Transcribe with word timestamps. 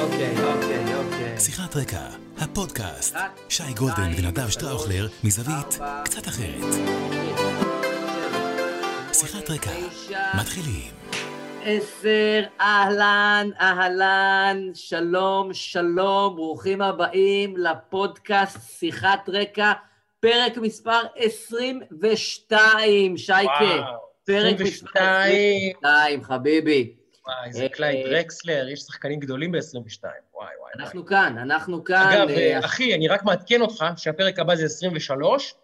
אוקיי, 0.00 0.44
אוקיי, 0.44 0.94
אוקיי. 0.94 1.40
שיחת 1.40 1.76
רקע, 1.76 2.06
הפודקאסט. 2.38 3.16
שי 3.48 3.62
גולדן 3.78 4.10
ונדב 4.18 4.48
שטראוכלר, 4.48 5.08
מזווית 5.24 5.78
קצת 6.04 6.28
אחרת. 6.28 6.74
שיחת 9.12 9.50
רקע, 9.50 9.70
מתחילים. 10.40 10.90
עשר, 11.64 12.42
אהלן, 12.60 13.50
אהלן, 13.60 14.62
שלום, 14.74 15.54
שלום, 15.54 16.36
ברוכים 16.36 16.82
הבאים 16.82 17.56
לפודקאסט 17.56 18.58
שיחת 18.78 19.28
רקע, 19.28 19.72
פרק 20.20 20.56
מספר 20.56 21.00
22, 21.16 23.16
שייקה. 23.16 23.52
וואו, 23.52 23.98
פרק 24.24 24.60
מספר 24.60 25.00
22. 25.00 25.72
22, 25.80 26.22
חביבי. 26.22 26.99
וואי, 27.26 27.52
זה 27.52 27.62
אה, 27.62 27.68
קלייד 27.68 28.06
דרקסלר, 28.06 28.68
יש 28.68 28.80
שחקנים 28.80 29.20
גדולים 29.20 29.52
ב-22. 29.52 30.02
וואי, 30.34 30.48
וואי. 30.60 30.72
אנחנו 30.76 31.06
כאן, 31.06 31.38
אנחנו 31.38 31.84
כאן. 31.84 32.08
אגב, 32.12 32.28
אה, 32.28 32.52
אה, 32.54 32.58
אחי, 32.64 32.94
אני 32.94 33.08
רק 33.08 33.22
מעדכן 33.22 33.60
אותך 33.60 33.84
שהפרק 33.96 34.38
הבא 34.38 34.54
זה 34.54 34.64
23, 34.64 35.54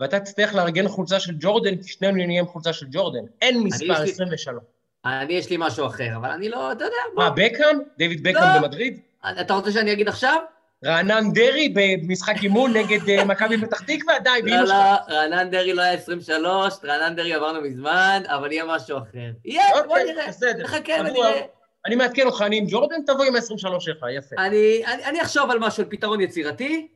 ואתה 0.00 0.20
תצטרך 0.20 0.54
לארגן 0.54 0.88
חולצה 0.88 1.20
של 1.20 1.32
ג'ורדן, 1.40 1.76
כי 1.76 1.88
שנינו 1.88 2.26
נהיה 2.26 2.40
עם 2.40 2.46
חולצה 2.46 2.72
של 2.72 2.86
ג'ורדן. 2.90 3.24
אין 3.42 3.62
מספר 3.62 3.84
לי- 4.02 4.10
23. 4.10 4.62
אני, 5.04 5.32
יש 5.34 5.50
לי 5.50 5.56
משהו 5.58 5.86
אחר, 5.86 6.16
אבל 6.16 6.30
אני 6.30 6.48
לא, 6.48 6.72
אתה 6.72 6.84
יודע. 6.84 6.96
מה, 7.14 7.30
בקאם? 7.30 7.78
דיוויד 7.98 8.22
בקאם 8.22 8.42
לא. 8.54 8.58
במדריד? 8.60 9.00
אתה 9.40 9.54
רוצה 9.54 9.72
שאני 9.72 9.92
אגיד 9.92 10.08
עכשיו? 10.08 10.36
רענן 10.84 11.32
דרעי 11.32 11.74
במשחק 11.74 12.34
אימון 12.42 12.76
נגד 12.76 13.08
אה, 13.08 13.24
מכבי 13.24 13.60
פתח 13.60 13.80
תקווה? 13.80 14.18
די, 14.18 14.30
לא, 14.42 14.50
באמא 14.50 14.66
שלך. 14.66 14.74
לא, 15.08 15.14
רענן 15.14 15.50
דרעי 15.50 15.72
לא 15.72 15.82
היה 15.82 15.92
23, 15.92 16.74
רענן 16.84 17.16
דרעי 17.16 17.34
עברנו 17.34 17.60
מזמן, 17.60 18.22
אבל 18.26 18.52
יהיה 18.52 18.64
משהו 18.64 18.98
אחר. 18.98 19.30
יהיה, 19.44 19.64
בוא 19.72 19.80
אוקיי, 19.80 20.12
נראה. 20.12 20.28
בסדר. 20.28 20.64
נחכה 20.64 20.92
ונראה. 21.00 21.40
אני 21.86 21.94
מעדכן 21.94 22.26
אותך, 22.26 22.42
אני 22.46 22.58
עם 22.58 22.64
ג'ורדן, 22.68 23.02
תבוא 23.06 23.24
עם 23.24 23.36
ה-23 23.36 23.80
שלך, 23.80 24.06
יפה. 24.16 24.36
אני, 24.38 24.82
אני, 24.86 25.04
אני 25.04 25.22
אחשוב 25.22 25.50
על 25.50 25.58
משהו, 25.58 25.82
על 25.82 25.88
פתרון 25.90 26.20
יצירתי. 26.20 26.88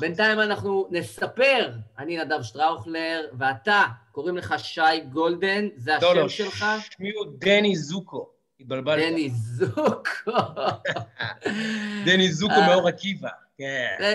בינתיים 0.00 0.40
אנחנו 0.40 0.86
נספר, 0.90 1.70
אני 1.98 2.18
נדב 2.18 2.42
שטראוכלר, 2.42 3.26
ואתה, 3.38 3.82
קוראים 4.12 4.36
לך 4.36 4.54
שי 4.58 5.00
גולדן, 5.12 5.68
זה 5.76 5.92
לא, 6.02 6.10
השם 6.10 6.16
לא, 6.20 6.28
שלך? 6.28 6.66
שמי 6.90 7.10
הוא 7.10 7.26
דני 7.38 7.76
זוקו. 7.76 8.39
התבלבלת. 8.60 9.02
דני 9.02 9.30
זוקו. 9.30 10.30
דני 12.06 12.32
זוקו 12.32 12.54
אה. 12.54 12.66
מאור 12.66 12.88
עקיבא. 12.88 13.28
כן. 13.58 14.14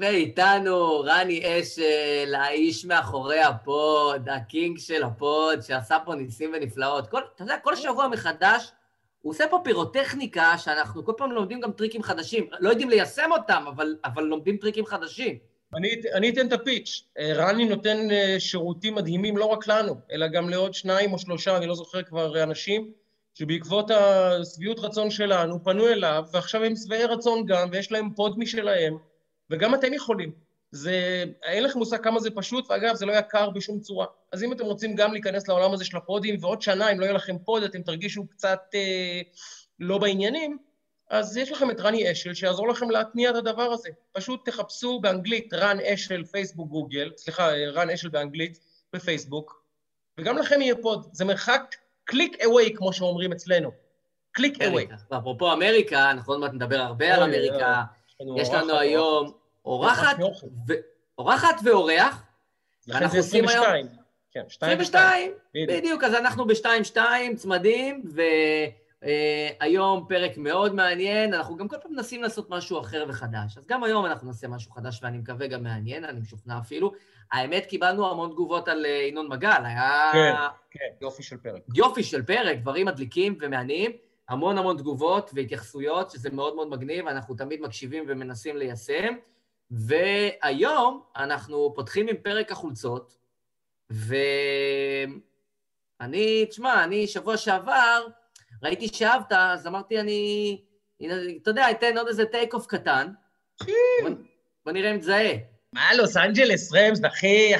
ואיתנו 0.00 1.00
רני 1.00 1.42
אשל, 1.60 2.34
האיש 2.34 2.84
מאחורי 2.84 3.40
ה 3.40 3.58
pod, 3.58 4.28
ה 4.28 4.38
king 4.38 4.78
של 4.78 5.02
ה 5.02 5.14
pod, 5.14 5.60
שעשה 5.60 5.98
פה 6.04 6.14
ניסים 6.14 6.52
ונפלאות. 6.54 7.08
כל, 7.08 7.20
אתה 7.34 7.42
יודע, 7.42 7.56
כל 7.62 7.76
שבוע 7.76 8.08
מחדש, 8.08 8.72
הוא 9.22 9.30
עושה 9.30 9.44
פה 9.50 9.60
פירוטכניקה, 9.64 10.58
שאנחנו 10.58 11.04
כל 11.04 11.12
פעם 11.16 11.32
לומדים 11.32 11.60
גם 11.60 11.72
טריקים 11.72 12.02
חדשים. 12.02 12.46
לא 12.60 12.68
יודעים 12.70 12.90
ליישם 12.90 13.30
אותם, 13.32 13.64
אבל, 13.68 13.96
אבל 14.04 14.22
לומדים 14.22 14.56
טריקים 14.56 14.86
חדשים. 14.86 15.38
אני, 15.74 15.88
אני 16.14 16.30
אתן 16.30 16.46
את 16.46 16.52
ה 16.52 16.59
pitch. 16.59 17.04
אה, 17.18 17.32
רני 17.34 17.64
נותן 17.64 18.10
אה, 18.10 18.36
שירותים 18.38 18.94
מדהימים 18.94 19.36
לא 19.36 19.44
רק 19.44 19.68
לנו, 19.68 20.00
אלא 20.12 20.26
גם 20.26 20.48
לעוד 20.48 20.74
שניים 20.74 21.12
או 21.12 21.18
שלושה, 21.18 21.56
אני 21.56 21.66
לא 21.66 21.74
זוכר 21.74 22.02
כבר, 22.02 22.42
אנשים, 22.42 22.92
שבעקבות 23.38 23.90
השביעות 23.90 24.78
רצון 24.78 25.10
שלנו 25.10 25.64
פנו 25.64 25.88
אליו, 25.88 26.24
ועכשיו 26.32 26.64
הם 26.64 26.76
שבעי 26.76 27.04
רצון 27.04 27.46
גם, 27.46 27.68
ויש 27.72 27.92
להם 27.92 28.14
pod 28.14 28.38
משלהם, 28.38 28.98
וגם 29.50 29.74
אתם 29.74 29.94
יכולים. 29.94 30.32
זה, 30.70 31.24
אין 31.42 31.64
לכם 31.64 31.78
מושג 31.78 32.02
כמה 32.02 32.20
זה 32.20 32.30
פשוט, 32.30 32.70
ואגב, 32.70 32.94
זה 32.94 33.06
לא 33.06 33.12
יקר 33.12 33.50
בשום 33.50 33.80
צורה. 33.80 34.06
אז 34.32 34.42
אם 34.42 34.52
אתם 34.52 34.64
רוצים 34.64 34.94
גם 34.94 35.12
להיכנס 35.12 35.48
לעולם 35.48 35.72
הזה 35.72 35.84
של 35.84 35.96
הפודים, 35.96 36.36
ועוד 36.40 36.62
שנה, 36.62 36.92
אם 36.92 37.00
לא 37.00 37.04
יהיה 37.04 37.14
לכם 37.14 37.38
pod, 37.38 37.62
אתם 37.62 37.82
תרגישו 37.82 38.26
קצת 38.26 38.60
אה, 38.74 39.20
לא 39.80 39.98
בעניינים, 39.98 40.58
אז 41.10 41.36
יש 41.36 41.52
לכם 41.52 41.70
את 41.70 41.80
רני 41.80 42.12
אשל 42.12 42.34
שיעזור 42.34 42.68
לכם 42.68 42.90
להתניע 42.90 43.30
את 43.30 43.34
הדבר 43.34 43.72
הזה. 43.72 43.88
פשוט 44.12 44.48
תחפשו 44.48 45.00
באנגלית 45.00 45.54
רן 45.54 45.80
אשל, 45.80 46.24
פייסבוק, 46.24 46.68
גוגל, 46.68 47.10
סליחה, 47.16 47.48
רן 47.72 47.90
אשל 47.90 48.08
באנגלית, 48.08 48.58
בפייסבוק, 48.92 49.62
וגם 50.18 50.38
לכם 50.38 50.60
יהיה 50.60 50.74
pod. 50.82 51.08
זה 51.12 51.24
מרחק 51.24 51.74
click 52.08 52.36
away, 52.44 52.74
כמו 52.76 52.92
שאומרים 52.92 53.32
אצלנו. 53.32 53.70
click 54.32 54.62
away. 54.62 54.86
ואפרופו 55.10 55.52
אמריקה, 55.52 56.10
אנחנו 56.10 56.32
עוד 56.32 56.40
מעט 56.40 56.52
נדבר 56.52 56.76
הרבה 56.80 57.14
על 57.14 57.22
אמריקה. 57.22 57.82
יש 58.36 58.48
לנו 58.50 58.78
היום 58.78 59.32
אורחת. 59.64 60.16
ו- 60.68 60.72
ואורח. 61.64 62.22
אנחנו 62.90 63.18
עושים 63.18 63.48
היום- 63.48 63.64
22. 63.64 63.86
כן, 64.32 64.40
2 64.48 64.72
22, 64.80 65.32
בדיוק. 65.68 66.04
אז 66.04 66.14
אנחנו 66.14 66.46
ב-2-2, 66.46 66.96
צמדים, 67.36 68.02
והיום 69.02 70.06
פרק 70.08 70.36
מאוד 70.36 70.74
מעניין, 70.74 71.34
אנחנו 71.34 71.56
גם 71.56 71.68
כל 71.68 71.76
פעם 71.82 71.92
מנסים 71.92 72.22
לעשות 72.22 72.50
משהו 72.50 72.80
אחר 72.80 73.04
וחדש. 73.08 73.58
אז 73.58 73.66
גם 73.66 73.84
היום 73.84 74.06
אנחנו 74.06 74.26
נעשה 74.26 74.48
משהו 74.48 74.72
חדש, 74.72 75.00
ואני 75.02 75.18
מקווה 75.18 75.46
גם 75.46 75.62
מעניין, 75.62 76.04
אני 76.04 76.20
משוכנע 76.20 76.58
אפילו. 76.58 76.92
האמת, 77.32 77.66
קיבלנו 77.66 78.10
המון 78.10 78.30
תגובות 78.30 78.68
על 78.68 78.86
אה, 78.86 78.90
ינון 78.90 79.28
מגל, 79.28 79.62
היה 79.64 80.10
כן. 80.12 80.34
כן, 80.70 80.88
יופי 81.00 81.22
של 81.22 81.36
פרק. 81.36 81.62
יופי 81.74 82.02
של 82.02 82.22
פרק, 82.22 82.58
דברים 82.58 82.86
מדליקים 82.86 83.38
ומעניינים, 83.40 83.90
המון 84.28 84.58
המון 84.58 84.76
תגובות 84.76 85.30
והתייחסויות, 85.34 86.10
שזה 86.10 86.30
מאוד 86.30 86.54
מאוד 86.54 86.68
מגניב, 86.68 87.06
אנחנו 87.06 87.34
תמיד 87.34 87.60
מקשיבים 87.60 88.04
ומנסים 88.08 88.56
ליישם. 88.56 89.14
והיום 89.70 91.02
אנחנו 91.16 91.72
פותחים 91.74 92.08
עם 92.08 92.16
פרק 92.16 92.52
החולצות, 92.52 93.18
ואני, 93.90 95.16
תשמע, 96.46 96.84
אני 96.84 97.06
שבוע 97.06 97.36
שעבר, 97.36 98.06
ראיתי 98.62 98.88
שאהבת, 98.88 99.32
אז 99.32 99.66
אמרתי, 99.66 100.00
אני, 100.00 100.60
אתה 101.42 101.50
יודע, 101.50 101.70
אתן 101.70 101.98
עוד 101.98 102.08
איזה 102.08 102.24
take 102.24 102.54
off 102.54 102.66
קטן. 102.66 103.08
בוא, 103.60 104.10
בוא 104.64 104.72
נראה 104.72 104.90
אם 104.90 104.98
תזהה. 104.98 105.32
מה, 105.72 105.94
לוס 105.94 106.16
אנג'לס 106.16 106.72
רמס, 106.74 107.00
אחי? 107.06 107.52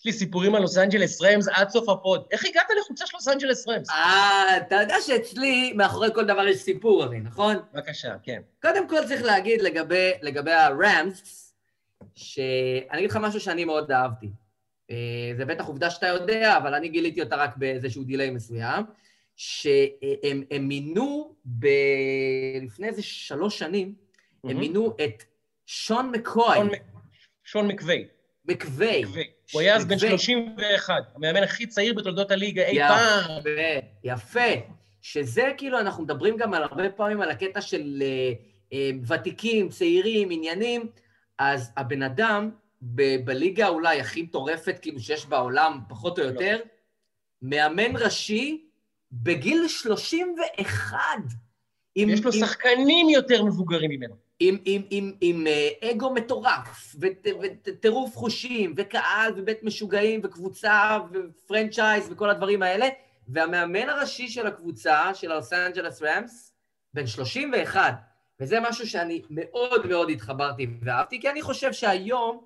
יש 0.00 0.04
לי 0.04 0.12
סיפורים 0.12 0.54
על 0.54 0.62
לוס 0.62 0.78
אנג'לס 0.78 1.22
רמס 1.22 1.48
עד 1.48 1.68
סוף 1.68 1.88
ה 1.88 1.95
pod. 1.95 2.24
איך 2.30 2.44
הגעת 2.44 2.66
לחולצה 2.80 3.06
של 3.06 3.16
לוס 3.16 3.28
אנג'לס 3.28 3.68
רמס? 3.68 3.90
אה, 3.90 4.56
אתה 4.56 4.76
יודע 4.76 4.96
שאצלי, 5.06 5.72
מאחורי 5.72 6.08
כל 6.14 6.24
דבר 6.24 6.46
יש 6.46 6.56
סיפור 6.56 7.02
הרי, 7.02 7.20
נכון? 7.20 7.56
בבקשה, 7.74 8.14
כן. 8.22 8.40
קודם 8.62 8.88
כל 8.88 9.06
צריך 9.08 9.22
להגיד 9.22 9.62
לגבי, 9.62 10.10
לגבי 10.22 10.52
הרמס, 10.52 11.54
שאני 12.14 12.98
אגיד 12.98 13.10
לך 13.10 13.16
משהו 13.16 13.40
שאני 13.40 13.64
מאוד 13.64 13.92
אהבתי. 13.92 14.30
אה, 14.90 14.96
זה 15.36 15.44
בטח 15.44 15.66
עובדה 15.66 15.90
שאתה 15.90 16.06
יודע, 16.06 16.56
אבל 16.56 16.74
אני 16.74 16.88
גיליתי 16.88 17.22
אותה 17.22 17.36
רק 17.36 17.56
באיזשהו 17.56 18.04
דיליי 18.04 18.30
מסוים, 18.30 18.84
שהם 19.44 20.42
הם 20.50 20.68
מינו 20.68 21.34
ב... 21.58 21.66
לפני 22.62 22.86
איזה 22.88 23.02
שלוש 23.02 23.58
שנים, 23.58 23.94
הם. 24.44 24.56
מינו 24.60 24.96
את 25.04 25.22
שון 25.66 26.10
מקוי, 26.10 26.54
שון 26.56 26.66
מק- 26.68 26.82
שון 27.44 27.68
מקווי. 27.68 28.04
מקווי. 28.44 29.00
מקווי. 29.02 29.24
הוא 29.52 29.60
היה 29.60 29.76
אז 29.76 29.84
בן 29.86 29.94
מקווי. 29.94 30.08
31, 30.10 30.94
המאמן 31.14 31.42
הכי 31.42 31.66
צעיר 31.66 31.94
בתולדות 31.94 32.30
הליגה 32.30 32.66
אי 32.66 32.78
פעם. 32.78 33.42
יפה. 34.04 34.40
שזה 35.02 35.42
כאילו, 35.56 35.78
אנחנו 35.80 36.02
מדברים 36.04 36.36
גם 36.36 36.54
על 36.54 36.62
הרבה 36.62 36.90
פעמים 36.90 37.20
על 37.20 37.30
הקטע 37.30 37.60
של 37.60 38.02
אה, 38.02 38.32
אה, 38.72 38.90
ותיקים, 39.08 39.68
צעירים, 39.68 40.28
עניינים, 40.30 40.86
אז 41.38 41.72
הבן 41.76 42.02
אדם 42.02 42.50
ב- 42.82 43.24
בליגה 43.24 43.68
אולי 43.68 44.00
הכי 44.00 44.22
מטורפת, 44.22 44.78
כאילו, 44.82 45.00
שיש 45.00 45.26
בעולם, 45.26 45.78
פחות 45.88 46.18
או 46.18 46.24
יותר, 46.24 46.58
מאמן 47.42 47.96
ראשי 47.96 48.66
בגיל 49.12 49.68
31. 49.68 50.98
עם, 51.94 52.08
יש 52.08 52.24
לו 52.24 52.32
עם, 52.32 52.40
שחקנים 52.40 53.08
יותר 53.08 53.44
מבוגרים 53.44 53.90
ממנו. 53.90 54.14
עם, 54.40 54.58
עם, 54.64 54.82
עם, 54.90 55.12
עם 55.20 55.46
אה, 55.46 55.90
אגו 55.90 56.10
מטורף, 56.14 56.96
וטירוף 57.00 58.16
חושים, 58.16 58.74
וקהל, 58.76 59.32
ובית 59.36 59.62
משוגעים, 59.62 60.20
וקבוצה, 60.24 60.98
ופרנצ'ייז, 61.12 62.08
וכל 62.10 62.30
הדברים 62.30 62.62
האלה, 62.62 62.88
והמאמן 63.28 63.88
הראשי 63.88 64.28
של 64.28 64.46
הקבוצה, 64.46 65.14
של 65.14 65.32
הלוס 65.32 65.52
אנג'לס 65.52 66.02
רמס, 66.02 66.52
בן 66.94 67.06
31, 67.06 67.94
וזה 68.40 68.58
משהו 68.60 68.88
שאני 68.88 69.22
מאוד 69.30 69.86
מאוד 69.86 70.10
התחברתי 70.10 70.66
ואהבתי, 70.82 71.20
כי 71.20 71.30
אני 71.30 71.42
חושב 71.42 71.72
שהיום 71.72 72.44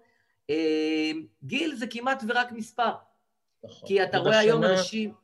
אה, 0.51 1.11
גיל 1.45 1.75
זה 1.75 1.87
כמעט 1.87 2.23
ורק 2.29 2.53
מספר. 2.53 2.93
נכון. 3.65 3.89
כי 3.89 4.03
אתה 4.03 4.19
רואה 4.19 4.39
היום 4.39 4.65
אנשים... 4.65 5.24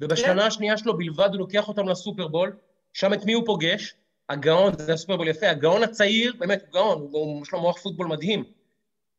ובשנה 0.00 0.46
השנייה 0.46 0.76
שלו 0.76 0.96
בלבד 0.98 1.28
הוא 1.32 1.38
לוקח 1.38 1.68
אותם 1.68 1.88
לסופרבול, 1.88 2.56
שם 2.92 3.14
את 3.14 3.24
מי 3.24 3.32
הוא 3.32 3.46
פוגש? 3.46 3.94
הגאון, 4.28 4.72
זה 4.78 4.92
הסופרבול 4.92 5.28
יפה, 5.28 5.50
הגאון 5.50 5.82
הצעיר, 5.82 6.32
באמת, 6.38 6.62
הוא 6.62 6.72
גאון, 6.72 7.08
הוא- 7.12 7.42
יש 7.42 7.52
לו 7.52 7.60
מוח 7.60 7.78
פוטבול 7.82 8.06
מדהים. 8.06 8.44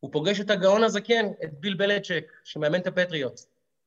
הוא 0.00 0.12
פוגש 0.12 0.40
את 0.40 0.50
הגאון 0.50 0.84
הזקן, 0.84 1.26
את 1.44 1.60
ביל 1.60 1.74
בלצ'ק, 1.74 2.32
שמאמן 2.44 2.80
את 2.80 2.86
הפטריוט. 2.86 3.40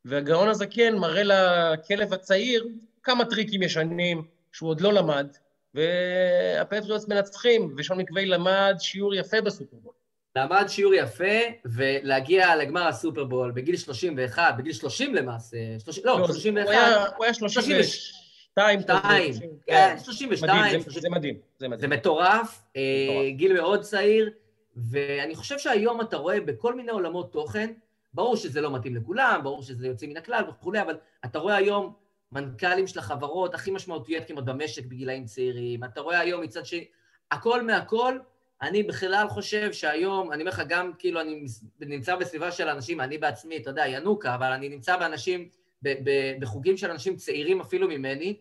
והגאון 0.05 0.47
הזקן 0.47 0.95
מראה 0.95 1.23
לכלב 1.23 2.13
הצעיר 2.13 2.67
כמה 3.03 3.25
טריקים 3.25 3.63
ישנים 3.63 4.23
שהוא 4.51 4.69
עוד 4.69 4.81
לא 4.81 4.93
למד, 4.93 5.27
והפטריוטס 5.73 7.07
מנצחים, 7.07 7.75
ושון 7.77 7.97
מקווי 7.97 8.25
למד 8.25 8.75
שיעור 8.79 9.15
יפה 9.15 9.41
בסופרבול. 9.41 9.93
למד 10.35 10.65
שיעור 10.67 10.93
יפה, 10.93 11.23
ולהגיע 11.65 12.55
לגמר 12.55 12.87
הסופרבול 12.87 13.51
בגיל 13.51 13.77
31, 13.77 14.53
בגיל 14.57 14.73
30 14.73 15.15
למעשה, 15.15 15.57
30, 15.79 16.03
לא, 16.05 16.19
לא, 16.19 16.25
31, 16.27 16.63
הוא 16.65 16.71
היה- 16.71 17.05
הוא 17.15 17.23
היה 17.25 17.33
30 17.33 17.61
36. 17.63 18.11
שתיים. 18.51 18.79
שתיים, 18.81 19.29
כזה, 19.29 19.45
כן, 19.67 19.95
32, 20.03 20.59
מדהים, 20.59 20.79
זה- 20.79 20.83
30. 20.85 21.01
זה 21.01 21.09
מדהים, 21.09 21.35
זה 21.35 21.39
זה 21.59 21.67
מדהים. 21.67 21.89
מטורף, 21.89 22.61
אה, 22.75 22.81
מטורף. 23.09 23.25
גיל 23.35 23.53
מאוד 23.53 23.81
צעיר, 23.81 24.29
ואני 24.75 25.35
חושב 25.35 25.59
שהיום 25.59 26.01
אתה 26.01 26.17
רואה 26.17 26.41
בכל 26.41 26.75
מיני 26.75 26.91
עולמות 26.91 27.31
תוכן, 27.31 27.71
ברור 28.13 28.35
שזה 28.35 28.61
לא 28.61 28.71
מתאים 28.75 28.95
לכולם, 28.95 29.39
ברור 29.43 29.63
שזה 29.63 29.87
יוצא 29.87 30.05
מן 30.07 30.17
הכלל 30.17 30.43
וכולי, 30.49 30.81
אבל 30.81 30.97
אתה 31.25 31.39
רואה 31.39 31.55
היום 31.55 31.93
מנכ"לים 32.31 32.87
של 32.87 32.99
החברות 32.99 33.53
הכי 33.55 33.71
משמעותיות 33.71 34.23
כמעט 34.27 34.43
במשק 34.43 34.85
בגילאים 34.85 35.25
צעירים, 35.25 35.83
אתה 35.83 36.01
רואה 36.01 36.19
היום 36.19 36.41
מצד 36.41 36.65
שני, 36.65 36.85
הכל 37.31 37.63
מהכל, 37.63 38.17
אני 38.61 38.83
בכלל 38.83 39.27
חושב 39.29 39.73
שהיום, 39.73 40.31
אני 40.31 40.41
אומר 40.41 40.51
לך, 40.51 40.61
גם 40.67 40.91
כאילו 40.99 41.21
אני 41.21 41.45
נמצא 41.79 42.15
בסביבה 42.15 42.51
של 42.51 42.67
אנשים, 42.67 43.01
אני 43.01 43.17
בעצמי, 43.17 43.57
אתה 43.57 43.69
יודע, 43.69 43.87
ינוקה, 43.87 44.35
אבל 44.35 44.51
אני 44.51 44.69
נמצא 44.69 44.97
באנשים, 44.97 45.49
ב- 45.81 46.09
ב- 46.09 46.35
בחוגים 46.39 46.77
של 46.77 46.91
אנשים 46.91 47.15
צעירים 47.15 47.61
אפילו 47.61 47.87
ממני, 47.87 48.37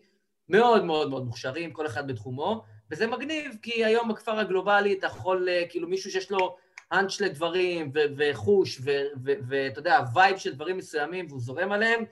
מאוד 0.49 0.85
מאוד 0.85 1.09
מאוד 1.09 1.25
מוכשרים, 1.25 1.71
כל 1.71 1.85
אחד 1.85 2.07
בתחומו, 2.07 2.63
וזה 2.91 3.07
מגניב, 3.07 3.57
כי 3.61 3.85
היום 3.85 4.09
בכפר 4.09 4.39
הגלובלי 4.39 4.93
אתה 4.93 5.07
יכול, 5.07 5.49
אה, 5.49 5.63
כאילו 5.69 5.87
מישהו 5.87 6.11
שיש 6.11 6.31
לו 6.31 6.55
ה 6.91 6.96
hunch 6.96 7.21
לדברים, 7.21 7.91
ו- 7.93 7.99
וחוש, 8.17 8.81
ואתה 9.23 9.79
יודע, 9.79 9.99
vibe 10.13 10.37
של 10.37 10.53
דברים 10.53 10.77
מסוימים, 10.77 11.25
והוא 11.29 11.41
זורם 11.41 11.71
עליהם, 11.71 12.03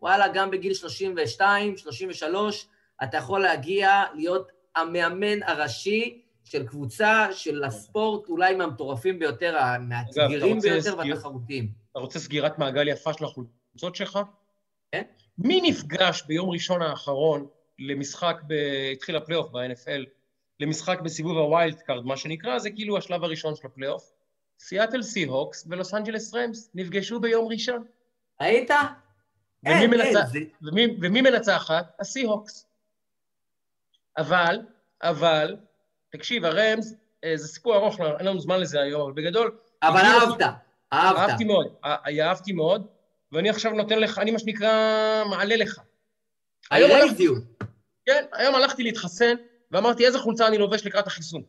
וואלה, 0.00 0.28
גם 0.28 0.50
בגיל 0.50 0.74
32, 0.74 1.76
33, 1.76 2.66
אתה 3.02 3.16
יכול 3.16 3.40
להגיע 3.40 4.02
להיות 4.14 4.52
המאמן 4.76 5.42
הראשי 5.42 6.21
של 6.44 6.66
קבוצה 6.66 7.28
של 7.32 7.64
הספורט, 7.64 8.28
אולי 8.28 8.54
מהמטורפים 8.54 9.18
ביותר, 9.18 9.56
המאתגרים 9.58 10.60
ביותר 10.60 10.94
והתחרותיים. 10.98 11.72
אתה 11.92 11.98
רוצה 12.00 12.18
סגירת 12.18 12.58
מעגל 12.58 12.88
יפה 12.88 13.12
של 13.12 13.24
החולצות 13.24 13.96
שלך? 13.96 14.18
כן. 14.92 15.02
מי 15.38 15.60
נפגש 15.60 16.22
ביום 16.22 16.50
ראשון 16.50 16.82
האחרון 16.82 17.46
למשחק, 17.78 18.36
ב... 18.46 18.52
התחיל 18.92 19.16
הפלייאוף 19.16 19.50
ב-NFL, 19.50 20.06
למשחק 20.60 21.00
בסיבוב 21.00 21.38
ה 21.38 21.46
wild 21.46 21.80
card, 21.80 22.04
מה 22.04 22.16
שנקרא, 22.16 22.58
זה 22.58 22.70
כאילו 22.70 22.98
השלב 22.98 23.24
הראשון 23.24 23.56
של 23.56 23.66
הפלייאוף. 23.66 24.12
סיאטל 24.60 25.02
סי-הוקס 25.02 25.66
ולוס 25.70 25.94
אנג'לס 25.94 26.34
רמס 26.34 26.70
נפגשו 26.74 27.20
ביום 27.20 27.48
ראשון. 27.48 27.84
היית? 28.38 28.70
ומי, 29.64 29.74
אין, 29.74 29.90
מנצח... 29.90 30.04
אין, 30.16 30.26
זה- 30.26 30.38
ומי, 30.62 30.86
ומי 31.02 31.20
מנצחת? 31.20 31.96
הסי-הוקס. 32.00 32.66
אבל, 34.18 34.58
אבל, 35.02 35.56
תקשיב, 36.12 36.44
הרמס, 36.44 36.94
אה, 37.24 37.36
זה 37.36 37.48
סיפור 37.48 37.76
ארוך, 37.76 38.00
לא- 38.00 38.18
אין 38.18 38.26
לנו 38.26 38.40
זמן 38.40 38.60
לזה 38.60 38.80
היום, 38.80 39.02
אבל 39.02 39.12
בגדול, 39.12 39.56
אבל 39.82 40.00
אהבת, 40.00 40.42
אהבת. 40.92 41.18
אהבתי 41.18 41.44
מאוד, 41.44 41.74
אה, 41.84 41.96
אהבתי 42.20 42.52
מאוד, 42.52 42.86
ואני 43.32 43.50
עכשיו 43.50 43.72
נותן 43.72 43.98
לך, 43.98 44.18
אני 44.18 44.30
מה 44.30 44.38
שנקרא, 44.38 44.70
מעלה 45.30 45.56
לך. 45.56 45.80
היום 46.70 46.90
הלכתי-. 46.90 47.26
כן, 48.06 48.24
היום 48.32 48.54
הלכתי 48.54 48.82
להתחסן, 48.82 49.34
ואמרתי, 49.70 50.06
איזה 50.06 50.18
חולצה 50.18 50.46
אני 50.46 50.58
לובש 50.58 50.86
לקראת 50.86 51.06
החיסון. 51.06 51.42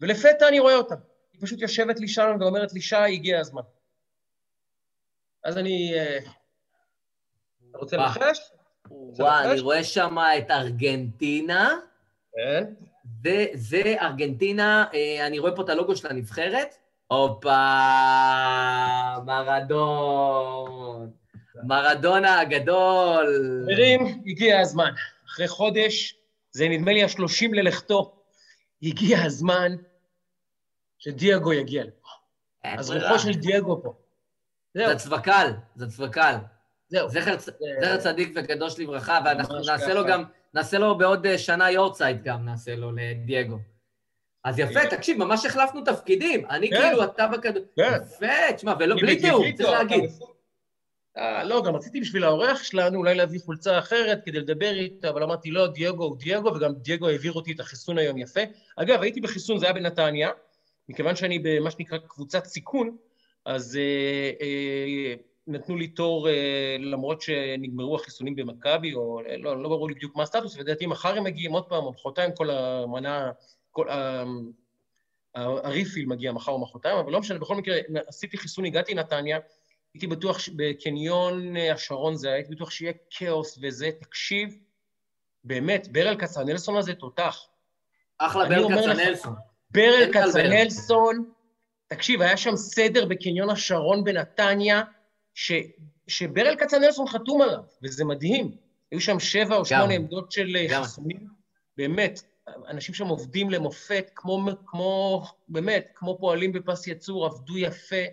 ולפתע 0.00 0.48
אני 0.48 0.60
רואה 0.60 0.74
אותה. 0.74 0.94
היא 1.32 1.40
פשוט 1.42 1.60
יושבת 1.60 2.00
לי 2.00 2.08
שם 2.08 2.36
ואומרת 2.40 2.72
לי, 2.72 2.80
שי, 2.80 2.96
הגיע 2.96 3.40
הזמן. 3.40 3.62
אז 5.44 5.58
אני... 5.58 5.94
אה, 5.94 6.18
אתה 7.70 7.78
רוצה. 7.78 7.96
לנחש? 7.96 8.38
וואי, 8.90 9.50
אני 9.52 9.60
רואה 9.60 9.84
שם 9.84 10.16
את 10.38 10.50
ארגנטינה. 10.50 11.78
כן. 12.36 12.64
זה, 13.24 13.46
זה 13.54 13.94
ארגנטינה, 14.00 14.84
אה, 14.94 15.26
אני 15.26 15.38
רואה 15.38 15.56
פה 15.56 15.62
את 15.62 15.68
הלוגו 15.68 15.96
של 15.96 16.08
הנבחרת. 16.08 16.74
הופה, 17.06 17.48
מרדון. 19.26 21.10
מרדונה 21.64 22.40
הגדול. 22.40 23.60
חברים, 23.62 24.22
הגיע 24.26 24.60
הזמן. 24.60 24.90
אחרי 25.26 25.48
חודש, 25.48 26.14
זה 26.50 26.68
נדמה 26.68 26.92
לי 26.92 27.04
השלושים 27.04 27.54
ללכתו, 27.54 28.14
הגיע 28.82 29.22
הזמן 29.24 29.72
שדיאגו 30.98 31.52
יגיע 31.52 31.84
לפה. 31.84 32.08
אז. 32.64 32.90
רוחו 32.90 33.18
של 33.18 33.32
דיאגו 33.32 33.82
פה. 33.82 33.94
זהו, 34.74 34.88
זה 34.88 34.94
צווקל, 34.94 35.50
זה 35.76 35.86
צווקל. 35.90 36.34
זהו. 36.88 37.08
זכר 37.08 37.36
צ- 37.36 37.48
זכר 37.80 37.96
צדיק 37.96 38.32
וקדוש 38.36 38.78
לברכה, 38.78 39.18
ואנחנו 39.24 39.58
נעשה. 39.58 39.94
לו 39.94 40.06
גם, 40.06 40.24
נעשה 40.54 40.78
לו 40.78 40.98
בעוד 40.98 41.26
אה, 41.26 41.38
שנה 41.38 41.70
יורצייט 41.70 42.22
גם, 42.22 42.44
נעשה 42.44 42.76
לו 42.76 42.92
לדייגו. 42.92 43.58
אז 44.44 44.58
יפה, 44.58 44.70
יפה. 44.70 44.96
תקשיב, 44.96 45.18
ממש 45.18 45.46
החלפנו 45.46 45.80
תפקידים. 45.84 46.46
אני 46.46 46.70
כן. 46.70 46.80
כאילו, 46.80 47.04
אתה 47.04 47.26
בכדור... 47.26 47.62
כן. 47.76 47.98
יפה, 48.02 48.52
תשמע, 48.56 48.74
ולא, 48.78 48.96
בלי 49.00 49.20
תיאום, 49.20 49.42
בגיטו, 49.42 49.56
צריך 49.56 49.70
להגיד. 49.70 50.10
אה, 51.16 51.44
לא, 51.44 51.62
גם 51.66 51.76
רציתי 51.76 52.00
בשביל 52.00 52.24
האורח 52.24 52.62
שלנו 52.62 52.98
אולי 52.98 53.14
להביא 53.14 53.40
חולצה 53.40 53.78
אחרת 53.78 54.20
כדי 54.24 54.38
לדבר 54.38 54.70
איתה, 54.74 55.10
אבל 55.10 55.22
אמרתי, 55.22 55.50
לא, 55.50 55.66
דייגו 55.66 56.04
הוא 56.04 56.16
דייגו, 56.16 56.54
וגם 56.54 56.74
דייגו 56.74 57.08
העביר 57.08 57.32
אותי 57.32 57.52
את 57.52 57.60
החיסון 57.60 57.98
היום 57.98 58.18
יפה. 58.18 58.40
אגב, 58.76 59.02
הייתי 59.02 59.20
בחיסון, 59.20 59.58
זה 59.58 59.66
היה 59.66 59.72
בנתניה, 59.72 60.30
מכיוון 60.88 61.16
שאני 61.16 61.38
במה 61.38 61.70
שנקרא 61.70 61.98
קבוצת 61.98 62.44
סיכון, 62.44 62.96
אז 63.44 63.76
אה, 63.76 64.30
אה, 64.40 65.14
נתנו 65.48 65.76
לי 65.76 65.88
תור, 65.88 66.28
אה, 66.28 66.76
למרות 66.80 67.22
שנגמרו 67.22 67.96
החיסונים 67.96 68.36
במכבי, 68.36 68.94
או 68.94 69.20
אה, 69.20 69.36
לא, 69.36 69.62
לא 69.62 69.68
ברור 69.68 69.88
לי 69.88 69.94
בדיוק 69.94 70.16
מה 70.16 70.22
הסטטוס, 70.22 70.56
ולדעתי 70.56 70.86
מחר 70.86 71.16
הם 71.16 71.24
מגיעים 71.24 71.52
עוד 71.52 71.64
פעם, 71.64 71.84
או 71.84 71.92
מחרתיים, 71.92 72.30
כל 72.34 72.50
המנה, 72.50 73.30
כל 73.70 73.88
ה... 73.88 74.24
הריפיל 75.34 76.06
מגיע 76.06 76.32
מחר 76.32 76.52
או 76.52 76.58
מחרתיים, 76.58 76.96
אבל 76.96 77.12
לא 77.12 77.20
משנה, 77.20 77.38
בכל 77.38 77.56
מקרה, 77.56 77.76
עשיתי 78.06 78.38
חיסון, 78.38 78.64
הגעתי 78.64 78.94
לנתניה, 78.94 79.38
הייתי 79.94 80.06
בטוח 80.06 80.38
שבקניון 80.38 81.56
אה, 81.56 81.72
השרון 81.72 82.14
זה, 82.16 82.32
הייתי 82.32 82.54
בטוח 82.54 82.70
שיהיה 82.70 82.92
כאוס 83.10 83.58
וזה, 83.62 83.90
תקשיב, 84.00 84.58
באמת, 85.44 85.88
ברל 85.92 86.16
כצנלסון 86.16 86.76
הזה 86.76 86.94
תותח. 86.94 87.46
אחלה 88.18 88.48
ברל 88.48 88.78
כצנלסון. 88.78 89.34
ברל. 89.70 90.12
כצנלסון, 90.12 91.30
תקשיב, 91.86 92.22
היה 92.22 92.36
שם 92.36 92.56
סדר 92.56 93.04
בקניון 93.04 93.50
השרון 93.50 94.04
בנתניה, 94.04 94.82
ש, 95.38 95.52
שברל 96.08 96.56
כצנלסון 96.56 97.06
חתום 97.06 97.42
עליו, 97.42 97.62
וזה 97.82 98.04
מדהים. 98.04 98.56
היו 98.90 99.00
שם 99.00 99.20
שבע 99.20 99.56
או 99.56 99.64
שמונה 99.64 99.94
עמדות 99.94 100.32
של 100.32 100.56
אה, 100.56 100.66
גם. 100.70 100.82
חיסונים, 100.82 101.28
באמת, 101.76 102.22
אנשים 102.68 102.94
שם 102.94 103.06
עובדים 103.06 103.50
למופת, 103.50 104.10
כמו, 104.14 104.40
כמו, 104.66 105.22
באמת, 105.48 105.90
כמו 105.94 106.18
פועלים 106.20 106.52
בפס 106.52 106.86
ייצור, 106.86 107.26
עבדו 107.26 107.58
יפה, 107.58 108.04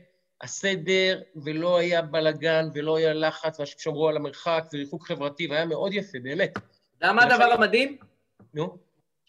הסדר, 0.41 1.21
ולא 1.35 1.77
היה 1.77 2.01
בלגן, 2.01 2.67
ולא 2.73 2.97
היה 2.97 3.13
לחץ, 3.13 3.59
ואנשים 3.59 3.79
שמרו 3.79 4.09
על 4.09 4.15
המרחק, 4.15 4.65
וריחוק 4.73 5.07
חברתי, 5.07 5.47
והיה 5.47 5.65
מאוד 5.65 5.93
יפה, 5.93 6.17
באמת. 6.23 6.51
אתה 6.51 7.05
יודע 7.05 7.13
מה 7.13 7.23
הדבר 7.23 7.51
המדהים? 7.53 7.97
נו, 8.53 8.77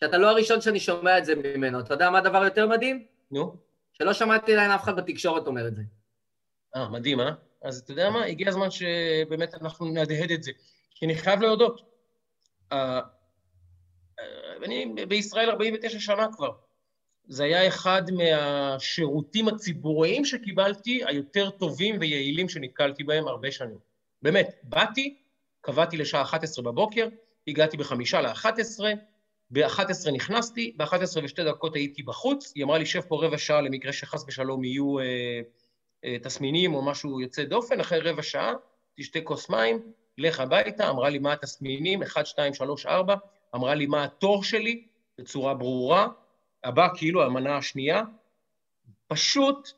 שאתה 0.01 0.19
לא 0.19 0.31
הראשון 0.31 0.61
שאני 0.61 0.81
שומע 0.81 1.19
את 1.19 1.25
זה 1.25 1.35
ממנו. 1.35 1.81
אתה 1.81 1.95
יודע 1.95 2.11
מה 2.11 2.19
הדבר 2.19 2.45
יותר 2.45 2.69
מדהים? 2.69 3.05
נו. 3.31 3.57
שלא 3.93 4.13
שמעתי 4.13 4.53
עדיין 4.53 4.71
אף 4.71 4.83
אחד 4.83 4.97
בתקשורת 4.97 5.47
אומר 5.47 5.69
את 5.69 5.75
זה. 5.75 5.83
אה, 6.77 6.89
מדהים, 6.89 7.21
אה? 7.21 7.31
אז 7.67 7.79
אתה 7.79 7.93
יודע 7.93 8.11
מה? 8.11 8.25
הגיע 8.25 8.49
הזמן 8.49 8.71
שבאמת 8.71 9.55
אנחנו 9.55 9.87
נהדהד 9.87 10.31
את 10.31 10.43
זה. 10.43 10.53
כי 10.91 11.07
אני 11.07 11.15
חייב 11.15 11.41
להודות, 11.41 11.83
אני 14.65 14.95
בישראל 15.09 15.51
49 15.51 16.01
שנה 16.01 16.27
כבר. 16.33 16.51
זה 17.29 17.45
היה 17.45 17.69
אחד 17.69 18.03
מהשירותים 18.11 19.49
הציבוריים 19.49 20.25
שקיבלתי, 20.25 21.05
היותר 21.07 21.51
טובים 21.51 21.97
ויעילים 22.01 22.49
שנתקלתי 22.49 23.05
בהם 23.05 23.29
הרבה 23.29 23.51
שנים. 23.51 23.79
באמת, 24.23 24.61
באתי, 24.63 25.17
קבעתי 25.61 25.97
לשעה 25.97 26.23
11 26.23 26.65
בבוקר, 26.65 27.09
הגעתי 27.49 27.77
בחמישה 27.77 28.21
ל-11, 28.21 28.85
ב-11 29.51 30.11
נכנסתי, 30.13 30.73
ב-11 30.77 31.25
ושתי 31.25 31.45
דקות 31.45 31.75
הייתי 31.75 32.03
בחוץ, 32.03 32.53
היא 32.55 32.65
אמרה 32.65 32.79
לי, 32.79 32.87
שב 32.87 33.01
פה 33.01 33.25
רבע 33.25 33.39
שעה 33.39 33.61
למקרה 33.61 33.93
שחס 33.93 34.25
ושלום 34.29 34.65
יהיו 34.65 34.99
אה, 34.99 35.41
תסמינים 36.23 36.75
או 36.75 36.83
משהו 36.83 37.21
יוצא 37.21 37.45
דופן, 37.45 37.81
אחרי 37.81 37.99
רבע 37.99 38.23
שעה, 38.23 38.53
תשתה 38.97 39.21
כוס 39.21 39.51
מים, 39.51 39.93
לך 40.19 40.41
הביתה, 40.41 40.91
אמרה 40.91 41.09
לי 41.09 41.19
מה 41.19 41.33
התסמינים, 41.33 42.03
1, 42.03 42.27
2, 42.27 42.55
3, 42.55 42.87
4, 42.87 43.15
אמרה 43.55 43.75
לי 43.75 43.87
מה 43.87 44.05
התור 44.05 44.45
שלי, 44.45 44.85
בצורה 45.19 45.55
ברורה, 45.55 46.09
הבא 46.65 46.89
כאילו 46.95 47.23
המנה 47.23 47.57
השנייה, 47.57 48.03
פשוט 49.09 49.71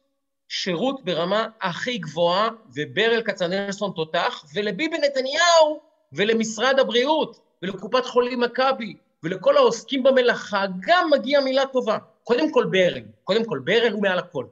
שירות 0.49 1.05
ברמה 1.05 1.47
הכי 1.61 1.99
גבוהה, 1.99 2.49
וברל 2.75 3.23
כצנלסון 3.23 3.93
תותח, 3.97 4.45
ולביבי 4.55 4.99
נתניהו, 4.99 5.81
ולמשרד 6.13 6.79
הבריאות, 6.79 7.41
ולקופת 7.63 8.07
חולים 8.07 8.41
מכבי, 8.41 8.97
ולכל 9.23 9.57
העוסקים 9.57 10.03
במלאכה, 10.03 10.65
גם 10.81 11.11
מגיע 11.13 11.41
מילה 11.41 11.67
טובה. 11.67 11.99
קודם 12.25 12.53
כל 12.53 12.65
ברל, 12.71 13.03
קודם 13.25 13.45
כל 13.45 13.59
ברל 13.59 13.93
הוא 13.93 14.03
מעל 14.03 14.19
הכל. 14.19 14.45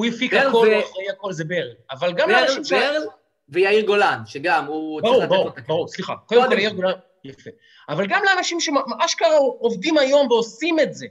הוא 0.00 0.06
הפיק 0.06 0.34
הכל, 0.34 0.48
הוא 0.48 0.62
אחראי 0.62 1.10
הכל, 1.10 1.32
זה 1.32 1.44
ברל. 1.44 1.74
אבל 1.90 2.12
גם 2.12 2.30
לאנשים 2.30 2.64
ש... 2.64 2.72
ברל 2.72 3.02
ויאיר 3.48 3.86
גולן, 3.86 4.22
שגם 4.26 4.66
הוא 4.66 5.00
ברור, 5.02 5.26
ברור. 5.26 5.50
ברור, 5.66 5.88
סליחה. 5.88 6.14
קודם 6.26 6.48
כל, 6.48 6.58
יאיר. 6.58 6.70
גולן, 6.70 6.92
יפה. 7.24 7.50
אבל 7.88 8.06
גם 8.06 8.22
לאנשים 8.24 8.60
שאשכרה 8.60 9.36
עובדים 9.36 9.98
היום 9.98 10.30
ועושים 10.30 10.80
את 10.80 10.94
זה. 10.94 11.06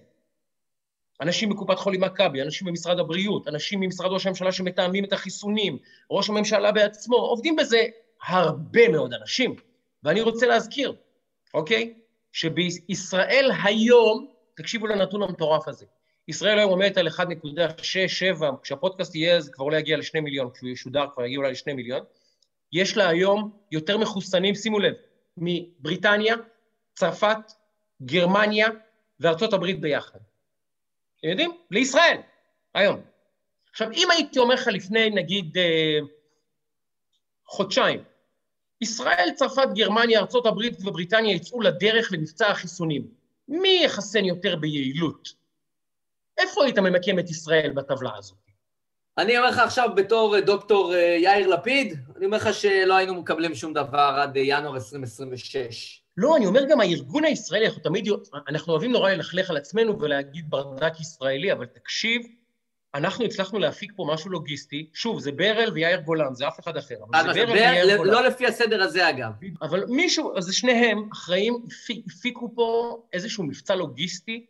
אנשים 1.21 1.49
מקופת 1.49 1.79
חולים 1.79 2.01
מכבי, 2.01 2.41
אנשים 2.41 2.67
במשרד 2.67 2.99
הבריאות, 2.99 3.47
אנשים 3.47 3.79
ממשרד 3.79 4.11
ראש 4.11 4.25
הממשלה 4.25 4.51
שמתאמים 4.51 5.05
את 5.05 5.13
החיסונים, 5.13 5.77
ראש 6.11 6.29
הממשלה 6.29 6.71
בעצמו, 6.71 7.15
עובדים 7.15 7.55
בזה 7.55 7.85
הרבה 8.27 8.89
מאוד 8.89 9.13
אנשים. 9.13 9.55
ואני 10.03 10.21
רוצה 10.21 10.47
להזכיר, 10.47 10.93
אוקיי? 11.53 11.93
שבישראל 12.31 13.51
היום, 13.63 14.27
תקשיבו 14.55 14.87
לנתון 14.87 15.23
המטורף 15.23 15.67
הזה, 15.67 15.85
ישראל 16.29 16.59
היום 16.59 16.71
עומדת 16.71 16.97
על 16.97 17.07
1.67, 17.07 18.45
כשהפודקאסט 18.63 19.15
יהיה 19.15 19.41
זה 19.41 19.51
כבר 19.51 19.65
לא 19.65 19.77
יגיע 19.77 19.97
לשני 19.97 20.19
מיליון, 20.19 20.49
כשהוא 20.53 20.69
ישודר 20.69 21.05
כבר 21.13 21.25
יגיע 21.25 21.37
אולי 21.37 21.51
לשני 21.51 21.73
מיליון, 21.73 22.03
יש 22.73 22.97
לה 22.97 23.09
היום 23.09 23.51
יותר 23.71 23.97
מחוסנים, 23.97 24.55
שימו 24.55 24.79
לב, 24.79 24.93
מבריטניה, 25.37 26.35
צרפת, 26.93 27.37
גרמניה 28.01 28.67
וארצות 29.19 29.53
הברית 29.53 29.81
ביחד. 29.81 30.19
אתם 31.19 31.27
יודעים? 31.27 31.51
לישראל, 31.71 32.17
היום. 32.73 33.01
עכשיו, 33.71 33.91
אם 33.91 34.07
הייתי 34.11 34.39
אומר 34.39 34.53
לך 34.53 34.67
לפני, 34.67 35.09
נגיד, 35.09 35.57
אה, 35.57 35.99
חודשיים, 37.45 38.03
ישראל, 38.81 39.29
צרפת, 39.35 39.67
גרמניה, 39.75 40.19
ארצות 40.19 40.45
הברית 40.45 40.85
ובריטניה 40.85 41.35
יצאו 41.35 41.61
לדרך 41.61 42.11
למבצע 42.11 42.47
החיסונים, 42.47 43.07
מי 43.47 43.81
יחסן 43.85 44.25
יותר 44.25 44.55
ביעילות? 44.55 45.38
איפה 46.39 46.65
היית 46.65 46.79
ממקם 46.79 47.19
את 47.19 47.29
ישראל 47.29 47.71
בטבלה 47.75 48.11
הזאת? 48.17 48.37
אני 49.17 49.37
אומר 49.37 49.49
לך 49.49 49.57
עכשיו 49.57 49.89
בתור 49.95 50.35
אה, 50.35 50.41
דוקטור 50.41 50.93
אה, 50.93 51.17
יאיר 51.19 51.47
לפיד, 51.47 51.93
אני 52.17 52.25
אומר 52.25 52.37
לך 52.37 52.53
שלא 52.53 52.95
היינו 52.95 53.15
מקבלים 53.15 53.55
שום 53.55 53.73
דבר 53.73 54.17
עד 54.21 54.37
אה, 54.37 54.43
ינואר 54.45 54.75
2026. 54.75 56.01
לא, 56.17 56.37
אני 56.37 56.45
אומר 56.45 56.65
גם 56.69 56.79
הארגון 56.79 57.25
הישראלי, 57.25 57.65
אנחנו 57.65 57.81
תמיד, 57.81 58.07
אנחנו 58.47 58.73
אוהבים 58.73 58.91
נורא 58.91 59.11
ללכלך 59.11 59.49
על 59.49 59.57
עצמנו 59.57 59.99
ולהגיד 59.99 60.49
ברדק 60.49 60.99
ישראלי, 60.99 61.51
אבל 61.51 61.65
תקשיב, 61.65 62.21
אנחנו 62.95 63.25
הצלחנו 63.25 63.59
להפיק 63.59 63.91
פה 63.95 64.07
משהו 64.13 64.29
לוגיסטי, 64.29 64.89
שוב, 64.93 65.19
זה 65.19 65.31
ברל 65.31 65.69
ויאיר 65.73 65.99
גולן, 65.99 66.33
זה 66.33 66.47
אף 66.47 66.59
אחד 66.59 66.77
אחר, 66.77 66.95
אבל 67.11 67.33
זה 67.33 67.45
ברל 67.45 67.51
ויאיר 67.51 67.97
גולן. 67.97 68.13
לא 68.13 68.27
לפי 68.27 68.47
הסדר 68.47 68.83
הזה 68.83 69.09
אגב. 69.09 69.31
אבל 69.61 69.85
מישהו, 69.87 70.37
אז 70.37 70.53
שניהם 70.53 71.09
אחראים, 71.13 71.65
הפיקו 72.07 72.51
פה 72.55 72.97
איזשהו 73.13 73.43
מבצע 73.43 73.75
לוגיסטי 73.75 74.45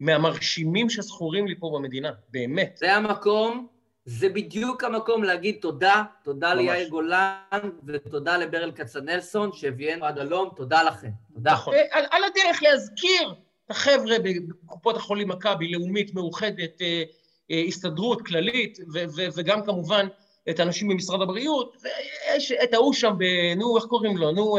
מהמרשימים 0.00 0.90
שזכורים 0.90 1.46
לי 1.46 1.54
פה 1.58 1.72
במדינה, 1.74 2.10
באמת. 2.30 2.76
זה 2.76 2.94
המקום, 2.94 3.66
זה 4.04 4.28
בדיוק 4.28 4.84
המקום 4.84 5.24
להגיד 5.24 5.56
תודה, 5.60 6.02
תודה 6.24 6.54
ממש. 6.54 6.64
ליאיר 6.64 6.88
גולן 6.88 7.70
ותודה 7.86 8.36
לברל 8.36 8.72
כצנלסון 8.72 9.52
שהביאנו 9.52 10.04
עד 10.04 10.18
הלום, 10.18 10.50
תודה 10.56 10.82
לכם. 10.82 11.10
תודה. 11.34 11.52
נכון. 11.52 11.74
אה, 11.74 11.80
על, 11.90 12.04
על 12.10 12.22
הדרך 12.24 12.62
להזכיר 12.62 13.34
את 13.66 13.70
החבר'ה 13.70 14.16
בקופות 14.22 14.96
החולים 14.96 15.28
מכבי, 15.28 15.72
לאומית, 15.72 16.14
מאוחדת, 16.14 16.82
אה, 16.82 17.02
אה, 17.50 17.62
הסתדרות 17.68 18.26
כללית, 18.26 18.78
ו- 18.94 19.04
ו- 19.16 19.28
וגם 19.36 19.64
כמובן 19.64 20.06
את 20.50 20.60
האנשים 20.60 20.88
במשרד 20.88 21.22
הבריאות, 21.22 21.76
ויש 21.82 22.52
את 22.52 22.74
ההוא 22.74 22.92
שם, 22.92 23.14
ב... 23.18 23.24
נו, 23.56 23.76
איך 23.76 23.84
קוראים 23.84 24.16
לו? 24.16 24.32
נו, 24.32 24.56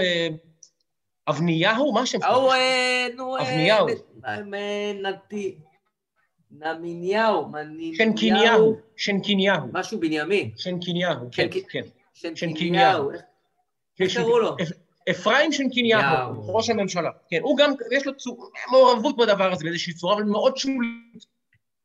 אבניהו? 1.30 1.94
מה 1.94 2.02
השם 2.02 2.20
שלו? 2.22 2.30
ההוא, 2.30 2.54
נו... 3.16 3.40
אבניהו. 3.40 3.88
נמיניהו, 6.52 7.52
שנקיניהו, 7.98 8.76
שנקיניהו. 8.98 9.68
משהו 9.74 10.00
בנימין. 10.00 10.52
שנקיניהו, 10.58 11.30
כן, 11.32 11.48
כן. 11.70 11.82
שנקיניהו. 12.36 13.12
איך 14.00 14.18
קראו 14.18 14.40
לו? 14.40 14.56
אפרים 15.12 15.52
שנקיניהו, 15.52 16.56
ראש 16.56 16.70
הממשלה. 16.70 17.10
כן, 17.30 17.40
הוא 17.42 17.58
גם, 17.58 17.72
יש 17.92 18.08
לו 18.08 18.14
מעורבות 18.72 19.18
בדבר 19.18 19.52
הזה 19.52 19.64
באיזושהי 19.64 19.94
צורה, 19.94 20.16
אבל 20.16 20.24
מאוד 20.24 20.58
שולית. 20.58 21.26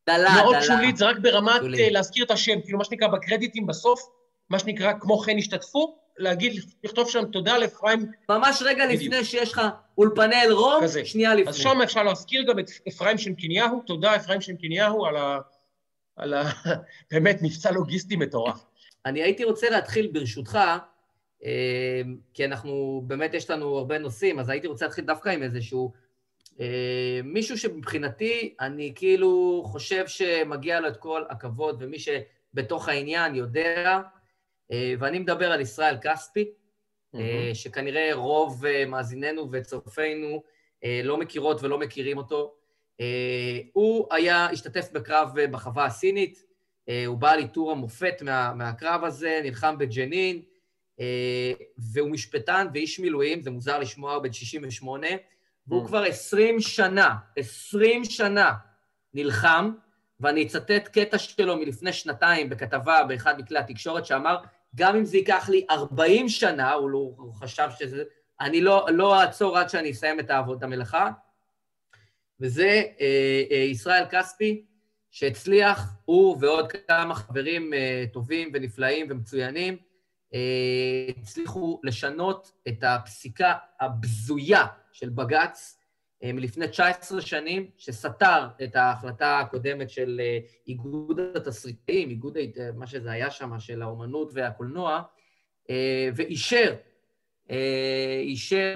דלה, 0.06 0.16
דלה. 0.18 0.42
מאוד 0.42 0.56
שולית, 0.60 0.96
זה 0.96 1.06
רק 1.06 1.18
ברמת 1.18 1.60
להזכיר 1.90 2.24
את 2.24 2.30
השם, 2.30 2.60
כאילו 2.60 2.78
מה 2.78 2.84
שנקרא 2.84 3.08
בקרדיטים 3.08 3.66
בסוף, 3.66 4.00
מה 4.50 4.58
שנקרא 4.58 4.92
כמו 5.00 5.18
כן 5.18 5.38
השתתפו, 5.38 5.96
להגיד, 6.18 6.62
לכתוב 6.84 7.10
שם 7.10 7.24
תודה 7.24 7.58
לאפרים. 7.58 8.06
ממש 8.28 8.62
רגע 8.66 8.86
בדיוק. 8.86 9.02
לפני 9.02 9.24
שיש 9.24 9.52
לך 9.52 9.60
אולפני 9.98 10.42
אלרום, 10.42 10.82
כזה. 10.82 11.04
שנייה 11.04 11.34
לפני. 11.34 11.48
אז 11.48 11.56
שם 11.56 11.82
אפשר 11.82 12.02
להזכיר 12.02 12.42
גם 12.42 12.58
את 12.58 12.70
אפרים 12.88 13.18
שנקיניהו, 13.18 13.82
תודה 13.86 14.16
אפרים 14.16 14.40
שנקיניהו 14.40 15.06
על 15.06 15.16
ה... 15.16 15.38
על 16.16 16.34
ה... 16.34 16.42
באמת 17.10 17.38
מבצע 17.42 17.70
לוגיסטי 17.70 18.16
מטורף. 18.16 18.64
אני 19.06 19.22
הייתי 19.22 19.44
רוצה 19.44 19.70
להתחיל 19.70 20.10
ברשותך, 20.12 20.58
אה, 21.44 22.02
כי 22.34 22.44
אנחנו, 22.44 23.02
באמת 23.06 23.34
יש 23.34 23.50
לנו 23.50 23.78
הרבה 23.78 23.98
נושאים, 23.98 24.38
אז 24.38 24.48
הייתי 24.48 24.66
רוצה 24.66 24.84
להתחיל 24.84 25.04
דווקא 25.04 25.28
עם 25.28 25.42
איזשהו 25.42 25.92
אה, 26.60 27.20
מישהו 27.24 27.58
שמבחינתי, 27.58 28.54
אני 28.60 28.92
כאילו 28.96 29.62
חושב 29.66 30.06
שמגיע 30.06 30.80
לו 30.80 30.88
את 30.88 30.96
כל 30.96 31.22
הכבוד, 31.30 31.76
ומי 31.80 31.96
שבתוך 31.98 32.88
העניין 32.88 33.34
יודע, 33.34 34.00
ואני 34.70 35.18
מדבר 35.18 35.52
על 35.52 35.60
ישראל 35.60 35.96
כספי, 36.02 36.44
mm-hmm. 36.50 37.18
שכנראה 37.54 38.10
רוב 38.14 38.64
מאזיננו 38.86 39.48
וצופינו 39.52 40.42
לא 41.04 41.16
מכירות 41.16 41.62
ולא 41.62 41.78
מכירים 41.78 42.18
אותו. 42.18 42.54
הוא 43.72 44.06
היה, 44.10 44.46
השתתף 44.46 44.88
בקרב 44.92 45.40
בחווה 45.50 45.84
הסינית, 45.84 46.44
הוא 47.06 47.18
בעל 47.18 47.38
עיטור 47.38 47.70
המופת 47.72 48.22
מה, 48.22 48.54
מהקרב 48.54 49.04
הזה, 49.04 49.40
נלחם 49.44 49.78
בג'נין, 49.78 50.42
והוא 51.78 52.10
משפטן 52.10 52.66
ואיש 52.74 53.00
מילואים, 53.00 53.42
זה 53.42 53.50
מוזר 53.50 53.78
לשמוע, 53.78 54.14
הוא 54.14 54.22
בן 54.22 54.32
68, 54.32 55.06
והוא 55.66 55.84
mm. 55.84 55.86
כבר 55.86 56.02
20 56.04 56.60
שנה, 56.60 57.14
20 57.36 58.04
שנה 58.04 58.52
נלחם, 59.14 59.72
ואני 60.20 60.42
אצטט 60.42 60.88
קטע 60.92 61.18
שלו 61.18 61.56
מלפני 61.56 61.92
שנתיים 61.92 62.48
בכתבה 62.48 63.04
באחד 63.08 63.34
מכלי 63.38 63.58
התקשורת, 63.58 64.06
שאמר, 64.06 64.36
גם 64.74 64.96
אם 64.96 65.04
זה 65.04 65.16
ייקח 65.16 65.48
לי 65.48 65.66
40 65.70 66.28
שנה, 66.28 66.72
הוא, 66.72 66.90
לא, 66.90 66.98
הוא 66.98 67.34
חשב 67.34 67.68
שזה... 67.78 68.04
אני 68.40 68.60
לא, 68.60 68.86
לא 68.92 69.20
אעצור 69.20 69.58
עד 69.58 69.68
שאני 69.68 69.90
אסיים 69.90 70.20
את 70.20 70.30
העבוד 70.30 70.64
המלאכה, 70.64 71.10
וזה 72.40 72.82
אה, 73.00 73.42
אה, 73.50 73.56
ישראל 73.56 74.04
כספי, 74.10 74.64
שהצליח, 75.10 75.96
הוא 76.04 76.36
ועוד 76.40 76.72
כמה 76.88 77.14
חברים 77.14 77.74
אה, 77.74 78.04
טובים 78.12 78.50
ונפלאים 78.54 79.06
ומצוינים, 79.10 79.76
אה, 80.34 81.08
הצליחו 81.22 81.80
לשנות 81.84 82.52
את 82.68 82.84
הפסיקה 82.84 83.54
הבזויה 83.80 84.66
של 84.92 85.08
בג"ץ 85.08 85.78
מלפני 86.32 86.68
19 86.68 87.20
שנים, 87.20 87.70
שסתר 87.76 88.46
את 88.64 88.76
ההחלטה 88.76 89.38
הקודמת 89.38 89.90
של 89.90 90.20
אה, 90.24 90.38
איגוד 90.66 91.20
התסריטאים, 91.34 92.10
איגוד, 92.10 92.36
אה, 92.36 92.70
מה 92.74 92.86
שזה 92.86 93.10
היה 93.10 93.30
שם, 93.30 93.58
של 93.58 93.82
האומנות 93.82 94.30
והקולנוע, 94.34 95.02
ואישר, 96.14 96.74
אישר, 98.20 98.74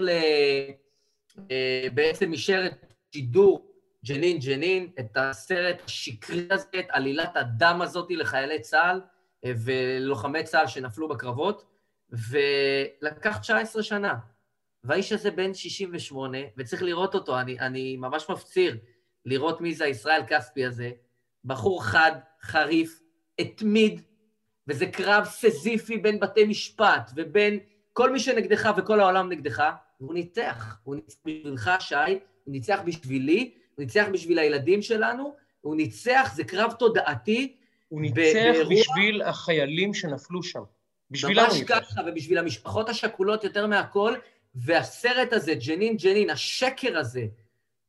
בעצם 1.94 2.32
אישר 2.32 2.66
את 2.66 2.92
שידור 3.12 3.72
ג'נין 4.04 4.38
ג'נין, 4.38 4.90
את 5.00 5.16
הסרט 5.16 5.82
השקרי 5.84 6.46
הזה, 6.50 6.66
את 6.78 6.86
עלילת 6.88 7.36
הדם 7.36 7.78
הזאת 7.82 8.08
לחיילי 8.10 8.60
צה"ל 8.60 9.00
ולוחמי 9.44 10.44
צה"ל 10.44 10.66
שנפלו 10.66 11.08
בקרבות, 11.08 11.64
ולקח 12.10 13.38
19 13.38 13.82
שנה. 13.82 14.14
והאיש 14.84 15.12
הזה 15.12 15.30
בן 15.30 15.54
68, 15.54 16.38
וצריך 16.56 16.82
לראות 16.82 17.14
אותו, 17.14 17.40
אני, 17.40 17.60
אני 17.60 17.96
ממש 17.96 18.30
מפציר 18.30 18.76
לראות 19.24 19.60
מי 19.60 19.74
זה 19.74 19.84
הישראל 19.84 20.22
כספי 20.28 20.64
הזה. 20.64 20.90
בחור 21.44 21.84
חד, 21.84 22.12
חריף, 22.42 23.00
התמיד, 23.38 24.02
וזה 24.68 24.86
קרב 24.86 25.24
סזיפי 25.24 25.98
בין 25.98 26.20
בתי 26.20 26.44
משפט 26.44 27.10
ובין 27.16 27.58
כל 27.92 28.12
מי 28.12 28.20
שנגדך 28.20 28.70
וכל 28.76 29.00
העולם 29.00 29.28
נגדך, 29.28 29.62
והוא 30.00 30.14
ניצח. 30.14 30.78
הוא 30.84 30.94
ניצח 30.94 31.14
בשבילך, 31.24 31.70
שי, 31.80 31.94
הוא 32.44 32.52
ניצח 32.52 32.80
בשבילי, 32.84 33.54
הוא 33.74 33.82
ניצח 33.82 34.06
בשביל 34.12 34.38
הילדים 34.38 34.82
שלנו, 34.82 35.34
הוא 35.60 35.76
ניצח, 35.76 36.32
זה 36.34 36.44
קרב 36.44 36.72
תודעתי. 36.72 37.56
הוא 37.88 38.00
ניצח 38.00 38.14
באירוע... 38.14 38.74
בשביל 38.74 39.22
החיילים 39.22 39.94
שנפלו 39.94 40.42
שם. 40.42 40.62
בשבילנו. 41.10 41.48
ממש 41.48 41.62
ככה, 41.62 42.00
ובשביל 42.06 42.38
המשפחות 42.38 42.88
השכולות 42.88 43.44
יותר 43.44 43.66
מהכל, 43.66 44.14
והסרט 44.54 45.32
הזה, 45.32 45.54
ג'נין 45.54 45.96
ג'נין, 45.96 46.30
השקר 46.30 46.98
הזה, 46.98 47.26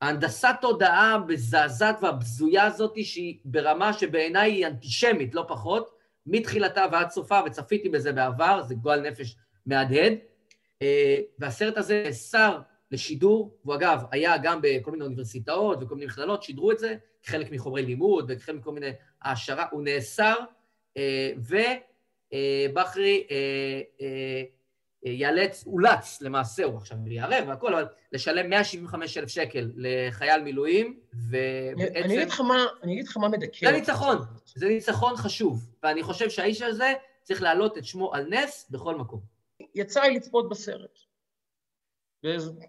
ההנדסת 0.01 0.55
תודעה 0.61 1.13
המזעזעת 1.13 1.95
והבזויה 2.01 2.63
הזאת, 2.63 2.93
שהיא 3.03 3.39
ברמה 3.45 3.93
שבעיניי 3.93 4.51
היא 4.51 4.67
אנטישמית, 4.67 5.35
לא 5.35 5.45
פחות, 5.47 5.99
מתחילתה 6.25 6.85
ועד 6.91 7.09
סופה, 7.09 7.39
וצפיתי 7.45 7.89
בזה 7.89 8.11
בעבר, 8.11 8.63
זה 8.63 8.75
גועל 8.75 9.09
נפש 9.09 9.35
מהדהד. 9.65 10.13
אה, 10.81 11.17
והסרט 11.39 11.77
הזה 11.77 12.03
נאסר 12.05 12.59
לשידור, 12.91 13.57
והוא 13.65 13.75
אגב, 13.75 14.03
היה 14.11 14.37
גם 14.37 14.59
בכל 14.63 14.91
מיני 14.91 15.03
אוניברסיטאות 15.03 15.83
וכל 15.83 15.95
מיני 15.95 16.05
מכללות, 16.05 16.43
שידרו 16.43 16.71
את 16.71 16.79
זה, 16.79 16.95
כחלק 17.23 17.51
מחומרי 17.51 17.83
לימוד 17.83 18.25
וכחלק 18.27 18.55
מכל 18.55 18.71
מיני 18.71 18.91
העשרה, 19.21 19.65
הוא 19.71 19.83
נאסר, 19.83 20.35
אה, 20.97 21.31
ובחרי 22.71 23.27
אה, 23.31 23.81
ייאלץ, 25.03 25.63
אולץ 25.67 26.21
למעשה, 26.21 26.63
הוא 26.63 26.77
עכשיו 26.77 26.97
יערב 27.07 27.43
והכל, 27.47 27.73
אבל 27.73 27.85
לשלם 28.11 28.49
175 28.49 29.17
אלף 29.17 29.29
שקל 29.29 29.71
לחייל 29.75 30.41
מילואים, 30.41 30.99
ובעצם... 31.13 32.03
אני 32.03 32.15
אגיד 32.15 32.29
לך 32.29 32.41
מה, 32.41 32.65
אני 32.83 32.93
אגיד 32.93 33.07
לך 33.07 33.17
מה 33.17 33.29
מדכא. 33.29 33.65
זה 33.65 33.71
ניצחון, 33.71 34.17
זה 34.55 34.67
ניצחון 34.67 35.15
חשוב, 35.15 35.69
ואני 35.83 36.03
חושב 36.03 36.29
שהאיש 36.29 36.61
הזה 36.61 36.93
צריך 37.23 37.41
להעלות 37.41 37.77
את 37.77 37.85
שמו 37.85 38.13
על 38.13 38.27
נס 38.29 38.67
בכל 38.71 38.95
מקום. 38.95 39.19
יצא 39.75 40.01
לי 40.01 40.15
לצפות 40.15 40.49
בסרט. 40.49 40.99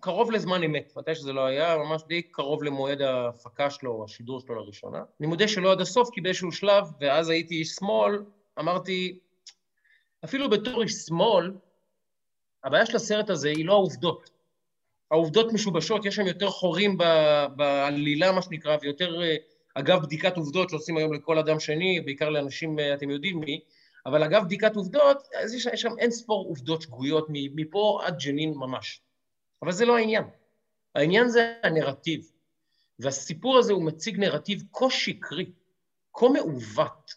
קרוב 0.00 0.30
לזמן 0.30 0.62
אמת, 0.62 0.92
מתי 0.96 1.14
שזה 1.14 1.32
לא 1.32 1.46
היה, 1.46 1.76
ממש 1.76 2.02
די 2.08 2.22
קרוב 2.22 2.62
למועד 2.62 3.02
ההפקה 3.02 3.70
שלו, 3.70 4.04
השידור 4.04 4.40
שלו 4.40 4.54
לראשונה. 4.54 5.02
אני 5.20 5.28
מודה 5.28 5.48
שלא 5.48 5.72
עד 5.72 5.80
הסוף, 5.80 6.10
כי 6.12 6.20
באיזשהו 6.20 6.52
שלב, 6.52 6.84
ואז 7.00 7.28
הייתי 7.28 7.54
איש 7.54 7.68
שמאל, 7.68 8.22
אמרתי, 8.58 9.18
אפילו 10.24 10.50
בתור 10.50 10.82
איש 10.82 10.92
שמאל, 10.92 11.52
הבעיה 12.64 12.86
של 12.86 12.96
הסרט 12.96 13.30
הזה 13.30 13.48
היא 13.48 13.66
לא 13.66 13.72
העובדות. 13.72 14.30
העובדות 15.10 15.52
משובשות, 15.52 16.04
יש 16.04 16.14
שם 16.14 16.26
יותר 16.26 16.50
חורים 16.50 16.98
בעלילה, 17.56 18.32
מה 18.32 18.42
שנקרא, 18.42 18.76
ויותר, 18.82 19.22
אה, 19.22 19.36
אגב, 19.74 20.02
בדיקת 20.02 20.36
עובדות 20.36 20.70
שעושים 20.70 20.96
היום 20.96 21.14
לכל 21.14 21.38
אדם 21.38 21.60
שני, 21.60 22.00
בעיקר 22.00 22.28
לאנשים, 22.28 22.78
אה, 22.78 22.94
אתם 22.94 23.10
יודעים 23.10 23.40
מי, 23.40 23.60
אבל 24.06 24.22
אגב 24.22 24.44
בדיקת 24.44 24.76
עובדות, 24.76 25.28
אז 25.42 25.54
יש, 25.54 25.68
שם 25.74 25.98
אין 25.98 26.10
ספור 26.10 26.46
עובדות 26.48 26.82
שגויות 26.82 27.26
מפה 27.30 28.00
עד 28.04 28.18
ג'נין 28.24 28.54
ממש. 28.54 29.00
אבל 29.62 29.72
זה 29.72 29.84
לא 29.84 29.96
העניין. 29.96 30.24
העניין 30.94 31.28
זה 31.28 31.54
הנרטיב. 31.62 32.30
והסיפור 32.98 33.58
הזה 33.58 33.72
הוא 33.72 33.82
מציג 33.82 34.18
נרטיב 34.18 34.62
כה 34.72 34.90
שקרי, 34.90 35.52
כה 36.14 36.28
מעוות, 36.28 37.14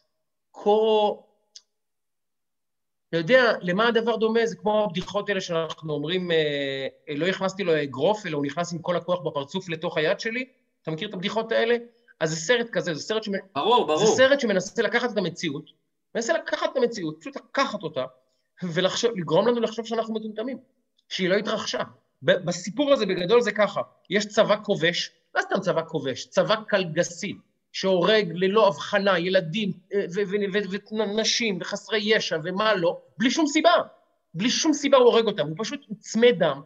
כה... 0.53 0.69
אתה 3.13 3.21
יודע, 3.21 3.53
למה 3.61 3.87
הדבר 3.87 4.15
דומה? 4.15 4.45
זה 4.45 4.55
כמו 4.55 4.83
הבדיחות 4.83 5.29
האלה 5.29 5.41
שאנחנו 5.41 5.93
אומרים, 5.93 6.31
אה, 6.31 6.87
לא 7.15 7.25
הכנסתי 7.25 7.63
לו 7.63 7.83
אגרוף, 7.83 8.25
אלא 8.25 8.37
הוא 8.37 8.45
נכנס 8.45 8.73
עם 8.73 8.79
כל 8.79 8.95
הכוח 8.95 9.19
בפרצוף 9.19 9.69
לתוך 9.69 9.97
היד 9.97 10.19
שלי. 10.19 10.45
אתה 10.81 10.91
מכיר 10.91 11.09
את 11.09 11.13
הבדיחות 11.13 11.51
האלה? 11.51 11.75
אז 12.19 12.29
זה 12.29 12.35
סרט 12.35 12.69
כזה, 12.69 12.93
זה 12.93 13.01
סרט, 13.01 13.23
שמ... 13.23 13.31
ברור, 13.55 13.87
ברור. 13.87 13.99
זה 13.99 14.05
סרט 14.05 14.39
שמנסה 14.39 14.81
לקחת 14.81 15.11
את 15.11 15.17
המציאות, 15.17 15.69
מנסה 16.15 16.33
לקחת 16.33 16.71
את 16.71 16.77
המציאות, 16.77 17.17
פשוט 17.19 17.35
לקחת 17.35 17.83
אותה, 17.83 18.05
ולגרום 18.63 19.47
לנו 19.47 19.61
לחשוב 19.61 19.85
שאנחנו 19.85 20.13
מטומטמים, 20.13 20.57
שהיא 21.09 21.29
לא 21.29 21.35
התרחשה. 21.35 21.81
בסיפור 22.21 22.93
הזה 22.93 23.05
בגדול 23.05 23.41
זה 23.41 23.51
ככה, 23.51 23.81
יש 24.09 24.25
צבא 24.25 24.55
כובש, 24.63 25.11
לא 25.35 25.41
סתם 25.41 25.59
צבא 25.59 25.81
כובש, 25.87 26.25
צבא 26.25 26.55
קלגסי, 26.67 27.33
שהורג 27.73 28.31
ללא 28.33 28.67
הבחנה 28.67 29.19
ילדים 29.19 29.71
אה, 29.93 30.05
ונשים 30.91 31.57
וחסרי 31.61 31.99
ישע 32.03 32.37
ומה 32.43 32.75
לא, 32.75 33.01
בלי 33.17 33.31
שום 33.31 33.47
סיבה. 33.47 33.73
בלי 34.33 34.49
שום 34.49 34.73
סיבה 34.73 34.97
הוא 34.97 35.05
הורג 35.05 35.25
אותם, 35.25 35.47
הוא 35.47 35.55
פשוט 35.57 35.85
צמא 35.99 36.31
דם, 36.31 36.61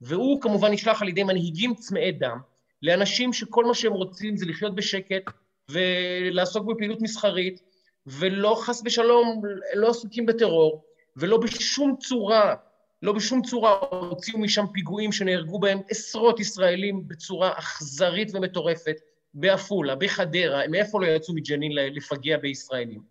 והוא 0.00 0.40
כמובן 0.40 0.72
נשלח 0.72 1.02
על 1.02 1.08
ידי 1.08 1.22
מנהיגים 1.22 1.74
צמאי 1.74 2.12
דם, 2.12 2.38
לאנשים 2.82 3.32
שכל 3.32 3.64
מה 3.64 3.74
שהם 3.74 3.92
רוצים 3.92 4.36
זה 4.36 4.46
לחיות 4.46 4.74
בשקט 4.74 5.22
ולעסוק 5.70 6.66
בפעילות 6.66 7.02
מסחרית, 7.02 7.60
ולא 8.06 8.56
חס 8.60 8.82
ושלום, 8.84 9.42
לא 9.74 9.90
עסוקים 9.90 10.26
בטרור, 10.26 10.84
ולא 11.16 11.38
בשום 11.38 11.96
צורה 12.00 12.54
לא 13.02 13.12
בשום 13.12 13.42
צורה 13.42 13.78
הוציאו 13.90 14.38
משם 14.38 14.64
פיגועים 14.72 15.12
שנהרגו 15.12 15.58
בהם 15.58 15.78
עשרות 15.90 16.40
ישראלים 16.40 17.08
בצורה 17.08 17.52
אכזרית 17.58 18.34
ומטורפת, 18.34 18.96
בעפולה, 19.34 19.94
בחדרה, 19.94 20.68
מאיפה 20.68 21.00
לא 21.00 21.06
יצאו 21.06 21.34
מג'נין 21.34 21.72
לפגע 21.74 22.36
בישראלים. 22.36 23.02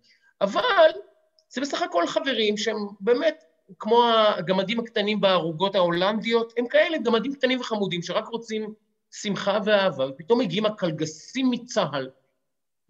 אבל 0.42 0.90
זה 1.50 1.62
בסך 1.62 1.82
הכל 1.82 2.08
חברים 2.08 2.58
שהם 2.58 2.78
באמת, 3.00 3.44
כמו 3.80 4.04
הגמדים 4.38 4.80
הקטנים 4.80 5.22
בערוגות 5.22 5.76
ההולנדיות, 5.76 6.54
הם 6.58 6.68
כאלה 6.68 6.98
גמדים 6.98 7.34
קטנים 7.34 7.60
וחמודים 7.60 8.02
שרק 8.02 8.28
רוצים 8.28 8.74
שמחה 9.12 9.60
ואהבה, 9.66 10.06
ופתאום 10.08 10.40
מגיעים 10.40 10.66
הקלגסים 10.66 11.52
מצה"ל, 11.52 12.10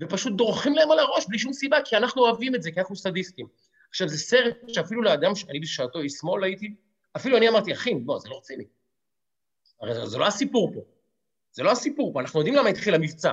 ופשוט 0.01 0.33
דורכים 0.33 0.73
להם 0.73 0.91
על 0.91 0.99
הראש 0.99 1.25
בלי 1.27 1.39
שום 1.39 1.53
סיבה, 1.53 1.77
כי 1.85 1.97
אנחנו 1.97 2.21
אוהבים 2.21 2.55
את 2.55 2.63
זה, 2.63 2.71
כי 2.71 2.79
אנחנו 2.79 2.95
סדיסטים. 2.95 3.47
עכשיו, 3.89 4.07
זה 4.07 4.17
סרט 4.17 4.57
שאפילו 4.67 5.01
לאדם 5.01 5.35
שאני 5.35 5.59
בשעתו 5.59 5.99
איש 5.99 6.13
שמאל 6.13 6.43
הייתי, 6.43 6.75
אפילו 7.15 7.37
אני 7.37 7.49
אמרתי, 7.49 7.73
אחי, 7.73 7.95
בוא, 7.95 8.19
זה 8.19 8.29
לא 8.29 8.37
רציני. 8.37 8.63
הרי 9.81 9.93
זה, 9.93 10.05
זה 10.05 10.17
לא 10.17 10.27
הסיפור 10.27 10.71
פה. 10.73 10.79
זה 11.53 11.63
לא 11.63 11.71
הסיפור 11.71 12.13
פה, 12.13 12.21
אנחנו 12.21 12.39
יודעים 12.39 12.55
למה 12.55 12.69
התחיל 12.69 12.95
המבצע. 12.95 13.31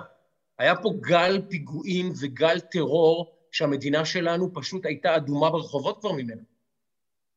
היה 0.58 0.76
פה 0.76 0.90
גל 1.00 1.42
פיגועים 1.48 2.12
וגל 2.20 2.60
טרור 2.60 3.36
שהמדינה 3.52 4.04
שלנו 4.04 4.54
פשוט 4.54 4.86
הייתה 4.86 5.16
אדומה 5.16 5.50
ברחובות 5.50 6.00
כבר 6.00 6.12
ממנו. 6.12 6.42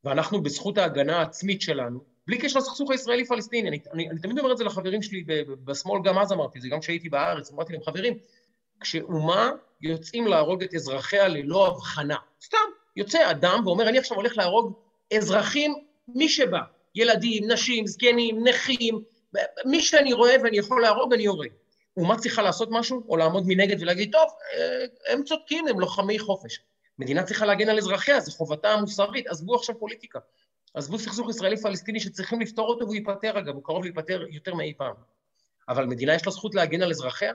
ואנחנו, 0.04 0.44
בזכות 0.44 0.78
ההגנה 0.78 1.18
העצמית 1.18 1.62
שלנו, 1.62 2.00
בלי 2.28 2.38
קשר 2.38 2.60
לסכסוך 2.60 2.92
הישראלי-פלסטיני, 2.92 3.70
אני, 3.70 3.80
אני, 3.94 4.10
אני 4.10 4.20
תמיד 4.20 4.40
אומר 4.40 4.52
את 4.52 4.58
זה 4.58 4.64
לחברים 4.64 5.02
שלי 5.02 5.24
בשמאל, 5.64 6.02
גם 6.04 6.20
אז 6.20 6.32
אמרתי 6.32 6.62
זה, 6.62 6.68
גם 6.70 6.80
כשהייתי 6.80 7.10
בארץ, 7.10 7.52
אמרתי 7.52 7.74
להם, 7.74 7.84
חברים, 7.84 8.18
כשאומה 8.80 9.52
יוצאים 9.82 10.28
להרוג 10.28 10.64
את 10.64 10.74
אזרחיה 10.74 11.28
ללא 11.28 11.68
הבחנה, 11.68 12.18
סתם, 12.42 12.58
יוצא 12.96 13.32
אדם 13.32 13.62
ואומר, 13.66 13.90
אני 13.90 13.98
עכשיו 13.98 14.18
הולך 14.18 14.38
להרוג 14.38 14.74
אזרחים 15.18 15.74
מי 16.08 16.30
שבא, 16.30 16.62
ילדים, 16.96 17.52
נשים, 17.52 17.88
זקנים, 17.88 18.48
נכים, 18.48 19.04
מי 19.66 19.82
שאני 19.82 20.14
רואה 20.14 20.36
ואני 20.44 20.58
יכול 20.58 20.82
להרוג, 20.82 21.14
אני 21.14 21.26
הורג. 21.26 21.50
אומה 21.98 22.18
צריכה 22.18 22.42
לעשות 22.42 22.70
משהו, 22.72 23.04
או 23.10 23.18
לעמוד 23.18 23.44
מנגד 23.48 23.82
ולהגיד, 23.82 24.12
טוב, 24.12 24.30
אה, 24.58 25.14
הם 25.14 25.24
צודקים, 25.24 25.68
הם 25.68 25.80
לוחמי 25.80 26.20
חופש. 26.20 26.60
מדינה 27.00 27.24
צריכה 27.24 27.46
להגן 27.46 27.70
על 27.70 27.78
אזרחיה, 27.78 28.20
זו 28.20 28.32
חובתה 28.32 28.70
המוסרית, 28.70 29.28
עזבו 29.28 29.56
עכשיו 29.56 29.80
פוליטיקה. 29.80 30.20
עזבו 30.74 31.00
סכסוך 31.00 31.30
ישראלי-פלסטיני 31.30 32.00
שצריכים 32.00 32.42
לפתור 32.42 32.68
אותו 32.68 32.86
והוא 32.86 32.96
ייפתר, 32.96 33.40
אגב, 33.40 33.56
הוא 33.56 33.64
קרוב 33.64 33.84
להיפתר 33.84 34.26
יותר 34.30 34.54
מאי 34.54 34.74
פעם. 34.78 34.94
אבל 35.70 35.86
מדינה 35.86 36.16
יש 36.16 36.26
לה 36.26 36.32
זכות 36.32 36.56
להגן 36.56 36.82
על 36.82 36.90
אזרחיה? 36.90 37.34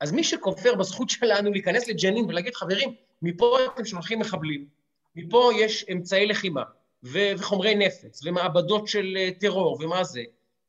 אז 0.00 0.12
מי 0.12 0.24
שכופר 0.24 0.74
בזכות 0.74 1.10
שלנו 1.10 1.52
להיכנס 1.52 1.88
לג'נין 1.88 2.24
ולהגיד, 2.24 2.54
חברים, 2.54 2.94
מפה 3.22 3.58
אתם 3.74 3.84
שולחים 3.84 4.18
מחבלים, 4.18 4.66
מפה 5.16 5.50
יש 5.58 5.84
אמצעי 5.92 6.26
לחימה, 6.26 6.62
ו- 7.04 7.32
וחומרי 7.38 7.74
נפץ, 7.74 8.20
ומעבדות 8.24 8.88
של 8.88 9.16
אה, 9.16 9.30
טרור, 9.40 9.78
ומה 9.80 10.04
זה. 10.04 10.22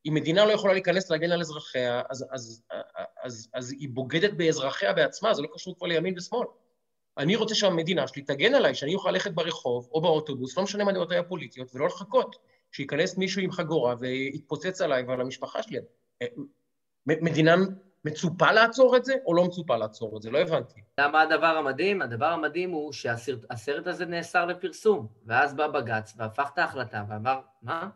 אם 0.06 0.14
מדינה 0.14 0.46
לא 0.46 0.52
יכולה 0.52 0.74
להיכנס 0.74 1.10
להגן 1.10 1.32
על 1.32 1.42
אזרחיה, 1.42 2.02
אז, 2.10 2.26
אז, 2.32 2.64
אז, 2.72 2.86
אז, 3.24 3.50
אז 3.54 3.72
היא 3.72 3.90
בוגדת 3.90 4.34
באזרחיה 4.34 4.94
בעצמה, 4.94 5.34
זה 5.34 5.42
לא 5.42 5.48
קשור 5.54 5.76
כבר 5.78 5.88
לימין 5.88 6.18
ושמאל. 6.18 6.48
אני 7.18 7.36
רוצה 7.36 7.56
שהמדינה 7.56 8.08
שלי 8.08 8.22
תגן 8.22 8.54
עליי, 8.54 8.76
שאני 8.76 8.96
אוכל 8.96 9.12
ללכת 9.12 9.32
ברחוב 9.32 9.90
או 9.92 10.02
באוטובוס, 10.02 10.58
לא 10.58 10.64
משנה 10.64 10.84
מה 10.84 10.92
דעותיי 10.92 11.18
הפוליטיות, 11.18 11.76
ולא 11.76 11.86
לחכות 11.86 12.36
שייכנס 12.72 13.18
מישהו 13.18 13.42
עם 13.42 13.52
חגורה 13.52 13.96
ויתפוצץ 14.00 14.82
עליי 14.82 15.04
ועל 15.04 15.22
המשפחה 15.22 15.64
שלי. 15.64 15.80
מדינה 17.08 17.56
מצופה 18.06 18.52
לעצור 18.52 18.98
את 18.98 19.06
זה, 19.06 19.14
או 19.26 19.34
לא 19.34 19.46
מצופה 19.46 19.78
לעצור 19.78 20.18
את 20.18 20.22
זה? 20.22 20.32
לא 20.32 20.38
הבנתי. 20.38 20.82
אתה 20.96 21.08
מה 21.08 21.22
הדבר 21.22 21.46
המדהים? 21.46 22.02
הדבר 22.02 22.26
המדהים 22.26 22.72
הוא 22.72 22.94
שהסרט 22.94 23.88
הזה 23.88 24.06
נאסר 24.06 24.46
לפרסום, 24.46 25.08
ואז 25.26 25.54
בא 25.54 25.68
בג"ץ 25.68 26.14
והפך 26.18 26.50
את 26.54 26.58
ההחלטה 26.58 27.04
ואמר, 27.10 27.40
מה? 27.62 27.90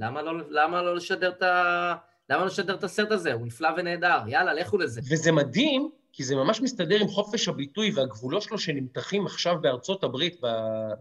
למה 0.00 0.22
לא, 0.22 0.32
למה 0.50 0.82
לא 0.82 0.96
לשדר 0.96 1.28
את 1.28 1.42
ה... 1.42 1.94
למה 2.30 2.40
לא 2.40 2.46
לשדר 2.46 2.74
את 2.74 2.84
הסרט 2.84 3.10
הזה? 3.10 3.32
הוא 3.32 3.46
נפלא 3.46 3.68
ונהדר, 3.76 4.18
יאללה, 4.26 4.54
לכו 4.54 4.78
לזה. 4.78 5.00
וזה 5.10 5.32
מדהים, 5.32 5.90
כי 6.12 6.24
זה 6.24 6.36
ממש 6.36 6.60
מסתדר 6.60 7.00
עם 7.00 7.08
חופש 7.08 7.48
הביטוי 7.48 7.90
והגבולות 7.94 8.42
שלו 8.42 8.58
שנמתחים 8.58 9.26
עכשיו 9.26 9.56
בארצות 9.60 10.04
הברית, 10.04 10.40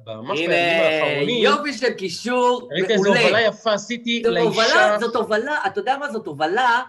ממש 0.07 0.39
בימים 0.39 0.51
האחרונים. 0.51 1.29
הנה, 1.29 1.49
יופי 1.49 1.73
של 1.73 1.93
קישור 1.93 2.59
מעולה. 2.59 2.75
ראית 2.75 2.91
איזו 2.91 3.09
הובלה 3.09 3.41
יפה 3.41 3.73
עשיתי 3.73 4.23
לאישה. 4.25 4.97
זאת 4.99 5.15
הובלה, 5.15 5.57
אתה 5.67 5.79
יודע 5.79 5.97
מה 5.97 6.11
זאת 6.11 6.27
הובלה? 6.27 6.83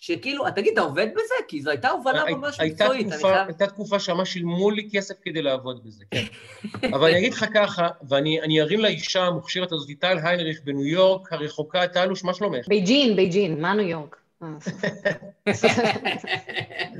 שכאילו, 0.00 0.44
תגיד, 0.54 0.72
אתה 0.72 0.80
עובד 0.80 1.06
בזה? 1.12 1.34
כי 1.48 1.62
זו 1.62 1.70
הייתה 1.70 1.90
הובלה 1.90 2.24
ממש 2.30 2.60
מקצועית. 2.60 3.06
הייתה 3.46 3.66
תקופה 3.66 3.98
שממש 3.98 4.32
שילמו 4.32 4.70
לי 4.70 4.88
כסף 4.92 5.14
כדי 5.22 5.42
לעבוד 5.42 5.84
בזה, 5.84 6.04
כן. 6.10 6.24
אבל 6.94 7.08
אני 7.08 7.18
אגיד 7.18 7.32
לך 7.32 7.44
ככה, 7.54 7.88
ואני 8.08 8.60
ארים 8.60 8.80
לאישה 8.80 9.24
המוכשרת 9.24 9.72
הזאת, 9.72 9.90
טל 9.98 10.18
היינריך 10.22 10.60
בניו 10.64 10.86
יורק, 10.86 11.32
הרחוקה, 11.32 11.86
טלוש, 11.86 12.24
מה 12.24 12.34
שלומך? 12.34 12.68
בייג'ין, 12.68 13.16
בייג'ין, 13.16 13.60
מה 13.60 13.74
ניו 13.74 13.88
יורק? 13.88 14.16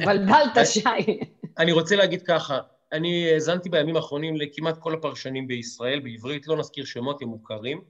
בלבלת, 0.07 0.59
שי. 0.65 0.81
אני 1.59 1.73
רוצה 1.73 1.97
להגיד 1.97 2.23
ככה, 2.23 2.59
אני 2.93 3.31
האזנתי 3.33 3.69
בימים 3.69 3.97
האחרונים 3.97 4.37
לכמעט 4.37 4.79
כל 4.79 4.95
הפרשנים 4.95 5.47
בישראל, 5.47 6.01
בעברית, 6.01 6.47
לא 6.47 6.57
נזכיר 6.57 6.85
שמות, 6.85 7.23
הם 7.23 7.29
מוכרים, 7.29 7.81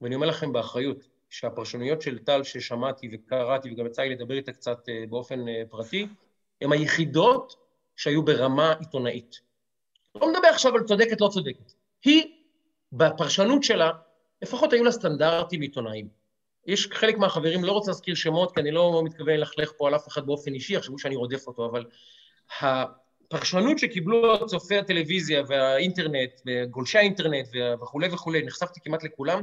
ואני 0.00 0.14
אומר 0.14 0.26
לכם 0.26 0.52
באחריות, 0.52 1.08
שהפרשנויות 1.32 2.02
של 2.02 2.18
טל 2.18 2.42
ששמעתי 2.42 3.08
וקראתי 3.12 3.72
וגם 3.72 3.86
יצא 3.86 4.02
לי 4.02 4.08
לדבר 4.08 4.34
איתה 4.34 4.52
קצת 4.52 4.88
אה, 4.88 5.04
באופן 5.08 5.48
אה, 5.48 5.62
פרטי, 5.70 6.06
הן 6.60 6.72
היחידות 6.72 7.54
שהיו 7.96 8.22
ברמה 8.22 8.74
עיתונאית. 8.80 9.40
לא 10.14 10.32
מדבר 10.32 10.48
עכשיו 10.48 10.74
על 10.74 10.82
צודקת, 10.82 11.20
לא 11.20 11.28
צודקת. 11.28 11.72
היא, 12.04 12.22
בפרשנות 12.92 13.64
שלה, 13.64 13.90
לפחות 14.42 14.72
היו 14.72 14.84
לה 14.84 14.92
סטנדרטים 14.92 15.60
עיתונאיים. 15.60 16.08
יש 16.66 16.88
חלק 16.92 17.18
מהחברים, 17.18 17.64
לא 17.64 17.72
רוצה 17.72 17.90
להזכיר 17.90 18.14
שמות, 18.14 18.54
כי 18.54 18.60
אני 18.60 18.70
לא 18.70 19.02
מתכוון 19.04 19.34
ללכלך 19.34 19.72
פה 19.76 19.88
על 19.88 19.94
אף 19.94 20.08
אחד 20.08 20.26
באופן 20.26 20.54
אישי, 20.54 20.74
יחשבו 20.74 20.98
שאני 20.98 21.16
רודף 21.16 21.46
אותו, 21.46 21.66
אבל 21.66 21.84
הפרשנות 22.60 23.78
שקיבלו 23.78 24.46
צופי 24.46 24.78
הטלוויזיה 24.78 25.42
והאינטרנט, 25.48 26.30
וגולשי 26.46 26.98
האינטרנט 26.98 27.48
וכולי 27.82 28.08
וכולי, 28.12 28.42
נחשפתי 28.42 28.80
כמעט 28.84 29.04
לכולם, 29.04 29.42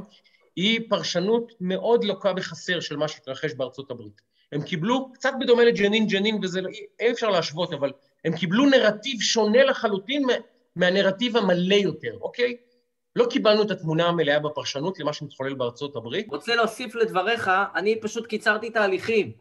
היא 0.60 0.80
פרשנות 0.88 1.52
מאוד 1.60 2.04
לוקה 2.04 2.32
בחסר 2.32 2.80
של 2.80 2.96
מה 2.96 3.08
שהתרחש 3.08 3.54
בארצות 3.54 3.90
הברית. 3.90 4.20
הם 4.52 4.62
קיבלו, 4.62 5.12
קצת 5.12 5.32
בדומה 5.40 5.64
לג'נין 5.64 6.06
ג'נין, 6.06 6.38
וזה 6.42 6.60
לא, 6.60 6.68
אי 7.00 7.10
אפשר 7.10 7.30
להשוות, 7.30 7.72
אבל 7.72 7.92
הם 8.24 8.36
קיבלו 8.36 8.66
נרטיב 8.66 9.20
שונה 9.20 9.64
לחלוטין 9.64 10.26
מהנרטיב 10.76 11.36
המלא 11.36 11.74
יותר, 11.74 12.18
אוקיי? 12.20 12.56
לא 13.16 13.26
קיבלנו 13.30 13.62
את 13.62 13.70
התמונה 13.70 14.06
המלאה 14.06 14.38
בפרשנות 14.38 14.98
למה 14.98 15.12
שמתחולל 15.12 15.54
בארצות 15.54 15.96
הברית. 15.96 16.26
רוצה 16.28 16.54
להוסיף 16.54 16.94
לדבריך, 16.94 17.50
אני 17.74 18.00
פשוט 18.00 18.26
קיצרתי 18.26 18.70
תהליכים. 18.70 19.32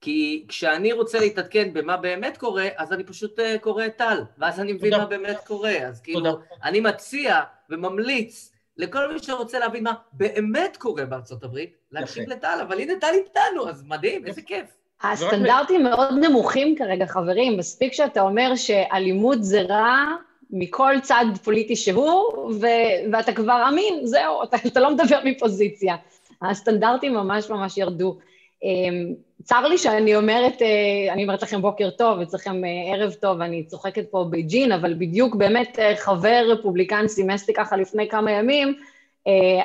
כי 0.00 0.44
כשאני 0.48 0.92
רוצה 0.92 1.20
להתעדכן 1.20 1.72
במה 1.72 1.96
באמת 1.96 2.36
קורה, 2.36 2.68
אז 2.76 2.92
אני 2.92 3.04
פשוט 3.04 3.38
uh, 3.38 3.42
קורא 3.60 3.86
את 3.86 3.96
טל, 3.96 4.18
ואז 4.38 4.60
אני 4.60 4.72
מבין 4.72 4.90
תודה. 4.90 5.02
מה 5.02 5.08
באמת 5.08 5.38
קורה. 5.46 5.88
אז 5.88 6.00
כאילו, 6.00 6.20
תודה. 6.20 6.44
אני 6.64 6.80
מציע 6.80 7.40
וממליץ 7.70 8.51
לכל 8.82 9.12
מי 9.12 9.18
שרוצה 9.18 9.58
להבין 9.58 9.84
מה 9.84 9.92
באמת 10.12 10.76
קורה 10.76 11.04
בארצות 11.04 11.44
הברית, 11.44 11.76
להקשיב. 11.92 12.28
לטל, 12.28 12.58
אבל 12.62 12.80
הנה 12.80 12.92
טל 13.00 13.12
איתנו, 13.12 13.68
אז 13.68 13.84
מדהים, 13.88 14.26
איזה 14.26 14.42
כיף. 14.42 14.66
הסטנדרטים 15.02 15.82
מאוד 15.82 16.14
נמוכים 16.20 16.76
כרגע, 16.76 17.06
חברים. 17.06 17.56
מספיק 17.56 17.92
שאתה 17.92 18.20
אומר 18.20 18.56
שאלימות 18.56 19.44
זה 19.44 19.62
רע 19.62 20.06
מכל 20.50 20.94
צד 21.02 21.24
פוליטי 21.44 21.76
שהוא, 21.76 22.52
ו- 22.60 23.12
ואתה 23.12 23.32
כבר 23.32 23.64
אמין, 23.68 24.06
זהו, 24.06 24.42
אתה, 24.42 24.56
אתה 24.66 24.80
לא 24.80 24.90
מדבר 24.90 25.20
מפוזיציה. 25.24 25.96
הסטנדרטים 26.42 27.14
ממש 27.14 27.50
ממש 27.50 27.78
ירדו. 27.78 28.18
אמ, 28.62 29.14
צר 29.42 29.68
לי 29.68 29.78
שאני 29.78 30.16
אומרת, 30.16 30.62
אה, 30.62 31.12
אני 31.12 31.22
אומרת 31.22 31.42
לכם 31.42 31.62
בוקר 31.62 31.90
טוב, 31.90 32.20
אצלכם 32.20 32.64
אה, 32.64 32.94
ערב 32.94 33.12
טוב, 33.12 33.40
אני 33.40 33.64
צוחקת 33.64 34.10
פה 34.10 34.26
בג'ין, 34.30 34.72
אבל 34.72 34.94
בדיוק 34.94 35.34
באמת 35.34 35.78
אה, 35.78 35.96
חבר 35.96 36.44
רפובליקן 36.48 37.08
סימס 37.08 37.48
לי 37.48 37.54
ככה 37.54 37.76
לפני 37.76 38.08
כמה 38.08 38.30
ימים, 38.30 38.74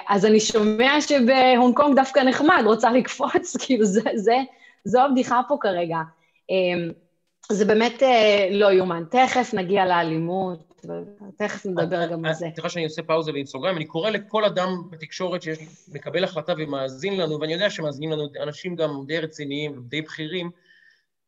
אז 0.10 0.25
אני 0.25 0.39
שומע 0.39 1.01
שבהונג 1.01 1.75
קונג 1.75 1.95
דווקא 1.95 2.19
נחמד, 2.19 2.63
רוצה 2.65 2.91
לקפוץ, 2.91 3.55
כאילו 3.65 3.86
זה, 3.86 4.01
זה, 4.15 4.36
זו 4.83 5.01
הבדיחה 5.01 5.41
פה 5.47 5.57
כרגע. 5.62 5.97
אמ, 6.49 6.91
זה 7.51 7.65
באמת 7.65 8.03
לא 8.51 8.71
יאומן. 8.71 9.03
תכף 9.12 9.53
נגיע 9.53 9.86
לאלימות, 9.86 10.76
תכף 11.37 11.65
נדבר 11.65 12.11
גם 12.11 12.25
על 12.25 12.33
זה. 12.33 12.47
סליחה 12.53 12.69
שאני 12.69 12.83
עושה 12.83 13.03
פאוזה 13.03 13.31
בסוגריים, 13.31 13.77
אני 13.77 13.85
קורא 13.85 14.09
לכל 14.09 14.45
אדם 14.45 14.69
בתקשורת 14.89 15.41
שיש, 15.41 15.59
מקבל 15.93 16.23
החלטה 16.23 16.53
ומאזין 16.57 17.17
לנו, 17.17 17.39
ואני 17.39 17.53
יודע 17.53 17.69
שמאזינים 17.69 18.11
לנו 18.11 18.27
אנשים 18.43 18.75
גם 18.75 19.03
די 19.07 19.19
רציניים 19.19 19.77
ודי 19.77 20.01
בכירים, 20.01 20.51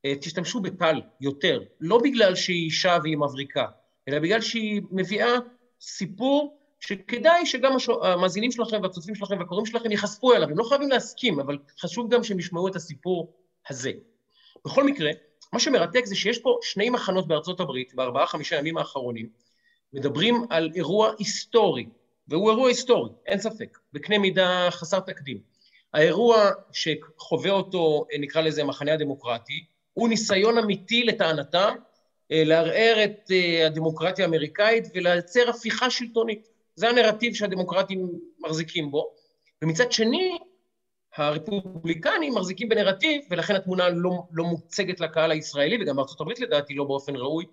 אה, 0.06 0.14
תשתמשו 0.22 0.60
בטל 0.60 1.02
יותר, 1.22 1.62
לא 1.80 2.00
בגלל 2.04 2.36
שהיא 2.36 2.66
אישה 2.66 2.98
והיא 3.04 3.18
מבריקה, 3.18 3.66
אלא 4.08 4.20
בגלל 4.20 4.42
שהיא 4.42 4.82
מביאה 4.92 5.34
סיפור 5.82 6.60
שכדאי 6.80 7.46
שגם 7.46 7.72
המאזינים 8.02 8.52
שלכם 8.52 8.80
והצופים 8.84 9.16
שלכם 9.16 9.40
והקוראים 9.40 9.66
שלכם 9.66 9.92
ייחשפו 9.92 10.34
אליו, 10.34 10.50
הם 10.50 10.58
לא 10.58 10.64
חייבים 10.64 10.90
להסכים, 10.90 11.40
אבל 11.40 11.58
חשוב 11.80 12.14
גם 12.14 12.24
שהם 12.24 12.40
ישמעו 12.40 12.68
את 12.68 12.76
הסיפור 12.76 13.34
הזה. 13.70 13.92
בכל 14.66 14.84
מקרה, 14.84 15.12
מה 15.54 15.60
שמרתק 15.60 16.06
זה 16.06 16.16
שיש 16.16 16.38
פה 16.38 16.58
שני 16.62 16.90
מחנות 16.90 17.28
בארצות 17.28 17.60
הברית, 17.60 17.94
בארבעה-חמישה 17.94 18.56
ימים 18.56 18.78
האחרונים, 18.78 19.30
מדברים 19.94 20.46
על 20.50 20.72
אירוע 20.76 21.12
היסטורי, 21.20 21.86
והוא 22.28 22.50
אירוע 22.50 22.68
היסטורי, 22.68 23.12
אין 23.26 23.40
ספק, 23.40 23.78
בקנה 23.94 24.18
מידה 24.18 24.68
חסר 24.72 25.00
תקדים. 25.00 25.38
האירוע 25.94 26.50
שחווה 26.72 27.52
אותו, 27.52 28.06
נקרא 28.20 28.42
לזה 28.42 28.62
המחנה 28.62 28.94
הדמוקרטי, 28.94 29.66
הוא 29.94 30.10
ניסיון 30.10 30.58
אמיתי 30.58 31.04
לטענתם 31.04 31.76
אה, 32.32 32.44
לערער 32.46 33.04
את 33.04 33.32
אה, 33.32 33.68
הדמוקרטיה 33.68 34.26
האמריקאית 34.26 34.88
ולייצר 34.96 35.50
הפיכה 35.50 35.90
שלטונית. 35.90 36.48
זה 36.76 36.90
הנרטיב 36.90 37.34
שהדמוקרטים 37.34 38.10
מחזיקים 38.40 38.92
בו. 38.92 39.14
ומצד 39.62 39.92
שני, 39.92 40.38
הרפובליקנים 41.20 42.36
מחזיקים 42.36 42.70
בנרטיב, 42.70 43.22
ולכן 43.32 43.56
התמונה 43.56 43.90
לא, 43.90 44.24
לא 44.32 44.44
מוצגת 44.44 45.00
לקהל 45.00 45.32
הישראלי, 45.32 45.78
וגם 45.82 45.96
בארצות 45.96 46.22
הברית 46.22 46.40
לדעתי 46.40 46.74
לא 46.74 46.84
באופן 46.84 47.16
ראוי. 47.16 47.46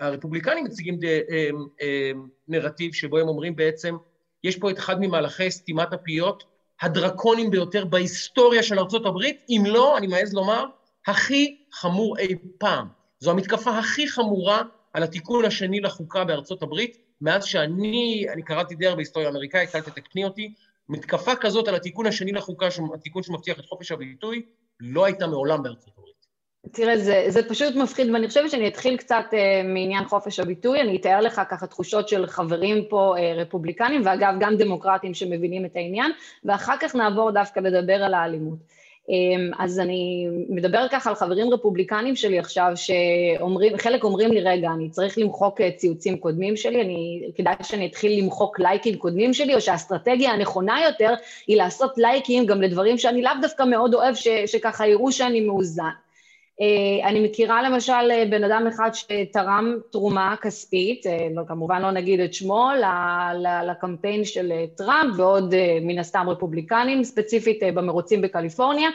הרפובליקנים 0.00 0.64
מציגים 0.64 0.98
ד, 0.98 1.04
אה, 1.04 1.48
אה, 1.82 2.10
נרטיב 2.48 2.94
שבו 2.94 3.18
הם 3.18 3.28
אומרים 3.28 3.56
בעצם, 3.56 3.96
יש 4.44 4.56
פה 4.56 4.70
את 4.70 4.78
אחד 4.78 5.00
ממהלכי 5.00 5.50
סתימת 5.50 5.92
הפיות 5.92 6.44
הדרקונים 6.80 7.50
ביותר 7.50 7.84
בהיסטוריה 7.84 8.62
של 8.62 8.78
ארצות 8.78 9.06
הברית, 9.06 9.44
אם 9.48 9.62
לא, 9.66 9.98
אני 9.98 10.06
מעז 10.06 10.34
לומר, 10.34 10.64
הכי 11.06 11.56
חמור 11.72 12.18
אי 12.18 12.34
פעם. 12.58 12.88
זו 13.20 13.30
המתקפה 13.30 13.78
הכי 13.78 14.08
חמורה 14.08 14.62
על 14.92 15.02
התיקון 15.02 15.44
השני 15.44 15.80
לחוקה 15.80 16.24
בארצות 16.24 16.62
הברית, 16.62 16.96
מאז 17.20 17.44
שאני, 17.44 18.26
אני 18.32 18.42
קראתי 18.42 18.74
די 18.74 18.86
הרבה 18.86 19.00
היסטוריה 19.00 19.28
אמריקאית, 19.28 19.74
אל 19.74 19.80
תתקני 19.80 20.24
אותי, 20.24 20.54
מתקפה 20.88 21.34
כזאת 21.34 21.68
על 21.68 21.74
התיקון 21.74 22.06
השני 22.06 22.32
לחוקה, 22.32 22.68
התיקון 22.94 23.22
שמבטיח 23.22 23.58
את 23.58 23.64
חופש 23.64 23.92
הביטוי, 23.92 24.42
לא 24.80 25.04
הייתה 25.04 25.26
מעולם 25.26 25.62
בארצות 25.62 25.92
הברית. 25.98 26.16
תראה, 26.72 26.98
זה, 26.98 27.24
זה 27.28 27.48
פשוט 27.48 27.74
מפחיד, 27.74 28.10
ואני 28.10 28.28
חושבת 28.28 28.50
שאני 28.50 28.68
אתחיל 28.68 28.96
קצת 28.96 29.24
אה, 29.32 29.62
מעניין 29.64 30.04
חופש 30.04 30.40
הביטוי, 30.40 30.80
אני 30.80 30.96
אתאר 30.96 31.20
לך 31.20 31.40
ככה 31.50 31.66
תחושות 31.66 32.08
של 32.08 32.26
חברים 32.26 32.84
פה 32.88 33.14
אה, 33.18 33.34
רפובליקנים, 33.34 34.02
ואגב, 34.04 34.34
גם 34.40 34.56
דמוקרטים 34.56 35.14
שמבינים 35.14 35.64
את 35.64 35.76
העניין, 35.76 36.12
ואחר 36.44 36.74
כך 36.80 36.94
נעבור 36.94 37.30
דווקא 37.30 37.60
לדבר 37.60 37.94
על 37.94 38.14
האלימות. 38.14 38.58
אה, 39.10 39.64
אז 39.64 39.80
אני 39.80 40.26
מדבר 40.48 40.86
ככה 40.90 41.10
על 41.10 41.16
חברים 41.16 41.52
רפובליקנים 41.52 42.16
שלי 42.16 42.38
עכשיו, 42.38 42.72
שאומרים, 42.74 43.78
חלק 43.78 44.04
אומרים 44.04 44.32
לי, 44.32 44.40
רגע, 44.40 44.68
אני 44.70 44.90
צריך 44.90 45.18
למחוק 45.18 45.60
אה, 45.60 45.70
ציוצים 45.70 46.16
קודמים 46.18 46.56
שלי, 46.56 46.80
אני, 46.82 47.22
כדאי 47.34 47.54
שאני 47.62 47.86
אתחיל 47.86 48.22
למחוק 48.22 48.60
לייקים 48.60 48.96
קודמים 48.96 49.34
שלי, 49.34 49.54
או 49.54 49.60
שהאסטרטגיה 49.60 50.30
הנכונה 50.30 50.82
יותר 50.86 51.14
היא 51.46 51.56
לעשות 51.56 51.98
לייקים 51.98 52.46
גם 52.46 52.62
לדברים 52.62 52.98
שאני 52.98 53.22
לאו 53.22 53.32
דווקא 53.40 53.62
מאוד 53.62 53.94
אוהב, 53.94 54.14
ש, 54.14 54.28
שככה 54.46 54.86
יראו 54.86 55.12
שאני 55.12 55.40
מאוזן. 55.40 56.05
אה, 56.60 57.08
אני 57.08 57.20
מכירה 57.20 57.62
למשל 57.62 58.10
אה, 58.10 58.24
בן 58.30 58.44
אדם 58.44 58.66
אחד 58.66 58.90
שתרם 58.92 59.76
תרומה 59.92 60.34
כספית, 60.42 61.06
אה, 61.06 61.28
לא, 61.34 61.42
כמובן 61.48 61.82
לא 61.82 61.90
נגיד 61.90 62.20
את 62.20 62.34
שמו, 62.34 62.68
לקמפיין 63.66 64.24
של 64.24 64.52
טראמפ 64.76 65.14
ועוד 65.18 65.54
מן 65.82 65.98
הסתם 65.98 66.26
רפובליקנים, 66.28 67.04
ספציפית 67.04 67.62
במרוצים 67.74 68.20
בקליפורניה, 68.20 68.88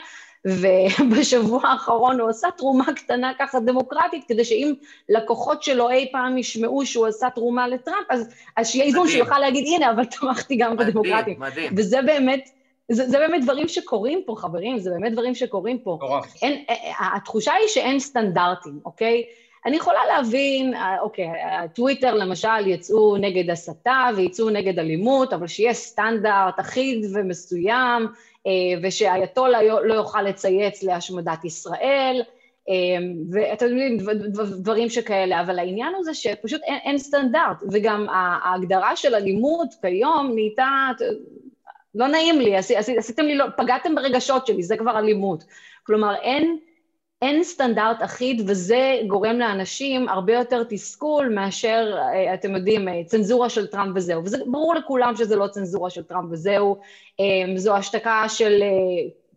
ובשבוע 0.44 1.60
האחרון 1.68 2.20
הוא 2.20 2.30
עשה 2.30 2.48
תרומה 2.56 2.84
קטנה 2.96 3.32
ככה 3.38 3.60
דמוקרטית, 3.60 4.24
כדי 4.28 4.44
שאם 4.44 4.74
לקוחות 5.08 5.62
שלו 5.62 5.90
אי 5.90 6.08
פעם 6.12 6.38
ישמעו 6.38 6.86
שהוא 6.86 7.06
עשה 7.06 7.30
תרומה 7.30 7.68
לטראמפ, 7.68 8.06
אז, 8.10 8.28
אז 8.56 8.68
שיהיה 8.68 8.84
איזון 8.84 9.02
מדהים. 9.02 9.18
שיוכל 9.18 9.38
להגיד, 9.38 9.64
הנה, 9.66 9.90
אבל 9.90 10.04
תמכתי 10.04 10.56
גם 10.56 10.76
בדמוקרטים. 10.76 11.40
מדהים, 11.40 11.40
מדהים. 11.40 11.74
וזה 11.76 12.02
באמת, 12.02 12.48
זה, 12.92 13.08
זה 13.08 13.18
באמת 13.18 13.42
דברים 13.44 13.68
שקורים 13.68 14.22
פה, 14.26 14.34
חברים, 14.38 14.78
זה 14.78 14.90
באמת 14.90 15.12
דברים 15.12 15.34
שקורים 15.34 15.78
פה. 15.78 15.98
מטורף. 16.02 16.42
אין, 16.42 16.64
אה, 16.70 16.74
אה, 16.74 17.16
התחושה 17.16 17.52
היא 17.52 17.68
שאין 17.68 17.98
סטנדרטים, 17.98 18.80
אוקיי? 18.84 19.22
אני 19.66 19.76
יכולה 19.76 20.00
להבין, 20.06 20.74
אה, 20.74 21.00
אוקיי, 21.00 21.28
הטוויטר 21.42 22.14
למשל 22.14 22.66
יצאו 22.66 23.16
נגד 23.16 23.50
הסתה 23.50 24.08
ויצאו 24.16 24.50
נגד 24.50 24.78
אלימות, 24.78 25.32
אבל 25.32 25.46
שיהיה 25.46 25.74
סטנדרט 25.74 26.60
אחיד 26.60 27.06
ומסוים, 27.14 28.06
ושהאייתולה 28.82 29.62
לא 29.62 29.94
יוכל 29.94 30.22
לצייץ 30.22 30.82
להשמדת 30.82 31.44
ישראל, 31.44 32.22
ואתם 33.32 33.66
יודעים, 33.66 33.98
דבר- 33.98 34.12
דבר- 34.12 34.44
דברים 34.44 34.88
שכאלה, 34.88 35.40
אבל 35.40 35.58
העניין 35.58 35.94
הוא 35.94 36.04
זה 36.04 36.14
שפשוט 36.14 36.60
אין, 36.62 36.78
אין 36.84 36.98
סטנדרט, 36.98 37.56
וגם 37.72 38.06
ההגדרה 38.10 38.96
של 38.96 39.14
אלימות 39.14 39.68
כיום 39.80 40.30
נהייתה, 40.34 40.88
לא 41.94 42.08
נעים 42.08 42.40
לי, 42.40 42.56
עשי, 42.56 42.76
עשי, 42.76 42.98
עשיתם 42.98 43.24
לי, 43.24 43.34
לא, 43.34 43.44
פגעתם 43.56 43.94
ברגשות 43.94 44.46
שלי, 44.46 44.62
זה 44.62 44.76
כבר 44.76 44.98
אלימות. 44.98 45.44
כלומר, 45.82 46.14
אין, 46.14 46.58
אין 47.22 47.44
סטנדרט 47.44 47.96
אחיד, 48.00 48.42
וזה 48.46 49.00
גורם 49.06 49.38
לאנשים 49.38 50.08
הרבה 50.08 50.32
יותר 50.32 50.64
תסכול 50.68 51.28
מאשר, 51.28 51.96
אה, 51.98 52.34
אתם 52.34 52.56
יודעים, 52.56 52.88
אה, 52.88 53.04
צנזורה 53.06 53.48
של 53.48 53.66
טראמפ 53.66 53.92
וזהו. 53.96 54.24
וזה 54.24 54.38
ברור 54.46 54.74
לכולם 54.74 55.16
שזה 55.16 55.36
לא 55.36 55.46
צנזורה 55.46 55.90
של 55.90 56.02
טראמפ 56.02 56.28
וזהו, 56.30 56.76
אה, 57.20 57.56
זו 57.56 57.76
השתקה 57.76 58.24
של 58.28 58.62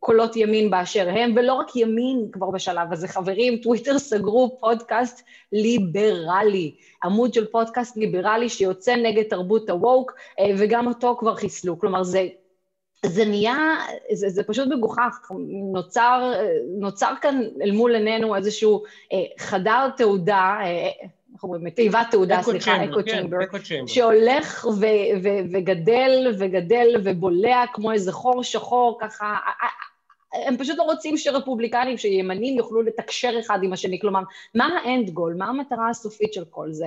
קולות 0.05 0.35
ימין 0.35 0.69
באשר 0.69 1.09
הם, 1.09 1.33
ולא 1.35 1.53
רק 1.53 1.75
ימין 1.75 2.27
כבר 2.31 2.51
בשלב 2.51 2.93
הזה. 2.93 3.07
חברים, 3.07 3.57
טוויטר 3.57 3.99
סגרו 3.99 4.57
פודקאסט 4.59 5.23
ליברלי, 5.51 6.75
עמוד 7.03 7.33
של 7.33 7.45
פודקאסט 7.45 7.97
ליברלי 7.97 8.49
שיוצא 8.49 8.95
נגד 8.95 9.23
תרבות 9.23 9.69
אה, 9.69 10.51
וגם 10.57 10.87
אותו 10.87 11.15
כבר 11.19 11.35
חיסלו. 11.35 11.79
כלומר, 11.79 12.03
זה... 12.03 12.27
זה 13.05 13.25
נהיה, 13.25 13.75
זה, 14.13 14.29
זה 14.29 14.43
פשוט 14.43 14.67
מגוחך, 14.67 15.31
נוצר, 15.73 16.34
נוצר 16.79 17.13
כאן 17.21 17.41
אל 17.62 17.71
מול 17.71 17.95
עינינו 17.95 18.36
איזשהו 18.36 18.84
אה, 19.13 19.17
חדר 19.39 19.89
תעודה, 19.97 20.58
אה, 20.62 20.89
איך 21.34 21.43
אומרים, 21.43 21.69
תיבת 21.69 22.08
תעודה, 22.12 22.41
סליחה, 22.41 22.84
אקו 22.86 22.93
כן, 23.05 23.21
צ'מבר, 23.21 23.38
צ'מבר. 23.63 23.88
שהולך 23.88 24.67
ו, 24.79 24.86
ו, 25.23 25.29
וגדל 25.53 26.36
וגדל 26.39 26.88
ובולע 27.03 27.63
כמו 27.73 27.91
איזה 27.91 28.12
חור 28.12 28.43
שחור, 28.43 28.97
ככה, 29.01 29.36
הם 30.48 30.58
פשוט 30.58 30.78
לא 30.78 30.84
רוצים 30.84 31.17
שרפובליקנים, 31.17 31.98
שימנים 31.98 32.58
יוכלו 32.58 32.82
לתקשר 32.82 33.36
אחד 33.39 33.60
עם 33.63 33.74
השני, 33.74 34.00
כלומר, 34.00 34.21
מה 34.56 34.67
האנד 34.78 35.10
גול, 35.10 35.34
מה 35.38 35.45
המטרה 35.45 35.89
הסופית 35.89 36.34
של 36.34 36.45
כל 36.50 36.71
זה? 36.71 36.86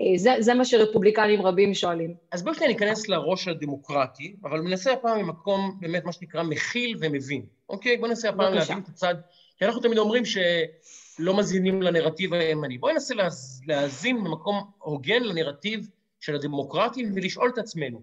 אה, 0.00 0.18
זה, 0.18 0.30
זה 0.40 0.54
מה 0.54 0.64
שרפובליקנים 0.64 1.42
רבים 1.42 1.74
שואלים. 1.74 2.14
אז 2.32 2.42
בואו 2.42 2.54
שניה 2.54 2.68
ניכנס 2.68 3.08
לראש 3.08 3.48
הדמוקרטי, 3.48 4.36
אבל 4.44 4.60
ננסה 4.60 4.92
הפעם 4.92 5.18
ממקום 5.20 5.76
באמת 5.80 6.04
מה 6.04 6.12
שנקרא 6.12 6.42
מכיל 6.42 6.96
ומבין. 7.00 7.42
אוקיי? 7.68 7.96
בואו 7.96 8.08
ננסה 8.08 8.28
הפעם. 8.28 8.54
להבין 8.54 8.78
את 8.78 8.88
הצד, 8.88 9.14
כי 9.58 9.64
אנחנו 9.64 9.80
תמיד 9.80 9.98
אומרים 9.98 10.22
שלא 10.24 11.36
מזינים 11.36 11.82
לנרטיב 11.82 12.34
הימני. 12.34 12.78
בואו 12.78 12.92
ננסה 12.92 13.14
להז- 13.14 13.62
להאזין 13.66 14.24
במקום 14.24 14.64
הוגן 14.78 15.22
לנרטיב 15.22 15.88
של 16.20 16.34
הדמוקרטים 16.34 17.12
ולשאול 17.14 17.50
את 17.54 17.58
עצמנו, 17.58 18.00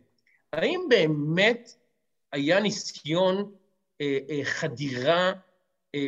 האם 0.54 0.80
באמת 0.90 1.72
היה 2.32 2.60
ניסיון 2.60 3.52
חדירה 4.44 5.34
אה, 5.96 6.08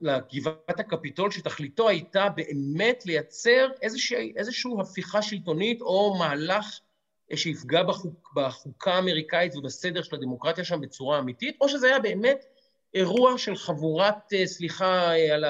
לגבעת 0.00 0.80
הקפיטול, 0.80 1.30
שתכליתו 1.30 1.88
הייתה 1.88 2.28
באמת 2.28 3.06
לייצר 3.06 3.68
איזושהי, 3.82 4.32
איזושהי 4.36 4.72
הפיכה 4.80 5.22
שלטונית 5.22 5.80
או 5.80 6.16
מהלך 6.18 6.80
שיפגע 7.34 7.82
בחוק, 7.82 8.32
בחוקה 8.36 8.94
האמריקאית 8.94 9.56
ובסדר 9.56 10.02
של 10.02 10.16
הדמוקרטיה 10.16 10.64
שם 10.64 10.80
בצורה 10.80 11.18
אמיתית, 11.18 11.56
או 11.60 11.68
שזה 11.68 11.86
היה 11.86 11.98
באמת 11.98 12.44
אירוע 12.94 13.38
של 13.38 13.56
חבורת, 13.56 14.32
סליחה 14.44 15.12
על 15.32 15.44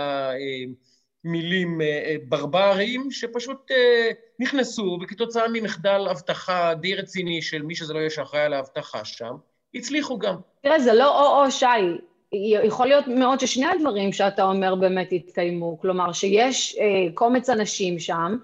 המילים, 1.25 1.81
ברברים, 2.29 3.11
שפשוט 3.11 3.71
נכנסו, 4.39 4.99
וכתוצאה 5.03 5.45
ממחדל 5.53 6.07
אבטחה 6.11 6.75
די 6.75 6.95
רציני 6.95 7.43
של 7.43 7.63
מי 7.63 7.75
שזה 7.75 7.95
לא 7.95 7.99
יהיה 7.99 8.11
שאחראי 8.11 8.43
על 8.43 8.53
האבטחה 8.53 9.05
שם, 9.05 9.37
הצליחו 9.75 10.19
גם. 10.19 10.37
תראה, 10.61 10.81
זה 10.81 10.93
לא 10.95 11.21
או-או, 11.21 11.51
שי. 11.51 11.67
יכול 12.65 12.87
להיות 12.87 13.09
מאוד 13.09 13.41
ששני 13.41 13.67
הדברים 13.67 14.13
שאתה 14.13 14.45
אומר 14.45 14.75
באמת 14.75 15.13
יתקיימו. 15.13 15.79
כלומר, 15.81 16.13
שיש 16.13 16.77
אה, 16.81 17.13
קומץ 17.15 17.51
אנשים 17.51 17.99
שם, 17.99 18.37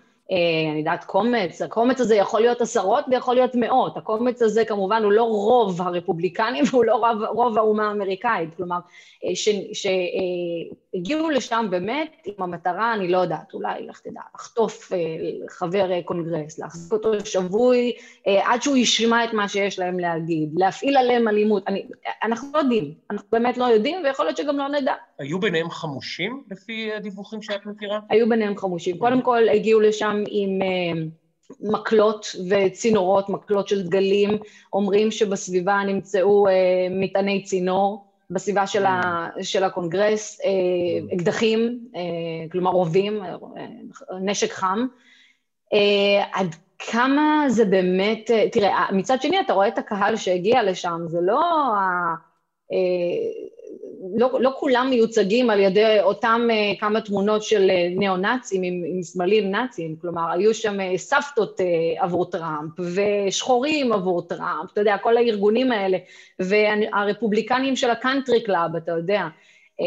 אני 0.71 0.79
יודעת, 0.79 1.05
קומץ, 1.05 1.63
הקומץ 1.63 2.01
הזה 2.01 2.15
יכול 2.15 2.41
להיות 2.41 2.61
עשרות 2.61 3.05
ויכול 3.11 3.35
להיות 3.35 3.55
מאות. 3.55 3.97
הקומץ 3.97 4.43
הזה 4.43 4.65
כמובן 4.65 5.03
הוא 5.03 5.13
לא 5.13 5.23
רוב 5.23 5.83
הרפובליקנים 5.83 6.65
והוא 6.71 6.85
לא 6.85 6.95
רוב, 6.95 7.23
רוב 7.25 7.59
האומה 7.59 7.89
האמריקאית. 7.89 8.49
כלומר, 8.57 8.79
אה, 9.25 9.31
שהגיעו 9.73 11.29
אה, 11.29 11.35
לשם 11.35 11.67
באמת 11.71 12.11
עם 12.25 12.35
המטרה, 12.39 12.95
אני 12.95 13.09
לא 13.09 13.19
יודעת, 13.19 13.55
אולי, 13.55 13.87
לך 13.87 14.01
תדע, 14.01 14.21
לחטוף 14.35 14.93
חבר 15.49 16.01
קונגרס, 16.03 16.59
להחזיק 16.59 16.93
אותו 16.93 17.27
שבוי 17.27 17.93
עד 18.27 18.63
שהוא 18.63 18.77
ישמע 18.77 19.25
את 19.25 19.33
מה 19.33 19.49
שיש 19.49 19.79
להם 19.79 19.99
להגיד, 19.99 20.51
להפעיל 20.57 20.97
עליהם 20.97 21.29
אלימות. 21.29 21.63
אני, 21.69 21.87
אנחנו 22.23 22.49
לא 22.55 22.59
יודעים, 22.59 22.95
אנחנו 23.11 23.29
באמת 23.33 23.59
לא 23.59 23.65
יודעים, 23.65 24.05
ויכול 24.05 24.25
להיות 24.25 24.37
שגם 24.37 24.59
לא 24.59 24.69
נדע. 24.69 24.95
היו 25.23 25.41
ביניהם 25.41 25.71
חמושים, 25.71 26.43
לפי 26.51 26.93
הדיווחים 26.93 27.43
שאת 27.43 27.67
מכירה? 27.67 27.99
היו 28.11 28.29
ביניהם 28.29 28.57
חמושים. 28.57 28.99
קודם 28.99 29.23
כל, 29.23 29.49
הגיעו 29.49 29.81
לשם 29.81 30.25
עם 30.31 30.59
מקלות 31.61 32.27
וצינורות, 32.51 33.29
מקלות 33.29 33.69
של 33.69 33.83
דגלים, 33.83 34.39
אומרים 34.73 35.11
שבסביבה 35.11 35.81
נמצאו 35.87 36.47
מטעני 36.91 37.43
צינור. 37.43 38.13
בסביבה 38.31 38.67
של, 38.67 38.85
ה, 38.85 39.29
של 39.43 39.65
הקונגרס, 39.65 40.41
אה, 40.45 41.17
אקדחים, 41.17 41.79
כלומר 42.53 42.71
רובים, 42.71 43.23
נשק 44.21 44.53
חם. 44.53 44.87
עד 46.33 46.55
כמה 46.79 47.45
זה 47.49 47.65
באמת, 47.65 48.31
תראה, 48.53 48.87
מצד 48.93 49.23
שני 49.23 49.41
אתה 49.41 49.53
רואה 49.53 49.69
את 49.69 49.79
הקהל 49.79 50.17
שהגיע 50.17 50.63
לשם, 50.63 51.01
זה 51.07 51.19
לא. 51.21 51.41
לא, 54.17 54.39
לא 54.41 54.53
כולם 54.57 54.87
מיוצגים 54.91 55.51
על 55.51 55.61
ידי 55.61 56.01
אותם 56.01 56.49
אה, 56.51 56.81
כמה 56.81 57.01
תמונות 57.01 57.43
של 57.43 57.71
אה, 57.71 57.99
ניאו-נאצים 57.99 58.63
עם, 58.63 58.83
עם 58.87 59.03
סמלים 59.03 59.51
נאצים, 59.51 59.97
כלומר, 60.01 60.31
היו 60.33 60.55
שם 60.55 60.81
אה, 60.81 60.97
סבתות 60.97 61.61
אה, 61.61 62.03
עבור 62.03 62.31
טראמפ 62.31 62.71
ושחורים 62.79 63.93
עבור 63.93 64.23
טראמפ, 64.23 64.73
אתה 64.73 64.81
יודע, 64.81 64.97
כל 64.99 65.17
הארגונים 65.17 65.73
האלה, 65.73 65.99
והרפובליקנים 66.39 67.77
של 67.77 67.91
ה 67.91 67.97
country 67.97 68.43
club, 68.43 68.77
אתה 68.77 68.93
יודע, 68.93 69.27
אמ, 69.81 69.85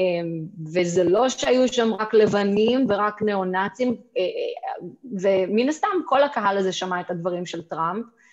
וזה 0.73 1.03
לא 1.03 1.29
שהיו 1.29 1.67
שם 1.67 1.93
רק 1.93 2.13
לבנים 2.13 2.85
ורק 2.89 3.21
ניאו-נאצים, 3.21 3.95
אה, 4.17 4.83
ומן 5.21 5.69
הסתם 5.69 5.87
כל 6.05 6.23
הקהל 6.23 6.57
הזה 6.57 6.71
שמע 6.71 6.99
את 6.99 7.11
הדברים 7.11 7.45
של 7.45 7.61
טראמפ, 7.61 8.05
אה, 8.05 8.24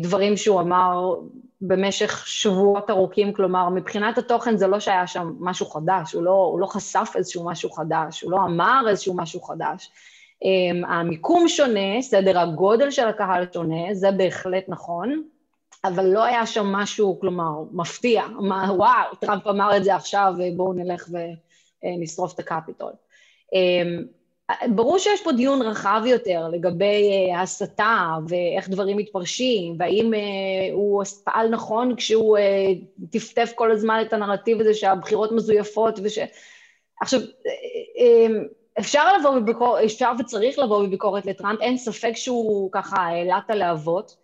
דברים 0.00 0.36
שהוא 0.36 0.60
אמר 0.60 1.14
במשך 1.60 2.26
שבועות 2.26 2.90
ארוכים, 2.90 3.32
כלומר, 3.32 3.68
מבחינת 3.68 4.18
התוכן 4.18 4.56
זה 4.56 4.66
לא 4.66 4.80
שהיה 4.80 5.06
שם 5.06 5.32
משהו 5.40 5.66
חדש, 5.66 6.12
הוא 6.12 6.22
לא, 6.22 6.30
הוא 6.30 6.60
לא 6.60 6.66
חשף 6.66 7.12
איזשהו 7.14 7.44
משהו 7.44 7.70
חדש, 7.70 8.22
הוא 8.22 8.32
לא 8.32 8.36
אמר 8.36 8.84
איזשהו 8.88 9.16
משהו 9.16 9.42
חדש. 9.42 9.90
אמ, 10.44 10.86
המיקום 10.88 11.48
שונה, 11.48 12.02
סדר 12.02 12.38
הגודל 12.38 12.90
של 12.90 13.08
הקהל 13.08 13.46
שונה, 13.54 13.94
זה 13.94 14.10
בהחלט 14.10 14.64
נכון, 14.68 15.22
אבל 15.84 16.06
לא 16.06 16.24
היה 16.24 16.46
שם 16.46 16.66
משהו, 16.66 17.20
כלומר, 17.20 17.50
מפתיע, 17.72 18.26
מה, 18.26 18.72
וואו, 18.76 19.14
טראמפ 19.20 19.46
אמר 19.46 19.76
את 19.76 19.84
זה 19.84 19.94
עכשיו, 19.94 20.34
בואו 20.56 20.72
נלך 20.72 21.08
ונשרוף 21.82 22.34
את 22.34 22.38
הקפיטול. 22.38 22.92
ברור 24.74 24.98
שיש 24.98 25.22
פה 25.22 25.32
דיון 25.32 25.62
רחב 25.62 26.02
יותר 26.06 26.48
לגבי 26.48 27.10
uh, 27.32 27.38
הסתה 27.38 28.16
ואיך 28.28 28.68
דברים 28.68 28.96
מתפרשים, 28.96 29.76
והאם 29.78 30.12
uh, 30.14 30.72
הוא 30.72 31.04
פעל 31.24 31.48
נכון 31.48 31.96
כשהוא 31.96 32.38
uh, 32.38 32.40
טפטף 33.10 33.52
כל 33.54 33.70
הזמן 33.70 34.02
את 34.06 34.12
הנרטיב 34.12 34.60
הזה 34.60 34.74
שהבחירות 34.74 35.32
מזויפות 35.32 35.98
וש... 36.02 36.18
עכשיו, 37.00 37.20
אפשר 38.78 39.16
לבוא 39.16 39.38
בביקורת, 39.38 39.84
אפשר 39.84 40.12
וצריך 40.18 40.58
לבוא 40.58 40.86
בביקורת 40.86 41.26
לטראמפ, 41.26 41.60
אין 41.60 41.76
ספק 41.76 42.12
שהוא 42.14 42.72
ככה 42.72 42.96
העלה 42.96 43.38
את 43.46 43.50
הלהבות, 43.50 44.16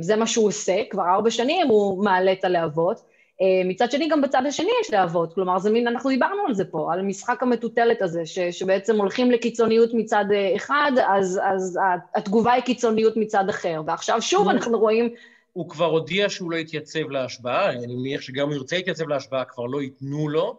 זה 0.00 0.16
מה 0.16 0.26
שהוא 0.26 0.48
עושה, 0.48 0.82
כבר 0.90 1.02
ארבע 1.02 1.30
שנים 1.30 1.68
הוא 1.68 2.04
מעלה 2.04 2.32
את 2.32 2.44
הלהבות, 2.44 2.96
אה, 2.96 3.19
מצד 3.64 3.90
שני, 3.90 4.08
גם 4.08 4.20
בצד 4.20 4.42
השני 4.46 4.70
יש 4.82 4.90
להבות, 4.90 5.34
כלומר, 5.34 5.58
זה 5.58 5.70
מין, 5.70 5.88
אנחנו 5.88 6.10
דיברנו 6.10 6.42
על 6.46 6.54
זה 6.54 6.64
פה, 6.64 6.92
על 6.92 7.00
המשחק 7.00 7.42
המטוטלת 7.42 8.02
הזה, 8.02 8.26
ש, 8.26 8.38
שבעצם 8.38 8.96
הולכים 8.96 9.30
לקיצוניות 9.30 9.90
מצד 9.94 10.24
אה, 10.34 10.56
אחד, 10.56 10.92
אז, 11.06 11.40
אז 11.44 11.78
התגובה 12.14 12.52
היא 12.52 12.62
קיצוניות 12.62 13.16
מצד 13.16 13.48
אחר, 13.48 13.82
ועכשיו 13.86 14.22
שוב 14.22 14.48
אנחנו 14.48 14.78
רואים... 14.78 15.14
הוא 15.52 15.68
כבר 15.68 15.84
הודיע 15.84 16.28
שהוא 16.28 16.50
לא 16.50 16.56
יתייצב 16.56 17.10
להשבעה, 17.10 17.70
אני 17.70 17.96
מניח 17.96 18.20
שגם 18.20 18.42
אם 18.42 18.48
הוא 18.48 18.56
ירצה 18.56 18.76
להתייצב 18.76 19.08
להשבעה, 19.08 19.44
כבר 19.44 19.66
לא 19.66 19.82
ייתנו 19.82 20.28
לו. 20.28 20.58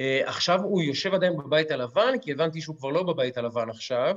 אה, 0.00 0.20
עכשיו 0.24 0.62
הוא 0.62 0.82
יושב 0.82 1.14
עדיין 1.14 1.36
בבית 1.36 1.70
הלבן, 1.70 2.18
כי 2.22 2.32
הבנתי 2.32 2.60
שהוא 2.60 2.76
כבר 2.76 2.88
לא 2.88 3.02
בבית 3.02 3.36
הלבן 3.38 3.70
עכשיו, 3.70 4.16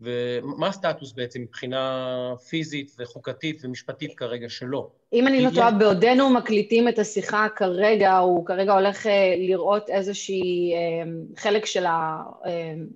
ומה 0.00 0.66
הסטטוס 0.66 1.12
בעצם 1.12 1.40
מבחינה 1.40 2.34
פיזית 2.48 2.96
וחוקתית 2.98 3.64
ומשפטית 3.64 4.14
כרגע 4.14 4.48
שלו? 4.48 4.90
אם 5.12 5.26
אני 5.26 5.44
לא 5.44 5.50
טועה, 5.54 5.70
בעודנו 5.70 6.30
מקליטים 6.30 6.88
את 6.88 6.98
השיחה 6.98 7.46
כרגע, 7.56 8.16
הוא 8.16 8.46
כרגע 8.46 8.72
הולך 8.72 9.06
אה, 9.06 9.34
לראות 9.38 9.90
איזושהי 9.90 10.72
אה, 10.74 11.10
חלק 11.36 11.66
של 11.66 11.86
אה, 11.86 12.22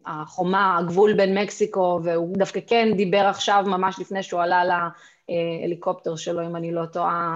החומה, 0.06 0.78
הגבול 0.78 1.12
בין 1.12 1.38
מקסיקו, 1.38 2.00
והוא 2.04 2.36
דווקא 2.36 2.60
כן 2.66 2.88
דיבר 2.96 3.26
עכשיו, 3.26 3.64
ממש 3.66 3.98
לפני 3.98 4.22
שהוא 4.22 4.40
עלה 4.40 4.88
להליקופטר 5.28 6.16
שלו, 6.16 6.46
אם 6.46 6.56
אני 6.56 6.72
לא 6.72 6.86
טועה, 6.86 7.34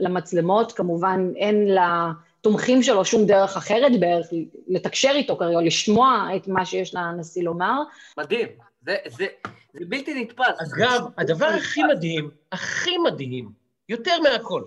למצלמות. 0.00 0.72
כמובן, 0.72 1.30
אין 1.36 1.68
לתומכים 1.68 2.82
שלו 2.82 3.04
שום 3.04 3.26
דרך 3.26 3.56
אחרת 3.56 4.00
בערך 4.00 4.26
לתקשר 4.68 5.12
איתו 5.14 5.36
כרגע, 5.36 5.60
לשמוע 5.60 6.28
את 6.36 6.48
מה 6.48 6.66
שיש 6.66 6.94
לנשיא 6.94 7.42
לומר. 7.42 7.82
מדהים. 8.18 8.48
זה, 8.84 8.96
זה, 9.06 9.26
זה 9.72 9.84
בלתי 9.88 10.22
נתפס. 10.22 10.74
אגב, 10.76 11.06
הדבר 11.18 11.46
הכי 11.46 11.82
מדהים, 11.82 12.30
הכי 12.52 12.98
מדהים, 12.98 13.52
יותר 13.88 14.20
מהכל, 14.20 14.64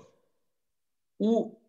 הוא, 1.18 1.60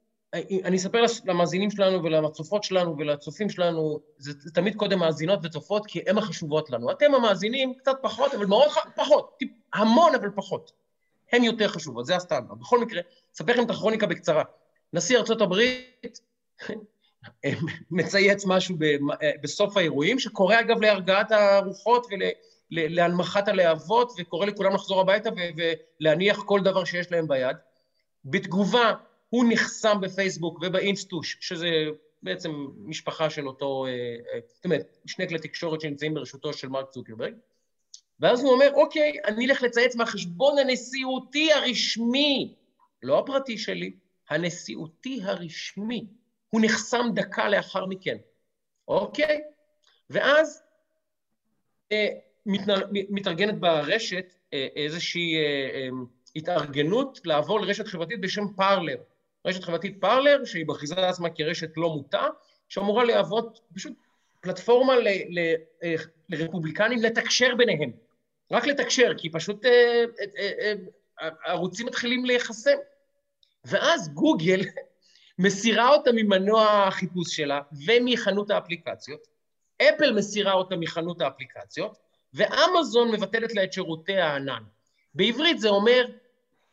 אני 0.65 0.77
אספר 0.77 1.05
למאזינים 1.25 1.71
שלנו 1.71 2.05
ולצופות 2.05 2.65
שלנו 2.65 2.99
ולצופים 2.99 3.51
שלנו, 3.51 4.01
זה, 4.19 4.33
זה 4.39 4.51
תמיד 4.53 4.77
קודם 4.77 4.99
מאזינות 4.99 5.41
וצופות, 5.43 5.87
כי 5.87 6.03
הן 6.07 6.19
החשובות 6.19 6.71
לנו. 6.71 6.91
אתם 6.91 7.15
המאזינים, 7.15 7.75
קצת 7.75 7.97
פחות, 8.03 8.35
אבל 8.35 8.47
מאוד 8.47 8.69
פחות, 8.97 9.37
טיפ, 9.39 9.51
המון 9.75 10.15
אבל 10.15 10.31
פחות. 10.35 10.73
הן 11.33 11.45
יותר 11.45 11.69
חשובות, 11.69 12.07
זה 12.07 12.17
הסטנדרט. 12.17 12.59
בכל 12.59 12.81
מקרה, 12.81 13.01
אספר 13.35 13.53
לכם 13.53 13.65
את 13.65 13.71
הכרוניקה 13.71 14.07
בקצרה. 14.07 14.45
נשיא 14.93 15.19
ארצות 15.19 15.41
הברית 15.41 16.21
מצייץ 17.91 18.45
משהו 18.47 18.77
בסוף 19.43 19.77
האירועים, 19.77 20.19
שקורא 20.19 20.61
אגב 20.61 20.81
להרגעת 20.81 21.33
הרוחות 21.33 22.07
ולהנמכת 22.71 23.49
הלהבות, 23.49 24.13
וקורא 24.19 24.47
לכולם 24.47 24.75
לחזור 24.75 25.01
הביתה 25.01 25.31
ולהניח 26.01 26.43
כל 26.43 26.61
דבר 26.61 26.85
שיש 26.85 27.13
להם 27.13 27.29
ביד. 27.29 27.57
בתגובה, 28.25 28.93
הוא 29.29 29.45
נחסם 29.49 30.01
בפייסבוק 30.01 30.59
ובאינסטוש, 30.63 31.37
שזה 31.41 31.69
בעצם 32.23 32.51
משפחה 32.85 33.31
של 33.31 33.49
אותו, 33.49 33.87
אה, 33.87 33.91
אה, 33.91 34.41
זאת 34.55 34.65
אומרת, 34.65 34.99
שני 35.07 35.29
כלי 35.29 35.39
תקשורת 35.39 35.81
שנמצאים 35.81 36.15
ברשותו 36.15 36.53
של 36.53 36.69
מרק 36.69 36.91
צוקרברג, 36.91 37.35
ואז 38.21 38.43
הוא 38.43 38.53
אומר, 38.53 38.71
אוקיי, 38.75 39.13
אני 39.25 39.47
אלך 39.47 39.63
לצייץ 39.63 39.97
מהחשבון 39.97 40.59
הנשיאותי 40.59 41.53
הרשמי, 41.53 42.55
לא 43.03 43.19
הפרטי 43.19 43.59
שלי, 43.59 43.93
הנשיאותי 44.31 45.21
הרשמי. 45.23 46.07
הוא 46.51 46.61
נחסם 46.65 47.07
דקה 47.15 47.49
לאחר 47.49 47.87
מכן, 47.87 48.17
אוקיי? 48.89 49.41
ואז 50.11 50.63
אה, 51.93 52.09
מתארגנת 53.11 53.59
ברשת 53.59 54.35
אה, 54.55 54.67
איזושהי 54.77 55.37
אה, 55.37 55.71
אה, 55.75 55.89
התארגנות 56.37 57.21
לעבור 57.25 57.61
לרשת 57.61 57.87
חברתית 57.87 58.21
בשם 58.21 58.45
פארלר. 58.57 58.97
רשת 59.47 59.65
חברתית 59.65 60.01
פארלר, 60.01 60.45
שהיא 60.45 60.67
מכריזה 60.67 61.09
עצמה 61.09 61.31
כרשת 61.31 61.71
לא 61.77 61.91
מוטה, 61.91 62.27
שאמורה 62.69 63.05
להוות 63.05 63.61
פשוט 63.75 63.93
פלטפורמה 64.41 64.97
ל, 64.97 65.09
ל, 65.09 65.55
אה, 65.83 65.95
לרפובליקנים 66.29 67.03
לתקשר 67.03 67.55
ביניהם. 67.55 67.93
רק 68.51 68.67
לתקשר, 68.67 69.13
כי 69.19 69.31
פשוט 69.31 69.65
אה, 69.65 70.05
אה, 70.21 70.51
אה, 70.61 70.73
אה, 71.21 71.29
הערוצים 71.45 71.87
מתחילים 71.87 72.25
להיחסם. 72.25 72.77
ואז 73.65 74.09
גוגל 74.15 74.61
מסירה 75.39 75.89
אותה 75.89 76.11
ממנוע 76.13 76.87
החיפוש 76.87 77.37
שלה 77.37 77.61
ומחנות 77.87 78.51
האפליקציות, 78.51 79.27
אפל 79.83 80.13
מסירה 80.13 80.53
אותה 80.53 80.77
מחנות 80.77 81.21
האפליקציות, 81.21 81.99
ואמזון 82.35 83.11
מבטלת 83.11 83.55
לה 83.55 83.65
את 83.65 83.73
שירותי 83.73 84.17
הענן. 84.17 84.63
בעברית 85.15 85.61
זה 85.61 85.69
אומר, 85.69 86.07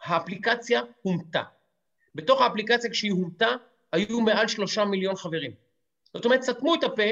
האפליקציה 0.04 0.82
הומתה. 1.02 1.44
בתוך 2.16 2.42
האפליקציה 2.42 2.90
כשהיא 2.90 3.12
הומתה, 3.12 3.50
היו 3.92 4.22
מעל 4.22 4.48
שלושה 4.48 4.86
מיליון 4.86 5.16
חברים. 5.16 5.52
זאת 6.14 6.26
אומרת, 6.26 6.42
סתמו 6.42 6.76
את 6.76 6.84
הפה, 6.84 7.04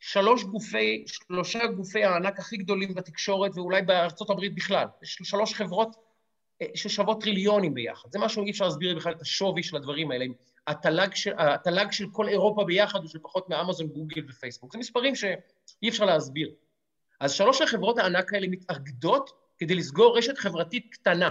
שלוש 0.00 0.44
גופי, 0.44 1.04
שלושה 1.06 1.66
גופי 1.66 2.04
הענק 2.04 2.38
הכי 2.38 2.56
גדולים 2.56 2.94
בתקשורת, 2.94 3.50
ואולי 3.54 3.82
בארצות 3.82 4.30
הברית 4.30 4.54
בכלל. 4.54 4.86
יש 5.02 5.18
שלוש 5.22 5.54
חברות 5.54 5.96
אה, 6.62 6.66
ששוות 6.74 7.20
טריליונים 7.20 7.74
ביחד. 7.74 8.08
זה 8.12 8.18
משהו, 8.18 8.44
אי 8.44 8.50
אפשר 8.50 8.64
להסביר 8.64 8.96
בכלל 8.96 9.12
את 9.12 9.20
השווי 9.20 9.62
של 9.62 9.76
הדברים 9.76 10.10
האלה. 10.10 10.24
התל"ג 10.68 11.14
של, 11.14 11.32
התל"ג 11.38 11.90
של 11.90 12.06
כל 12.12 12.28
אירופה 12.28 12.64
ביחד 12.64 12.98
הוא 12.98 13.08
של 13.08 13.18
פחות 13.22 13.48
מאמזון, 13.48 13.86
גוגל 13.86 14.22
ופייסבוק. 14.28 14.72
זה 14.72 14.78
מספרים 14.78 15.14
שאי 15.14 15.88
אפשר 15.88 16.04
להסביר. 16.04 16.50
אז 17.20 17.32
שלוש 17.32 17.60
החברות 17.60 17.98
הענק 17.98 18.34
האלה 18.34 18.46
מתאגדות 18.48 19.30
כדי 19.58 19.74
לסגור 19.74 20.18
רשת 20.18 20.38
חברתית 20.38 20.86
קטנה. 20.90 21.30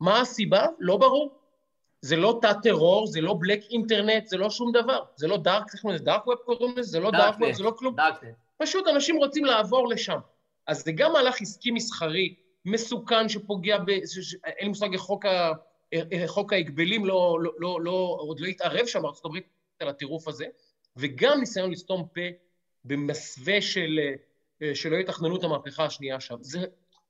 מה 0.00 0.20
הסיבה? 0.20 0.66
לא 0.78 0.96
ברור. 0.96 1.38
זה 2.00 2.16
לא 2.16 2.38
תת-טרור, 2.42 3.06
זה 3.06 3.20
לא 3.20 3.36
בלק 3.40 3.60
אינטרנט, 3.70 4.26
זה 4.26 4.36
לא 4.36 4.50
שום 4.50 4.72
דבר. 4.72 5.02
זה 5.16 5.26
לא 5.28 5.36
דארק, 5.36 5.64
איך 5.72 5.80
קוראים 5.80 5.96
לזה? 5.96 6.04
דארק 6.04 6.26
ווב 6.26 6.36
קוראים 6.36 6.78
לזה? 6.78 6.90
זה 6.90 7.00
לא 7.00 7.10
דארק 7.10 7.34
ווב, 7.40 7.52
זה 7.52 7.62
לא 7.62 7.72
כלום. 7.78 7.96
פשוט 8.62 8.88
אנשים 8.88 9.16
רוצים 9.16 9.44
לעבור 9.44 9.88
לשם. 9.88 10.18
אז 10.66 10.84
זה 10.84 10.92
גם 10.92 11.12
מהלך 11.12 11.40
עסקי 11.40 11.70
מסחרי, 11.70 12.34
מסוכן, 12.64 13.28
שפוגע 13.28 13.78
ב... 13.78 13.88
אין 13.90 14.02
לי 14.60 14.68
מושג 14.68 14.92
איך 14.92 15.00
חוק, 15.00 15.24
ה... 15.24 15.52
חוק 16.26 16.52
ההגבלים 16.52 17.04
לא, 17.04 17.38
לא, 17.40 17.52
לא, 17.58 17.78
לא, 17.80 18.16
עוד 18.18 18.40
לא 18.40 18.46
התערב 18.46 18.86
שם 18.86 19.02
בארצות 19.02 19.24
הברית 19.24 19.44
על 19.80 19.88
הטירוף 19.88 20.28
הזה, 20.28 20.44
וגם 20.96 21.40
ניסיון 21.40 21.70
לסתום 21.70 22.06
פה 22.14 22.20
במסווה 22.84 23.60
של, 23.62 24.00
אה, 24.62 24.74
שלא 24.74 24.96
יתכננו 24.96 25.36
את 25.36 25.44
המהפכה 25.44 25.84
השנייה 25.84 26.20
שם. 26.20 26.36
זה... 26.40 26.64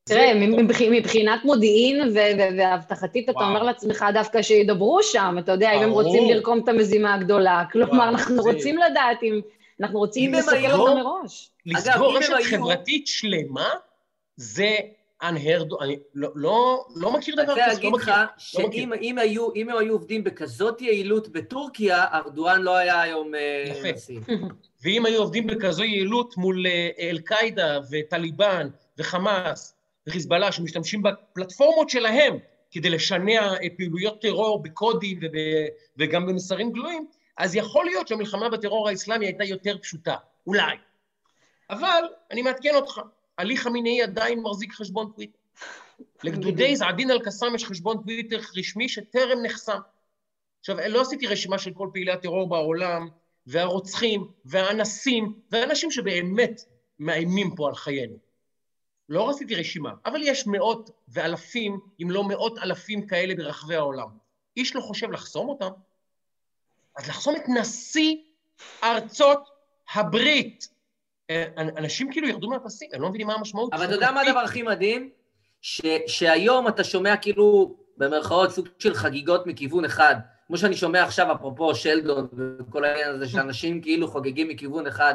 תראה, 0.04 0.32
מבחינת 0.90 1.44
מודיעין 1.44 2.16
ואבטחתית, 2.58 3.30
אתה. 3.30 3.38
אומר 3.40 3.62
לעצמך 3.62 4.04
דווקא 4.14 4.42
שידברו 4.42 5.02
שם, 5.02 5.36
אתה 5.38 5.52
יודע, 5.52 5.72
אם 5.72 5.82
הם. 5.82 5.90
רוצים 5.90 6.30
לרקום 6.30 6.60
את 6.64 6.68
המזימה 6.68 7.14
הגדולה. 7.14 7.64
כלומר, 7.72 8.08
אנחנו 8.08 8.42
רוצים 8.42 8.78
לדעת 8.78 9.22
אם... 9.22 9.40
אנחנו 9.80 9.98
רוצים 9.98 10.34
לסכל 10.34 10.70
אותם 10.72 10.96
מראש. 10.96 11.50
לסגור 11.66 12.18
רשת 12.18 12.32
חברתית 12.50 13.06
שלמה, 13.06 13.68
זה 14.36 14.76
unheard, 15.30 15.82
אני 15.82 15.98
לא, 16.14 16.28
לא, 16.34 16.84
לא 16.96 17.12
מכיר 17.12 17.34
דבר 17.34 17.52
אני 17.52 17.62
כזה, 17.62 17.62
רוצה 17.62 17.66
לא 17.66 17.72
להגיד 17.72 17.92
לך 17.94 18.08
מכיר. 18.08 18.70
שאם 18.72 18.92
אם 18.92 19.18
היו, 19.18 19.54
אם 19.54 19.68
היו 19.68 19.92
עובדים 19.92 20.24
בכזאת 20.24 20.82
יעילות 20.82 21.28
בטורקיה, 21.28 22.04
ארדואן 22.12 22.62
לא 22.62 22.76
היה 22.76 23.00
היום 23.00 23.34
אה, 23.34 23.64
יפה. 23.66 23.92
נשיא. 23.92 24.20
ואם 24.82 25.06
היו 25.06 25.20
עובדים 25.20 25.46
בכזו 25.46 25.84
יעילות 25.84 26.36
מול 26.36 26.66
אה, 26.66 26.90
אל-קאעידה 26.98 27.78
וטליבן 27.90 28.68
וחמאס 28.98 29.74
וחיזבאללה, 30.06 30.52
שמשתמשים 30.52 31.02
בפלטפורמות 31.02 31.90
שלהם 31.90 32.38
כדי 32.70 32.90
לשנע 32.90 33.52
אה, 33.52 33.68
פעילויות 33.76 34.22
טרור 34.22 34.62
בקודים 34.62 35.18
וב, 35.22 35.32
וגם 35.98 36.26
במסרים 36.26 36.72
גלויים, 36.72 37.06
אז 37.38 37.56
יכול 37.56 37.84
להיות 37.84 38.08
שהמלחמה 38.08 38.48
בטרור 38.48 38.88
האסלאמי 38.88 39.26
הייתה 39.26 39.44
יותר 39.44 39.78
פשוטה, 39.78 40.16
אולי. 40.46 40.76
אבל 41.70 42.02
אני 42.30 42.42
מעדכן 42.42 42.74
אותך, 42.74 43.00
עלי 43.36 43.56
חמינאי 43.56 44.02
עדיין 44.02 44.40
מחזיק 44.40 44.72
חשבון 44.72 45.12
טוויטר. 45.12 45.38
לגדודי 46.24 46.76
זעדין 46.76 47.10
אל-קסאם 47.10 47.54
יש 47.54 47.64
חשבון 47.64 47.98
טוויטר 47.98 48.40
רשמי 48.56 48.88
שטרם 48.88 49.42
נחסם. 49.42 49.78
עכשיו, 50.60 50.76
לא 50.88 51.00
עשיתי 51.00 51.26
רשימה 51.26 51.58
של 51.58 51.72
כל 51.74 51.88
פעילי 51.92 52.12
הטרור 52.12 52.48
בעולם, 52.48 53.08
והרוצחים, 53.46 54.28
והאנסים, 54.44 55.40
והאנשים 55.50 55.90
שבאמת 55.90 56.60
מאיימים 56.98 57.54
פה 57.56 57.68
על 57.68 57.74
חיינו. 57.74 58.16
לא 59.08 59.30
עשיתי 59.30 59.54
רשימה, 59.54 59.92
אבל 60.06 60.20
יש 60.22 60.46
מאות 60.46 60.90
ואלפים, 61.08 61.80
אם 62.02 62.10
לא 62.10 62.24
מאות 62.24 62.58
אלפים 62.58 63.06
כאלה 63.06 63.34
ברחבי 63.34 63.74
העולם. 63.74 64.08
איש 64.56 64.76
לא 64.76 64.80
חושב 64.80 65.10
לחסום 65.10 65.48
אותם. 65.48 65.70
אז 66.96 67.08
לחסום 67.08 67.36
את 67.36 67.42
נשיא 67.48 68.16
ארצות 68.82 69.48
הברית. 69.94 70.68
אה, 71.30 71.44
אנשים 71.56 72.12
כאילו 72.12 72.28
ירדו 72.28 72.50
מהפסים, 72.50 72.88
הם 72.92 73.02
לא 73.02 73.08
מבינים 73.08 73.26
מה 73.26 73.34
המשמעות. 73.34 73.74
אבל 73.74 73.84
אתה 73.84 73.94
יודע 73.94 74.10
מה 74.10 74.20
הדבר 74.20 74.40
הכי 74.40 74.62
מדהים? 74.62 75.10
ש, 75.60 75.80
שהיום 76.06 76.68
אתה 76.68 76.84
שומע 76.84 77.16
כאילו, 77.16 77.76
במרכאות, 77.96 78.50
סוג 78.50 78.68
של 78.78 78.94
חגיגות 78.94 79.46
מכיוון 79.46 79.84
אחד. 79.84 80.16
כמו 80.46 80.58
שאני 80.58 80.76
שומע 80.76 81.02
עכשיו, 81.02 81.32
אפרופו 81.32 81.74
שלדון 81.74 82.28
וכל 82.60 82.84
העניין 82.84 83.10
הזה, 83.10 83.28
שאנשים 83.28 83.80
כאילו 83.80 84.08
חוגגים 84.08 84.48
מכיוון 84.48 84.86
אחד, 84.86 85.14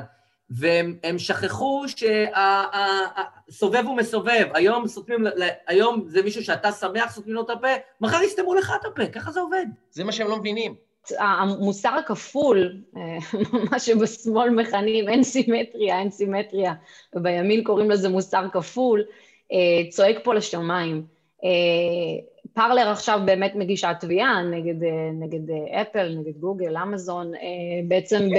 והם 0.50 0.98
הם 1.04 1.20
שכחו 1.20 1.86
שהסובב 1.88 3.88
ומסובב. 3.88 4.48
היום 4.54 4.88
סותמים, 4.88 5.26
היום 5.68 6.06
זה 6.08 6.22
מישהו 6.22 6.44
שאתה 6.44 6.72
שמח, 6.72 7.12
סותמים 7.12 7.36
לו 7.36 7.42
את 7.42 7.50
הפה, 7.50 7.68
מחר 8.02 8.24
יסתמו 8.24 8.56
לך 8.56 8.74
את 8.82 8.86
הפה, 8.86 9.08
ככה 9.08 9.32
זה 9.32 9.40
עובד. 9.40 9.66
זה 9.92 10.04
מה 10.04 10.12
שהם 10.12 10.28
לא 10.28 10.38
מבינים. 10.38 10.76
המוסר 11.20 11.90
הכפול, 11.90 12.78
אה, 12.98 13.18
מה 13.72 13.80
שבשמאל 13.80 14.50
מכנים 14.50 15.10
אין 15.10 15.24
סימטריה, 15.24 16.00
אין 16.00 16.12
סימטריה, 16.12 16.74
ובימין 17.16 17.64
קוראים 17.64 17.92
לזה 17.92 18.10
מוסר 18.10 18.46
כפול, 18.54 19.04
אה, 19.52 19.90
צועק 19.90 20.18
פה 20.24 20.34
לשמיים. 20.34 21.04
אה, 21.44 21.50
פרלר 22.54 22.90
עכשיו 22.90 23.20
באמת 23.26 23.56
מגישה 23.56 23.94
תביעה 24.00 24.44
נגד, 24.44 24.84
נגד 25.14 25.54
אפל, 25.82 26.16
נגד 26.20 26.38
גוגל, 26.38 26.78
אמזון, 26.78 27.32
בעצם 27.88 28.30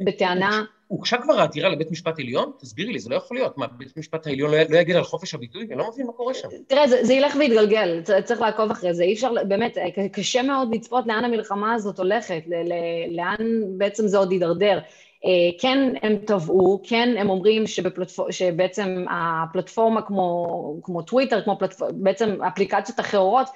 בטענה... 0.00 0.62
הוגשה 0.90 1.18
כבר 1.18 1.40
העתירה 1.40 1.68
לבית 1.68 1.90
משפט 1.90 2.18
עליון? 2.18 2.52
תסבירי 2.58 2.92
לי, 2.92 2.98
זה 2.98 3.10
לא 3.10 3.16
יכול 3.16 3.36
להיות. 3.36 3.58
מה, 3.58 3.66
בית 3.66 3.96
משפט 3.96 4.26
העליון 4.26 4.50
לא, 4.50 4.56
לא 4.68 4.78
יגיד 4.78 4.96
על 4.96 5.02
חופש 5.02 5.34
הביטוי? 5.34 5.66
אני 5.70 5.78
לא 5.78 5.88
מבין 5.92 6.06
מה 6.06 6.12
קורה 6.12 6.34
שם. 6.34 6.48
תראה, 6.66 6.88
זה, 6.88 7.04
זה 7.04 7.14
ילך 7.14 7.36
ויתגלגל, 7.38 8.02
צריך 8.24 8.40
לעקוב 8.40 8.70
אחרי 8.70 8.94
זה. 8.94 9.02
אי 9.02 9.14
אפשר, 9.14 9.32
באמת, 9.48 9.78
ק- 9.78 10.12
קשה 10.18 10.42
מאוד 10.42 10.74
לצפות 10.74 11.06
לאן 11.06 11.24
המלחמה 11.24 11.74
הזאת 11.74 11.98
הולכת, 11.98 12.42
ל- 12.46 12.72
ל- 12.72 13.16
לאן 13.16 13.62
בעצם 13.78 14.06
זה 14.06 14.18
עוד 14.18 14.32
יידרדר. 14.32 14.78
אה, 15.24 15.60
כן, 15.60 15.92
הם 16.02 16.16
תבעו, 16.26 16.80
כן, 16.84 17.14
הם 17.18 17.30
אומרים 17.30 17.66
שבפלטפור, 17.66 18.30
שבעצם 18.30 19.04
הפלטפורמה 19.10 20.02
כמו, 20.02 20.46
כמו 20.82 21.02
טוויטר, 21.02 21.42
כמו 21.42 21.58
פלטפור, 21.58 21.88
בעצם 21.92 22.42
אפליקציות 22.42 23.00
אחרות, 23.00 23.46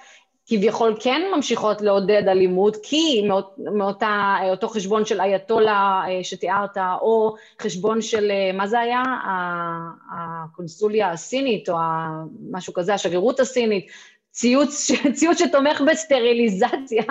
כביכול 0.47 0.97
כן 1.01 1.23
ממשיכות 1.37 1.81
לעודד 1.81 2.23
אלימות, 2.29 2.77
כי 2.83 3.23
מאות, 3.29 3.55
מאותה, 3.59 4.37
אותו 4.51 4.69
חשבון 4.69 5.05
של 5.05 5.21
אייתולה 5.21 6.03
אה, 6.09 6.25
שתיארת, 6.25 6.79
או 7.01 7.35
חשבון 7.63 8.03
של, 8.03 8.31
אה, 8.31 8.53
מה 8.53 8.67
זה 8.67 8.81
היה? 8.81 9.03
הקונסוליה 10.13 11.11
הסינית, 11.11 11.69
או 11.69 11.77
משהו 12.51 12.73
כזה, 12.73 12.95
השגרירות 12.95 13.41
הסינית, 13.41 13.87
ציוץ, 14.31 14.91
ציוץ 15.17 15.39
שתומך 15.39 15.81
בסטריליזציה, 15.91 17.03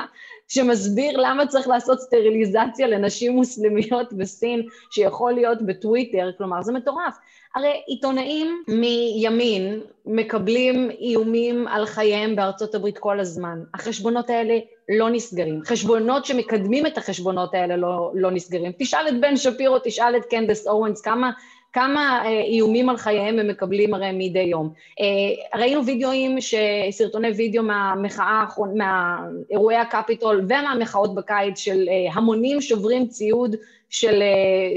שמסביר 0.48 1.18
למה 1.18 1.48
צריך 1.48 1.68
לעשות 1.68 2.00
סטריליזציה 2.00 2.88
לנשים 2.88 3.32
מוסלמיות 3.32 4.14
בסין, 4.14 4.68
שיכול 4.92 5.34
להיות 5.34 5.62
בטוויטר, 5.62 6.32
כלומר, 6.38 6.62
זה 6.62 6.74
מטורף. 6.74 7.18
הרי 7.56 7.82
עיתונאים 7.88 8.64
מימין 8.68 9.80
מקבלים 10.06 10.92
איומים 11.00 11.68
על 11.68 11.86
חייהם 11.86 12.36
בארצות 12.36 12.76
הברית 12.76 12.98
כל 12.98 13.20
הזמן. 13.20 13.60
החשבונות 13.74 14.30
האלה 14.30 14.58
לא 14.90 15.10
נסגרים. 15.10 15.62
חשבונות 15.66 16.26
שמקדמים 16.26 16.86
את 16.86 16.98
החשבונות 16.98 17.54
האלה 17.54 17.78
לא, 17.78 18.12
לא 18.14 18.32
נסגרים. 18.32 18.72
תשאל 18.80 19.08
את 19.08 19.22
בן 19.22 19.38
שפירו, 19.38 19.78
תשאל 19.84 20.16
את 20.16 20.26
קנדס 20.26 20.68
אורנס, 20.68 21.02
כמה, 21.02 21.32
כמה 21.74 22.22
אה, 22.26 22.42
איומים 22.42 22.90
על 22.90 22.98
חייהם 22.98 23.40
הם 23.40 23.48
מקבלים 23.48 23.94
הרי 23.94 24.10
מדי 24.14 24.40
יום. 24.40 24.74
אה, 25.00 25.60
ראינו 25.60 25.86
וידאוים, 25.86 26.42
ש- 26.42 26.56
סרטוני 26.92 27.30
וידאו 27.30 27.64
מהמחאה, 27.64 28.26
האחרון- 28.26 28.78
מהאירועי 28.78 29.78
הקפיטול 29.78 30.46
ומהמחאות 30.50 31.16
בקיץ 31.16 31.60
של 31.60 31.86
אה, 31.90 32.14
המונים 32.14 32.62
שוברים 32.62 33.08
ציוד 33.08 33.56
של, 33.90 34.24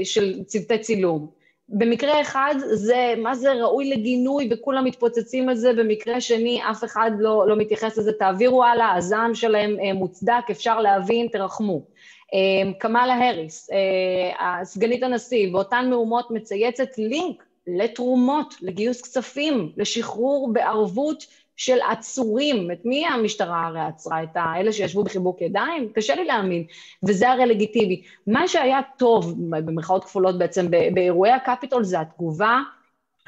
של 0.03 0.43
צוותי 0.43 0.77
צילום. 0.77 1.36
במקרה 1.69 2.21
אחד 2.21 2.55
זה, 2.59 3.13
מה 3.17 3.35
זה 3.35 3.53
ראוי 3.53 3.89
לגינוי 3.89 4.49
וכולם 4.51 4.85
מתפוצצים 4.85 5.49
על 5.49 5.55
זה, 5.55 5.73
במקרה 5.73 6.21
שני 6.21 6.61
אף 6.71 6.83
אחד 6.83 7.11
לא, 7.19 7.47
לא 7.47 7.55
מתייחס 7.55 7.97
לזה, 7.97 8.13
תעבירו 8.13 8.63
הלאה, 8.63 8.95
הזעם 8.95 9.35
שלהם 9.35 9.77
אה, 9.79 9.93
מוצדק, 9.93 10.43
אפשר 10.51 10.79
להבין, 10.79 11.27
תרחמו. 11.27 11.81
אה, 12.33 12.71
קמאלה 12.79 13.13
האריס, 13.13 13.69
אה, 13.71 14.65
סגנית 14.65 15.03
הנשיא, 15.03 15.51
באותן 15.51 15.89
מהומות 15.89 16.31
מצייצת 16.31 16.97
לינק 16.97 17.43
לתרומות, 17.67 18.55
לגיוס 18.61 19.01
כספים, 19.01 19.71
לשחרור 19.77 20.53
בערבות 20.53 21.23
של 21.57 21.77
עצורים. 21.89 22.71
את 22.71 22.85
מי 22.85 23.07
המשטרה 23.07 23.67
הרי 23.67 23.79
עצרה? 23.79 24.23
את 24.23 24.29
האלה 24.35 24.71
שישבו 24.71 25.03
בחיבוק 25.03 25.41
ידיים? 25.41 25.89
קשה 25.95 26.15
לי 26.15 26.25
להאמין, 26.25 26.63
וזה 27.03 27.29
הרי 27.29 27.45
לגיטימי. 27.45 28.01
מה 28.27 28.47
שהיה 28.47 28.79
טוב, 28.97 29.33
במרכאות 29.49 30.03
כפולות 30.03 30.37
בעצם, 30.37 30.67
באירועי 30.93 31.31
הקפיטול 31.31 31.83
זה 31.83 31.99
התגובה 31.99 32.59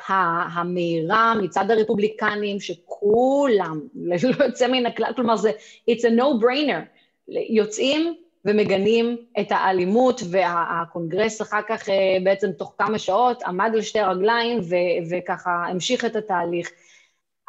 המהירה 0.08 1.34
מצד 1.42 1.72
הרפובליקנים, 1.72 2.60
שכולם, 2.60 3.80
לא 3.96 4.16
יוצא 4.46 4.68
מן 4.68 4.86
הכלל, 4.86 5.12
כלומר 5.16 5.36
זה, 5.36 5.52
it's 5.92 6.04
a 6.04 6.20
no-brainer, 6.20 6.82
יוצאים 7.50 8.16
ומגנים 8.46 9.18
את 9.40 9.48
האלימות, 9.52 10.22
והקונגרס 10.32 11.42
אחר 11.42 11.62
כך 11.68 11.90
אה, 11.90 12.18
בעצם 12.24 12.52
תוך 12.52 12.76
כמה 12.78 13.00
שעות 13.00 13.44
עמד 13.44 13.72
על 13.74 13.82
שתי 13.82 14.02
רגליים 14.02 14.60
ו- 14.60 15.10
וככה 15.10 15.52
המשיך 15.70 16.06
את 16.06 16.16
התהליך. 16.16 16.70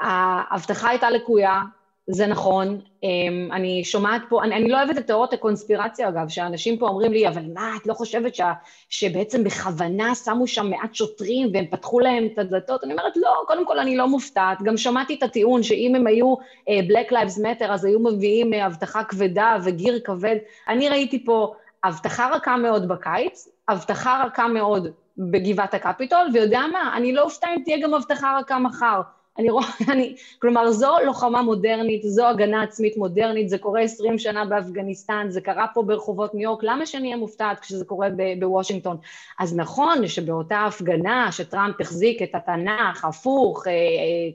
ההבטחה 0.00 0.88
הייתה 0.88 1.10
לקויה, 1.10 1.62
זה 2.06 2.26
נכון. 2.26 2.80
אמ, 3.02 3.48
אני 3.52 3.84
שומעת 3.84 4.22
פה, 4.28 4.44
אני, 4.44 4.56
אני 4.56 4.68
לא 4.68 4.76
אוהבת 4.76 4.98
את 4.98 5.06
תיאוריות 5.06 5.32
הקונספירציה, 5.32 6.08
אגב, 6.08 6.28
שאנשים 6.28 6.78
פה 6.78 6.88
אומרים 6.88 7.12
לי, 7.12 7.28
אבל 7.28 7.42
מה, 7.54 7.72
את 7.76 7.86
לא 7.86 7.94
חושבת 7.94 8.34
שה, 8.34 8.52
שבעצם 8.88 9.44
בכוונה 9.44 10.14
שמו 10.14 10.46
שם 10.46 10.70
מעט 10.70 10.94
שוטרים 10.94 11.50
והם 11.54 11.64
פתחו 11.70 12.00
להם 12.00 12.28
את 12.32 12.38
הדלתות? 12.38 12.84
אני 12.84 12.92
אומרת, 12.92 13.16
לא, 13.16 13.30
קודם 13.46 13.66
כל 13.66 13.78
אני 13.78 13.96
לא 13.96 14.08
מופתעת. 14.08 14.62
גם 14.62 14.76
שמעתי 14.76 15.14
את 15.14 15.22
הטיעון 15.22 15.62
שאם 15.62 15.94
הם 15.94 16.06
היו 16.06 16.34
uh, 16.34 16.70
Black 16.90 17.12
Lives 17.12 17.38
Matter, 17.38 17.68
אז 17.68 17.84
היו 17.84 18.00
מביאים 18.00 18.52
uh, 18.52 18.66
אבטחה 18.66 19.04
כבדה 19.04 19.56
וגיר 19.64 20.00
כבד. 20.04 20.36
אני 20.68 20.88
ראיתי 20.88 21.24
פה 21.24 21.54
אבטחה 21.84 22.30
רכה 22.32 22.56
מאוד 22.56 22.88
בקיץ, 22.88 23.48
אבטחה 23.68 24.22
רכה 24.26 24.48
מאוד 24.48 24.88
בגבעת 25.18 25.74
הקפיטול, 25.74 26.28
ויודע 26.32 26.60
מה, 26.72 26.96
אני 26.96 27.12
לא 27.12 27.22
אופתע 27.22 27.48
אם 27.56 27.62
תהיה 27.64 27.78
גם 27.82 27.94
אבטחה 27.94 28.38
רכה 28.40 28.58
מחר. 28.58 29.00
אני 29.40 29.50
רואה, 29.50 29.66
אני, 29.92 30.14
כלומר, 30.38 30.70
זו 30.70 30.96
לוחמה 31.04 31.42
מודרנית, 31.42 32.02
זו 32.04 32.26
הגנה 32.26 32.62
עצמית 32.62 32.96
מודרנית, 32.96 33.48
זה 33.48 33.58
קורה 33.58 33.80
עשרים 33.80 34.18
שנה 34.18 34.44
באפגניסטן, 34.44 35.26
זה 35.28 35.40
קרה 35.40 35.66
פה 35.74 35.82
ברחובות 35.82 36.34
ניו 36.34 36.42
יורק, 36.42 36.62
למה 36.62 36.86
שאני 36.86 37.06
אהיה 37.06 37.16
מופתעת 37.16 37.60
כשזה 37.60 37.84
קורה 37.84 38.08
בוושינגטון? 38.38 38.96
אז 39.38 39.56
נכון 39.56 40.08
שבאותה 40.08 40.64
הפגנה 40.66 41.32
שטראמפ 41.32 41.80
החזיק 41.80 42.22
את 42.22 42.34
התנ"ך, 42.34 43.04
הפוך, 43.04 43.66
אה, 43.66 43.72
אה, 43.72 43.76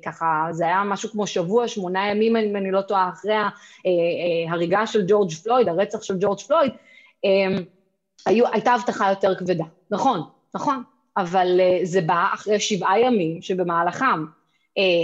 ככה, 0.06 0.48
זה 0.52 0.66
היה 0.66 0.84
משהו 0.84 1.10
כמו 1.10 1.28
שבוע, 1.28 1.68
שמונה 1.68 2.08
ימים, 2.08 2.36
אם 2.36 2.56
אני 2.56 2.72
לא 2.72 2.82
טועה, 2.82 3.10
אחרי 3.10 3.36
ההריגה 4.50 4.78
אה, 4.78 4.82
אה, 4.82 4.88
של 4.88 5.04
ג'ורג' 5.08 5.32
פלויד, 5.32 5.70
הרצח 5.70 6.02
של 6.02 6.16
ג'ורג' 6.20 6.40
פלויד, 6.40 6.72
אה, 7.26 7.64
היו, 8.26 8.46
הייתה 8.54 8.74
הבטחה 8.74 9.10
יותר 9.10 9.36
כבדה. 9.36 9.66
נכון, 9.92 10.22
נכון, 10.56 10.84
אבל 11.18 11.60
אה, 11.60 11.80
זה 11.84 12.02
בא 12.02 12.28
אחרי 12.34 12.60
שבעה 12.60 13.00
ימים 13.00 13.42
שבמהלכם 13.42 14.26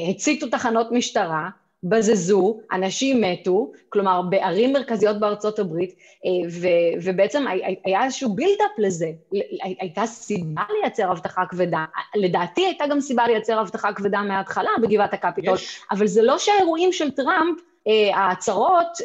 הציתו 0.10 0.48
תחנות 0.48 0.92
משטרה, 0.92 1.50
בזזו, 1.84 2.60
אנשים 2.72 3.22
מתו, 3.22 3.72
כלומר 3.90 4.22
בערים 4.22 4.74
מרכזיות 4.74 5.20
בארצות 5.20 5.60
הברית, 5.60 5.96
אה, 6.26 6.50
ו- 6.52 7.02
ובעצם 7.04 7.46
היה 7.86 8.04
איזשהו 8.04 8.36
buildup 8.36 8.72
לזה, 8.78 9.12
הייתה 9.62 10.06
סיבה 10.06 10.62
לייצר 10.82 11.12
אבטחה 11.12 11.46
כבדה, 11.50 11.86
לדעתי 12.16 12.66
הייתה 12.66 12.84
גם 12.90 13.02
סיבה 13.02 13.28
לייצר 13.28 13.62
אבטחה 13.62 13.94
כבדה 13.94 14.22
מההתחלה 14.22 14.70
בגבעת 14.82 15.14
הקפיטול, 15.14 15.56
יש. 15.56 15.82
אבל 15.92 16.08
זה 16.08 16.22
לא 16.22 16.38
שהאירועים 16.38 16.94
של 16.94 17.12
טראמפ, 17.12 17.60
אה, 17.88 18.18
ההצהרות, 18.18 18.98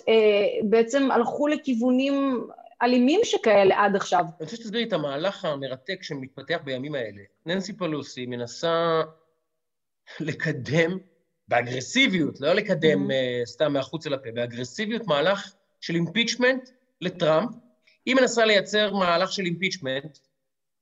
בעצם 0.62 1.10
הלכו 1.10 1.48
לכיוונים 1.48 2.46
אלימים 2.82 3.20
שכאלה 3.24 3.84
עד 3.84 3.96
עכשיו. 3.96 4.20
אני 4.20 4.30
רוצה 4.40 4.56
שתסבירי 4.56 4.84
את 4.84 4.92
המהלך 4.92 5.44
המרתק 5.44 6.02
שמתפתח 6.02 6.58
בימים 6.64 6.94
האלה. 6.94 7.22
ננסי 7.46 7.72
פלוסי 7.72 8.26
מנסה 8.26 9.02
לקדם 10.20 10.98
באגרסיביות, 11.48 12.40
לא 12.40 12.52
לקדם 12.52 13.06
mm-hmm. 13.06 13.44
uh, 13.44 13.46
סתם 13.46 13.72
מהחוץ 13.72 14.06
אל 14.06 14.14
הפה, 14.14 14.28
באגרסיביות 14.34 15.06
מהלך 15.06 15.52
של 15.80 15.94
אימפיצ'מנט 15.94 16.68
לטראמפ. 17.00 17.50
היא 18.06 18.14
מנסה 18.14 18.44
לייצר 18.44 18.94
מהלך 18.94 19.32
של 19.32 19.42
אימפיצ'מנט, 19.42 20.18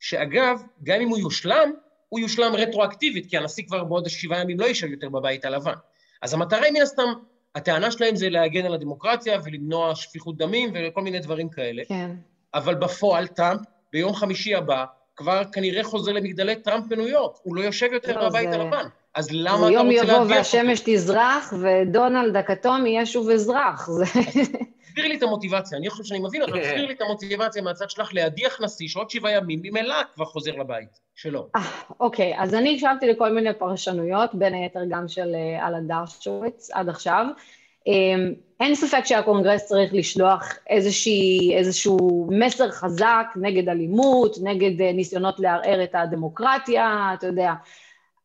שאגב, 0.01 0.62
גם 0.83 1.01
אם 1.01 1.09
הוא 1.09 1.18
יושלם, 1.18 1.72
הוא 2.09 2.20
יושלם 2.20 2.55
רטרואקטיבית, 2.55 3.31
כי 3.31 3.37
הנשיא 3.37 3.64
כבר 3.66 3.85
בעוד 3.85 4.09
שבעה 4.09 4.41
ימים 4.41 4.61
לא 4.61 4.64
יישב 4.64 4.87
יותר 4.87 5.09
בבית 5.09 5.45
הלבן. 5.45 5.75
אז 6.22 6.35
המטרה 6.35 6.64
היא 6.64 6.72
מן 6.72 6.83
הסתם, 6.83 7.12
הטענה 7.55 7.91
שלהם 7.91 8.16
זה 8.16 8.29
להגן 8.29 8.64
על 8.64 8.75
הדמוקרטיה 8.75 9.39
ולמנוע 9.45 9.95
שפיכות 9.95 10.37
דמים 10.37 10.72
וכל 10.75 11.03
מיני 11.03 11.18
דברים 11.18 11.49
כאלה. 11.49 11.83
כן. 11.89 12.11
אבל 12.55 12.75
בפועל 12.75 13.27
טראמפ, 13.27 13.61
ביום 13.93 14.14
חמישי 14.14 14.55
הבא, 14.55 14.85
כבר 15.16 15.43
כנראה 15.53 15.85
חוזר 15.85 16.12
למגדלי 16.12 16.57
טראמפ 16.57 16.87
בניו 16.89 17.09
יורק, 17.09 17.37
הוא 17.43 17.57
לא 17.57 17.61
יושב 17.61 17.89
יותר 17.93 18.20
לא, 18.20 18.29
בבית 18.29 18.51
זה... 18.51 18.57
הלבן. 18.57 18.87
אז 19.15 19.29
למה 19.33 19.57
אתה 19.57 19.67
רוצה 19.67 19.71
להדיח 19.71 20.03
אותו? 20.03 20.12
יום 20.12 20.23
יבוא 20.23 20.37
והשמש 20.37 20.83
תזרח, 20.85 21.53
ודונלד 21.61 22.37
הכתום 22.37 22.87
יהיה 22.87 23.07
שוב 23.07 23.31
אזרח. 23.31 23.89
תסביר 24.95 25.09
לי 25.09 25.17
את 25.17 25.23
המוטיבציה, 25.23 25.79
אני 25.79 25.91
חושב 25.91 26.05
שאני 26.05 26.21
מבין, 26.21 26.43
אבל 26.43 26.53
כן. 26.53 26.62
תסביר 26.62 26.87
לי 26.87 26.93
את 26.93 27.01
המוטיבציה 27.01 27.62
מהצד 27.62 27.91
שלך 27.91 28.15
להדיח 28.15 28.61
נשיא 28.61 28.89
שעוד 28.89 29.11
שבעה 29.11 29.33
ימים 29.33 29.61
ממילא 29.62 29.95
כבר 30.15 30.25
חוזר 30.25 30.53
לבית 30.57 31.01
שלו. 31.15 31.49
אה, 31.57 31.61
אוקיי, 32.01 32.35
אז 32.39 32.55
אני 32.55 32.75
הקשבתי 32.75 33.07
לכל 33.07 33.33
מיני 33.33 33.55
פרשנויות, 33.59 34.35
בין 34.35 34.55
היתר 34.55 34.81
גם 34.89 35.09
של 35.09 35.35
אה, 35.35 35.67
אלן 35.68 35.80
דרשוביץ 35.80 36.70
עד 36.71 36.89
עכשיו. 36.89 37.27
אמ, 37.87 38.33
אין 38.61 38.75
ספק 38.75 39.05
שהקונגרס 39.05 39.67
צריך 39.67 39.95
לשלוח 39.95 40.59
איזושהי, 40.71 41.55
איזשהו 41.57 42.29
מסר 42.31 42.71
חזק 42.71 43.27
נגד 43.37 43.69
אלימות, 43.69 44.37
נגד 44.43 44.81
אה, 44.81 44.93
ניסיונות 44.93 45.41
לערער 45.41 45.85
את 45.85 45.95
הדמוקרטיה, 45.95 47.11
אתה 47.15 47.27
יודע, 47.27 47.53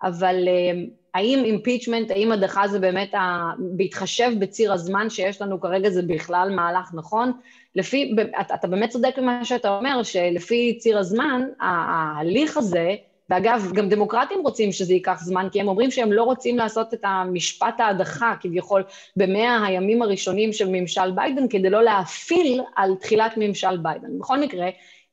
אבל 0.04 0.36
אמ, 0.47 0.86
האם 1.14 1.43
impeachment, 1.45 2.12
האם 2.12 2.32
הדחה 2.32 2.68
זה 2.68 2.80
באמת, 2.80 3.14
ה... 3.14 3.52
בהתחשב 3.60 4.32
בציר 4.39 4.74
הזמן 4.74 5.10
שיש 5.10 5.41
לנו 5.41 5.62
כרגע, 5.62 5.89
זה 5.89 6.02
בכלל 6.02 6.52
מהלך 6.56 6.91
נכון? 6.93 7.32
לפי, 7.76 8.16
אתה 8.41 8.68
באמת 8.68 8.89
צודק 8.89 9.14
במה 9.18 9.45
שאתה 9.45 9.78
אומר, 9.78 10.04
שלפי 10.04 10.78
ציר 10.80 10.97
הזמן, 10.97 11.41
ההליך 11.60 12.58
הזה, 12.58 12.95
ואגב, 13.30 13.72
גם 13.74 13.89
דמוקרטים 13.89 14.39
רוצים 14.41 14.72
שזה 14.72 14.93
ייקח 14.93 15.20
זמן, 15.24 15.47
כי 15.52 15.62
הם 15.62 15.68
אומרים 15.68 15.91
שהם 15.91 16.12
לא 16.12 16.24
רוצים 16.24 16.58
לעשות 16.58 16.93
את 16.93 17.00
המשפט 17.04 17.80
ההדחה, 17.80 18.34
כביכול, 18.39 18.84
במאה 19.16 19.66
הימים 19.66 20.02
הראשונים 20.02 20.54
של 20.54 20.68
ממשל 20.72 21.12
ביידן, 21.12 21.47
כדי 21.47 21.70
לא 21.70 21.84
להפיל 21.84 22.62
על 22.76 22.95
תחילת 22.95 23.34
ממשל 23.38 23.78
ביידן. 23.78 24.20
בכל 24.20 24.39
מקרה, 24.39 24.66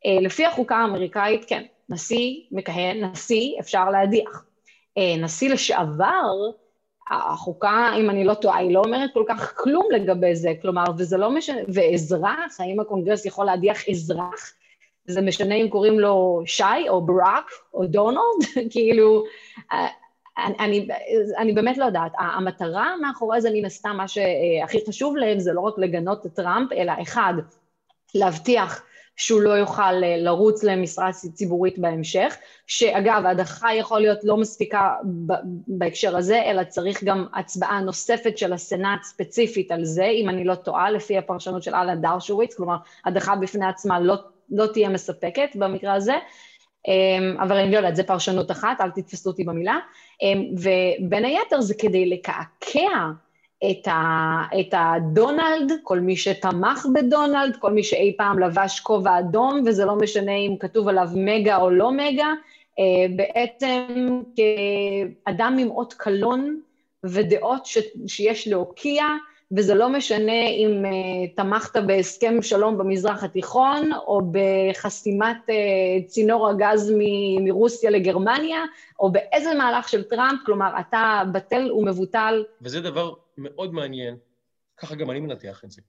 אה, 0.07 0.21
לפי 0.21 0.47
החוקה 0.47 0.77
האמריקאית, 0.77 1.45
כן, 1.45 1.63
נשיא 1.89 2.35
מכהן, 2.51 3.05
נשיא 3.05 3.53
אפשר 3.61 3.91
להדיח. 3.91 4.45
אה, 4.99 5.17
נשיא 5.19 5.51
לשעבר, 5.51 6.33
החוקה, 7.11 7.93
אם 8.01 8.11
אני 8.11 8.25
לא 8.25 8.35
טועה, 8.35 8.59
היא 8.59 8.75
לא 8.75 8.81
אומרת 8.81 9.11
כל 9.15 9.25
כך 9.29 9.55
כלום 9.57 9.89
לגבי 9.93 10.37
זה, 10.37 10.53
כלומר, 10.63 10.85
וזה 10.99 11.17
לא 11.17 11.31
משנה, 11.31 11.61
ואזרח, 11.69 12.61
האם 12.61 12.81
הקונגרס 12.81 13.27
יכול 13.27 13.47
להדיח 13.47 13.89
אזרח? 13.89 14.53
זה 15.07 15.21
משנה 15.21 15.55
אם 15.55 15.69
קוראים 15.69 16.01
לו 16.01 16.43
שי 16.47 16.89
או 16.89 17.07
ברק 17.07 17.51
או 17.75 17.87
דונלד, 17.87 18.21
כאילו, 18.73 19.25
אה, 19.73 19.87
אני, 20.39 20.89
אני 21.39 21.53
באמת 21.53 21.79
לא 21.79 21.85
יודעת. 21.85 22.13
המטרה 22.19 22.95
מאחורי 23.03 23.41
זה, 23.41 23.51
מן 23.55 23.65
הסתם, 23.65 23.97
מה 23.97 24.09
שהכי 24.09 24.79
חשוב 24.89 25.17
להם 25.17 25.39
זה 25.39 25.53
לא 25.53 25.61
רק 25.61 25.75
לגנות 25.79 26.27
את 26.27 26.35
טראמפ, 26.35 26.73
אלא 26.73 26.93
אחד, 27.03 27.35
להבטיח 28.15 28.83
שהוא 29.17 29.41
לא 29.41 29.51
יוכל 29.51 30.05
אה, 30.05 30.17
לרוץ 30.17 30.65
למשרה 30.65 31.13
ציבורית 31.13 31.79
בהמשך, 31.79 32.37
שאגב, 32.67 33.23
ההדחה 33.27 33.75
יכול 33.75 34.01
להיות 34.01 34.19
לא 34.25 34.37
מספיקה 34.37 34.95
בהקשר 35.69 36.17
הזה, 36.17 36.43
אלא 36.43 36.65
צריך 36.65 37.05
גם 37.05 37.27
הצבעה 37.35 37.81
נוספת 37.81 38.39
של 38.39 38.53
הסנאט 38.53 39.03
ספציפית 39.03 39.73
על 39.73 39.85
זה, 39.85 40.05
אם 40.05 40.29
אני 40.29 40.45
לא 40.45 40.55
טועה, 40.55 40.91
לפי 40.91 41.19
הפרשנות 41.19 41.63
של 41.63 41.75
אלן 41.75 42.01
דרשוויץ, 42.01 42.55
כלומר, 42.55 42.77
הדחה 43.05 43.37
בפני 43.37 43.67
עצמה 43.67 44.01
לא 44.01 44.15
לא 44.51 44.67
תהיה 44.67 44.89
מספקת 44.89 45.49
במקרה 45.55 45.95
הזה, 45.95 46.15
אמ, 46.89 47.37
אבל 47.41 47.57
אני 47.57 47.73
לא 47.73 47.77
יודעת, 47.77 47.97
זו 47.97 48.03
פרשנות 48.07 48.51
אחת, 48.51 48.81
אל 48.81 48.91
תתפסו 48.91 49.31
אותי 49.31 49.45
במילה, 49.45 49.79
אמ, 50.23 50.45
ובין 50.53 51.25
היתר 51.25 51.61
זה 51.61 51.75
כדי 51.79 52.07
לקעקע 52.11 53.11
את, 53.71 53.89
ה, 53.89 54.43
את 54.61 54.75
הדונלד, 54.77 55.73
כל 55.83 56.01
מי 56.01 56.17
שתמך 56.17 56.87
בדונלד, 56.95 57.57
כל 57.57 57.73
מי 57.73 57.83
שאי 57.83 58.15
פעם 58.19 58.39
לבש 58.39 58.81
כובע 58.81 59.19
אדום, 59.19 59.63
וזה 59.67 59.85
לא 59.85 59.97
משנה 59.97 60.33
אם 60.33 60.57
כתוב 60.61 60.89
עליו 60.89 61.09
מגה 61.15 61.57
או 61.57 61.71
לא 61.71 61.93
מגה, 61.93 62.33
אה, 62.79 63.07
בעצם 63.17 64.23
כאדם 64.37 65.57
עם 65.61 65.71
אות 65.71 65.95
קלון 65.95 66.61
ודעות 67.05 67.67
ש, 67.67 67.79
שיש 68.07 68.49
להוקיע, 68.49 69.05
וזה 69.53 69.75
לא 69.75 69.89
משנה 69.89 70.47
אם 70.47 70.85
uh, 70.85 71.37
תמכת 71.37 71.77
בהסכם 71.77 72.43
שלום 72.43 72.79
במזרח 72.79 73.25
התיכון, 73.25 73.93
או 73.93 74.21
בחסימת 74.33 75.37
uh, 75.47 76.07
צינור 76.07 76.49
הגז 76.49 76.93
מ- 76.99 77.45
מרוסיה 77.45 77.91
לגרמניה, 77.91 78.65
או 79.01 79.13
באיזה 79.13 79.55
מהלך 79.55 79.89
של 79.89 80.03
טראמפ, 80.03 80.41
כלומר, 80.47 80.71
אתה 80.81 81.23
בטל 81.33 81.73
ומבוטל. 81.73 82.45
וזה 82.63 82.81
דבר 82.81 83.13
מאוד 83.39 83.75
מעניין, 83.75 84.17
ככה 84.77 84.95
גם 84.95 85.11
אני 85.11 85.21
מנתח 85.21 85.65
את 85.65 85.71
זה. 85.71 85.83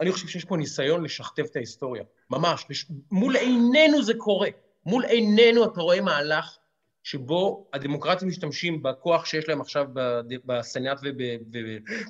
אני 0.00 0.12
חושב 0.12 0.28
שיש 0.28 0.44
פה 0.44 0.56
ניסיון 0.56 1.04
לשכתב 1.04 1.44
את 1.50 1.56
ההיסטוריה, 1.56 2.04
ממש. 2.30 2.66
לש... 2.70 2.86
מול 3.10 3.36
עינינו 3.36 4.02
זה 4.02 4.14
קורה. 4.14 4.48
מול 4.86 5.04
עינינו 5.04 5.64
אתה 5.64 5.80
רואה 5.80 6.00
מהלך 6.00 6.58
שבו 7.02 7.68
הדמוקרטים 7.72 8.28
משתמשים 8.28 8.82
בכוח 8.82 9.24
שיש 9.24 9.48
להם 9.48 9.60
עכשיו 9.60 9.86
בסנאט 10.44 11.00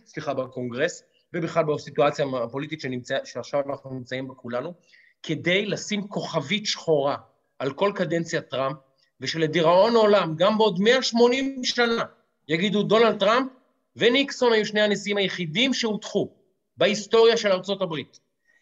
וסליחה, 0.06 0.34
בקונגרס, 0.34 1.02
ובכלל 1.34 1.64
בסיטואציה 1.64 2.26
הפוליטית 2.44 2.80
שנמצא, 2.80 3.18
שעכשיו 3.24 3.60
אנחנו 3.70 3.90
נמצאים 3.90 4.28
בה 4.28 4.34
כולנו, 4.34 4.74
כדי 5.22 5.66
לשים 5.66 6.08
כוכבית 6.08 6.66
שחורה 6.66 7.16
על 7.58 7.72
כל 7.72 7.92
קדנציה 7.94 8.40
טראמפ, 8.40 8.76
ושלדיראון 9.20 9.94
עולם, 9.94 10.34
גם 10.36 10.58
בעוד 10.58 10.80
180 10.80 11.64
שנה, 11.64 12.04
יגידו 12.48 12.82
דונלד 12.82 13.18
טראמפ 13.18 13.52
וניקסון 13.96 14.52
היו 14.52 14.66
שני 14.66 14.80
הנשיאים 14.80 15.16
היחידים 15.16 15.74
שהודחו 15.74 16.30
בהיסטוריה 16.76 17.36
של 17.36 17.52
ארצות 17.52 17.82
הברית, 17.82 18.20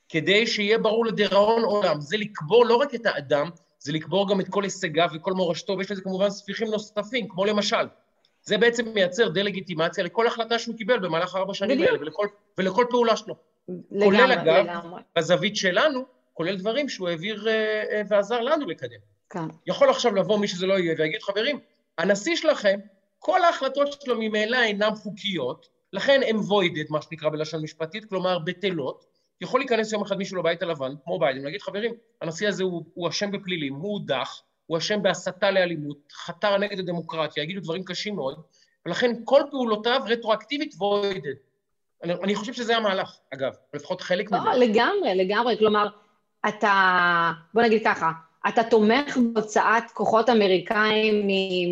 כדי 0.09 0.47
שיהיה 0.47 0.79
ברור 0.79 1.07
לדיראון 1.07 1.63
עולם, 1.63 2.01
זה 2.01 2.17
לקבור 2.17 2.67
לא 2.67 2.77
רק 2.77 2.95
את 2.95 3.07
האדם, 3.07 3.51
זה 3.79 3.93
לקבור 3.93 4.29
גם 4.29 4.41
את 4.41 4.49
כל 4.49 4.65
הישגיו 4.65 5.09
וכל 5.15 5.33
מורשתו, 5.33 5.79
ויש 5.79 5.91
לזה 5.91 6.03
כמובן 6.03 6.31
ספיחים 6.31 6.69
נוספים, 6.69 7.29
כמו 7.29 7.45
למשל, 7.45 7.87
זה 8.43 8.59
בעצם 8.59 8.89
מייצר 8.95 9.29
דה-לגיטימציה 9.29 10.05
לכל 10.05 10.27
החלטה 10.27 10.59
שהוא 10.59 10.77
קיבל 10.77 10.99
במהלך 10.99 11.37
ארבע 11.37 11.55
שנים 11.55 11.83
האלה, 11.83 12.01
ולכל, 12.01 12.27
ולכל 12.59 12.85
פעולה 12.91 13.17
שלו. 13.17 13.35
לגמרי, 13.91 14.05
כולל, 14.05 14.33
אגב, 14.33 14.67
לגמרי. 14.67 15.03
בזווית 15.17 15.57
שלנו, 15.57 16.05
כולל 16.35 16.57
דברים 16.57 16.89
שהוא 16.89 17.09
העביר 17.09 17.49
אה, 17.49 17.83
אה, 17.93 18.03
ועזר 18.09 18.41
לנו 18.41 18.67
לקדם. 18.67 18.99
כן. 19.31 19.45
יכול 19.67 19.91
עכשיו 19.91 20.15
לבוא 20.15 20.39
מי 20.39 20.49
שזה 20.49 20.67
לא 20.67 20.79
יהיה 20.79 20.95
ויגיד, 20.99 21.23
חברים, 21.23 21.59
הנשיא 21.99 22.37
שלכם, 22.37 22.79
כל 23.19 23.45
ההחלטות 23.45 23.93
שלו 23.93 24.15
ממילא 24.19 24.63
אינן 24.63 24.95
חוקיות, 24.95 25.69
לכן 25.93 26.21
הן 26.29 26.37
voided, 26.37 26.87
מה 26.91 27.03
שנקרא 27.03 27.31
בלשון 27.31 27.63
משפטית, 27.63 28.05
כלומר 28.05 28.39
בטלות. 28.39 29.05
יכול 29.41 29.61
להיכנס 29.61 29.93
יום 29.93 30.03
אחד 30.03 30.17
מישהו 30.17 30.39
לבית 30.39 30.63
הלבן, 30.63 30.93
כמו 31.05 31.19
ביידן, 31.19 31.41
ולהגיד, 31.41 31.63
חברים, 31.63 31.95
הנשיא 32.23 32.49
הזה 32.49 32.65
הוא, 32.65 33.09
אשם 33.09 33.31
בפלילים, 33.31 33.75
הוא 33.75 33.93
הודח, 33.93 34.43
הוא 34.67 34.79
אשם 34.79 35.03
בהסתה 35.03 35.51
לאלימות, 35.51 36.13
חתר 36.13 36.57
נגד 36.57 36.79
הדמוקרטיה, 36.79 37.43
יגידו 37.43 37.61
דברים 37.61 37.85
קשים 37.85 38.17
מאוד, 38.17 38.43
ולכן 38.87 39.13
כל 39.25 39.43
פעולותיו 39.51 40.01
רטרואקטיבית 40.07 40.75
voided. 40.75 41.39
אני, 42.05 42.13
אני 42.13 42.35
חושב 42.35 42.53
שזה 42.53 42.77
המהלך, 42.77 43.17
אגב, 43.35 43.53
לפחות 43.75 44.01
חלק 44.01 44.33
לא, 44.33 44.39
מזה. 44.39 44.49
לגמרי, 44.59 45.15
לגמרי. 45.15 45.59
כלומר, 45.59 45.89
אתה, 46.49 47.33
בוא 47.55 47.63
נגיד 47.63 47.83
ככה, 47.85 48.13
אתה 48.49 48.63
תומך 48.63 49.19
בהוצאת 49.33 49.91
כוחות 49.95 50.31
אמריקאים 50.31 51.27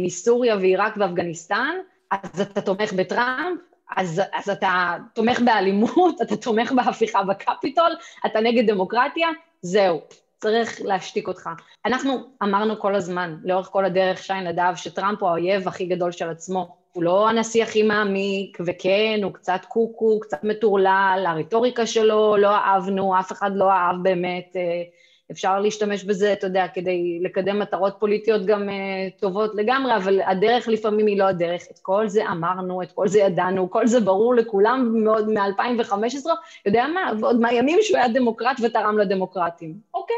מסוריה 0.04 0.56
ועיראק 0.56 0.94
ואפגניסטן, 0.96 1.74
אז 2.10 2.40
אתה 2.40 2.60
תומך 2.60 2.92
בטראמפ, 2.92 3.60
אז, 3.96 4.22
אז 4.32 4.48
אתה 4.50 4.96
תומך 5.14 5.40
באלימות, 5.44 6.20
אתה 6.22 6.36
תומך 6.36 6.72
בהפיכה 6.72 7.22
בקפיטול, 7.22 7.90
אתה 8.26 8.40
נגד 8.40 8.70
דמוקרטיה, 8.70 9.28
זהו, 9.62 10.00
צריך 10.38 10.80
להשתיק 10.84 11.28
אותך. 11.28 11.50
אנחנו 11.84 12.18
אמרנו 12.42 12.80
כל 12.80 12.94
הזמן, 12.94 13.36
לאורך 13.44 13.66
כל 13.66 13.84
הדרך, 13.84 14.22
שי 14.22 14.40
נדב, 14.44 14.72
שטראמפ 14.76 15.22
הוא 15.22 15.28
האויב 15.28 15.68
הכי 15.68 15.86
גדול 15.86 16.12
של 16.12 16.30
עצמו. 16.30 16.76
הוא 16.92 17.02
לא 17.02 17.28
הנשיא 17.28 17.62
הכי 17.62 17.82
מעמיק, 17.82 18.58
וכן, 18.66 19.20
הוא 19.22 19.32
קצת 19.32 19.60
קוקו, 19.68 20.20
קצת 20.20 20.44
מטורלל, 20.44 21.24
הרטוריקה 21.28 21.86
שלו 21.86 22.36
לא 22.36 22.50
אהבנו, 22.50 23.18
אף 23.18 23.32
אחד 23.32 23.50
לא 23.54 23.70
אהב 23.70 23.96
באמת. 24.02 24.56
אה, 24.56 24.82
אפשר 25.30 25.60
להשתמש 25.60 26.04
בזה, 26.04 26.32
אתה 26.32 26.46
יודע, 26.46 26.66
כדי 26.74 27.18
לקדם 27.22 27.58
מטרות 27.58 27.96
פוליטיות 27.98 28.46
גם 28.46 28.68
uh, 28.68 29.20
טובות 29.20 29.54
לגמרי, 29.54 29.96
אבל 29.96 30.20
הדרך 30.20 30.68
לפעמים 30.68 31.06
היא 31.06 31.18
לא 31.18 31.24
הדרך. 31.24 31.62
את 31.70 31.78
כל 31.78 32.08
זה 32.08 32.26
אמרנו, 32.26 32.82
את 32.82 32.92
כל 32.92 33.08
זה 33.08 33.18
ידענו, 33.18 33.70
כל 33.70 33.86
זה 33.86 34.00
ברור 34.00 34.34
לכולם 34.34 35.04
מאוד 35.04 35.28
מ-2015, 35.28 36.26
יודע 36.66 36.86
מה, 36.86 37.12
ועוד 37.20 37.40
מהימים 37.40 37.78
שהוא 37.82 37.98
היה 37.98 38.08
דמוקרט 38.08 38.56
ותרם 38.62 38.98
לדמוקרטים. 38.98 39.74
אוקיי. 39.94 40.16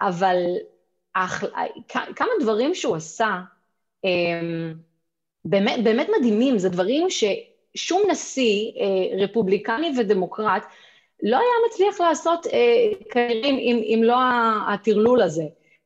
אבל 0.00 0.36
אח... 1.14 1.44
כמה 1.88 2.30
דברים 2.40 2.74
שהוא 2.74 2.96
עשה, 2.96 3.40
um, 4.06 4.08
באמת, 5.44 5.84
באמת 5.84 6.06
מדהימים, 6.18 6.58
זה 6.58 6.68
דברים 6.68 7.06
ששום 7.10 8.02
נשיא, 8.10 8.72
uh, 8.72 9.22
רפובליקני 9.22 9.92
ודמוקרט, 9.98 10.62
לא 11.22 11.36
היה 11.36 11.68
מצליח 11.68 12.00
לעשות 12.00 12.46
כנראה 13.10 13.48
אם, 13.48 13.82
אם 13.84 14.00
לא 14.02 14.16
הטרלול 14.68 15.22
הזה. 15.22 15.44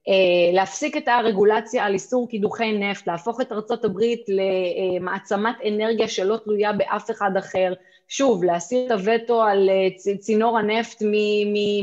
אה, 0.08 0.52
להפסיק 0.52 0.96
את 0.96 1.08
הרגולציה 1.08 1.84
על 1.84 1.94
איסור 1.94 2.28
קידוחי 2.28 2.72
נפט, 2.72 3.06
להפוך 3.06 3.40
את 3.40 3.52
ארצות 3.52 3.84
הברית 3.84 4.24
למעצמת 4.28 5.54
אנרגיה 5.68 6.08
שלא 6.08 6.36
תלויה 6.44 6.72
באף 6.72 7.10
אחד 7.10 7.36
אחר, 7.38 7.72
שוב, 8.08 8.44
להסיר 8.44 8.86
את 8.86 8.90
הווטו 8.90 9.42
על 9.42 9.70
אה, 9.70 10.16
צינור 10.18 10.58
הנפט 10.58 11.02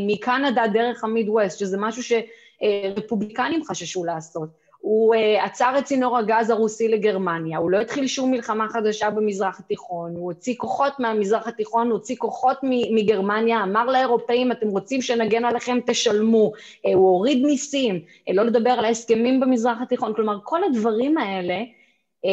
מקנדה 0.08 0.68
דרך 0.68 1.04
המידווסט, 1.04 1.60
שזה 1.60 1.78
משהו 1.80 2.04
שרפובליקנים 2.04 3.64
חששו 3.64 4.06
לעשות. 4.06 4.50
הוא 4.80 5.16
uh, 5.16 5.46
עצר 5.46 5.76
את 5.78 5.84
צינור 5.84 6.18
הגז 6.18 6.50
הרוסי 6.50 6.88
לגרמניה, 6.88 7.58
הוא 7.58 7.72
לא 7.72 7.82
התחיל 7.82 8.08
שום 8.08 8.32
מלחמה 8.32 8.70
חדשה 8.70 9.10
במזרח 9.10 9.60
התיכון, 9.60 10.16
הוא 10.16 10.26
הוציא 10.26 10.56
כוחות 10.58 11.00
מהמזרח 11.00 11.48
התיכון, 11.48 11.88
הוא 11.88 11.94
הוציא 11.94 12.16
כוחות 12.16 12.58
מגרמניה, 12.92 13.64
אמר 13.64 13.86
לאירופאים, 13.86 14.52
אתם 14.52 14.68
רוצים 14.68 15.02
שנגן 15.02 15.46
עליכם, 15.46 15.78
תשלמו, 15.86 16.52
uh, 16.56 16.90
הוא 16.94 17.10
הוריד 17.10 17.46
מיסים, 17.46 18.02
uh, 18.30 18.34
לא 18.34 18.44
לדבר 18.44 18.70
על 18.70 18.86
ההסכמים 18.86 19.40
במזרח 19.40 19.78
התיכון, 19.82 20.14
כלומר, 20.14 20.38
כל 20.44 20.64
הדברים 20.64 21.18
האלה, 21.18 21.62
uh, 21.62 22.28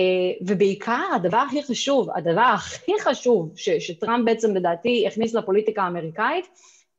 ובעיקר 0.47 1.05
הדבר 1.15 1.45
הכי 1.49 1.63
חשוב, 1.63 2.09
הדבר 2.15 2.51
הכי 2.55 2.93
חשוב 3.01 3.53
ש, 3.57 3.71
שטראמפ 3.71 4.25
בעצם 4.25 4.57
לדעתי 4.57 5.07
הכניס 5.07 5.35
לפוליטיקה 5.35 5.83
האמריקאית, 5.83 6.49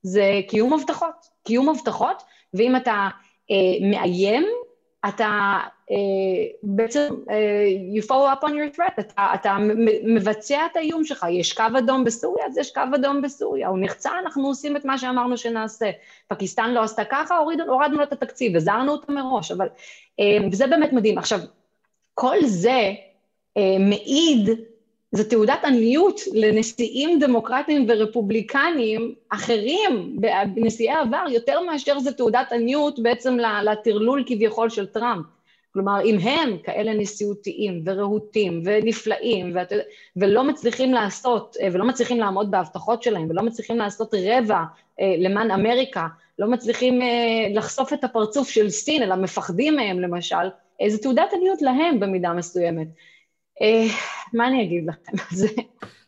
זה 0.01 0.41
קיום 0.47 0.73
הבטחות, 0.73 1.27
קיום 1.43 1.69
הבטחות, 1.69 2.23
ואם 2.53 2.75
אתה 2.75 3.07
מאיים, 3.81 4.45
אתה 5.07 5.59
uh, 5.89 5.93
בעצם, 6.63 7.13
uh, 7.25 7.97
you 7.97 8.07
follow 8.07 8.41
up 8.41 8.47
on 8.47 8.51
your 8.51 8.77
threat, 8.77 8.99
אתה, 8.99 9.27
אתה 9.33 9.57
מבצע 10.03 10.65
את 10.71 10.75
האיום 10.75 11.03
שלך, 11.03 11.25
יש 11.29 11.53
קו 11.53 11.63
אדום 11.77 12.03
בסוריה, 12.03 12.45
אז 12.45 12.57
יש 12.57 12.73
קו 12.73 12.81
אדום 12.95 13.21
בסוריה, 13.21 13.67
הוא 13.67 13.79
נחצה, 13.81 14.11
אנחנו 14.19 14.47
עושים 14.47 14.77
את 14.77 14.85
מה 14.85 14.97
שאמרנו 14.97 15.37
שנעשה. 15.37 15.91
פקיסטן 16.27 16.73
לא 16.73 16.83
עשתה 16.83 17.03
ככה, 17.05 17.37
הוריד, 17.37 17.61
הורדנו 17.61 18.03
את 18.03 18.13
התקציב, 18.13 18.55
הזהרנו 18.55 18.91
אותה 18.91 19.11
מראש, 19.11 19.51
אבל, 19.51 19.67
uh, 19.67 20.23
וזה 20.51 20.67
באמת 20.67 20.93
מדהים. 20.93 21.17
עכשיו, 21.17 21.39
כל 22.13 22.37
זה 22.45 22.91
uh, 23.59 23.61
מעיד 23.79 24.49
זו 25.17 25.23
תעודת 25.23 25.59
עניות 25.63 26.21
לנשיאים 26.33 27.19
דמוקרטיים 27.19 27.85
ורפובליקנים 27.89 29.15
אחרים 29.29 30.17
בנשיאי 30.55 30.89
העבר, 30.89 31.25
יותר 31.29 31.61
מאשר 31.61 31.99
זו 31.99 32.11
תעודת 32.11 32.51
עניות 32.51 32.99
בעצם 32.99 33.37
לטרלול 33.63 34.23
כביכול 34.27 34.69
של 34.69 34.85
טראמפ. 34.85 35.25
כלומר, 35.73 36.01
אם 36.05 36.17
הם 36.19 36.57
כאלה 36.63 36.93
נשיאותיים 36.93 37.83
ורהוטים 37.85 38.61
ונפלאים 38.65 39.51
ואת, 39.55 39.73
ולא 40.17 40.43
מצליחים 40.43 40.93
לעשות, 40.93 41.55
ולא 41.73 41.85
מצליחים 41.85 42.17
לעמוד 42.17 42.51
בהבטחות 42.51 43.03
שלהם, 43.03 43.29
ולא 43.29 43.43
מצליחים 43.43 43.77
לעשות 43.77 44.13
רבע 44.13 44.63
אה, 44.99 45.15
למען 45.17 45.51
אמריקה, 45.51 46.07
לא 46.39 46.47
מצליחים 46.47 47.01
אה, 47.01 47.47
לחשוף 47.53 47.93
את 47.93 48.03
הפרצוף 48.03 48.49
של 48.49 48.69
סין, 48.69 49.03
אלא 49.03 49.15
מפחדים 49.15 49.75
מהם 49.75 49.99
למשל, 49.99 50.35
אה, 50.81 50.89
זו 50.89 50.97
תעודת 50.97 51.33
עניות 51.33 51.61
להם 51.61 51.99
במידה 51.99 52.33
מסוימת. 52.33 52.87
אה, 53.61 53.87
מה 54.33 54.47
אני 54.47 54.63
אגיד 54.63 54.85
לכם 54.87 55.11
על 55.11 55.37
זה? 55.37 55.47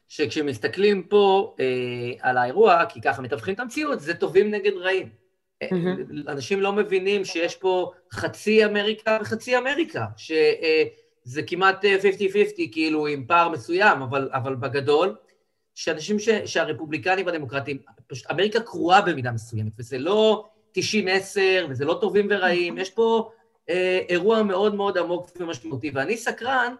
שכשמסתכלים 0.08 1.04
פה 1.04 1.56
אה, 1.60 2.12
על 2.30 2.38
האירוע, 2.38 2.86
כי 2.90 3.02
ככה 3.02 3.22
מתווכים 3.22 3.54
את 3.54 3.60
המציאות, 3.60 4.00
זה 4.00 4.14
טובים 4.14 4.52
נגד 4.52 4.74
רעים. 4.74 5.10
Mm-hmm. 5.64 6.32
אנשים 6.32 6.62
לא 6.62 6.74
מבינים 6.74 7.26
שיש 7.26 7.56
פה 7.56 7.92
חצי 8.14 8.66
אמריקה 8.66 9.18
וחצי 9.22 9.58
אמריקה, 9.58 10.06
שזה 10.18 11.42
כמעט 11.48 11.86
50-50, 11.86 11.88
כאילו 12.72 13.08
עם 13.08 13.26
פער 13.28 13.50
מסוים, 13.50 14.02
אבל, 14.02 14.30
אבל 14.34 14.56
בגדול, 14.56 15.16
שאנשים 15.76 16.20
ש, 16.20 16.30
שהרפובליקנים 16.30 17.26
והדמוקרטים, 17.26 17.78
פשוט 18.08 18.32
אמריקה 18.32 18.60
קרועה 18.60 19.02
במידה 19.02 19.32
מסוימת, 19.32 19.72
וזה 19.80 19.98
לא 19.98 20.46
90-10, 20.78 20.80
וזה 21.70 21.86
לא 21.86 21.98
טובים 22.02 22.28
ורעים, 22.30 22.78
יש 22.78 22.90
פה 22.90 23.32
אה, 23.70 24.00
אירוע 24.10 24.44
מאוד 24.44 24.76
מאוד 24.76 24.98
עמוק 24.98 25.30
ומשמעותי, 25.40 25.92
ואני 25.94 26.18
סקרן, 26.18 26.76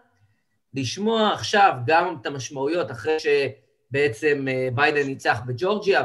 לשמוע 0.74 1.32
עכשיו 1.32 1.72
גם 1.86 2.16
את 2.20 2.26
המשמעויות 2.26 2.90
אחרי 2.90 3.16
שבעצם 3.18 4.46
ביידן 4.74 5.06
ניצח 5.06 5.40
בג'ורג'יה 5.46 6.02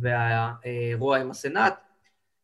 והאירוע 0.00 1.18
עם 1.18 1.30
הסנאט, 1.30 1.74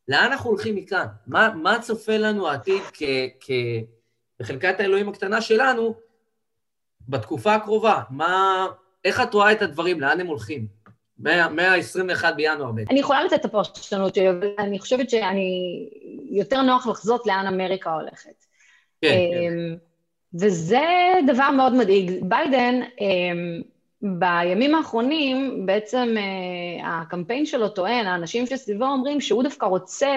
לאן 0.09 0.33
אנחנו 0.33 0.51
הולכים 0.51 0.77
מכאן? 0.77 1.07
מה, 1.27 1.55
מה 1.55 1.79
צופה 1.83 2.17
לנו 2.17 2.49
העתיד 2.49 2.83
כ, 2.93 3.03
כ, 3.41 3.51
בחלקת 4.41 4.81
האלוהים 4.81 5.09
הקטנה 5.09 5.41
שלנו 5.41 5.95
בתקופה 7.09 7.55
הקרובה? 7.55 8.03
מה, 8.11 8.67
איך 9.05 9.21
את 9.21 9.35
רואה 9.35 9.53
את 9.53 9.63
הדברים? 9.63 10.01
לאן 10.01 10.21
הם 10.21 10.27
הולכים? 10.27 10.81
מה-21 11.19 12.33
בינואר 12.37 12.73
בעצם. 12.73 12.91
אני 12.91 13.01
יכולה 13.01 13.25
לתת 13.25 13.41
את 13.41 13.45
הפרשנות 13.45 14.15
שלי, 14.15 14.31
אבל 14.31 14.55
אני 14.59 14.79
חושבת 14.79 15.11
שאני... 15.11 15.89
יותר 16.31 16.63
נוח 16.63 16.87
לחזות 16.87 17.27
לאן 17.27 17.47
אמריקה 17.47 17.93
הולכת. 17.93 18.45
כן, 19.01 19.09
כן. 19.09 19.55
וזה 20.35 20.85
דבר 21.27 21.51
מאוד 21.51 21.75
מדאיג. 21.75 22.13
ביידן, 22.23 22.81
בימים 24.03 24.75
האחרונים, 24.75 25.67
בעצם 25.67 26.17
הקמפיין 26.85 27.47
שלו 27.47 27.69
טוען, 27.69 28.07
האנשים 28.07 28.47
שסביבו 28.47 28.85
אומרים 28.85 29.21
שהוא 29.21 29.43
דווקא 29.43 29.67
רוצה 29.67 30.09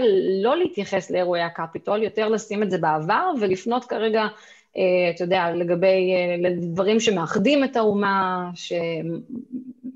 לא 0.43 0.57
להתייחס 0.57 1.11
לאירועי 1.11 1.41
הקפיטול, 1.41 2.03
יותר 2.03 2.30
לשים 2.30 2.64
את 2.64 2.72
זה 2.72 2.78
בעבר 2.78 3.32
ולפנות 3.39 3.86
כרגע, 3.86 4.28
אתה 5.16 5.24
יודע, 5.24 5.51
לגבי 5.51 6.14
דברים 6.61 6.99
שמאחדים 6.99 7.64
את 7.64 7.76
האומה, 7.76 8.49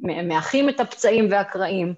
שמאחים 0.04 0.70
את 0.70 0.80
הפצעים 0.80 1.28
והקרעים. 1.32 1.94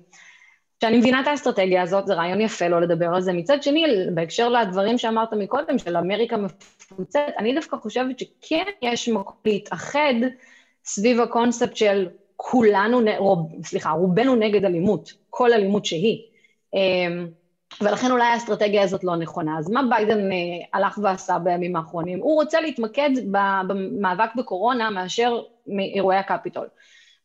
שאני 0.81 0.97
מבינה 0.97 1.21
את 1.21 1.27
האסטרטגיה 1.27 1.81
הזאת, 1.81 2.07
זה 2.07 2.13
רעיון 2.13 2.41
יפה 2.41 2.67
לא 2.67 2.81
לדבר 2.81 3.15
על 3.15 3.21
זה. 3.21 3.33
מצד 3.33 3.63
שני, 3.63 3.85
בהקשר 4.13 4.49
לדברים 4.49 4.97
שאמרת 4.97 5.33
מקודם, 5.33 5.77
של 5.77 5.97
אמריקה 5.97 6.37
מפוצצת, 6.91 7.19
אני 7.37 7.55
דווקא 7.55 7.77
חושבת 7.77 8.19
שכן 8.19 8.63
יש 8.81 9.09
מקום 9.09 9.35
להתאחד 9.45 10.13
סביב 10.85 11.19
הקונספט 11.19 11.75
של 11.75 12.07
כולנו, 12.35 12.99
רוב, 13.17 13.51
סליחה, 13.63 13.91
רובנו 13.91 14.35
נגד 14.35 14.65
אלימות, 14.65 15.13
כל 15.29 15.53
אלימות 15.53 15.85
שהיא. 15.85 16.21
אמ, 16.73 17.27
ולכן 17.81 18.11
אולי 18.11 18.23
האסטרטגיה 18.23 18.83
הזאת 18.83 19.03
לא 19.03 19.15
נכונה. 19.15 19.57
אז 19.57 19.69
מה 19.69 19.81
ביידן 19.89 20.31
אה, 20.31 20.37
הלך 20.73 20.99
ועשה 21.03 21.39
בימים 21.39 21.75
האחרונים? 21.75 22.19
הוא 22.19 22.35
רוצה 22.35 22.61
להתמקד 22.61 23.09
במאבק 23.67 24.35
בקורונה 24.35 24.89
מאשר 24.89 25.41
מאירועי 25.67 26.17
הקפיטול. 26.17 26.67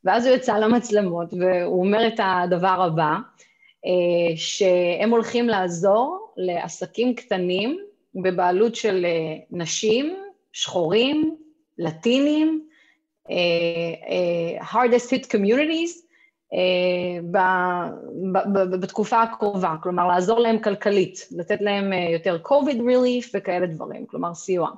ואז 0.04 0.26
הוא 0.26 0.36
יצא 0.36 0.58
למצלמות 0.58 1.34
והוא 1.34 1.84
אומר 1.84 2.06
את 2.06 2.20
הדבר 2.22 2.82
הבא, 2.82 3.14
אה, 3.86 4.36
שהם 4.36 5.10
הולכים 5.10 5.48
לעזור 5.48 6.32
לעסקים 6.36 7.14
קטנים 7.14 7.78
בבעלות 8.14 8.74
של 8.74 9.04
אה, 9.04 9.36
נשים, 9.50 10.16
שחורים, 10.52 11.36
לטינים, 11.78 12.66
hardest 14.60 15.10
hit 15.10 15.26
communities, 15.32 16.04
אה, 16.54 17.20
בתקופה 18.80 19.22
הקרובה, 19.22 19.74
כלומר 19.82 20.06
לעזור 20.06 20.40
להם 20.40 20.58
כלכלית, 20.58 21.28
לתת 21.36 21.60
להם 21.60 21.92
אה, 21.92 22.10
יותר 22.12 22.38
COVID 22.44 22.76
relief 22.76 23.30
וכאלה 23.34 23.66
דברים, 23.66 24.06
כלומר 24.06 24.34
סיוע. 24.34 24.70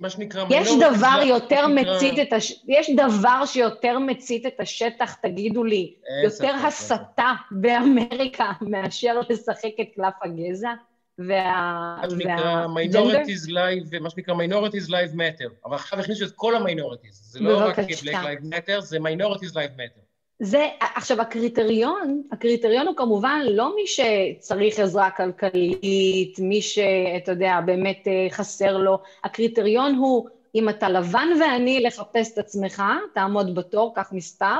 מה 0.00 0.10
שנקרא... 0.10 0.44
יש 0.50 0.68
דבר 0.76 1.20
יותר 1.24 1.66
מצית 1.66 2.18
את 2.22 2.32
הש... 2.32 2.64
יש 2.68 2.90
דבר 2.90 3.46
שיותר 3.46 3.98
מצית 3.98 4.46
את 4.46 4.60
השטח, 4.60 5.14
תגידו 5.14 5.64
לי, 5.64 5.94
יותר 6.24 6.54
הסתה 6.66 7.32
באמריקה 7.50 8.52
מאשר 8.60 9.20
לשחק 9.28 9.72
את 9.80 9.86
קלף 9.94 10.14
הגזע? 10.22 10.70
וה... 11.18 11.96
מה 12.02 12.10
שנקרא 12.10 12.66
minorities 12.66 13.48
live, 13.48 14.00
מה 14.00 14.10
שנקרא 14.10 14.34
minorities 14.34 14.88
live 14.88 15.14
matter. 15.14 15.50
אבל 15.64 15.74
עכשיו 15.74 16.00
הכניסו 16.00 16.24
את 16.24 16.32
כל 16.36 16.54
ה-minorities, 16.54 17.12
זה 17.12 17.40
לא 17.40 17.58
רק 17.58 17.78
black 17.78 18.02
live 18.02 18.44
matter, 18.52 18.80
זה 18.80 18.98
minorities 18.98 19.52
live 19.52 19.76
matter. 19.76 20.02
זה, 20.38 20.68
עכשיו 20.80 21.20
הקריטריון, 21.20 22.22
הקריטריון 22.32 22.86
הוא 22.86 22.96
כמובן 22.96 23.40
לא 23.50 23.76
מי 23.76 23.82
שצריך 23.86 24.78
עזרה 24.78 25.10
כלכלית, 25.10 26.38
מי 26.38 26.62
שאתה 26.62 27.32
יודע, 27.32 27.60
באמת 27.66 28.02
אה, 28.06 28.26
חסר 28.30 28.76
לו, 28.76 28.98
הקריטריון 29.24 29.94
הוא 29.94 30.28
אם 30.54 30.68
אתה 30.68 30.88
לבן 30.88 31.28
ועני 31.40 31.80
לחפש 31.80 32.32
את 32.32 32.38
עצמך, 32.38 32.82
תעמוד 33.14 33.54
בתור, 33.54 33.94
קח 33.94 34.12
מספר, 34.12 34.58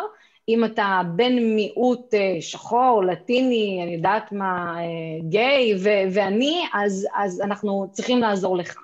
אם 0.48 0.64
אתה 0.64 1.00
בן 1.16 1.32
מיעוט 1.32 2.14
אה, 2.14 2.36
שחור, 2.40 3.04
לטיני, 3.04 3.80
אני 3.82 3.94
יודעת 3.94 4.32
מה, 4.32 4.76
אה, 4.78 5.28
גיי 5.28 5.74
ו- 5.74 6.14
ואני, 6.14 6.64
אז, 6.72 7.06
אז 7.14 7.40
אנחנו 7.40 7.88
צריכים 7.92 8.20
לעזור 8.20 8.56
לך. 8.56 8.76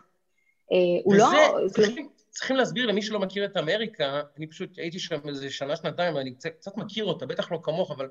הוא 1.05 1.15
לא... 1.15 1.29
צריכים, 1.71 2.09
צריכים 2.31 2.57
להסביר 2.57 2.87
למי 2.87 3.03
שלא 3.03 3.19
מכיר 3.19 3.45
את 3.45 3.57
אמריקה, 3.57 4.21
אני 4.39 4.47
פשוט 4.47 4.79
הייתי 4.79 4.99
שם 4.99 5.19
איזה 5.29 5.51
שנה, 5.51 5.77
שנתיים, 5.77 6.15
ואני 6.15 6.35
קצת, 6.35 6.51
קצת 6.61 6.77
מכיר 6.77 7.05
אותה, 7.05 7.27
בטח 7.27 7.53
לא 7.53 7.59
כמוך, 7.63 7.91
אבל 7.91 8.09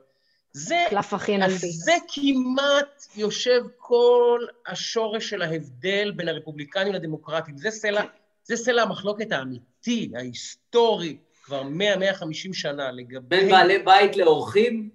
זה... 0.51 0.75
קלף 0.89 1.13
הכי 1.13 1.37
נפי. 1.37 1.71
זה 1.71 1.91
כמעט 2.07 3.05
יושב 3.15 3.61
כל 3.77 4.45
השורש 4.67 5.29
של 5.29 5.41
ההבדל 5.41 6.11
בין 6.11 6.27
הרפובליקנים 6.27 6.93
לדמוקרטים. 6.93 7.57
זה 7.57 7.71
סלע, 7.71 8.01
זה 8.43 8.55
סלע 8.55 8.81
המחלוקת 8.81 9.31
האמיתי, 9.31 10.11
ההיסטורי, 10.15 11.17
כבר 11.47 11.61
100-150 11.61 12.53
שנה 12.53 12.91
לגבי... 12.91 13.19
בין 13.21 13.49
בעלי 13.51 13.79
בית 13.79 14.17
לאורחים? 14.17 14.89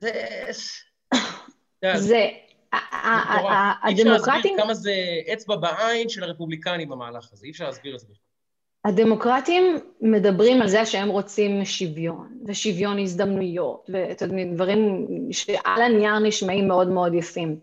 זה... 0.00 0.10
זה... 1.96 2.28
הדמוקרטים... 3.82 3.86
אי 3.86 3.92
אפשר 3.92 4.32
להסביר 4.34 4.56
כמה 4.56 4.74
זה 4.74 4.94
אצבע 5.32 5.56
בעין 5.56 6.08
של 6.08 6.24
הרפובליקנים 6.24 6.88
במהלך 6.88 7.32
הזה, 7.32 7.46
אי 7.46 7.50
אפשר 7.50 7.66
להסביר 7.66 7.94
את 7.94 8.00
זה 8.00 8.06
בכלל. 8.06 8.22
הדמוקרטים 8.84 9.78
מדברים 10.00 10.62
על 10.62 10.68
זה 10.68 10.86
שהם 10.86 11.08
רוצים 11.08 11.64
שוויון, 11.64 12.38
ושוויון 12.46 12.98
הזדמנויות, 12.98 13.90
ודברים 13.90 15.06
שעל 15.30 15.82
הנייר 15.82 16.18
נשמעים 16.18 16.68
מאוד 16.68 16.88
מאוד 16.88 17.14
יפים. 17.14 17.60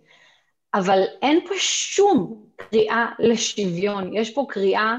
אבל 0.73 1.03
אין 1.21 1.39
פה 1.47 1.53
שום 1.57 2.45
קריאה 2.55 3.05
לשוויון, 3.19 4.13
יש 4.13 4.33
פה 4.33 4.45
קריאה 4.49 4.97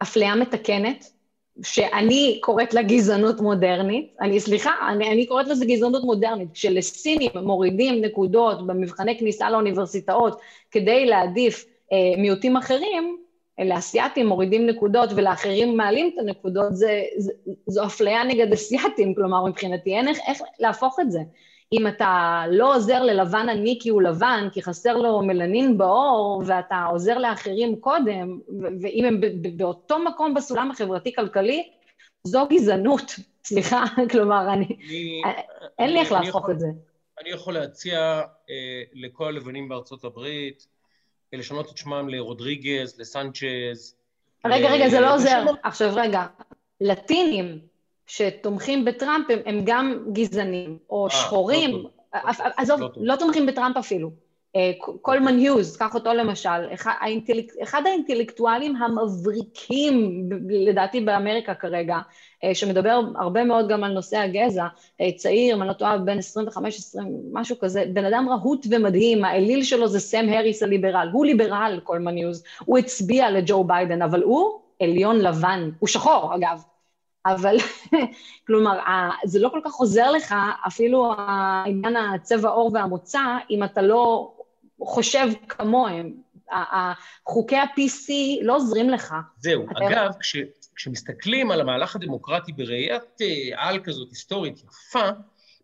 לאפליה 0.00 0.34
מתקנת, 0.34 1.10
שאני 1.62 2.38
קוראת 2.42 2.74
לה 2.74 2.82
גזענות 2.82 3.40
מודרנית, 3.40 4.16
אני, 4.20 4.40
סליחה, 4.40 4.70
אני, 4.88 5.12
אני 5.12 5.26
קוראת 5.26 5.48
לזה 5.48 5.64
גזענות 5.66 6.04
מודרנית, 6.04 6.52
כשלסינים 6.52 7.30
מורידים 7.42 8.04
נקודות 8.04 8.66
במבחני 8.66 9.18
כניסה 9.18 9.50
לאוניברסיטאות 9.50 10.40
כדי 10.70 11.06
להעדיף 11.06 11.64
אה, 11.92 12.22
מיעוטים 12.22 12.56
אחרים, 12.56 13.16
לאסייתים 13.64 14.26
מורידים 14.26 14.66
נקודות 14.66 15.10
ולאחרים 15.16 15.76
מעלים 15.76 16.10
את 16.14 16.18
הנקודות, 16.18 16.76
זה, 16.76 17.02
זה, 17.16 17.32
זו 17.66 17.84
אפליה 17.84 18.24
נגד 18.24 18.52
אסייתים, 18.52 19.14
כלומר 19.14 19.46
מבחינתי 19.46 19.94
אין 19.94 20.08
איך, 20.08 20.18
איך 20.26 20.42
להפוך 20.60 21.00
את 21.00 21.10
זה. 21.10 21.20
אם 21.72 21.86
אתה 21.86 22.44
לא 22.50 22.76
עוזר 22.76 23.02
ללבן 23.02 23.48
עני 23.48 23.78
כי 23.82 23.88
הוא 23.88 24.02
לבן, 24.02 24.48
כי 24.52 24.62
חסר 24.62 24.96
לו 24.96 25.22
מלנין 25.22 25.78
בעור, 25.78 26.42
ואתה 26.46 26.84
עוזר 26.90 27.18
לאחרים 27.18 27.80
קודם, 27.80 28.40
ואם 28.80 29.04
הם 29.04 29.20
באותו 29.56 29.98
מקום 29.98 30.34
בסולם 30.34 30.70
החברתי-כלכלי, 30.70 31.70
זו 32.24 32.46
גזענות. 32.50 33.12
סליחה, 33.44 33.84
כלומר, 34.10 34.52
אני... 34.52 34.66
אין 35.78 35.92
לי 35.92 36.00
איך 36.00 36.12
להפוך 36.12 36.50
את 36.50 36.60
זה. 36.60 36.66
אני 37.20 37.30
יכול 37.30 37.54
להציע 37.54 38.22
אה, 38.50 38.82
לכל 38.92 39.28
הלבנים 39.28 39.68
בארצות 39.68 40.04
הברית, 40.04 40.66
לשנות 41.32 41.70
את 41.70 41.76
שמם 41.76 42.08
לרודריגז, 42.08 43.00
לסנצ'ז. 43.00 43.94
רגע, 44.46 44.70
רגע, 44.70 44.88
זה 44.88 45.00
לא 45.00 45.14
עוזר. 45.14 45.44
עכשיו, 45.62 45.92
רגע, 45.94 46.26
לטינים, 46.80 47.58
שתומכים 48.10 48.84
בטראמפ 48.84 49.30
הם, 49.30 49.38
הם 49.46 49.60
גם 49.64 49.98
גזענים, 50.12 50.78
או 50.90 51.10
אה, 51.10 51.13
אה, 51.13 51.16
שחורים, 51.16 51.70
לא 52.14 52.20
עזוב, 52.56 52.80
לא, 52.80 52.88
לא 52.96 53.16
תומכים 53.16 53.46
בטראמפ 53.46 53.76
אפילו. 53.76 54.10
אה, 54.56 54.72
קולמן 55.02 55.38
היוז, 55.38 55.76
קח 55.76 55.94
אותו 55.94 56.12
למשל, 56.12 56.74
אחד, 56.74 56.92
האינטלק, 57.00 57.52
אחד 57.62 57.82
האינטלקטואלים 57.86 58.76
המבריקים, 58.76 60.28
לדעתי 60.50 61.00
באמריקה 61.00 61.54
כרגע, 61.54 61.98
אה, 62.44 62.54
שמדבר 62.54 63.00
הרבה 63.16 63.44
מאוד 63.44 63.68
גם 63.68 63.84
על 63.84 63.92
נושא 63.92 64.18
הגזע, 64.18 64.66
צעיר, 65.16 65.56
אם 65.56 65.62
אני 65.62 65.68
לא 65.68 65.72
טועה, 65.72 65.98
בן 65.98 66.18
25-20, 66.18 66.98
משהו 67.32 67.58
כזה, 67.58 67.84
בן 67.92 68.04
אדם 68.04 68.28
רהוט 68.28 68.66
ומדהים, 68.70 69.24
האליל 69.24 69.62
שלו 69.62 69.88
זה 69.88 70.00
סם 70.00 70.28
הריס 70.28 70.62
הליברל, 70.62 71.08
הוא 71.12 71.26
ליברל, 71.26 71.80
קולמן 71.84 72.16
היוז, 72.16 72.44
הוא 72.64 72.78
הצביע 72.78 73.30
לג'ו 73.30 73.64
ביידן, 73.64 74.02
אבל 74.02 74.22
הוא 74.22 74.60
עליון 74.82 75.18
לבן, 75.18 75.70
הוא 75.78 75.88
שחור 75.88 76.34
אגב, 76.34 76.62
אבל 77.26 77.56
כלומר, 78.46 78.78
זה 79.24 79.38
לא 79.38 79.48
כל 79.48 79.60
כך 79.64 79.74
עוזר 79.74 80.10
לך, 80.10 80.34
אפילו 80.66 81.14
העניין 81.18 81.96
הצבע 81.96 82.48
עור 82.48 82.70
והמוצא, 82.74 83.20
אם 83.50 83.64
אתה 83.64 83.82
לא 83.82 84.34
חושב 84.80 85.28
כמוהם. 85.48 86.12
חוקי 87.26 87.56
ה-PC 87.56 88.12
לא 88.42 88.56
עוזרים 88.56 88.90
לך. 88.90 89.14
זהו. 89.38 89.66
אגב, 89.76 90.10
כש, 90.20 90.36
כשמסתכלים 90.76 91.50
על 91.50 91.60
המהלך 91.60 91.96
הדמוקרטי 91.96 92.52
בראיית 92.52 93.22
אה, 93.22 93.68
על 93.68 93.80
כזאת 93.80 94.08
היסטורית 94.10 94.58
יפה, 94.58 95.08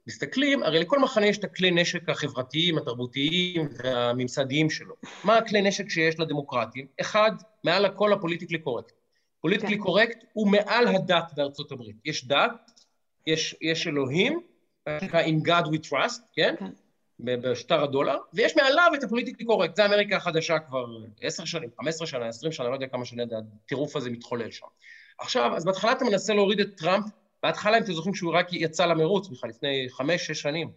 מסתכלים, 0.06 0.62
הרי 0.62 0.78
לכל 0.78 0.98
מחנה 0.98 1.26
יש 1.26 1.38
את 1.38 1.44
הכלי 1.44 1.70
נשק 1.70 2.08
החברתיים, 2.08 2.78
התרבותיים 2.78 3.68
והממסדיים 3.78 4.70
שלו. 4.70 4.94
מה 5.24 5.36
הכלי 5.36 5.62
נשק 5.62 5.90
שיש 5.90 6.20
לדמוקרטים? 6.20 6.86
אחד, 7.00 7.32
מעל 7.64 7.84
הכל 7.84 8.12
ה 8.12 8.17
political 8.17 8.58
correct. 8.58 8.92
political 9.40 9.78
correct 9.78 10.20
כן. 10.20 10.26
הוא 10.32 10.48
מעל 10.48 10.88
הדת 10.88 11.32
בארצות 11.36 11.72
הברית. 11.72 11.96
יש 12.04 12.26
דת, 12.26 12.70
יש, 13.26 13.54
יש 13.60 13.86
אלוהים, 13.86 14.40
מה 14.86 15.00
שנקרא 15.00 15.22
In 15.22 15.46
God 15.46 15.66
We 15.66 15.90
Trust, 15.90 16.20
כן? 16.32 16.54
כן. 16.58 16.70
בשטר 17.18 17.82
הדולר, 17.82 18.16
ויש 18.34 18.56
מעליו 18.56 18.90
את 18.94 19.04
ה 19.04 19.09
political 19.09 19.46
correct. 19.46 19.76
זה 19.76 19.86
אמריקה 19.86 20.16
החדשה 20.16 20.58
כבר 20.58 20.86
עשר 21.20 21.44
שנים, 21.44 21.70
חמש 21.80 21.88
עשרה 21.88 22.06
שנה, 22.06 22.28
עשרים 22.28 22.52
שנה, 22.52 22.68
לא 22.68 22.74
יודע 22.74 22.86
כמה 22.86 23.04
שנים 23.04 23.28
הטירוף 23.64 23.96
הזה 23.96 24.10
מתחולל 24.10 24.50
שם. 24.50 24.66
עכשיו, 25.18 25.56
אז 25.56 25.64
בהתחלה 25.64 25.92
אתה 25.92 26.04
מנסה 26.04 26.34
להוריד 26.34 26.60
את 26.60 26.76
טראמפ, 26.76 27.04
בהתחלה, 27.42 27.78
אם 27.78 27.82
אתם 27.82 27.92
זוכרים 27.92 28.14
שהוא 28.14 28.34
רק 28.34 28.52
יצא 28.52 28.86
למרוץ 28.86 29.28
בכלל, 29.28 29.50
לפני 29.50 29.86
חמש, 29.90 30.26
שש 30.26 30.40
שנים, 30.40 30.70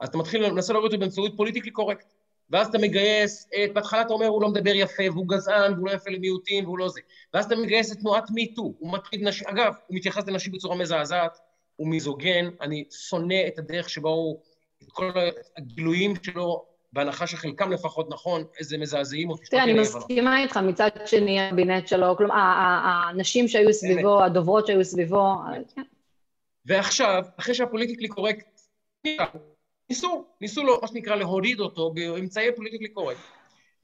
אז 0.00 0.08
אתה 0.08 0.18
מתחיל, 0.18 0.50
מנסה 0.50 0.72
להוריד 0.72 0.92
אותו 0.92 1.00
באמצעות 1.00 1.32
political 1.36 1.70
correct. 1.70 2.13
ואז 2.50 2.66
אתה 2.66 2.78
מגייס, 2.78 3.48
את, 3.64 3.74
בהתחלה 3.74 4.00
אתה 4.00 4.12
אומר, 4.12 4.26
הוא 4.26 4.42
לא 4.42 4.48
מדבר 4.48 4.74
יפה, 4.74 5.02
והוא 5.12 5.28
גזען, 5.28 5.72
והוא 5.72 5.88
לא 5.88 5.92
יפה 5.92 6.10
למיעוטים, 6.10 6.64
והוא 6.64 6.78
לא 6.78 6.88
זה. 6.88 7.00
ואז 7.34 7.44
אתה 7.44 7.56
מגייס 7.56 7.92
את 7.92 7.98
תנועת 7.98 8.30
מיטו, 8.30 8.74
הוא 8.78 8.92
מטריד 8.92 9.22
נשים, 9.22 9.48
אגב, 9.48 9.74
הוא 9.86 9.96
מתייחס 9.96 10.28
לנשים 10.28 10.52
בצורה 10.52 10.76
מזעזעת, 10.76 11.38
הוא 11.76 11.88
מיזוגן, 11.88 12.48
אני 12.60 12.84
שונא 12.90 13.46
את 13.48 13.58
הדרך 13.58 13.88
שבו 13.88 14.08
הוא, 14.08 14.40
את 14.82 14.92
כל 14.92 15.10
הגילויים 15.56 16.14
שלו, 16.22 16.64
בהנחה 16.92 17.26
שחלקם 17.26 17.72
לפחות 17.72 18.10
נכון, 18.10 18.44
איזה 18.58 18.78
מזעזעים 18.78 19.30
אותי. 19.30 19.46
תראה, 19.46 19.62
אני 19.62 19.72
מסכימה 19.72 20.42
איתך, 20.42 20.56
מצד 20.56 20.90
שני 21.06 21.40
הבינט 21.40 21.88
שלו, 21.88 22.16
כלומר, 22.16 22.34
הנשים 22.34 23.48
שהיו 23.48 23.72
סביבו, 23.72 24.22
הדוברות 24.24 24.66
שהיו 24.66 24.84
סביבו... 24.84 25.34
ועכשיו, 26.66 27.22
אחרי 27.38 27.54
שהפוליטיקלי 27.54 28.08
קורקט 28.08 28.60
ניסו, 29.90 30.26
ניסו 30.40 30.64
לו, 30.64 30.78
מה 30.82 30.88
שנקרא 30.88 31.16
להוריד 31.16 31.60
אותו 31.60 31.90
באמצעי 31.90 32.52
political 32.56 32.88
correct. 32.88 33.20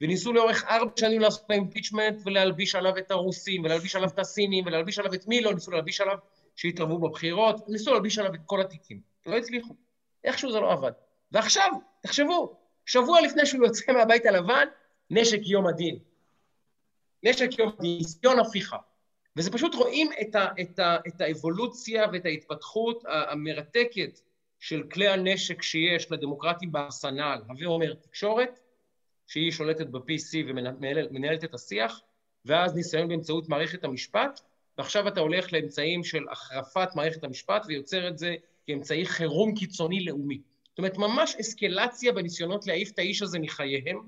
וניסו 0.01 0.33
לאורך 0.33 0.63
ארבע 0.63 0.91
שנים 0.95 1.21
לעשות 1.21 1.51
impeachment 1.51 2.21
ולהלביש 2.25 2.75
עליו 2.75 2.97
את 2.97 3.11
הרוסים, 3.11 3.63
ולהלביש 3.63 3.95
עליו 3.95 4.09
את 4.09 4.19
הסינים, 4.19 4.65
ולהלביש 4.65 4.99
עליו 4.99 5.13
את 5.13 5.27
מי 5.27 5.41
לא, 5.41 5.53
ניסו 5.53 5.71
להלביש 5.71 6.01
עליו 6.01 6.17
שהתערבו 6.55 6.97
בבחירות, 6.97 7.69
ניסו 7.69 7.91
להלביש 7.93 8.19
עליו 8.19 8.33
את 8.33 8.39
כל 8.45 8.61
התיקים. 8.61 9.01
לא 9.25 9.37
הצליחו. 9.37 9.75
איכשהו 10.23 10.51
זה 10.51 10.59
לא 10.59 10.71
עבד. 10.71 10.91
ועכשיו, 11.31 11.71
תחשבו, 12.01 12.55
שבוע 12.85 13.21
לפני 13.21 13.45
שהוא 13.45 13.65
יוצא 13.65 13.91
מהבית 13.91 14.25
הלבן, 14.25 14.67
נשק 15.09 15.39
יום 15.43 15.67
הדין. 15.67 15.99
נשק 17.23 17.59
יום 17.59 17.69
הדין, 17.79 17.97
ניסיון 17.97 18.39
הפיכה. 18.39 18.77
וזה 19.35 19.51
פשוט 19.51 19.75
רואים 19.75 20.09
את, 20.21 20.35
ה, 20.35 20.47
את, 20.61 20.79
ה, 20.79 20.97
את 21.07 21.21
האבולוציה 21.21 22.05
ואת 22.13 22.25
ההתפתחות 22.25 23.03
המרתקת 23.07 24.19
של 24.61 24.83
כלי 24.83 25.07
הנשק 25.07 25.61
שיש 25.61 26.11
לדמוקרטים 26.11 26.71
בארסנל, 26.71 27.41
הווה 27.47 27.65
אומר 27.65 27.93
תקשורת, 27.93 28.59
שהיא 29.27 29.51
שולטת 29.51 29.87
ב-PC 29.87 30.37
ומנהלת 30.47 31.43
את 31.43 31.53
השיח, 31.53 32.01
ואז 32.45 32.75
ניסיון 32.75 33.07
באמצעות 33.07 33.49
מערכת 33.49 33.83
המשפט, 33.83 34.41
ועכשיו 34.77 35.07
אתה 35.07 35.19
הולך 35.19 35.53
לאמצעים 35.53 36.03
של 36.03 36.29
החרפת 36.31 36.89
מערכת 36.95 37.23
המשפט 37.23 37.65
ויוצר 37.67 38.07
את 38.07 38.17
זה 38.17 38.35
כאמצעי 38.67 39.05
חירום 39.05 39.55
קיצוני 39.55 40.05
לאומי. 40.05 40.41
זאת 40.69 40.77
אומרת, 40.77 40.97
ממש 40.97 41.35
אסקלציה 41.35 42.11
בניסיונות 42.11 42.67
להעיף 42.67 42.91
את 42.91 42.99
האיש 42.99 43.21
הזה 43.21 43.39
מחייהם, 43.39 43.99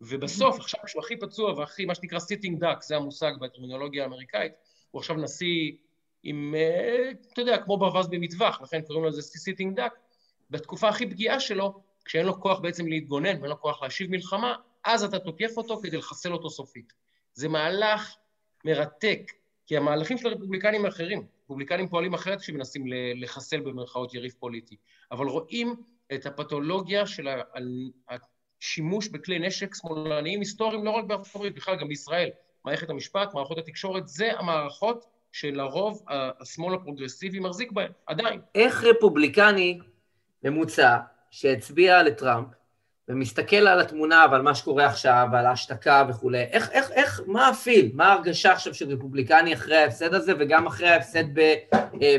ובסוף, 0.00 0.60
עכשיו 0.60 0.80
שהוא 0.86 1.02
הכי 1.02 1.16
פצוע 1.16 1.52
והכי, 1.52 1.84
מה 1.84 1.94
שנקרא 1.94 2.18
sitting 2.18 2.60
duck, 2.60 2.82
זה 2.82 2.96
המושג 2.96 3.32
בטרמינולוגיה 3.40 4.02
האמריקאית, 4.02 4.52
הוא 4.90 5.00
עכשיו 5.00 5.16
נשיא 5.16 5.72
עם, 6.28 6.54
אה, 6.56 7.10
אתה 7.32 7.40
יודע, 7.40 7.58
כמו 7.58 7.76
ברווז 7.76 8.08
במטווח, 8.08 8.62
לכן 8.62 8.80
קוראים 8.82 9.04
לזה 9.04 9.22
sitting 9.22 9.76
duck, 9.76 9.92
בתקופה 10.50 10.88
הכי 10.88 11.10
פגיעה 11.10 11.40
שלו, 11.40 11.80
כשאין 12.04 12.26
לו 12.26 12.40
כוח 12.40 12.58
בעצם 12.58 12.86
להתגונן 12.86 13.38
ואין 13.38 13.50
לו 13.50 13.60
כוח 13.60 13.82
להשיב 13.82 14.10
מלחמה, 14.10 14.54
אז 14.84 15.04
אתה 15.04 15.18
תוקף 15.18 15.56
אותו 15.56 15.80
כדי 15.82 15.96
לחסל 15.96 16.32
אותו 16.32 16.50
סופית. 16.50 16.92
זה 17.34 17.48
מהלך 17.48 18.16
מרתק, 18.64 19.32
כי 19.66 19.76
המהלכים 19.76 20.18
של 20.18 20.28
הרפובליקנים 20.28 20.84
האחרים, 20.84 21.26
רפובליקנים 21.44 21.88
פועלים 21.88 22.14
אחרת 22.14 22.40
כשמנסים 22.40 22.84
לחסל 23.16 23.60
במרכאות 23.60 24.14
יריב 24.14 24.32
פוליטי, 24.38 24.76
אבל 25.12 25.26
רואים 25.26 25.76
את 26.14 26.26
הפתולוגיה 26.26 27.06
של 27.06 27.28
השימוש 28.08 29.08
בכלי 29.08 29.38
נשק 29.38 29.74
שמאלניים 29.74 30.40
היסטוריים 30.40 30.84
לא 30.84 30.90
רק 30.90 31.04
בארצות 31.04 31.34
הברית, 31.34 31.54
בכלל 31.54 31.76
גם 31.76 31.88
בישראל. 31.88 32.30
מערכת 32.64 32.90
המשפט, 32.90 33.34
מערכות 33.34 33.58
התקשורת, 33.58 34.08
זה 34.08 34.38
המערכות 34.38 35.15
שלרוב 35.38 36.04
השמאל 36.40 36.74
הפרוגרסיבי 36.74 37.40
מחזיק 37.40 37.72
בהן, 37.72 37.90
עדיין. 38.06 38.40
איך 38.54 38.84
רפובליקני 38.84 39.78
ממוצע 40.44 40.98
שהצביע 41.30 42.02
לטראמפ 42.02 42.46
ומסתכל 43.08 43.56
על 43.56 43.80
התמונה 43.80 44.26
ועל 44.30 44.42
מה 44.42 44.54
שקורה 44.54 44.86
עכשיו 44.86 45.28
ועל 45.32 45.46
ההשתקה 45.46 46.04
וכולי, 46.08 46.42
איך, 46.42 46.70
איך, 46.70 46.90
איך, 46.90 47.20
מה 47.26 47.48
הפיל, 47.48 47.90
מה 47.94 48.06
ההרגשה 48.06 48.52
עכשיו 48.52 48.74
של 48.74 48.88
רפובליקני 48.92 49.54
אחרי 49.54 49.76
ההפסד 49.76 50.14
הזה 50.14 50.32
וגם 50.38 50.66
אחרי 50.66 50.88
ההפסד 50.88 51.38
אה, 51.38 51.54
אה, 52.02 52.16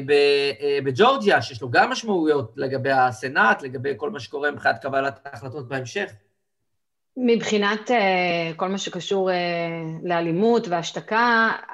בג'ורג'יה, 0.84 1.42
שיש 1.42 1.62
לו 1.62 1.70
גם 1.70 1.90
משמעויות 1.90 2.54
לגבי 2.56 2.92
הסנאט, 2.92 3.62
לגבי 3.62 3.94
כל 3.98 4.10
מה 4.10 4.20
שקורה 4.20 4.52
מבחינת 4.52 4.82
קבלת 4.82 5.20
ההחלטות 5.26 5.68
בהמשך? 5.68 6.12
מבחינת 7.20 7.92
uh, 7.92 7.94
כל 8.56 8.68
מה 8.68 8.78
שקשור 8.78 9.30
uh, 9.30 9.34
לאלימות 10.04 10.68
והשתקה, 10.68 11.52
uh, 11.70 11.74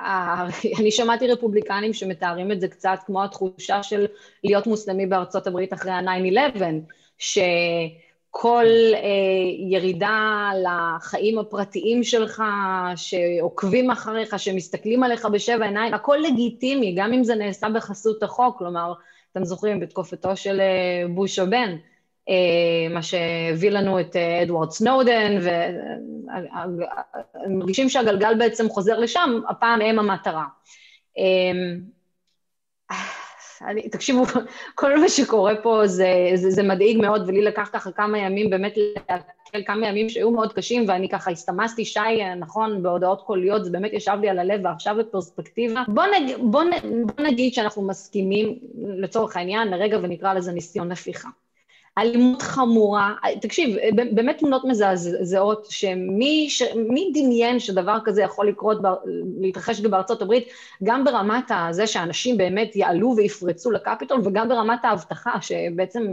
אני 0.79 0.91
שמעתי 0.91 1.27
רפובליקנים 1.27 1.93
שמתארים 1.93 2.51
את 2.51 2.61
זה 2.61 2.67
קצת 2.67 2.99
כמו 3.05 3.23
התחושה 3.23 3.83
של 3.83 4.05
להיות 4.43 4.67
מוסלמי 4.67 5.05
בארצות 5.05 5.47
הברית 5.47 5.73
אחרי 5.73 5.91
ה-9-11, 5.91 6.61
שכל 7.17 8.65
uh, 8.93 8.97
ירידה 9.69 10.51
לחיים 10.63 11.39
הפרטיים 11.39 12.03
שלך, 12.03 12.43
שעוקבים 12.95 13.91
אחריך, 13.91 14.39
שמסתכלים 14.39 15.03
עליך 15.03 15.25
בשבע 15.25 15.65
עיניים, 15.65 15.93
הכל 15.93 16.17
לגיטימי, 16.23 16.95
גם 16.97 17.13
אם 17.13 17.23
זה 17.23 17.35
נעשה 17.35 17.69
בחסות 17.69 18.23
החוק, 18.23 18.57
כלומר, 18.57 18.93
אתם 19.31 19.43
זוכרים, 19.43 19.79
בתקופתו 19.79 20.35
של 20.35 20.61
uh, 20.61 21.11
בוש 21.11 21.39
הבן, 21.39 21.75
מה 22.89 23.01
שהביא 23.03 23.69
לנו 23.69 23.99
את 23.99 24.15
אה, 24.15 24.43
אדוארד 24.43 24.71
סנודן, 24.71 25.37
ומרגישים 27.47 27.89
שהגלגל 27.89 28.35
בעצם 28.39 28.69
חוזר 28.69 28.99
לשם, 28.99 29.39
הפעם 29.49 29.81
הם 29.81 29.99
המטרה. 29.99 30.45
אה, 31.17 31.51
אני, 33.67 33.89
תקשיבו, 33.89 34.23
כל 34.75 34.99
מה 34.99 35.09
שקורה 35.09 35.55
פה 35.55 35.87
זה, 35.87 36.07
זה, 36.35 36.49
זה 36.49 36.63
מדאיג 36.63 36.97
מאוד, 36.97 37.23
ולי 37.27 37.41
לקח 37.41 37.69
ככה 37.73 37.91
כמה 37.91 38.17
ימים 38.17 38.49
באמת 38.49 38.77
להקל 39.09 39.63
כמה 39.65 39.87
ימים 39.87 40.09
שהיו 40.09 40.31
מאוד 40.31 40.53
קשים, 40.53 40.85
ואני 40.87 41.09
ככה 41.09 41.31
הסתמסתי, 41.31 41.85
שי, 41.85 41.99
נכון, 42.39 42.83
בהודעות 42.83 43.21
קוליות, 43.21 43.65
זה 43.65 43.71
באמת 43.71 43.93
ישב 43.93 44.17
לי 44.21 44.29
על 44.29 44.39
הלב, 44.39 44.61
ועכשיו 44.63 44.95
בפרספקטיבה. 44.99 45.83
בוא, 45.87 46.03
נג, 46.03 46.35
בוא, 46.37 46.63
בוא 47.05 47.25
נגיד 47.25 47.53
שאנחנו 47.53 47.87
מסכימים, 47.87 48.59
לצורך 48.97 49.37
העניין, 49.37 49.67
לרגע 49.67 49.97
ונקרא 50.01 50.33
לזה 50.33 50.51
ניסיון 50.51 50.91
הפיכה. 50.91 51.29
אלימות 51.97 52.41
חמורה, 52.41 53.13
תקשיב, 53.41 53.77
באמת 54.11 54.37
תמונות 54.37 54.63
מזעזעות, 54.65 55.65
שמי 55.69 56.45
ש... 56.49 56.63
דמיין 57.13 57.59
שדבר 57.59 57.97
כזה 58.05 58.21
יכול 58.21 58.47
לקרות, 58.47 58.77
להתרחש 59.39 59.79
בארצות 59.79 60.21
הברית, 60.21 60.47
גם 60.83 61.03
ברמת 61.03 61.43
הזה 61.49 61.87
שאנשים 61.87 62.37
באמת 62.37 62.75
יעלו 62.75 63.13
ויפרצו 63.17 63.71
לקפיטול, 63.71 64.21
וגם 64.23 64.49
ברמת 64.49 64.85
ההבטחה, 64.85 65.41
שבעצם 65.41 66.03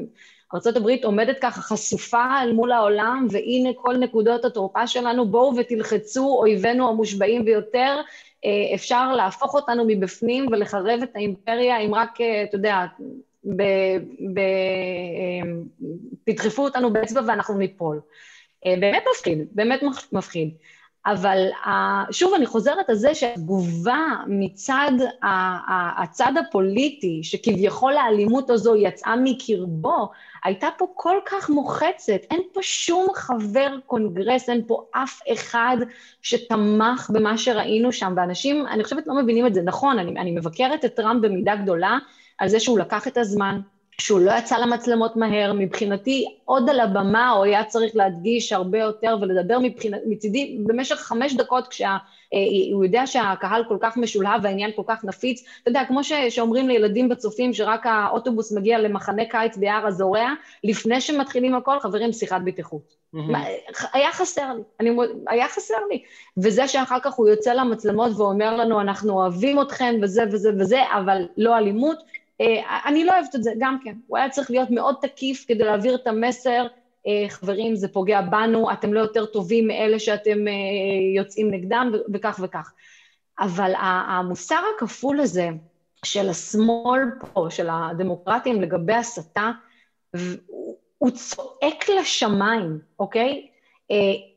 ארה"ב 0.55 1.05
עומדת 1.05 1.39
ככה 1.41 1.61
חשופה 1.61 2.25
אל 2.43 2.53
מול 2.53 2.73
העולם, 2.73 3.27
והנה 3.31 3.71
כל 3.77 3.97
נקודות 3.97 4.45
התורפה 4.45 4.87
שלנו, 4.87 5.29
בואו 5.29 5.57
ותלחצו 5.57 6.37
אויבינו 6.39 6.89
המושבעים 6.89 7.45
ביותר, 7.45 8.01
אה, 8.45 8.75
אפשר 8.75 9.13
להפוך 9.13 9.55
אותנו 9.55 9.85
מבפנים 9.87 10.47
ולחרב 10.51 11.01
את 11.03 11.17
האימפריה, 11.17 11.79
אם 11.79 11.95
רק, 11.95 12.21
אה, 12.21 12.43
אתה 12.43 12.57
יודע, 12.57 12.87
ב, 13.45 13.63
ב, 14.35 14.41
אמ, 15.43 15.63
תדחפו 16.25 16.65
אותנו 16.65 16.93
באצבע 16.93 17.21
ואנחנו 17.27 17.55
ניפול. 17.55 18.01
אה, 18.67 18.75
באמת 18.81 19.03
מפחיד, 19.15 19.39
באמת 19.53 19.81
מפחיד. 20.13 20.51
אבל 21.07 21.49
שוב, 22.11 22.35
אני 22.35 22.47
חוזרת 22.47 22.91
על 22.91 22.95
זה 22.95 23.15
שהתגובה 23.15 23.99
מצד 24.27 24.93
הצד 25.99 26.33
הפוליטי, 26.41 27.21
שכביכול 27.23 27.97
האלימות 27.97 28.51
הזו 28.51 28.77
יצאה 28.77 29.15
מקרבו, 29.25 30.11
הייתה 30.45 30.69
פה 30.79 30.87
כל 30.95 31.17
כך 31.27 31.51
מוחצת. 31.51 32.21
אין 32.31 32.41
פה 32.53 32.61
שום 32.63 33.07
חבר 33.15 33.77
קונגרס, 33.87 34.49
אין 34.49 34.63
פה 34.67 34.85
אף 34.91 35.21
אחד 35.33 35.77
שתמך 36.23 37.11
במה 37.15 37.39
שראינו 37.39 37.93
שם, 37.93 38.13
ואנשים, 38.17 38.67
אני 38.67 38.85
חושבת, 38.85 39.07
לא 39.07 39.15
מבינים 39.23 39.47
את 39.47 39.55
זה. 39.55 39.63
נכון, 39.63 39.99
אני, 39.99 40.21
אני 40.21 40.31
מבקרת 40.31 40.85
את 40.85 40.95
טראמפ 40.95 41.23
במידה 41.23 41.57
גדולה, 41.57 41.99
על 42.41 42.49
זה 42.49 42.61
שהוא 42.61 42.79
לקח 42.79 43.09
את 43.09 43.17
הזמן, 43.17 43.61
שהוא 44.01 44.21
לא 44.21 44.33
יצא 44.33 44.59
למצלמות 44.59 45.17
מהר, 45.17 45.53
מבחינתי 45.53 46.25
עוד 46.45 46.71
על 46.71 46.81
הבמה 46.81 47.31
הוא 47.31 47.45
היה 47.45 47.65
צריך 47.65 47.97
להדגיש 47.97 48.53
הרבה 48.53 48.79
יותר 48.79 49.17
ולדבר 49.21 49.59
מבחינת, 49.63 50.01
מצידי 50.07 50.59
במשך 50.67 50.97
חמש 50.97 51.35
דקות 51.35 51.69
כשהוא 51.69 51.89
אה, 52.35 52.85
יודע 52.85 53.07
שהקהל 53.07 53.65
כל 53.69 53.77
כך 53.81 53.97
משולהב 53.97 54.41
והעניין 54.45 54.71
כל 54.77 54.83
כך 54.87 55.05
נפיץ, 55.05 55.45
אתה 55.63 55.71
יודע, 55.71 55.85
כמו 55.89 56.05
ש, 56.05 56.13
שאומרים 56.13 56.69
לילדים 56.69 57.09
בצופים 57.09 57.53
שרק 57.53 57.87
האוטובוס 57.87 58.53
מגיע 58.53 58.79
למחנה 58.79 59.25
קיץ 59.25 59.57
ביער 59.57 59.87
הזורע, 59.87 60.29
לפני 60.65 61.01
שמתחילים 61.01 61.55
הכל, 61.55 61.81
חברים, 61.81 62.13
שיחת 62.13 62.41
בטיחות. 62.45 63.01
Mm-hmm. 63.15 63.37
היה 63.93 64.13
חסר 64.13 64.53
לי, 64.55 64.63
אני, 64.81 64.91
היה 65.29 65.49
חסר 65.49 65.79
לי. 65.91 66.03
וזה 66.37 66.69
שאחר 66.69 66.99
כך 67.03 67.15
הוא 67.15 67.29
יוצא 67.29 67.53
למצלמות 67.53 68.13
ואומר 68.17 68.57
לנו, 68.57 68.81
אנחנו 68.81 69.13
אוהבים 69.13 69.61
אתכם 69.61 69.95
וזה 70.03 70.23
וזה 70.33 70.51
וזה, 70.59 70.81
אבל 70.93 71.29
לא 71.37 71.59
אלימות, 71.59 71.99
אני 72.87 73.05
לא 73.05 73.13
אוהבת 73.13 73.35
את 73.35 73.43
זה, 73.43 73.53
גם 73.59 73.77
כן. 73.85 73.95
הוא 74.07 74.19
היה 74.19 74.29
צריך 74.29 74.51
להיות 74.51 74.71
מאוד 74.71 74.95
תקיף 75.01 75.45
כדי 75.49 75.65
להעביר 75.65 75.95
את 75.95 76.07
המסר, 76.07 76.67
אה, 77.07 77.29
חברים, 77.29 77.77
זה 77.77 77.89
פוגע 77.89 78.21
בנו, 78.21 78.73
אתם 78.73 78.93
לא 78.93 79.01
יותר 79.01 79.27
טובים 79.27 79.67
מאלה 79.67 79.99
שאתם 79.99 80.49
אה, 80.49 80.53
יוצאים 81.17 81.51
נגדם, 81.51 81.93
וכך 82.15 82.41
וכך. 82.43 82.73
אבל 83.39 83.73
המוסר 83.77 84.61
הכפול 84.77 85.21
הזה 85.21 85.49
של 86.05 86.29
השמאל 86.29 87.01
פה, 87.19 87.47
של 87.51 87.69
הדמוקרטים 87.71 88.61
לגבי 88.61 88.95
הסתה, 88.95 89.51
הוא 90.99 91.11
צועק 91.11 91.89
לשמיים, 92.01 92.79
אוקיי? 92.99 93.47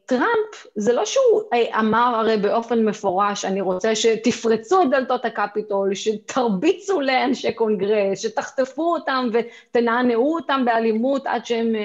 טראמפ, 0.05 0.67
זה 0.75 0.93
לא 0.93 1.05
שהוא 1.05 1.41
אה, 1.53 1.79
אמר 1.79 2.13
הרי 2.15 2.37
באופן 2.37 2.85
מפורש, 2.85 3.45
אני 3.45 3.61
רוצה 3.61 3.95
שתפרצו 3.95 4.81
את 4.81 4.89
דלתות 4.89 5.25
הקפיטול, 5.25 5.95
שתרביצו 5.95 7.01
לאנשי 7.01 7.53
קונגרס, 7.53 8.19
שתחטפו 8.19 8.93
אותם 8.93 9.29
ותנענעו 9.33 10.35
אותם 10.35 10.61
באלימות 10.65 11.27
עד 11.27 11.45
שהם, 11.45 11.75
אה, 11.75 11.81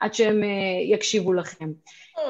עד 0.00 0.14
שהם 0.14 0.42
אה, 0.44 0.48
יקשיבו 0.94 1.32
לכם. 1.32 1.68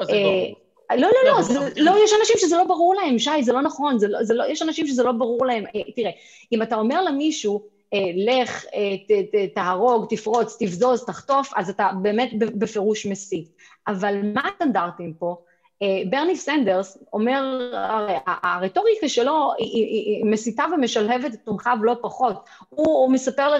זה 0.01 0.13
ברור. 0.13 0.55
לא, 0.97 1.07
לא, 1.07 1.31
לא, 1.31 1.41
זה, 1.41 1.59
לא, 1.77 2.03
יש 2.03 2.13
אנשים 2.19 2.35
שזה 2.37 2.57
לא 2.57 2.63
ברור 2.63 2.95
להם, 2.95 3.19
שי, 3.19 3.43
זה 3.43 3.53
לא 3.53 3.61
נכון, 3.61 3.99
זה 3.99 4.07
לא, 4.07 4.23
זה 4.23 4.33
לא, 4.33 4.43
יש 4.49 4.61
אנשים 4.61 4.87
שזה 4.87 5.03
לא 5.03 5.11
ברור 5.11 5.45
להם. 5.45 5.63
תראה, 5.95 6.11
אם 6.51 6.61
אתה 6.61 6.75
אומר 6.75 7.01
למישהו, 7.03 7.63
לך, 8.15 8.65
תהרוג, 9.55 10.05
תפרוץ, 10.09 10.57
תבזוז, 10.59 11.05
תחטוף, 11.05 11.51
אז 11.55 11.69
אתה 11.69 11.89
באמת 12.01 12.29
בפירוש 12.39 13.05
מסית. 13.05 13.51
אבל 13.87 14.21
מה 14.33 14.41
הסטנדרטים 14.47 15.13
פה? 15.13 15.35
ברני 16.09 16.35
סנדרס 16.35 16.97
אומר, 17.13 17.69
הרטוריקה 18.25 19.09
שלו 19.09 19.51
היא, 19.57 20.25
מסיתה 20.25 20.63
ומשלהבת 20.73 21.33
את 21.33 21.39
תומכיו 21.45 21.77
לא 21.81 21.95
פחות. 22.01 22.35
הוא, 22.69 23.11
מספר 23.11 23.53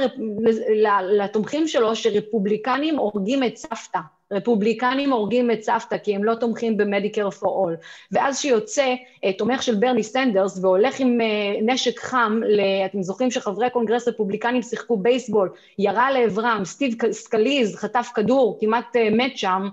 לתומכים 1.04 1.68
שלו 1.68 1.96
שרפובליקנים 1.96 2.98
הורגים 2.98 3.44
את 3.44 3.58
סבתא. 3.58 4.00
רפובליקנים 4.32 5.12
הורגים 5.12 5.52
את 5.52 5.64
סבתא 5.64 5.98
כי 5.98 6.16
הם 6.16 6.24
לא 6.24 6.36
תומכים 6.36 6.78
ב 6.78 6.84
Medicare 6.84 7.30
for 7.30 7.64
All. 7.64 7.76
ואז 8.12 8.40
שיוצא 8.40 8.96
תומך 9.38 9.64
של 9.64 9.76
ברני 9.76 10.04
סנדרס 10.04 10.60
והולך 10.62 11.00
עם 11.00 11.18
נשק 11.62 12.00
חם, 12.00 12.42
אתם 12.86 13.04
זוכרים 13.04 13.32
שחברי 13.32 13.70
קונגרס 13.70 14.08
רפובליקנים 14.08 14.62
שיחקו 14.62 14.98
בייסבול, 14.98 15.50
ירה 15.80 16.12
לעברם, 16.12 16.62
סטיב 16.66 17.12
סקליס 17.12 17.76
חטף 17.76 18.10
כדור, 18.16 18.58
כמעט 18.62 18.96
מת 19.12 19.38
שם, 19.38 19.70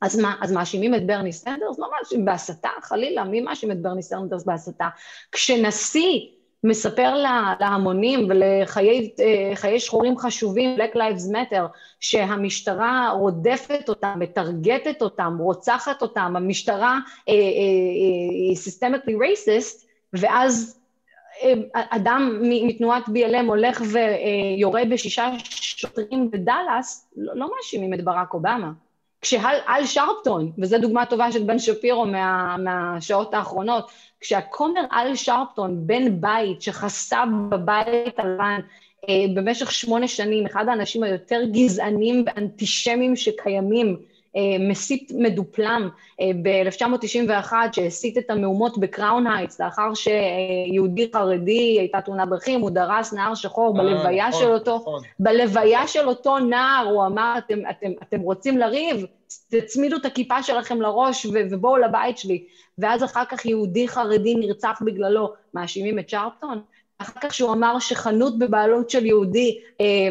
אז 0.00 0.18
מה, 0.20 0.34
אז 0.40 0.52
מאשימים 0.52 0.94
את 0.94 1.06
ברני 1.06 1.32
סנדרס? 1.32 1.78
לא 1.78 1.90
מאשימים 1.98 2.24
בהסתה, 2.24 2.68
חלילה, 2.82 3.24
מי 3.24 3.40
מאשים 3.40 3.70
את 3.70 3.82
ברני 3.82 4.02
סנדרס 4.02 4.44
בהסתה? 4.44 4.88
כשנשיא 5.32 6.20
מספר 6.64 7.14
לה, 7.14 7.54
להמונים 7.60 8.28
ולחיי 8.28 9.78
שחורים 9.78 10.18
חשובים, 10.18 10.76
Black 10.76 10.94
Lives 10.94 11.32
Matter, 11.32 11.62
שהמשטרה 12.00 13.10
רודפת 13.10 13.88
אותם, 13.88 14.14
מטרגטת 14.18 15.02
אותם, 15.02 15.36
רוצחת 15.40 16.02
אותם, 16.02 16.34
המשטרה 16.36 16.98
היא 17.26 18.56
סיסטמיקלי 18.56 19.14
רייסיסט, 19.20 19.88
ואז 20.12 20.80
אדם 21.74 22.38
מתנועת 22.42 23.04
BLM 23.08 23.46
הולך 23.46 23.82
ויורה 23.92 24.84
בשישה 24.84 25.30
שוטרים 25.50 26.30
בדאלאס, 26.30 27.10
לא, 27.16 27.32
לא 27.36 27.50
מאשימים 27.56 27.94
את 27.94 28.04
ברק 28.04 28.34
אובמה. 28.34 28.70
כשאל 29.20 29.84
שרפטון, 29.84 30.52
וזו 30.58 30.78
דוגמה 30.78 31.06
טובה 31.06 31.32
של 31.32 31.42
בן 31.42 31.58
שפירו 31.58 32.06
מה, 32.06 32.56
מהשעות 32.56 33.34
האחרונות, 33.34 33.90
כשהכומר 34.20 34.80
אל 34.92 35.16
שרפטון, 35.16 35.86
בן 35.86 36.20
בית 36.20 36.62
שחסה 36.62 37.24
בבית 37.50 38.18
הלבן 38.18 38.60
אה, 39.08 39.24
במשך 39.34 39.72
שמונה 39.72 40.08
שנים, 40.08 40.46
אחד 40.46 40.68
האנשים 40.68 41.02
היותר 41.02 41.40
גזענים 41.52 42.24
ואנטישמיים 42.26 43.16
שקיימים, 43.16 43.96
מסית 44.60 45.12
מדופלם 45.14 45.88
אה, 46.20 46.30
ב-1991 46.42 47.52
שהסית 47.72 48.18
את 48.18 48.30
המהומות 48.30 48.78
בקראון 48.78 49.26
הייטס 49.26 49.60
לאחר 49.60 49.90
שיהודי 49.94 51.10
חרדי 51.14 51.76
הייתה 51.78 52.00
תאונת 52.00 52.28
דרכים, 52.28 52.60
הוא 52.60 52.70
דרס 52.70 53.12
נער 53.12 53.34
שחור 53.34 53.78
אה, 53.78 53.84
בלוויה 53.84 54.28
נכון, 54.28 54.40
של 54.40 54.50
אותו, 54.50 54.76
נכון. 54.76 55.02
בלוויה 55.18 55.86
של 55.86 56.08
אותו 56.08 56.38
נער 56.38 56.86
הוא 56.90 57.06
אמר 57.06 57.34
אתם, 57.38 57.58
אתם, 57.70 57.90
אתם 58.02 58.20
רוצים 58.20 58.58
לריב? 58.58 59.06
תצמידו 59.50 59.96
את 59.96 60.04
הכיפה 60.04 60.42
שלכם 60.42 60.80
לראש 60.80 61.26
ובואו 61.50 61.76
לבית 61.76 62.18
שלי. 62.18 62.44
ואז 62.78 63.04
אחר 63.04 63.24
כך 63.24 63.46
יהודי 63.46 63.88
חרדי 63.88 64.34
נרצח 64.34 64.82
בגללו, 64.84 65.32
מאשימים 65.54 65.98
את 65.98 66.08
שרפטון? 66.08 66.60
אחר 66.98 67.20
כך 67.20 67.34
שהוא 67.34 67.52
אמר 67.52 67.78
שחנות 67.78 68.38
בבעלות 68.38 68.90
של 68.90 69.06
יהודי, 69.06 69.58
אה, 69.80 70.08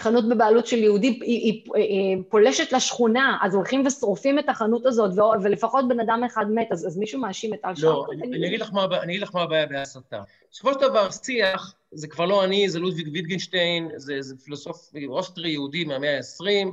חנות 0.00 0.28
בבעלות 0.28 0.66
של 0.66 0.78
יהודי 0.78 1.06
היא, 1.06 1.22
היא, 1.22 1.62
היא, 1.74 1.82
היא 1.82 2.16
פולשת 2.28 2.72
לשכונה, 2.72 3.38
אז 3.42 3.54
הולכים 3.54 3.86
ושורפים 3.86 4.38
את 4.38 4.48
החנות 4.48 4.86
הזאת, 4.86 5.10
ולפחות 5.42 5.88
בן 5.88 6.00
אדם 6.00 6.22
אחד 6.26 6.46
מת, 6.54 6.72
אז, 6.72 6.86
אז 6.86 6.98
מישהו 6.98 7.20
מאשים 7.20 7.54
את 7.54 7.60
טל 7.62 7.68
לא, 7.68 7.74
שרפטון? 7.74 8.22
אני, 8.22 8.36
אני, 8.36 8.46
אגיד 8.46 8.60
לך 8.60 8.72
מה, 8.72 8.84
אני 8.84 9.12
אגיד 9.12 9.22
לך 9.22 9.34
מה 9.34 9.42
הבעיה 9.42 9.66
בהסתה. 9.66 10.22
בסופו 10.50 10.72
של 10.72 10.80
דבר, 10.80 11.10
שיח, 11.10 11.74
זה 11.92 12.08
כבר 12.08 12.24
לא 12.24 12.44
אני, 12.44 12.68
זה 12.68 12.78
לודוויג 12.78 13.08
ויטגנשטיין, 13.12 13.90
זה, 13.96 14.22
זה 14.22 14.36
פילוסוף 14.36 14.92
אוסטרי 15.08 15.50
יהודי 15.50 15.84
מהמאה 15.84 16.16
ה-20, 16.16 16.68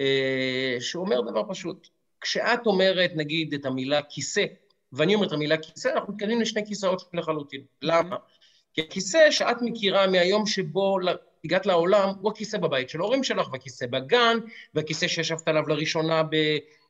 אה, 0.00 0.76
שאומר 0.80 1.20
דבר 1.20 1.42
פשוט. 1.48 1.88
כשאת 2.20 2.66
אומרת, 2.66 3.10
נגיד, 3.16 3.54
את 3.54 3.66
המילה 3.66 4.02
כיסא, 4.02 4.44
ואני 4.92 5.14
אומר 5.14 5.26
את 5.26 5.32
המילה 5.32 5.56
כיסא, 5.56 5.88
אנחנו 5.88 6.12
מתכוונים 6.12 6.40
לשני 6.40 6.66
כיסאות 6.66 7.10
לחלוטין. 7.14 7.60
למה? 7.82 8.16
כי 8.74 8.80
הכיסא 8.80 9.30
שאת 9.30 9.62
מכירה 9.62 10.06
מהיום 10.06 10.46
שבו 10.46 10.98
הגעת 11.44 11.66
לעולם, 11.66 12.08
הוא 12.20 12.32
הכיסא 12.32 12.58
בבית 12.58 12.88
של 12.88 13.00
ההורים 13.00 13.24
שלך, 13.24 13.52
והכיסא 13.52 13.86
בגן, 13.86 14.38
והכיסא 14.74 15.08
שישבת 15.08 15.48
עליו 15.48 15.68
לראשונה 15.68 16.22
ב... 16.22 16.36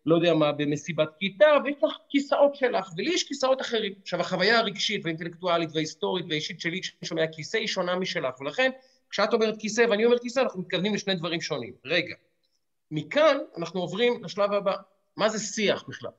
לא 0.07 0.15
יודע 0.15 0.35
מה, 0.35 0.53
במסיבת 0.53 1.09
כיתה, 1.19 1.47
ויש 1.65 1.77
לך 1.83 1.93
כיסאות 2.09 2.55
שלך, 2.55 2.91
ולי 2.97 3.15
יש 3.15 3.25
כיסאות 3.25 3.61
אחרים. 3.61 3.93
עכשיו, 4.03 4.21
החוויה 4.21 4.59
הרגשית 4.59 5.01
והאינטלקטואלית 5.05 5.71
וההיסטורית 5.73 6.27
והאישית 6.29 6.61
שלי, 6.61 6.81
כשאני 6.81 7.09
שומע 7.09 7.27
כיסא, 7.27 7.57
היא 7.57 7.67
שונה 7.67 7.97
משלך, 7.97 8.41
ולכן, 8.41 8.71
כשאת 9.11 9.33
אומרת 9.33 9.55
כיסא 9.59 9.85
ואני 9.91 10.05
אומר 10.05 10.19
כיסא, 10.19 10.41
אנחנו 10.41 10.61
מתכוונים 10.61 10.95
לשני 10.95 11.15
דברים 11.15 11.41
שונים. 11.41 11.73
רגע, 11.85 12.15
מכאן 12.91 13.39
אנחנו 13.59 13.81
עוברים 13.81 14.25
לשלב 14.25 14.53
הבא. 14.53 14.75
מה 15.17 15.29
זה 15.29 15.39
שיח 15.39 15.85
בכלל? 15.89 16.11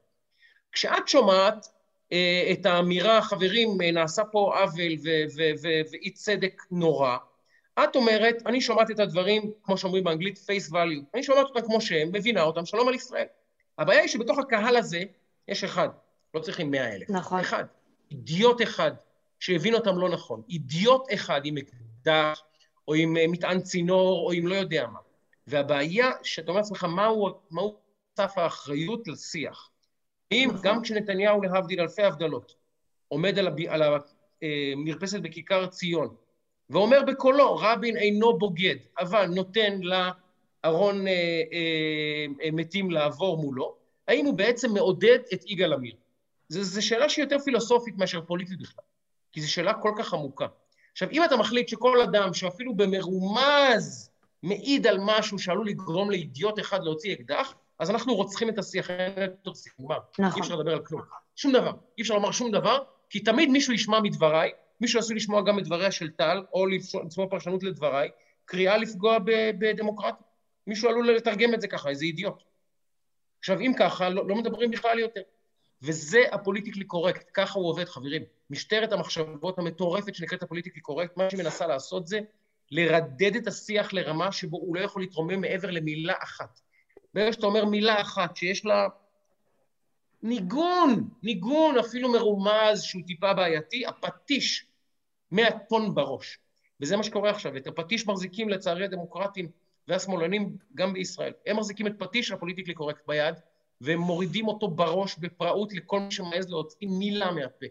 כשאת 0.72 1.08
שומעת 1.08 1.68
אה, 2.12 2.50
את 2.52 2.66
האמירה, 2.66 3.22
חברים, 3.22 3.82
אה, 3.82 3.92
נעשה 3.92 4.24
פה 4.24 4.56
עוול 4.60 4.94
ואי 5.92 6.12
צדק 6.12 6.62
נורא, 6.72 7.18
את 7.84 7.96
אומרת, 7.96 8.36
אני 8.46 8.62
שומעת 8.62 8.92
את 8.92 9.00
הדברים, 9.00 9.52
כמו 9.64 9.78
שאומרים 9.78 10.04
באנגלית, 10.04 10.38
face 10.38 10.72
value. 10.72 11.04
אני 11.14 11.24
שומעת 11.24 11.46
אותם 11.46 11.62
כמו 11.62 11.82
שהם, 11.82 12.10
מבינה 12.14 12.42
אותם, 12.42 12.66
שלום 12.66 12.88
על 12.88 12.94
ישראל. 12.94 13.26
הבעיה 13.78 14.02
היא 14.02 14.10
שבתוך 14.10 14.40
הקהל 14.40 14.78
הזה 14.78 15.04
יש 15.48 15.64
אחד, 15.64 15.90
לא 16.34 16.40
צריכים 16.40 16.72
מאה 16.72 16.96
אלף. 16.96 17.10
נכון. 17.10 17.40
אחד. 17.40 17.64
אידיוט 18.12 18.62
אחד 18.62 18.92
שהבין 19.40 19.74
אותם 19.74 19.98
לא 19.98 20.10
נכון. 20.10 20.42
אידיוט 20.50 21.08
אחד 21.14 21.42
עם 21.44 21.56
אקדח, 21.58 22.42
או 22.88 22.94
עם 22.94 23.18
אה, 23.18 23.28
מטען 23.28 23.62
צינור, 23.62 24.26
או 24.26 24.32
עם 24.32 24.48
לא 24.48 24.56
יודע 24.56 24.88
מה. 24.88 25.00
והבעיה, 25.48 26.12
שאתה 26.24 26.52
אומר 26.52 26.62
לעצמך, 26.62 26.84
מהו, 26.84 27.40
מהו 27.52 27.78
סף 28.18 28.38
האחריות 28.38 29.08
לשיח? 29.08 29.70
אם 30.32 30.50
נכון. 30.54 30.62
גם 30.64 30.82
כשנתניהו, 30.82 31.42
להבדיל 31.42 31.82
אלפי 31.82 32.04
הבדלות, 32.04 32.56
עומד 33.08 33.40
על, 33.40 33.48
הב... 33.48 33.60
על 33.68 33.84
המרפסת 34.42 35.20
בכיכר 35.20 35.68
ציון, 35.68 36.16
ואומר 36.70 37.02
בקולו, 37.08 37.58
רבין 37.58 37.98
אינו 37.98 38.38
בוגד, 38.38 38.76
אבל 39.00 39.26
נותן 39.26 39.80
לארון 39.82 41.08
אה, 41.08 41.42
אה, 42.44 42.52
מתים 42.52 42.92
לעבור 42.92 43.38
מולו, 43.38 43.76
האם 44.08 44.26
הוא 44.26 44.34
בעצם 44.34 44.74
מעודד 44.74 45.20
את 45.34 45.44
יגאל 45.46 45.74
עמיר? 45.74 45.96
זו 46.50 46.82
שאלה 46.82 47.10
שהיא 47.10 47.24
יותר 47.24 47.40
פילוסופית 47.40 47.98
מאשר 47.98 48.22
פוליטית 48.22 48.60
בכלל, 48.60 48.84
כי 49.32 49.42
זו 49.42 49.52
שאלה 49.52 49.74
כל 49.74 49.92
כך 49.98 50.14
עמוקה. 50.14 50.48
עכשיו, 50.92 51.10
אם 51.12 51.24
אתה 51.24 51.38
מחליט 51.38 51.68
שכל 51.68 52.02
אדם 52.02 52.34
שאפילו 52.34 52.76
במרומז 52.76 54.10
מעיד 54.44 54.88
על 54.88 54.98
משהו 55.02 55.40
שעלול 55.40 55.68
לגרום 55.68 56.12
לאידיוט 56.12 56.60
אחד 56.60 56.84
להוציא 56.84 57.14
אקדח, 57.14 57.54
אז 57.80 57.90
אנחנו 57.90 58.16
רוצחים 58.16 58.50
את 58.50 58.60
השיח, 58.60 58.90
אין 58.90 59.22
יותר 59.22 59.52
נגמר. 59.80 59.98
נכון. 60.20 60.42
אי 60.42 60.42
אפשר 60.42 60.56
לדבר 60.56 60.74
על 60.74 60.86
כלום. 60.86 61.02
שום 61.36 61.52
דבר. 61.52 61.72
אי 61.98 62.02
אפשר 62.02 62.14
לומר 62.14 62.32
שום 62.32 62.52
דבר, 62.52 62.84
כי 63.10 63.20
תמיד 63.20 63.50
מישהו 63.50 63.74
ישמע 63.74 64.00
מדבריי, 64.00 64.52
מישהו 64.82 65.00
עשוי 65.00 65.16
לשמוע 65.16 65.42
גם 65.42 65.60
את 65.60 65.64
דבריה 65.64 65.92
של 65.92 66.12
טל, 66.12 66.44
או 66.54 66.66
למצוא 66.68 67.26
פרשנות 67.30 67.64
לדבריי, 67.64 68.10
קריאה 68.46 68.78
לפגוע 68.78 69.18
בדמוקרטיה. 69.60 70.26
מישהו 70.68 70.90
עלול 70.90 71.12
לתרגם 71.12 71.54
את 71.54 71.62
זה 71.62 71.68
ככה, 71.68 71.90
איזה 71.90 72.06
אידיוט. 72.06 72.44
עכשיו, 73.40 73.60
אם 73.60 73.72
ככה, 73.80 74.10
לא, 74.10 74.28
לא 74.28 74.36
מדברים 74.36 74.72
בכלל 74.72 75.00
יותר. 75.00 75.22
וזה 75.82 76.20
ה 76.32 76.37
political 76.37 76.86
correct, 76.86 77.30
ככה 77.34 77.60
הוא 77.60 77.70
עובד, 77.70 77.86
חברים. 77.86 78.22
משטרת 78.50 78.92
המחשבות 78.92 79.60
המטורפת 79.60 80.16
שנקראת 80.16 80.44
ה 80.44 80.47
political 80.47 80.82
correct, 80.82 81.18
מה 81.18 81.30
שהיא 81.30 81.44
מנסה 81.44 81.68
לעשות 81.68 82.08
זה 82.08 82.20
לרדד 82.72 83.36
את 83.36 83.48
השיח 83.48 83.94
לרמה 83.94 84.32
שבו 84.32 84.58
הוא 84.58 84.76
לא 84.76 84.82
יכול 84.82 85.02
להתרומם 85.02 85.42
מעבר 85.42 85.72
למילה 85.72 86.14
אחת. 86.24 86.60
ברגע 87.14 87.34
שאתה 87.34 87.46
אומר 87.46 87.66
מילה 87.66 88.02
אחת 88.02 88.36
שיש 88.36 88.66
לה 88.66 88.88
ניגון, 90.26 91.10
ניגון 91.24 91.78
אפילו 91.78 92.12
מרומז 92.12 92.82
שהוא 92.82 93.02
טיפה 93.08 93.34
בעייתי, 93.34 93.86
הפטיש 93.86 94.66
מהטון 95.32 95.96
בראש. 95.96 96.40
וזה 96.82 96.98
מה 96.98 97.04
שקורה 97.04 97.30
עכשיו. 97.30 97.58
את 97.58 97.68
הפטיש 97.68 98.08
מחזיקים 98.08 98.50
לצערי 98.50 98.86
הדמוקרטים 98.86 99.50
והשמאלנים 99.88 100.58
גם 100.76 100.94
בישראל. 100.94 101.34
הם 101.46 101.58
מחזיקים 101.58 101.88
את 101.88 101.94
פטיש 102.00 102.32
הפוליטיקלי 102.32 102.74
קורקט 102.74 103.08
ביד, 103.08 103.36
והם 103.82 104.00
מורידים 104.00 104.48
אותו 104.48 104.68
בראש 104.68 105.16
בפראות 105.20 105.74
לכל 105.74 106.00
מי 106.00 106.12
שמעז 106.12 106.50
להוציא 106.50 106.88
מילה 106.88 107.32
מהפה. 107.32 107.66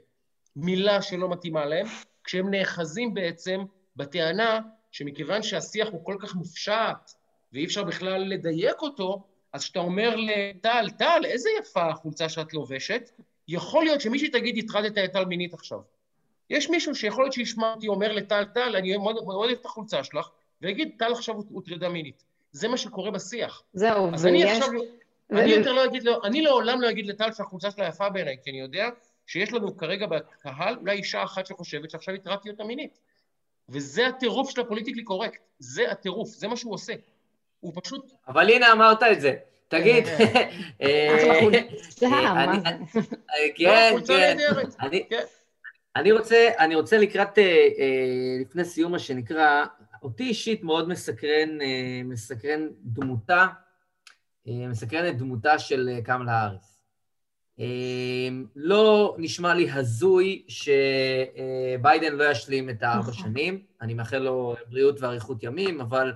מילה 0.56 1.02
שלא 1.02 1.28
מתאימה 1.28 1.64
להם, 1.64 1.86
כשהם 2.24 2.50
נאחזים 2.50 3.14
בעצם 3.14 3.60
בטענה 3.96 4.60
שמכיוון 4.90 5.42
שהשיח 5.42 5.88
הוא 5.88 6.04
כל 6.04 6.16
כך 6.20 6.34
מופשט, 6.34 7.10
ואי 7.52 7.64
אפשר 7.64 7.84
בכלל 7.84 8.22
לדייק 8.22 8.82
אותו, 8.82 9.26
אז 9.54 9.62
כשאתה 9.62 9.78
אומר 9.78 10.16
לטל, 10.16 10.90
טל, 10.98 11.22
איזה 11.24 11.48
יפה 11.60 11.88
החולצה 11.88 12.28
שאת 12.28 12.54
לובשת, 12.54 13.10
יכול 13.48 13.84
להיות 13.84 14.00
שמישהי 14.00 14.28
תגיד, 14.28 14.64
הטרדת 14.64 14.98
את 14.98 15.12
טל 15.12 15.24
מינית 15.24 15.54
עכשיו. 15.54 15.78
יש 16.50 16.70
מישהו 16.70 16.94
שיכול 16.94 17.24
להיות 17.24 17.32
שישמע 17.32 17.72
אותי 17.74 17.88
אומר 17.88 18.12
לטל, 18.12 18.44
טל, 18.44 18.76
אני 18.76 18.96
מאוד 18.96 19.16
אוהב 19.16 19.58
את 19.60 19.66
החולצה 19.66 20.04
שלך, 20.04 20.28
ויגיד, 20.62 20.90
טל 20.98 21.12
עכשיו 21.12 21.34
הוטרדה 21.34 21.88
מינית. 21.88 22.24
זה 22.52 22.68
מה 22.68 22.76
שקורה 22.76 23.10
בשיח. 23.10 23.62
זהו, 23.72 24.14
אז 24.14 24.26
אני 24.26 24.44
ויש... 24.44 24.58
עכשיו, 24.58 24.70
אני 25.32 25.50
יותר 25.50 25.72
לא 25.72 25.84
אגיד 25.84 26.04
לו, 26.04 26.24
אני 26.24 26.42
לעולם 26.42 26.80
לא 26.80 26.90
אגיד 26.90 27.06
לטל 27.06 27.32
שהחולצה 27.32 27.70
שלה 27.70 27.88
יפה 27.88 28.08
בעיניי, 28.08 28.36
כי 28.44 28.50
אני 28.50 28.60
יודע 28.60 28.88
שיש 29.26 29.52
לנו 29.52 29.76
כרגע 29.76 30.06
בקהל 30.06 30.76
אולי 30.80 30.96
אישה 30.96 31.24
אחת 31.24 31.46
שחושבת 31.46 31.90
שעכשיו 31.90 32.14
הטרדתי 32.14 32.50
אותה 32.50 32.64
מינית. 32.64 32.98
וזה 33.68 34.06
הטירוף 34.06 34.50
של 34.50 34.60
הפוליטיקלי 34.60 35.04
קורקט. 35.04 35.40
זה 35.58 35.90
הטירוף, 35.90 36.28
זה 36.28 36.48
מה 36.48 36.56
שהוא 36.56 36.74
עושה. 36.74 36.92
הוא 37.64 37.72
פשוט... 37.84 38.12
אבל 38.28 38.50
הנה 38.50 38.72
אמרת 38.72 39.02
את 39.02 39.20
זה. 39.20 39.34
תגיד, 39.68 40.04
אני- 44.80 45.04
כן, 45.08 45.16
כן. 46.04 46.12
רוצה, 46.12 46.48
אני 46.58 46.74
רוצה 46.74 46.98
לקראת, 46.98 47.38
אה, 47.38 47.42
אה, 47.78 48.36
לפני 48.40 48.64
סיום 48.64 48.92
מה 48.92 48.98
שנקרא, 48.98 49.64
אותי 50.02 50.22
אישית 50.22 50.62
מאוד 50.62 50.88
מסקרן, 50.88 51.60
אה, 51.62 52.00
מסקרן 52.04 52.68
דמותה, 52.82 53.46
מסקרן 54.46 55.08
את 55.08 55.18
דמותה 55.18 55.58
של 55.58 55.90
קמלה 56.04 56.32
האריס. 56.32 56.80
לא 58.56 59.14
נשמע 59.18 59.54
לי 59.54 59.70
הזוי 59.70 60.42
שביידן 60.48 62.12
לא 62.16 62.24
ישלים 62.30 62.70
את 62.70 62.82
הארבע 62.82 63.00
נכון. 63.10 63.14
שנים. 63.14 63.62
אני 63.80 63.94
מאחל 63.94 64.18
לו 64.18 64.54
בריאות 64.68 65.00
ואריכות 65.00 65.42
ימים, 65.42 65.80
אבל 65.80 66.12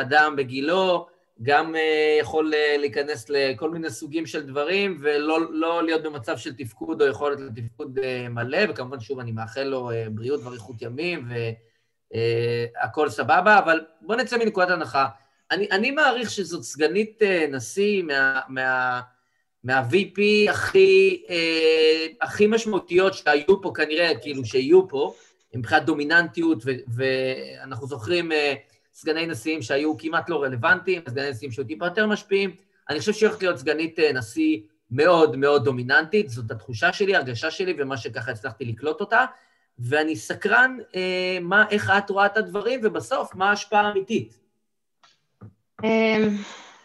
אדם 0.00 0.36
בגילו 0.36 1.06
גם 1.42 1.76
אה, 1.76 2.18
יכול 2.20 2.54
אה, 2.54 2.76
להיכנס 2.78 3.26
לכל 3.28 3.70
מיני 3.70 3.90
סוגים 3.90 4.26
של 4.26 4.46
דברים, 4.46 4.98
ולא 5.00 5.52
לא 5.52 5.84
להיות 5.84 6.02
במצב 6.02 6.36
של 6.36 6.54
תפקוד 6.54 7.02
או 7.02 7.06
יכולת 7.06 7.38
לתפקוד 7.40 7.98
אה, 7.98 8.28
מלא, 8.28 8.58
וכמובן, 8.68 9.00
שוב, 9.00 9.18
אני 9.18 9.32
מאחל 9.32 9.62
לו 9.62 9.90
אה, 9.90 10.06
בריאות 10.10 10.40
ואריכות 10.44 10.82
ימים, 10.82 11.28
והכל 11.30 13.08
סבבה, 13.08 13.58
אבל 13.58 13.80
בואו 14.00 14.18
נצא 14.18 14.38
מנקודת 14.38 14.70
הנחה. 14.70 15.08
אני, 15.50 15.68
אני 15.70 15.90
מעריך 15.90 16.30
שזאת 16.30 16.62
סגנית 16.62 17.22
אה, 17.22 17.46
נשיא 17.50 18.02
מה, 18.02 18.40
מה, 18.48 19.00
מה-VP 19.64 20.20
הכי, 20.50 21.22
אה, 21.30 22.06
הכי 22.20 22.46
משמעותיות 22.46 23.14
שהיו 23.14 23.62
פה 23.62 23.72
כנראה, 23.74 24.12
כאילו 24.20 24.44
שיהיו 24.44 24.88
פה, 24.88 25.14
מבחינת 25.54 25.84
דומיננטיות, 25.84 26.58
ו, 26.64 26.70
ואנחנו 26.94 27.86
זוכרים 27.86 28.32
אה, 28.32 28.54
סגני 28.92 29.26
נשיאים 29.26 29.62
שהיו 29.62 29.98
כמעט 29.98 30.28
לא 30.28 30.42
רלוונטיים, 30.42 31.02
סגני 31.08 31.30
נשיאים 31.30 31.52
שהיו 31.52 31.66
טיפה 31.66 31.86
יותר 31.86 32.06
משפיעים. 32.06 32.56
אני 32.90 32.98
חושב 32.98 33.12
שהיא 33.12 33.28
הולכת 33.28 33.42
להיות 33.42 33.58
סגנית 33.58 33.98
אה, 33.98 34.12
נשיא 34.12 34.60
מאוד 34.90 35.36
מאוד 35.36 35.64
דומיננטית, 35.64 36.30
זאת 36.30 36.50
התחושה 36.50 36.92
שלי, 36.92 37.16
הרגשה 37.16 37.50
שלי, 37.50 37.74
ומה 37.78 37.96
שככה 37.96 38.30
הצלחתי 38.30 38.64
לקלוט 38.64 39.00
אותה. 39.00 39.24
ואני 39.78 40.16
סקרן 40.16 40.78
אה, 40.96 41.38
מה, 41.40 41.64
איך 41.70 41.92
את 41.98 42.10
רואה 42.10 42.26
את 42.26 42.36
הדברים, 42.36 42.80
ובסוף, 42.82 43.34
מה 43.34 43.50
ההשפעה 43.50 43.80
האמיתית. 43.80 44.38
אמ, 45.84 46.36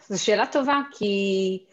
זו 0.08 0.24
שאלה 0.24 0.46
טובה, 0.46 0.80
כי 0.92 1.64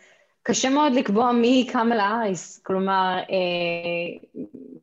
קשה 0.43 0.69
מאוד 0.69 0.93
לקבוע 0.93 1.31
מי 1.31 1.47
היא 1.47 1.71
קמלה 1.71 2.03
האריס. 2.03 2.59
כלומר, 2.63 3.17
אה, 3.17 4.35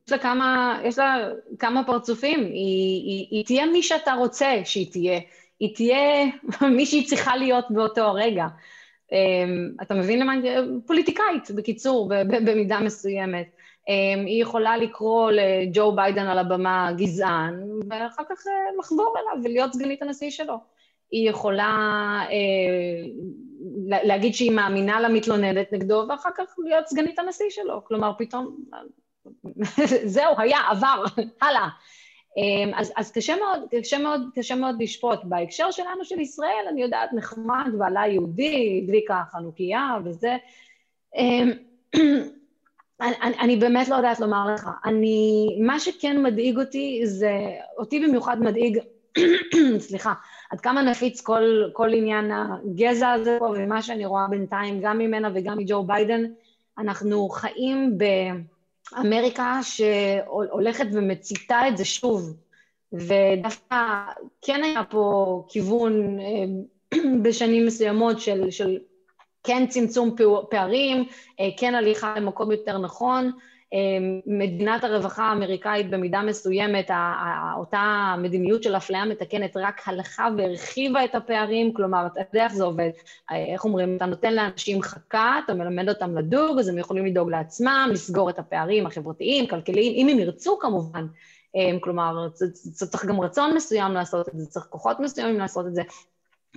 יש 0.07 0.13
לה 0.13 0.19
כמה, 0.19 0.81
יש 0.85 0.99
לה 0.99 1.29
כמה 1.59 1.85
פרצופים. 1.85 2.41
היא, 2.41 3.03
היא, 3.05 3.27
היא 3.31 3.45
תהיה 3.45 3.67
מי 3.67 3.83
שאתה 3.83 4.13
רוצה 4.13 4.61
שהיא 4.65 4.93
תהיה. 4.93 5.21
היא 5.63 5.75
תהיה 5.75 6.25
מי 6.77 6.87
שהיא 6.87 7.09
צריכה 7.09 7.37
להיות 7.37 7.65
באותו 7.71 8.01
הרגע. 8.01 8.47
אמ, 9.13 9.69
אתה 9.83 9.95
מבין 9.95 10.19
למה. 10.21 10.33
פוליטיקאית, 10.87 11.51
בקיצור, 11.57 12.09
במידה 12.29 12.81
מסוימת. 12.81 13.47
אמ, 13.89 14.27
היא 14.27 14.43
יכולה 14.43 14.77
לקרוא 14.77 15.31
לג'ו 15.31 15.93
ביידן 15.93 16.27
על 16.27 16.39
הבמה 16.39 16.93
גזען, 16.97 17.55
ואחר 17.91 18.23
כך 18.31 18.47
אה, 18.47 18.53
לחבור 18.79 19.15
אליו 19.19 19.45
ולהיות 19.45 19.73
סגנית 19.73 20.03
הנשיא 20.03 20.31
שלו. 20.31 20.55
היא 21.11 21.31
יכולה 21.31 21.65
אה, 22.31 23.09
לה- 23.87 24.05
להגיד 24.05 24.35
שהיא 24.35 24.51
מאמינה 24.51 25.01
למתלוננת 25.01 25.73
נגדו, 25.73 26.05
ואחר 26.09 26.31
כך 26.37 26.45
להיות 26.65 26.87
סגנית 26.87 27.19
הנשיא 27.19 27.51
שלו. 27.51 27.85
כלומר, 27.85 28.13
פתאום, 28.19 28.57
זהו, 30.15 30.35
היה, 30.39 30.59
עבר, 30.71 31.05
הלאה. 31.43 31.69
אמ, 32.37 32.71
אז, 32.75 32.93
אז 32.97 33.13
קשה 33.13 33.35
מאוד, 33.37 33.61
קשה 33.71 33.99
מאוד, 33.99 34.21
קשה 34.35 34.55
מאוד 34.55 34.83
לשפוט. 34.83 35.19
בהקשר 35.25 35.71
שלנו 35.71 36.05
של 36.05 36.21
ישראל, 36.21 36.65
אני 36.71 36.83
יודעת, 36.83 37.13
נחמד, 37.13 37.71
בעלה 37.79 38.07
יהודי, 38.07 38.81
הדליקה 38.83 39.23
חנוכיה 39.31 39.97
וזה. 40.05 40.37
אמ, 41.17 41.51
אני, 43.01 43.15
אני- 43.41 43.57
באמת 43.57 43.89
לא 43.89 43.95
יודעת 43.95 44.21
לומר 44.21 44.55
לך. 44.55 44.71
אני, 44.85 45.47
מה 45.61 45.79
שכן 45.81 46.23
מדאיג 46.23 46.59
אותי 46.59 47.01
זה, 47.05 47.33
אותי 47.79 48.01
במיוחד 48.01 48.41
מדאיג, 48.41 48.79
סליחה, 49.79 50.13
עד 50.51 50.61
כמה 50.61 50.83
נפיץ 50.83 51.21
כל, 51.21 51.63
כל 51.73 51.95
עניין 51.95 52.31
הגזע 52.33 53.11
הזה 53.11 53.37
פה, 53.39 53.55
ומה 53.57 53.83
שאני 53.83 54.07
רואה 54.07 54.27
בינתיים, 54.31 54.81
גם 54.83 54.99
ממנה 54.99 55.31
וגם 55.35 55.59
מג'ו 55.59 55.83
ביידן, 55.85 56.25
אנחנו 56.79 57.29
חיים 57.29 57.99
באמריקה 58.93 59.61
שהולכת 59.63 60.87
ומציתה 60.93 61.69
את 61.69 61.77
זה 61.77 61.85
שוב, 61.85 62.37
ודווקא 62.93 63.77
כן 64.43 64.65
היה 64.65 64.85
פה 64.85 65.45
כיוון 65.49 66.21
אה, 66.21 66.45
בשנים 67.23 67.67
מסוימות 67.67 68.21
של, 68.21 68.51
של 68.51 68.79
כן 69.45 69.67
צמצום 69.67 70.17
פערים, 70.51 71.05
אה, 71.41 71.49
כן 71.59 71.75
הליכה 71.75 72.15
למקום 72.17 72.53
יותר 72.53 72.79
נכון. 72.79 73.33
אה, 73.73 73.79
מדינת 74.27 74.85
הרווחה 74.85 75.25
האמריקאית 75.25 75.91
במידה 75.91 76.23
מסוימת, 76.23 76.91
אותה 77.57 78.15
מדיניות 78.19 78.63
של 78.63 78.77
אפליה 78.77 79.05
מתקנת 79.05 79.57
רק 79.57 79.83
הלכה 79.87 80.29
והרחיבה 80.39 81.05
את 81.05 81.15
הפערים, 81.15 81.75
כלומר, 81.75 82.07
אתה 82.07 82.21
יודע 82.21 82.45
איך 82.45 82.53
זה 82.53 82.65
עובד, 82.65 82.91
אה, 83.31 83.53
איך 83.53 83.65
אומרים, 83.65 83.97
אתה 83.97 84.07
נותן 84.07 84.35
לאנשים 84.35 84.83
חכה, 84.83 85.41
אתה 85.45 85.55
מלמד 85.55 85.89
אותם 85.89 86.19
לדוג, 86.19 86.59
אז 86.59 86.69
הם 86.69 86.79
יכולים 86.79 87.07
לדאוג 87.07 87.31
לעצמם, 87.31 87.89
לסגור 87.93 88.31
את 88.31 88.39
הפערים 88.39 88.87
החברתיים, 88.87 89.47
כלכליים, 89.47 89.93
אם 89.95 90.09
הם 90.09 90.19
ירצו 90.19 90.59
כמובן. 90.59 91.07
אה, 91.57 91.79
כלומר, 91.81 92.29
צריך 92.73 93.05
גם 93.05 93.21
רצון 93.21 93.55
מסוים 93.55 93.93
לעשות 93.93 94.29
את 94.29 94.39
זה, 94.39 94.47
צריך 94.47 94.67
כוחות 94.69 95.01
מסוימים 95.01 95.39
לעשות 95.39 95.67
את 95.67 95.75
זה. 95.75 95.83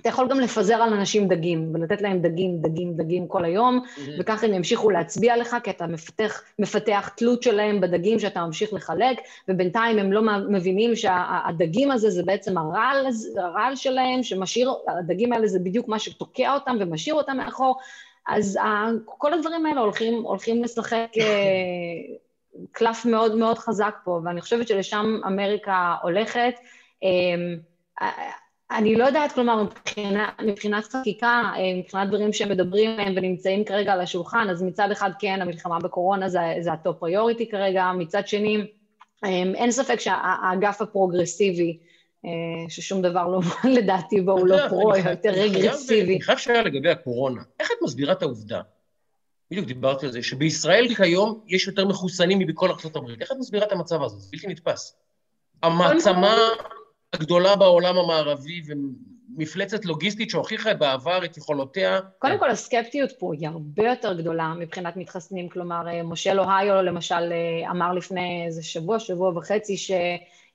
אתה 0.00 0.08
יכול 0.08 0.28
גם 0.28 0.40
לפזר 0.40 0.74
על 0.74 0.92
אנשים 0.92 1.28
דגים, 1.28 1.70
ולתת 1.74 2.02
להם 2.02 2.18
דגים, 2.18 2.58
דגים, 2.60 2.96
דגים 2.96 3.28
כל 3.28 3.44
היום, 3.44 3.80
וככה 4.20 4.46
הם 4.46 4.54
ימשיכו 4.54 4.90
להצביע 4.90 5.36
לך, 5.36 5.56
כי 5.64 5.70
אתה 5.70 5.86
מפתח, 5.86 6.42
מפתח 6.58 7.10
תלות 7.16 7.42
שלהם 7.42 7.80
בדגים 7.80 8.18
שאתה 8.18 8.46
ממשיך 8.46 8.72
לחלק, 8.72 9.18
ובינתיים 9.48 9.98
הם 9.98 10.12
לא 10.12 10.22
מבינים 10.48 10.96
שהדגים 10.96 11.90
הזה 11.90 12.10
זה 12.10 12.22
בעצם 12.22 12.58
הרעל, 12.58 13.06
הרעל 13.36 13.76
שלהם, 13.76 14.22
שמשאיר, 14.22 14.74
הדגים 14.88 15.32
האלה 15.32 15.46
זה 15.46 15.58
בדיוק 15.58 15.88
מה 15.88 15.98
שתוקע 15.98 16.54
אותם 16.54 16.76
ומשאיר 16.80 17.14
אותם 17.14 17.36
מאחור, 17.36 17.78
אז 18.28 18.56
ה- 18.56 18.90
כל 19.06 19.34
הדברים 19.34 19.66
האלה 19.66 19.80
הולכים, 19.80 20.14
הולכים 20.22 20.64
לשחק 20.64 21.08
אה, 21.20 21.24
קלף 22.72 23.04
מאוד 23.06 23.34
מאוד 23.34 23.58
חזק 23.58 23.94
פה, 24.04 24.20
ואני 24.24 24.40
חושבת 24.40 24.68
שלשם 24.68 25.20
אמריקה 25.26 25.94
הולכת. 26.02 26.54
אה, 28.72 28.78
אני 28.78 28.94
לא 28.96 29.04
יודעת, 29.04 29.32
כלומר, 29.32 29.62
מבחינה, 29.62 30.28
מבחינת 30.44 30.84
חקיקה, 30.84 31.42
אה, 31.56 31.78
מבחינת 31.78 32.08
דברים 32.08 32.32
שהם 32.32 32.48
מדברים 32.48 32.90
עליהם 32.90 33.12
ונמצאים 33.16 33.64
כרגע 33.64 33.92
על 33.92 34.00
השולחן, 34.00 34.46
אז 34.50 34.62
מצד 34.62 34.90
אחד 34.90 35.10
כן, 35.18 35.42
המלחמה 35.42 35.78
בקורונה 35.78 36.28
זה, 36.28 36.40
זה 36.60 36.72
ה 36.72 36.78
top 36.78 36.98
priority 36.98 37.48
כרגע, 37.50 37.92
מצד 37.98 38.28
שני, 38.28 38.66
אה, 39.24 39.28
אין 39.54 39.70
ספק 39.70 40.00
שהאגף 40.00 40.82
הפרוגרסיבי, 40.82 41.78
אה, 42.24 42.30
ששום 42.68 43.02
דבר 43.02 43.28
לא, 43.28 43.40
לדעתי 43.78 44.20
בו 44.20 44.32
הוא 44.32 44.46
לא 44.46 44.68
פרו, 44.68 44.92
חייב- 44.92 45.06
יותר 45.06 45.30
רגרסיבי. 45.30 46.12
אני 46.14 46.22
חייב 46.22 46.38
שאלה 46.38 46.62
לגבי 46.62 46.90
הקורונה. 46.90 47.42
איך 47.60 47.68
את 47.70 47.76
מסבירה 47.82 48.12
את 48.12 48.22
העובדה, 48.22 48.60
בדיוק 49.50 49.66
דיברתי 49.66 50.06
על 50.06 50.12
זה, 50.12 50.22
שבישראל 50.22 50.94
כיום 50.94 51.40
יש 51.46 51.66
יותר 51.66 51.86
מחוסנים 51.86 52.38
מבכל 52.38 52.70
ארצות 52.70 52.96
הברית. 52.96 53.20
איך 53.22 53.32
את 53.32 53.36
מסבירה 53.38 53.66
את 53.66 53.72
המצב 53.72 54.02
הזה? 54.02 54.16
זה 54.16 54.28
בלתי 54.32 54.46
נתפס. 54.46 54.96
המעצמה 55.62 56.36
הגדולה 57.12 57.56
בעולם 57.56 57.98
המערבי 57.98 58.62
ומפלצת 58.66 59.84
לוגיסטית 59.84 60.30
שהוכיחה 60.30 60.74
בעבר 60.74 61.24
את 61.24 61.36
יכולותיה. 61.36 62.00
קודם 62.18 62.38
כל, 62.38 62.50
הסקפטיות 62.50 63.12
פה 63.18 63.32
היא 63.34 63.48
הרבה 63.48 63.88
יותר 63.88 64.20
גדולה 64.20 64.54
מבחינת 64.58 64.96
מתחסנים. 64.96 65.48
כלומר, 65.48 65.88
אה, 65.88 66.02
מושל 66.02 66.40
אוהיו, 66.40 66.82
למשל, 66.82 67.32
אה, 67.32 67.70
אמר 67.70 67.92
לפני 67.92 68.44
איזה 68.46 68.62
שבוע, 68.62 68.98
שבוע 68.98 69.38
וחצי, 69.38 69.76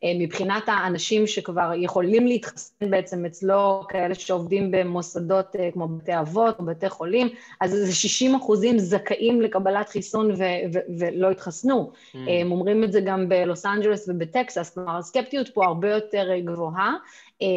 שמבחינת 0.06 0.64
האנשים 0.68 1.28
שכבר 1.28 1.72
יכולים 1.76 2.28
להתחסן 2.28 2.90
בעצם 2.90 3.26
אצלו, 3.26 3.84
כאלה 3.90 4.16
שעובדים 4.16 4.72
במוסדות 4.72 5.56
אה, 5.56 5.70
כמו 5.74 5.88
בתי 5.88 6.20
אבות 6.20 6.60
או 6.60 6.66
בתי 6.66 6.90
חולים, 6.90 7.30
אז 7.62 7.76
איזה 7.76 7.96
60 7.96 8.36
אחוזים 8.36 8.80
זכאים 8.80 9.42
לקבלת 9.42 9.90
חיסון 9.90 10.32
ו- 10.32 10.44
ו- 10.74 11.00
ולא 11.00 11.32
התחסנו. 11.32 11.92
Mm. 11.94 12.18
הם 12.30 12.52
אומרים 12.52 12.84
את 12.84 12.92
זה 12.92 13.02
גם 13.02 13.30
בלוס 13.30 13.66
אנג'לס 13.66 14.10
ובטקסס, 14.10 14.74
כלומר 14.74 14.98
הסקפטיות 14.98 15.50
פה 15.50 15.66
הרבה 15.66 15.90
יותר 15.90 16.32
אה, 16.32 16.42
גבוהה. 16.42 16.94
אה, 17.42 17.48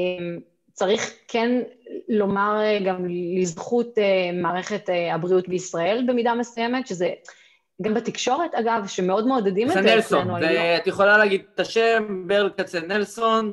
צריך 0.75 1.15
כן 1.29 1.63
לומר 2.09 2.61
אה, 2.61 2.79
גם 2.85 3.07
לזכות 3.41 3.99
אה, 3.99 4.31
מערכת 4.33 4.91
אה, 4.91 5.15
הבריאות 5.15 5.49
בישראל 5.49 6.05
במידה 6.09 6.35
מסוימת, 6.35 6.87
שזה 6.87 7.11
גם 7.83 7.95
בתקשורת, 7.95 8.55
אגב, 8.55 8.87
שמאוד 8.87 9.27
מעודדים 9.27 9.69
את 9.69 9.73
זה 9.73 9.99
אצלנו. 9.99 10.39
לא- 10.39 10.47
ואת 10.47 10.87
יכולה 10.87 11.19
להגיד 11.19 11.43
את 11.55 11.61
השם, 11.61 12.25
ברל 12.27 12.51
כצנלסון, 12.57 13.53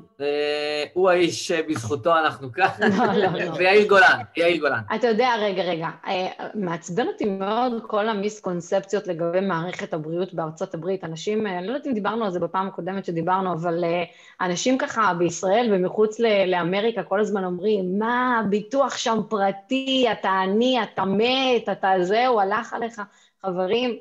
הוא 0.94 1.10
האיש 1.10 1.48
שבזכותו 1.48 2.18
אנחנו 2.18 2.52
כאן, 2.52 2.68
לא, 2.98 3.06
לא, 3.06 3.46
לא. 3.46 3.52
ויאיר 3.58 3.88
גולן, 3.88 4.20
יאיר 4.38 4.60
גולן. 4.60 4.82
אתה 4.96 5.08
יודע, 5.08 5.30
רגע, 5.40 5.64
רגע, 5.64 5.88
אה, 6.08 6.28
מעצבן 6.56 7.08
אותי 7.08 7.26
מאוד 7.26 7.82
כל 7.88 8.10
המיסקונספציות 8.10 9.08
לגבי 9.08 9.42
מערכת 9.42 9.94
הבריאות 9.94 10.34
בארצות 10.34 10.74
הברית. 10.74 11.04
אנשים, 11.04 11.48
אה, 11.48 11.58
אני 11.58 11.68
לא 11.68 11.72
יודעת 11.72 11.88
אם 11.88 11.94
דיברנו 11.94 12.26
על 12.26 12.32
זה 12.32 12.40
בפעם 12.40 12.68
הקודמת 12.68 13.06
שדיברנו, 13.06 13.54
אבל 13.54 13.84
אה, 13.84 14.04
אנשים 14.42 14.78
ככה 14.78 15.14
בישראל 15.18 15.70
ומחוץ 15.72 16.20
לאמריקה 16.48 17.04
כל 17.04 17.20
הזמן 17.20 17.44
אומרים, 17.44 18.00
מה, 18.00 18.42
ביטוח 18.50 18.98
שם 18.98 19.20
פרטי, 19.30 20.08
אתה 20.12 20.30
עני, 20.30 20.84
אתה 20.84 21.06
מת, 21.06 21.70
אתה 21.70 21.92
זהו, 22.02 22.40
הלך 22.40 22.74
עליך. 22.74 23.02
חברים, 23.46 23.98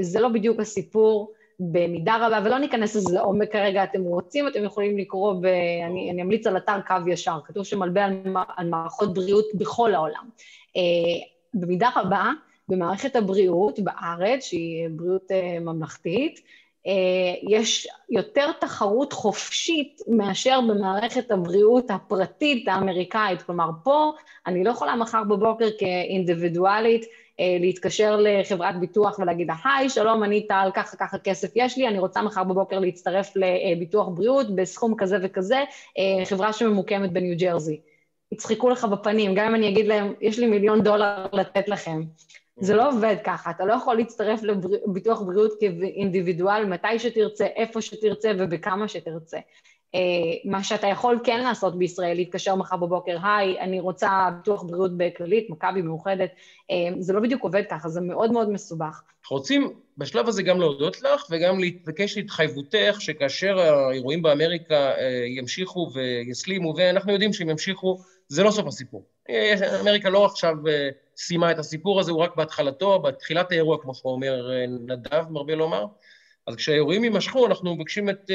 זה 0.00 0.20
לא 0.20 0.28
בדיוק 0.28 0.60
הסיפור. 0.60 1.32
במידה 1.60 2.16
רבה, 2.26 2.40
ולא 2.44 2.58
ניכנס 2.58 2.96
לזה 2.96 3.14
לעומק 3.14 3.52
כרגע, 3.52 3.84
אתם 3.84 4.02
רוצים, 4.02 4.48
אתם 4.48 4.64
יכולים 4.64 4.98
לקרוא, 4.98 5.32
ב... 5.32 5.44
אני, 5.86 6.10
אני 6.10 6.22
אמליץ 6.22 6.46
על 6.46 6.56
אתר 6.56 6.80
קו 6.86 6.94
ישר, 7.06 7.38
כתוב 7.44 7.64
שם 7.64 7.82
הרבה 7.82 8.04
על, 8.04 8.12
על 8.56 8.68
מערכות 8.68 9.14
בריאות 9.14 9.44
בכל 9.54 9.94
העולם. 9.94 10.28
אה, 10.76 10.82
במידה 11.54 11.90
רבה, 11.96 12.30
במערכת 12.68 13.16
הבריאות 13.16 13.80
בארץ, 13.80 14.44
שהיא 14.44 14.88
בריאות 14.90 15.30
אה, 15.30 15.58
ממלכתית, 15.60 16.40
אה, 16.86 16.92
יש 17.48 17.88
יותר 18.10 18.52
תחרות 18.60 19.12
חופשית 19.12 20.00
מאשר 20.08 20.60
במערכת 20.60 21.30
הבריאות 21.30 21.90
הפרטית 21.90 22.68
האמריקאית. 22.68 23.42
כלומר, 23.42 23.70
פה 23.84 24.12
אני 24.46 24.64
לא 24.64 24.70
יכולה 24.70 24.96
מחר 24.96 25.24
בבוקר 25.24 25.68
כאינדיבידואלית 25.78 27.04
אה, 27.04 27.08
להתקשר 27.60 28.20
לחברת 28.20 28.80
ביטוח 28.80 29.18
ולהגיד 29.18 29.46
לה, 29.46 29.54
היי, 29.64 29.88
שלום, 29.88 30.24
אני 30.24 30.46
טל, 30.46 30.70
ככה 30.74 30.96
ככה 30.96 31.18
כסף 31.18 31.52
יש 31.56 31.78
לי, 31.78 31.88
אני 31.88 31.98
רוצה 31.98 32.22
מחר 32.22 32.44
בבוקר 32.44 32.78
להצטרף 32.78 33.32
לביטוח 33.36 34.08
בריאות 34.08 34.56
בסכום 34.56 34.94
כזה 34.98 35.16
וכזה, 35.22 35.64
אה, 35.98 36.24
חברה 36.24 36.52
שממוקמת 36.52 37.12
בניו 37.12 37.36
ג'רזי. 37.38 37.80
יצחקו 38.32 38.70
לך 38.70 38.84
בפנים, 38.84 39.34
גם 39.34 39.46
אם 39.46 39.54
אני 39.54 39.68
אגיד 39.68 39.86
להם, 39.86 40.14
יש 40.20 40.38
לי 40.38 40.46
מיליון 40.46 40.82
דולר 40.82 41.26
לתת 41.32 41.68
לכם. 41.68 42.02
זה 42.56 42.74
לא 42.74 42.88
עובד 42.88 43.16
ככה, 43.24 43.50
אתה 43.50 43.64
לא 43.64 43.72
יכול 43.72 43.96
להצטרף 43.96 44.40
לביטוח 44.42 45.22
בריאות 45.22 45.52
כאינדיבידואל 45.60 46.64
מתי 46.64 46.98
שתרצה, 46.98 47.46
איפה 47.46 47.82
שתרצה 47.82 48.32
ובכמה 48.38 48.88
שתרצה. 48.88 49.38
אה, 49.94 50.00
מה 50.50 50.64
שאתה 50.64 50.86
יכול 50.86 51.18
כן 51.24 51.40
לעשות 51.40 51.78
בישראל, 51.78 52.16
להתקשר 52.16 52.54
מחר 52.54 52.76
בבוקר, 52.76 53.18
היי, 53.22 53.60
אני 53.60 53.80
רוצה 53.80 54.28
ביטוח 54.36 54.62
בריאות 54.62 54.96
בכללית, 54.96 55.50
מכבי 55.50 55.82
מאוחדת, 55.82 56.30
אה, 56.70 56.76
זה 56.98 57.12
לא 57.12 57.20
בדיוק 57.20 57.42
עובד 57.42 57.62
ככה, 57.70 57.88
זה 57.88 58.00
מאוד 58.00 58.32
מאוד 58.32 58.50
מסובך. 58.50 59.02
אנחנו 59.22 59.36
רוצים 59.36 59.72
בשלב 59.98 60.28
הזה 60.28 60.42
גם 60.42 60.60
להודות 60.60 61.02
לך 61.02 61.26
וגם 61.30 61.58
להתבקש 61.58 62.16
להתחייבותך 62.16 62.96
שכאשר 62.98 63.58
האירועים 63.58 64.22
באמריקה 64.22 64.74
אה, 64.74 65.24
ימשיכו 65.38 65.90
ויסלימו, 65.94 66.74
ואנחנו 66.76 67.12
יודעים 67.12 67.32
שהם 67.32 67.50
ימשיכו, 67.50 67.98
זה 68.28 68.42
לא 68.42 68.50
סוף 68.50 68.66
הסיפור. 68.66 69.04
אמריקה 69.80 70.10
לא 70.10 70.24
עכשיו 70.24 70.54
סיימה 71.16 71.50
את 71.50 71.58
הסיפור 71.58 72.00
הזה, 72.00 72.12
הוא 72.12 72.20
רק 72.20 72.36
בהתחלתו, 72.36 72.98
בתחילת 72.98 73.52
האירוע, 73.52 73.78
כמו 73.82 73.94
שאומר 73.94 74.50
נדב, 74.86 75.24
מרבה 75.30 75.54
לומר. 75.54 75.86
אז 76.46 76.56
כשהאירועים 76.56 77.04
יימשכו, 77.04 77.46
אנחנו 77.46 77.76
מבקשים 77.76 78.10
את... 78.10 78.30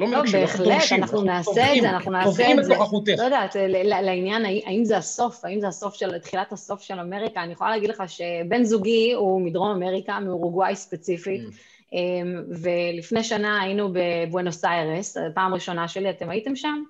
אה, 0.00 0.04
לא 0.04 0.10
לא, 0.10 0.18
מבקשים, 0.18 0.40
אנחנו 0.42 0.64
בהחלט, 0.64 0.74
דורשים. 0.78 1.02
אנחנו 1.02 1.22
נעשה 1.22 1.50
את 1.50 1.56
תובעים- 1.56 1.82
זה, 1.82 1.90
אנחנו 1.90 2.10
נעשה 2.12 2.24
תובעים 2.30 2.58
את 2.58 2.64
זה. 2.64 2.72
את 2.72 2.78
נוכחותך. 2.78 3.12
לא 3.18 3.22
יודעת, 3.24 3.56
ל- 3.56 3.82
ל- 3.82 4.00
לעניין, 4.06 4.44
האם 4.44 4.84
זה 4.84 4.96
הסוף, 4.96 5.44
האם 5.44 5.60
זה 5.60 5.68
הסוף 5.68 5.94
של, 5.94 6.18
תחילת 6.18 6.52
הסוף 6.52 6.82
של 6.82 7.00
אמריקה, 7.00 7.42
אני 7.42 7.52
יכולה 7.52 7.70
להגיד 7.70 7.90
לך 7.90 8.02
שבן 8.06 8.64
זוגי 8.64 9.12
הוא 9.12 9.40
מדרום 9.40 9.70
אמריקה, 9.70 10.20
מאורוגוואי 10.20 10.76
ספציפית, 10.76 11.42
Mm. 11.42 11.52
אמ, 11.92 12.42
ולפני 12.62 13.22
שנה 13.24 13.62
היינו 13.62 13.88
בבואנוס 13.92 14.64
איירס, 14.64 15.16
פעם 15.34 15.54
ראשונה 15.54 15.88
שלי, 15.88 16.10
אתם 16.10 16.30
הייתם 16.30 16.56
שם? 16.56 16.82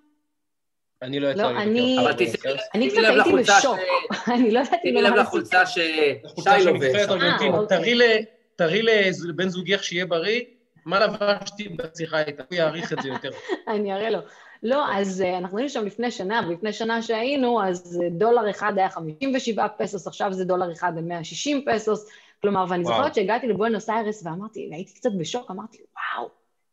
אני 1.02 1.20
לא 1.20 1.28
יצא 1.28 1.42
לא, 1.42 1.52
לי 1.58 1.62
אני- 1.62 1.96
לבקר 1.96 2.02
אבל 2.08 2.12
תשימי. 2.12 2.54
אני 2.74 2.90
שימי 2.90 3.02
קצת 3.02 3.12
לב 3.12 3.14
הייתי 3.14 3.28
לחולצה 3.28 3.58
בשוק, 3.58 3.78
אני 4.34 4.50
לא 4.50 4.60
ידעתי 4.60 4.76
שימי 4.82 5.00
במה 5.00 5.08
לב 5.08 5.14
להציג. 5.14 5.26
לחולצה 5.28 5.66
ששי 5.66 5.84
לובש. 6.64 6.94
אה, 6.94 7.14
אוקיי. 7.14 7.50
תראי 7.78 7.94
ל- 7.94 8.02
תראי 8.56 8.82
לבן 9.28 9.48
זוגך 9.48 9.84
שיהיה 9.84 10.06
בריא, 10.06 10.40
מה 10.88 11.06
לבשתי 11.06 11.68
בשיחה 11.68 12.22
איתה, 12.22 12.42
הוא 12.50 12.56
יעריך 12.56 12.92
את 12.92 12.98
זה 13.02 13.08
יותר. 13.08 13.30
אני 13.74 13.92
אראה 13.92 14.10
לו. 14.10 14.18
לא, 14.62 14.96
אז 14.96 15.22
אה, 15.22 15.38
אנחנו 15.38 15.58
היינו 15.58 15.70
שם 15.70 15.86
לפני 15.86 16.10
שנה, 16.10 16.40
ולפני 16.48 16.72
שנה 16.72 17.02
שהיינו, 17.02 17.62
אז 17.62 18.00
אה, 18.02 18.10
דולר 18.10 18.50
אחד 18.50 18.72
היה 18.76 18.90
57 18.90 19.66
פסוס, 19.78 20.06
עכשיו 20.06 20.32
זה 20.32 20.44
דולר 20.44 20.72
אחד 20.72 20.92
ל-160 20.96 21.72
פסוס. 21.72 22.08
כלומר, 22.42 22.64
ואני. 22.68 22.84
זוכרת 22.84 23.14
שהגעתי 23.14 23.46
לבואנוס 23.48 23.90
איירס 23.90 24.26
ואמרתי, 24.26 24.68
והייתי 24.70 24.94
קצת 24.94 25.10
בשוק, 25.18 25.50
אמרתי, 25.50 25.78
וואו, 26.16 26.28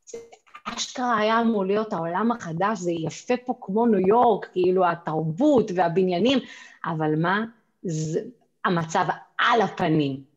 זה 0.05 0.17
אשכרה 0.65 1.17
היה 1.17 1.41
אמור 1.41 1.65
להיות 1.65 1.93
העולם 1.93 2.31
החדש, 2.31 2.79
זה 2.79 2.91
יפה 2.91 3.33
פה 3.45 3.53
כמו 3.61 3.85
ניו 3.85 4.07
יורק, 4.07 4.49
כאילו 4.51 4.87
התרבות 4.87 5.71
והבניינים, 5.75 6.39
אבל 6.85 7.15
מה? 7.15 7.43
זה, 7.83 8.19
המצב 8.65 9.05
על 9.37 9.61
הפנים. 9.61 10.34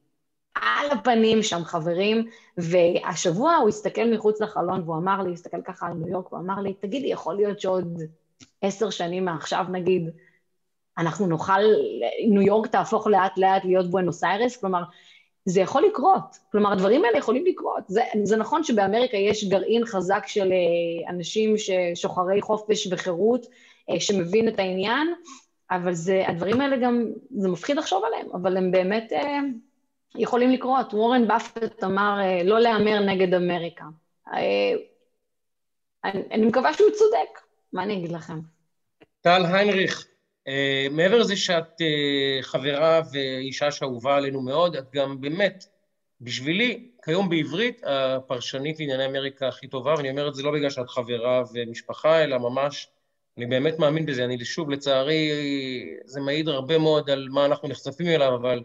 על 0.63 0.91
הפנים 0.91 1.43
שם, 1.43 1.65
חברים, 1.65 2.27
והשבוע 2.57 3.57
הוא 3.57 3.69
הסתכל 3.69 4.05
מחוץ 4.15 4.41
לחלון 4.41 4.83
והוא 4.83 4.97
אמר 4.97 5.23
לי, 5.23 5.33
הסתכל 5.33 5.63
ככה 5.63 5.87
על 5.87 5.93
ניו 5.93 6.09
יורק, 6.09 6.27
הוא 6.31 6.39
אמר 6.39 6.61
לי, 6.61 6.75
תגידי, 6.75 7.07
יכול 7.07 7.37
להיות 7.37 7.61
שעוד 7.61 8.03
עשר 8.63 8.91
שנים 8.91 9.25
מעכשיו, 9.25 9.65
נגיד, 9.71 10.11
אנחנו 10.99 11.27
נוכל, 11.27 11.61
ניו 12.29 12.43
יורק 12.43 12.67
תהפוך 12.67 13.07
לאט 13.07 13.39
לאט 13.39 13.65
להיות 13.65 13.91
בואנוס 13.91 14.25
איירס? 14.25 14.57
כלומר, 14.57 14.83
זה 15.45 15.61
יכול 15.61 15.83
לקרות. 15.83 16.39
כלומר, 16.53 16.73
הדברים 16.73 17.05
האלה 17.05 17.19
יכולים 17.19 17.47
לקרות. 17.47 17.83
זה, 17.87 18.03
זה 18.23 18.37
נכון 18.37 18.65
שבאמריקה 18.65 19.17
יש 19.17 19.45
גרעין 19.45 19.85
חזק 19.85 20.23
של 20.27 20.53
אה, 20.53 21.11
אנשים 21.11 21.55
שוחרי 21.95 22.43
חופש 22.43 22.89
וחירות, 22.91 23.47
אה, 23.91 24.01
שמבין 24.01 24.49
את 24.49 24.59
העניין, 24.59 25.15
אבל 25.71 25.95
זה, 25.95 26.23
הדברים 26.27 26.61
האלה 26.61 26.77
גם, 26.77 27.07
זה 27.37 27.49
מפחיד 27.49 27.77
לחשוב 27.77 28.03
עליהם, 28.05 28.27
אבל 28.35 28.57
הם 28.57 28.71
באמת 28.71 29.13
אה, 29.13 29.39
יכולים 30.15 30.51
לקרות. 30.51 30.95
וורן 30.95 31.29
באפט 31.29 31.85
אמר, 31.85 32.19
אה, 32.21 32.43
לא 32.45 32.61
להמר 32.61 33.01
נגד 33.01 33.35
אמריקה. 33.35 33.85
אה, 34.33 34.73
אני, 36.05 36.23
אני 36.33 36.47
מקווה 36.47 36.75
שהוא 36.75 36.91
צודק, 36.91 37.41
מה 37.73 37.83
אני 37.83 37.97
אגיד 37.99 38.13
לכם? 38.13 38.39
טל 39.21 39.43
היינריך, 39.47 40.07
אה, 40.49 40.87
מעבר 40.91 41.19
לזה 41.19 41.37
שאת 41.37 41.81
חברה 42.43 43.01
ואישה 43.13 43.71
שאהובה 43.71 44.17
עלינו 44.17 44.43
מאוד, 44.43 44.77
את 44.77 44.91
גם 44.93 45.21
באמת, 45.21 45.65
בשבילי, 46.21 46.91
כיום 47.05 47.29
בעברית, 47.29 47.83
הפרשנית 47.87 48.81
לענייני 48.81 49.07
אמריקה 49.07 49.49
הכי 49.49 49.67
טובה, 49.67 49.95
ואני 49.97 50.11
אומר 50.11 50.29
את 50.29 50.35
זה 50.35 50.43
לא 50.43 50.53
בגלל 50.53 50.71
שאת 50.71 50.89
חברה 50.89 51.43
ומשפחה, 51.53 52.25
אלא 52.25 52.39
ממש, 52.39 52.89
אני 53.37 53.47
באמת 53.47 53.79
מאמין 53.79 54.07
בזה. 54.07 54.25
אני 54.25 54.45
שוב, 54.45 54.71
לצערי, 54.71 55.31
זה 56.05 56.21
מעיד 56.21 56.49
הרבה 56.49 56.79
מאוד 56.79 57.11
על 57.11 57.29
מה 57.31 57.47
אנחנו 57.47 57.69
נחשפים 57.69 58.07
אליו, 58.07 58.35
אבל 58.35 58.63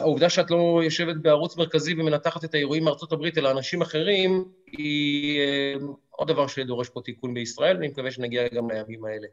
העובדה 0.00 0.30
שאת 0.30 0.50
לא 0.50 0.80
יושבת 0.84 1.16
בערוץ 1.16 1.56
מרכזי 1.56 1.94
ומנתחת 1.94 2.44
את 2.44 2.54
האירועים 2.54 2.84
מארצות 2.84 3.12
הברית, 3.12 3.38
אלא 3.38 3.50
אנשים 3.50 3.82
אחרים, 3.82 4.44
היא 4.66 5.40
אה, 5.40 5.74
עוד 6.10 6.28
דבר 6.28 6.46
שדורש 6.46 6.88
פה 6.88 7.00
תיקון 7.04 7.34
בישראל, 7.34 7.76
ואני 7.76 7.88
מקווה 7.88 8.10
שנגיע 8.10 8.48
גם 8.48 8.70
לימים 8.70 9.04
האלה. 9.04 9.26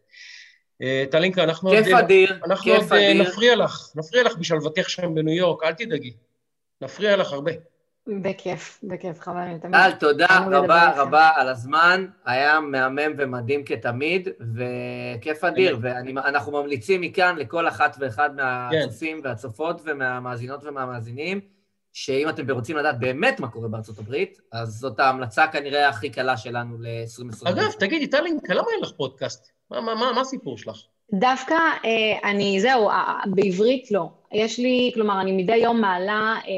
אה, 0.82 1.06
טלינקה, 1.12 1.44
אנחנו 1.44 1.70
כיף 1.70 1.88
עוד, 1.88 1.96
אדיר, 1.96 2.40
אנחנו 2.46 2.72
כיף 2.72 2.82
עוד 2.82 2.94
אה, 2.94 3.12
אדיר. 3.12 3.22
נפריע 3.24 3.56
לך, 3.56 3.90
נפריע 3.96 4.24
לך 4.24 4.38
בשלוותך 4.38 4.90
שם 4.90 5.16
בניו 5.16 5.36
יורק, 5.36 5.64
אל 5.64 5.74
תדאגי. 5.74 6.14
נפריע 6.82 7.16
לך 7.16 7.32
הרבה. 7.32 7.52
בכיף, 8.08 8.80
בכיף, 8.84 9.20
חברים, 9.20 9.58
תמיד. 9.58 9.74
טל, 9.76 9.92
תודה 9.92 10.28
רבה. 10.52 10.92
רבה 10.96 11.30
על 11.36 11.50
הזמן, 11.50 12.06
היה 12.26 12.60
מהמם 12.60 13.14
ומדהים 13.18 13.64
כתמיד, 13.66 14.28
וכיף 14.56 15.44
אדיר, 15.44 15.78
ואנחנו 15.82 16.52
ממליצים 16.52 17.02
מכאן 17.02 17.36
לכל 17.38 17.68
אחת 17.68 17.96
ואחד 18.00 18.30
מהצופים 18.36 19.22
והצופות 19.24 19.82
ומהמאזינות 19.86 20.64
ומהמאזינים, 20.66 21.40
שאם 21.94 22.30
אתם 22.30 22.52
רוצים 22.52 22.78
לדעת 22.78 23.00
באמת 23.00 23.40
מה 23.40 23.48
קורה 23.48 23.68
בארצות 23.68 24.00
הברית, 24.00 24.38
אז 24.52 24.70
זאת 24.70 25.00
ההמלצה 25.00 25.48
כנראה 25.48 25.90
הכי 25.90 26.10
קלה 26.10 26.38
שלנו 26.38 26.78
ל-2020. 26.80 27.50
אגב, 27.50 27.72
תגידי, 27.80 28.08
טלינקה, 28.08 28.54
למה 28.54 28.68
אין 28.76 28.82
לך 28.82 28.92
פודקאסט? 28.98 29.52
מה- 29.72 29.82
מה 29.82 29.96
מה- 29.96 30.12
מה 30.16 30.22
הסיפור 30.22 30.58
שלך? 30.58 30.76
דווקא 31.14 31.54
אה, 31.86 32.30
אני, 32.30 32.62
זהו, 32.62 32.90
בעברית 33.26 33.92
לא. 33.92 34.10
יש 34.34 34.60
לי, 34.60 34.92
כלומר, 34.94 35.22
אני 35.22 35.32
מדי 35.32 35.56
יום 35.56 35.82
מעלה 35.82 36.36
אה, 36.48 36.52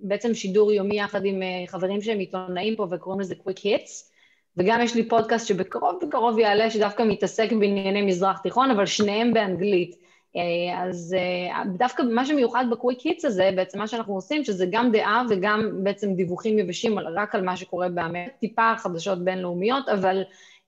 בעצם 0.00 0.34
שידור 0.34 0.72
יומי 0.72 1.00
יחד 1.00 1.24
עם 1.24 1.42
אה, 1.42 1.64
חברים 1.66 2.02
שהם 2.02 2.18
עיתונאים 2.18 2.76
פה 2.76 2.86
וקוראים 2.90 3.20
לזה 3.20 3.34
Quick 3.34 3.58
Hits, 3.58 4.14
וגם 4.56 4.80
יש 4.80 4.94
לי 4.94 5.08
פודקאסט 5.08 5.46
שבקרוב 5.46 5.98
בקרוב 6.02 6.38
יעלה, 6.38 6.70
שדווקא 6.70 7.02
מתעסק 7.02 7.52
בענייני 7.52 8.02
מזרח 8.02 8.38
תיכון, 8.38 8.70
אבל 8.70 8.86
שניהם 8.86 9.34
באנגלית. 9.34 10.04
אה, 10.36 10.82
אז 10.82 11.16
אה, 11.18 11.62
דווקא 11.78 12.02
מה 12.02 12.26
שמיוחד 12.26 12.64
בקוויק 12.70 13.00
היטס 13.00 13.24
הזה, 13.24 13.50
בעצם 13.56 13.78
מה 13.78 13.86
שאנחנו 13.86 14.14
עושים, 14.14 14.44
שזה 14.44 14.66
גם 14.70 14.92
דעה 14.92 15.22
וגם 15.30 15.70
בעצם 15.82 16.14
דיווחים 16.14 16.58
יבשים 16.58 16.98
רק 16.98 17.34
על 17.34 17.44
מה 17.44 17.56
שקורה 17.56 17.88
באמריקה, 17.88 18.32
טיפה 18.40 18.72
חדשות 18.76 19.24
בינלאומיות, 19.24 19.88
אבל 19.88 20.22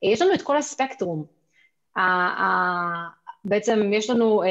אה, 0.05 0.09
יש 0.09 0.23
לנו 0.23 0.35
את 0.35 0.43
כל 0.43 0.57
הספקטרום. 0.57 1.25
בעצם 3.49 3.91
יש 3.93 4.11
לנו 4.11 4.43
אה, 4.43 4.49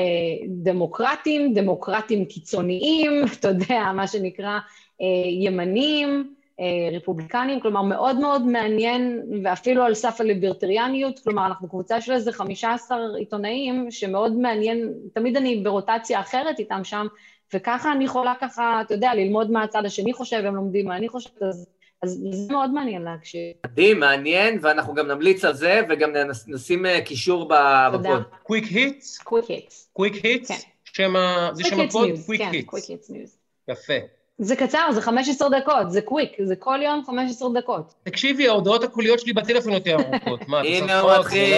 דמוקרטים, 0.48 1.54
דמוקרטים 1.54 2.26
קיצוניים, 2.26 3.12
אתה 3.40 3.48
יודע, 3.48 3.92
מה 3.96 4.08
שנקרא 4.08 4.60
אה, 5.02 5.06
ימנים, 5.42 6.34
אה, 6.60 6.98
רפובליקנים, 6.98 7.60
כלומר 7.60 7.82
מאוד 7.82 8.20
מאוד 8.20 8.46
מעניין, 8.46 9.22
ואפילו 9.44 9.84
על 9.84 9.94
סף 9.94 10.22
הליברטריאניות, 10.22 11.20
כלומר 11.20 11.46
אנחנו 11.46 11.70
קבוצה 11.70 12.02
של 12.02 12.14
איזה 12.14 12.32
15 12.32 12.98
עיתונאים 13.18 13.92
שמאוד 13.92 14.34
מעניין, 14.34 14.94
תמיד 15.14 15.38
אני 15.38 15.56
ברוטציה 15.56 16.20
אחרת 16.20 16.60
איתם 16.60 16.84
שם, 16.84 17.08
וככה 17.54 17.92
אני 17.92 18.06
יכולה 18.06 18.34
ככה, 18.42 18.82
אתה 18.82 18.94
יודע, 18.94 19.14
ללמוד 19.14 19.52
מה 19.52 19.64
הצד 19.64 19.86
השני 19.86 20.14
חושב, 20.14 20.46
הם 20.46 20.56
לומדים 20.56 20.88
מה 20.88 20.98
אני 20.98 21.10
חושבת, 21.10 21.44
אז, 21.44 21.75
אז 22.06 22.20
זה 22.32 22.54
מאוד 22.54 22.72
מעניין 22.72 23.02
להקשיב. 23.02 23.54
מדהים, 23.66 24.00
מעניין, 24.00 24.60
ואנחנו 24.62 24.94
גם 24.94 25.08
נמליץ 25.08 25.46
על 25.46 25.54
זה, 25.54 25.82
וגם 25.90 26.10
נשים 26.48 26.86
אה, 26.86 27.02
קישור 27.02 27.48
ב- 27.50 27.92
תודה. 27.92 28.10
בפוד. 28.10 28.24
קוויק 28.44 28.64
היטס? 28.66 29.18
קוויק 29.18 29.46
היטס. 29.50 29.90
קוויק 29.94 30.26
היטס? 30.26 30.48
כן. 30.48 30.58
שם 30.84 31.16
ה... 31.16 31.50
זה 31.54 31.64
שם 31.64 31.80
הפוד? 31.80 32.10
Quick 32.26 32.42
כן, 32.42 32.50
Hits. 32.52 32.70
Quick 32.70 32.86
Hits 32.90 33.10
News. 33.10 33.38
יפה. 33.68 33.94
זה 34.38 34.56
קצר, 34.56 34.92
זה 34.92 35.02
15 35.02 35.50
דקות, 35.50 35.92
זה 35.92 36.02
קוויק, 36.02 36.32
זה 36.44 36.56
כל 36.56 36.80
יום 36.84 37.04
15 37.08 37.50
דקות. 37.54 37.94
תקשיבי, 38.04 38.48
ההודעות 38.48 38.84
הקוליות 38.84 39.20
שלי 39.20 39.34
בטלפון 39.34 39.74
יותר 39.74 39.98
ארוכות. 40.00 40.48
מה, 40.48 40.60
הנה 40.60 41.00
הוא 41.00 41.12
מתחיל. 41.20 41.54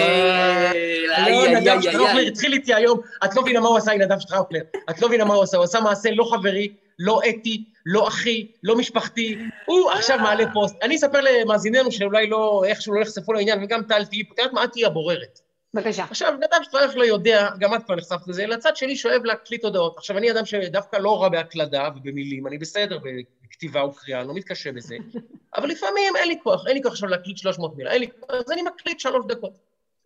לא, 1.28 1.48
נדב 1.48 1.78
איי. 1.86 2.28
התחיל 2.28 2.52
איתי 2.52 2.74
היום, 2.74 3.00
את 3.24 3.36
לא 3.36 3.42
מבינה 3.42 3.60
מה 3.60 3.68
הוא 3.68 3.76
עשה 3.76 3.92
עם 3.92 4.00
נדב 4.00 4.18
שטראוכלר. 4.18 4.60
את 4.90 5.02
לא 5.02 5.08
מבינה 5.08 5.24
מה 5.24 5.34
הוא 5.34 5.42
עשה, 5.42 5.56
הוא 5.56 5.64
עשה 5.64 5.80
מעשה 5.80 6.10
לא 6.10 6.24
חברי, 6.24 6.68
לא 6.98 7.20
אתי, 7.28 7.64
לא 7.86 8.08
אחי, 8.08 8.46
לא 8.62 8.76
משפחתי. 8.76 9.38
הוא 9.66 9.90
עכשיו 9.90 10.18
מעלה 10.18 10.44
פוסט. 10.52 10.76
אני 10.82 10.96
אספר 10.96 11.20
למאזיננו 11.20 11.92
שאולי 11.92 12.26
לא, 12.26 12.62
איכשהו 12.66 12.94
לא 12.94 13.00
נחשפו 13.00 13.32
לעניין, 13.32 13.64
וגם 13.64 13.82
טל 13.82 14.04
תהיי, 14.04 14.22
את 14.22 14.38
יודעת 14.38 14.52
מה? 14.52 14.64
את 14.64 14.72
תהיי 14.72 14.86
הבוררת. 14.86 15.40
בבקשה. 15.78 16.04
עכשיו, 16.04 16.32
נדב 16.32 16.62
שטראוכלר 16.62 17.04
יודע, 17.04 17.48
גם 17.58 17.74
את 17.74 17.84
כבר 17.84 17.94
נחשפת 17.94 18.28
לזה, 18.28 18.46
לצד 18.46 18.76
שלי 18.76 18.96
שאוהב 18.96 19.24
להקליט 19.24 19.64
הודעות. 19.64 19.98
עכשיו, 19.98 20.18
אני 20.18 20.30
אדם 20.30 20.44
שדווקא 20.44 20.96
לא 20.96 21.22
רע 21.22 21.28
בהקלדה 21.28 21.88
ובמילים, 21.96 22.46
אני 22.46 22.58
בסדר 22.58 22.98
בכתיבה 23.44 23.84
וקריאה, 23.84 24.20
אני 24.20 24.28
לא 24.28 24.34
מתקשה 24.34 24.72
בזה, 24.72 24.96
אבל 25.56 25.68
לפעמים 25.68 26.16
אין 26.16 26.28
לי 26.28 26.38
כוח, 26.42 26.66
אין 26.66 26.76
לי 26.76 26.82
כוח 26.82 26.92
עכשיו 26.92 27.08
להקליט 27.08 27.36
300 27.36 27.76
מילה, 27.76 27.92
אין 27.92 28.00
לי 28.00 28.10
כוח, 28.10 28.30
אז 28.30 28.50
אני 28.52 28.62
מקליט 28.62 29.00
שלוש 29.00 29.26
דקות. 29.28 29.52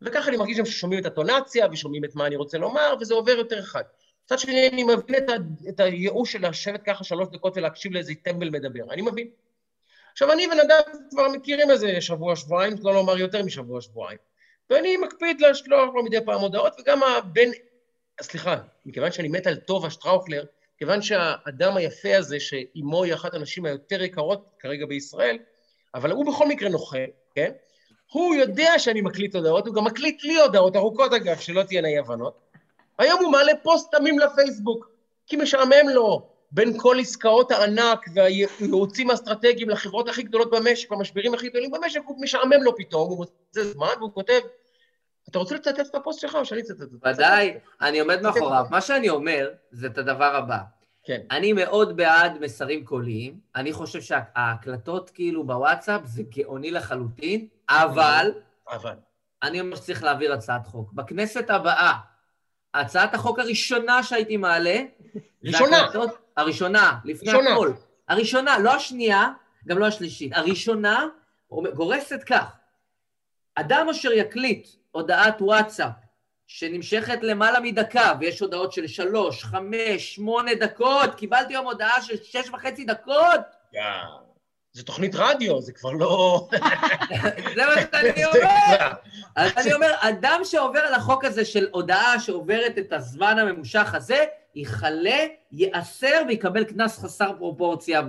וככה 0.02 0.28
אני 0.28 0.36
מרגיש 0.36 0.58
ששומעים 0.58 1.00
את 1.00 1.06
הטונציה 1.06 1.66
ושומעים 1.72 2.04
את 2.04 2.14
מה 2.14 2.26
אני 2.26 2.36
רוצה 2.36 2.58
לומר, 2.58 2.94
וזה 3.00 3.14
עובר 3.14 3.32
יותר 3.32 3.62
חד. 3.62 3.82
מצד 4.24 4.38
שני, 4.38 4.68
אני 4.68 4.82
מבין 4.82 5.16
את, 5.16 5.28
ה, 5.28 5.32
את 5.68 5.80
הייאוש 5.80 6.32
של 6.32 6.48
לשבת 6.48 6.82
ככה 6.82 7.04
שלוש 7.04 7.28
דקות 7.32 7.56
ולהקשיב 7.56 7.92
לאיזה 7.92 8.12
טמבל 8.22 8.50
מדבר, 8.50 8.92
אני 8.92 9.02
מבין. 9.02 9.28
עכשיו, 10.12 10.32
אני 10.32 10.46
ונדב 10.46 10.80
כבר 11.10 11.28
מכירים 11.28 11.70
איזה 11.70 12.00
שבוע, 12.00 12.36
שבועיים, 12.36 12.74
לא 12.82 12.94
לומר 12.94 13.18
יותר 13.18 13.44
משבוע, 13.44 13.80
שבועיים. 13.80 14.18
ואני 14.70 14.97
מקפיד 14.97 15.40
לשלוח 15.40 15.94
לו 15.94 16.05
מדי 16.05 16.24
פעם 16.24 16.40
הודעות, 16.40 16.80
וגם 16.80 17.02
הבן... 17.02 17.48
סליחה, 18.22 18.56
מכיוון 18.86 19.12
שאני 19.12 19.28
מת 19.28 19.47
על 19.47 19.56
טובה 19.56 19.90
שטראוכלר, 19.90 20.44
כיוון 20.78 21.02
שהאדם 21.02 21.76
היפה 21.76 22.16
הזה, 22.16 22.40
שאימו 22.40 23.05
היא 23.05 23.14
אחת 23.14 23.34
הנשים 23.34 23.64
היותר 23.64 24.02
יקרות 24.02 24.47
כרגע 24.59 24.86
בישראל, 24.86 25.39
אבל 25.94 26.10
הוא 26.10 26.26
בכל 26.26 26.48
מקרה 26.48 26.68
נוכל, 26.68 27.06
כן? 27.34 27.52
הוא 28.12 28.34
יודע 28.34 28.78
שאני 28.78 29.01
מקליט 29.01 29.34
הודעות, 29.34 29.66
הוא 29.66 29.74
גם 29.74 29.84
מקליט 29.84 30.24
לי 30.24 30.40
הודעות 30.40 30.76
ארוכות 30.76 31.12
אגב, 31.12 31.39
שלא 31.39 31.62
תהיינה 31.62 31.89
אי 31.89 31.98
הבנות. 31.98 32.40
היום 32.98 33.24
הוא 33.24 33.32
מעלה 33.32 33.52
פוסט 33.62 33.94
תמים 33.94 34.18
לפייסבוק, 34.18 34.90
כי 35.26 35.36
משעמם 35.36 35.89
לו 35.94 36.31
בין 36.52 36.78
כל 36.78 36.96
עסקאות 37.00 37.50
הענק 37.50 38.06
והייעוצים 38.14 39.10
האסטרטגיים 39.10 39.68
לחברות 39.68 40.08
הכי 40.08 40.22
גדולות 40.22 40.50
במשק, 40.50 40.90
והמשברים 40.90 41.34
הכי 41.34 41.48
גדולים 41.48 41.70
במשק, 41.70 42.00
הוא 42.06 42.22
משעמם 42.22 42.62
לו 42.62 42.76
פתאום, 42.76 43.08
הוא 43.08 43.16
מוצא 43.16 43.64
זמן 43.64 43.86
והוא 43.98 44.14
כותב, 44.14 44.40
אתה 45.30 45.38
רוצה 45.38 45.54
לצטט 45.54 45.80
את 45.80 45.94
הפוסט 45.94 46.20
שלך 46.20 46.34
או 46.34 46.44
שאני 46.44 46.60
אצטט 46.60 46.80
אותו? 46.80 46.96
ודאי, 47.08 47.58
אני 47.80 48.00
עומד 48.00 48.22
מאחוריו. 48.22 48.64
מה 48.70 48.80
שאני 48.80 49.08
אומר 49.08 49.50
זה 49.70 49.86
את 49.86 49.98
הדבר 49.98 50.36
הבא. 50.36 50.58
כן. 51.04 51.20
אני 51.30 51.52
מאוד 51.52 51.96
בעד 51.96 52.40
מסרים 52.40 52.84
קוליים, 52.84 53.40
אני 53.56 53.72
חושב 53.72 54.00
שההקלטות 54.00 55.10
כאילו 55.10 55.44
בוואטסאפ 55.44 56.00
זה 56.04 56.22
גאוני 56.22 56.70
לחלוטין, 56.70 57.46
אבל 57.68 58.32
אבל. 58.70 58.94
אני 59.42 59.60
אומר 59.60 59.76
שצריך 59.76 60.02
להעביר 60.02 60.32
הצעת 60.32 60.66
חוק. 60.66 60.92
בכנסת 60.92 61.50
הבאה, 61.50 61.92
הצעת 62.74 63.14
החוק 63.14 63.38
הראשונה 63.38 64.02
שהייתי 64.02 64.36
מעלה, 64.36 64.80
ראשונה. 65.44 65.80
הקלטות- 65.80 66.18
הראשונה, 66.36 66.98
לפני 67.04 67.32
ראשונה. 67.32 67.52
הכל. 67.52 67.72
הראשונה, 68.08 68.58
לא 68.58 68.74
השנייה, 68.74 69.28
גם 69.66 69.78
לא 69.78 69.86
השלישית. 69.86 70.32
הראשונה 70.36 71.06
גורסת 71.74 72.22
כך, 72.26 72.56
אדם 73.54 73.88
אשר 73.90 74.12
יקליט 74.12 74.68
הודעת 74.90 75.36
וואטסאפ 75.42 75.90
שנמשכת 76.46 77.18
למעלה 77.22 77.60
מדקה, 77.60 78.12
ויש 78.20 78.40
הודעות 78.40 78.72
של 78.72 78.86
שלוש, 78.86 79.44
חמש, 79.44 80.14
שמונה 80.14 80.54
דקות, 80.54 81.14
קיבלתי 81.14 81.52
היום 81.54 81.66
הודעה 81.66 82.02
של 82.02 82.16
שש 82.22 82.48
וחצי 82.50 82.84
דקות, 82.84 83.40
יא. 83.72 83.80
זה 84.72 84.82
תוכנית 84.82 85.14
רדיו, 85.14 85.60
זה 85.60 85.72
כבר 85.72 85.90
לא... 85.92 86.48
זה 87.54 87.62
מה 87.66 87.72
שאני 88.00 88.24
אומר. 88.24 88.92
אז 89.36 89.52
אני 89.56 89.74
אומר, 89.74 89.94
אדם 90.00 90.40
שעובר 90.44 90.78
על 90.78 90.94
החוק 90.94 91.24
הזה 91.24 91.44
של 91.44 91.68
הודעה 91.70 92.20
שעוברת 92.20 92.78
את 92.78 92.92
הזמן 92.92 93.38
הממושך 93.38 93.94
הזה, 93.94 94.24
יכלה, 94.54 95.26
ייאסר 95.52 96.22
ויקבל 96.28 96.64
קנס 96.64 96.98
חסר 96.98 97.32
פרופורציה 97.38 98.02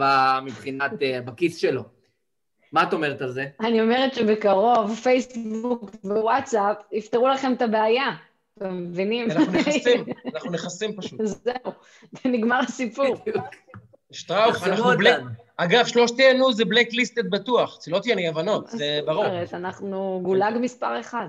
מבחינת, 0.44 0.91
אה, 1.02 1.22
בכיס 1.22 1.57
שלו. 1.57 1.84
מה 2.72 2.84
את 2.84 2.94
אומרת 2.94 3.22
על 3.22 3.31
זה? 3.31 3.45
אני 3.60 3.81
אומרת 3.81 4.14
שבקרוב 4.14 4.95
פייסבוק 5.03 5.91
ווואטסאפ 6.03 6.77
יפתרו 6.91 7.27
לכם 7.27 7.53
את 7.53 7.61
הבעיה. 7.61 8.11
אתם 8.57 8.77
מבינים? 8.77 9.31
אנחנו 9.31 9.52
נכסים, 9.52 10.06
אנחנו 10.34 10.52
נכסים 10.52 10.95
פשוט. 10.95 11.19
זהו, 11.23 11.73
נגמר 12.26 12.60
הסיפור. 12.60 13.15
שטראוך, 14.11 14.56
יחסמו 14.56 14.73
אנחנו 14.73 14.98
black... 14.98 15.22
אגב, 15.64 15.85
שלושתנו 15.85 16.53
זה 16.53 16.65
blacklisted 16.66 17.30
בטוח, 17.30 17.80
שלא 17.85 17.99
תהיינה 17.99 18.22
אי 18.22 18.27
הבנות, 18.27 18.68
זה 18.69 18.99
ברור. 19.06 19.26
אנחנו 19.53 20.19
גולג 20.23 20.53
מספר 20.60 20.99
אחד. 20.99 21.27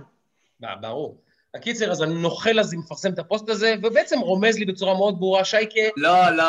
ברור. 0.81 1.17
הקיצר, 1.55 1.91
אז 1.91 2.03
אני 2.03 2.15
נוכל 2.15 2.61
אז 2.61 2.75
מפרסם 2.75 3.13
את 3.13 3.19
הפוסט 3.19 3.49
הזה, 3.49 3.75
ובעצם 3.83 4.21
רומז 4.21 4.59
לי 4.59 4.65
בצורה 4.65 4.95
מאוד 4.95 5.19
ברורה, 5.21 5.45
שייקה, 5.45 5.81
לא, 5.97 6.31
לא, 6.31 6.45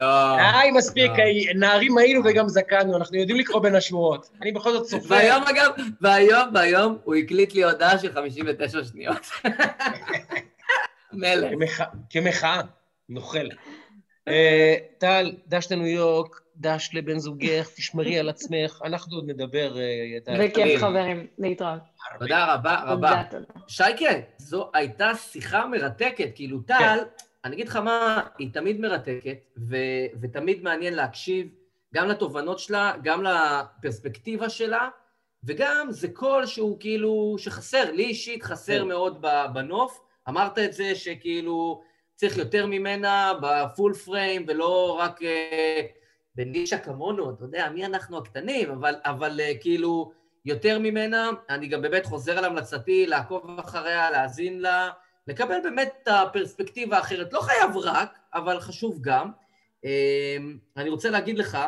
לא. 0.00 0.36
די, 0.36 0.70
מספיק, 0.70 1.10
לא. 1.10 1.54
נערים 1.54 1.98
היינו 1.98 2.20
וגם 2.24 2.48
זקנו, 2.48 2.96
אנחנו 2.96 3.16
יודעים 3.16 3.38
לקרוא 3.38 3.62
בין 3.62 3.74
השורות. 3.74 4.30
אני 4.42 4.52
בכל 4.52 4.72
זאת 4.72 4.86
צופה. 4.86 5.14
והיום 5.14 5.42
אגב, 5.42 5.70
והיום, 6.00 6.48
והיום 6.54 6.98
הוא 7.04 7.14
הקליט 7.14 7.54
לי 7.54 7.64
הודעה 7.64 7.98
של 7.98 8.12
59 8.12 8.84
שניות. 8.84 9.30
מלך. 11.12 11.50
כמח- 11.52 11.80
כמחאה, 12.10 12.60
נוכל. 13.08 13.46
אה, 14.28 14.74
טל, 14.98 15.32
דש 15.48 15.72
לניו 15.72 15.86
יורק, 15.86 16.40
דש 16.56 16.90
לבן 16.94 17.18
זוגך, 17.18 17.70
תשמרי 17.76 18.18
על 18.18 18.28
עצמך, 18.28 18.80
אנחנו 18.84 19.16
עוד 19.16 19.24
נדבר. 19.26 19.76
אה. 20.28 20.38
בכיף, 20.38 20.80
חברים, 20.80 21.26
להתראות. 21.38 21.80
תודה 22.18 22.54
רבה 22.54 22.82
רבה. 22.86 23.22
שייקה, 23.68 24.06
זו 24.38 24.70
הייתה 24.74 25.14
שיחה 25.14 25.66
מרתקת, 25.66 26.28
כאילו 26.34 26.60
טל, 26.60 26.98
אני 27.44 27.54
אגיד 27.54 27.68
לך 27.68 27.76
מה, 27.76 28.20
היא 28.38 28.48
תמיד 28.52 28.80
מרתקת, 28.80 29.38
ו- 29.68 30.06
ותמיד 30.20 30.62
מעניין 30.62 30.94
להקשיב 30.94 31.48
גם 31.94 32.08
לתובנות 32.08 32.58
שלה, 32.58 32.92
גם 33.02 33.22
לפרספקטיבה 33.22 34.48
שלה, 34.48 34.88
וגם 35.44 35.86
זה 35.90 36.08
קול 36.08 36.46
שהוא 36.46 36.76
כאילו, 36.80 37.36
שחסר, 37.38 37.90
לי 37.92 38.04
אישית 38.04 38.42
חסר 38.42 38.80
כן. 38.80 38.88
מאוד 38.88 39.18
ב- 39.20 39.44
בנוף. 39.52 40.00
אמרת 40.28 40.58
את 40.58 40.72
זה 40.72 40.94
שכאילו 40.94 41.82
צריך 42.14 42.36
יותר 42.36 42.66
ממנה 42.66 43.32
בפול 43.42 43.94
פריים, 43.94 44.44
ולא 44.48 44.96
רק 45.00 45.22
אה, 45.22 45.80
בנישה 46.34 46.78
כמונו, 46.78 47.30
אתה 47.30 47.44
יודע, 47.44 47.68
מי 47.74 47.86
אנחנו 47.86 48.18
הקטנים, 48.18 48.70
אבל, 48.70 48.94
אבל 49.04 49.40
אה, 49.40 49.52
כאילו... 49.60 50.12
יותר 50.44 50.78
ממנה, 50.78 51.30
אני 51.50 51.66
גם 51.66 51.82
באמת 51.82 52.06
חוזר 52.06 52.38
על 52.38 52.44
המלצתי 52.44 53.06
לעקוב 53.06 53.60
אחריה, 53.60 54.10
להאזין 54.10 54.60
לה, 54.60 54.90
לקבל 55.26 55.56
באמת 55.62 55.92
את 56.02 56.08
הפרספקטיבה 56.08 56.96
האחרת. 56.96 57.32
לא 57.32 57.40
חייב 57.40 57.76
רק, 57.76 58.18
אבל 58.34 58.60
חשוב 58.60 58.98
גם. 59.00 59.30
אמ, 59.84 60.58
אני 60.76 60.90
רוצה 60.90 61.10
להגיד 61.10 61.38
לך 61.38 61.58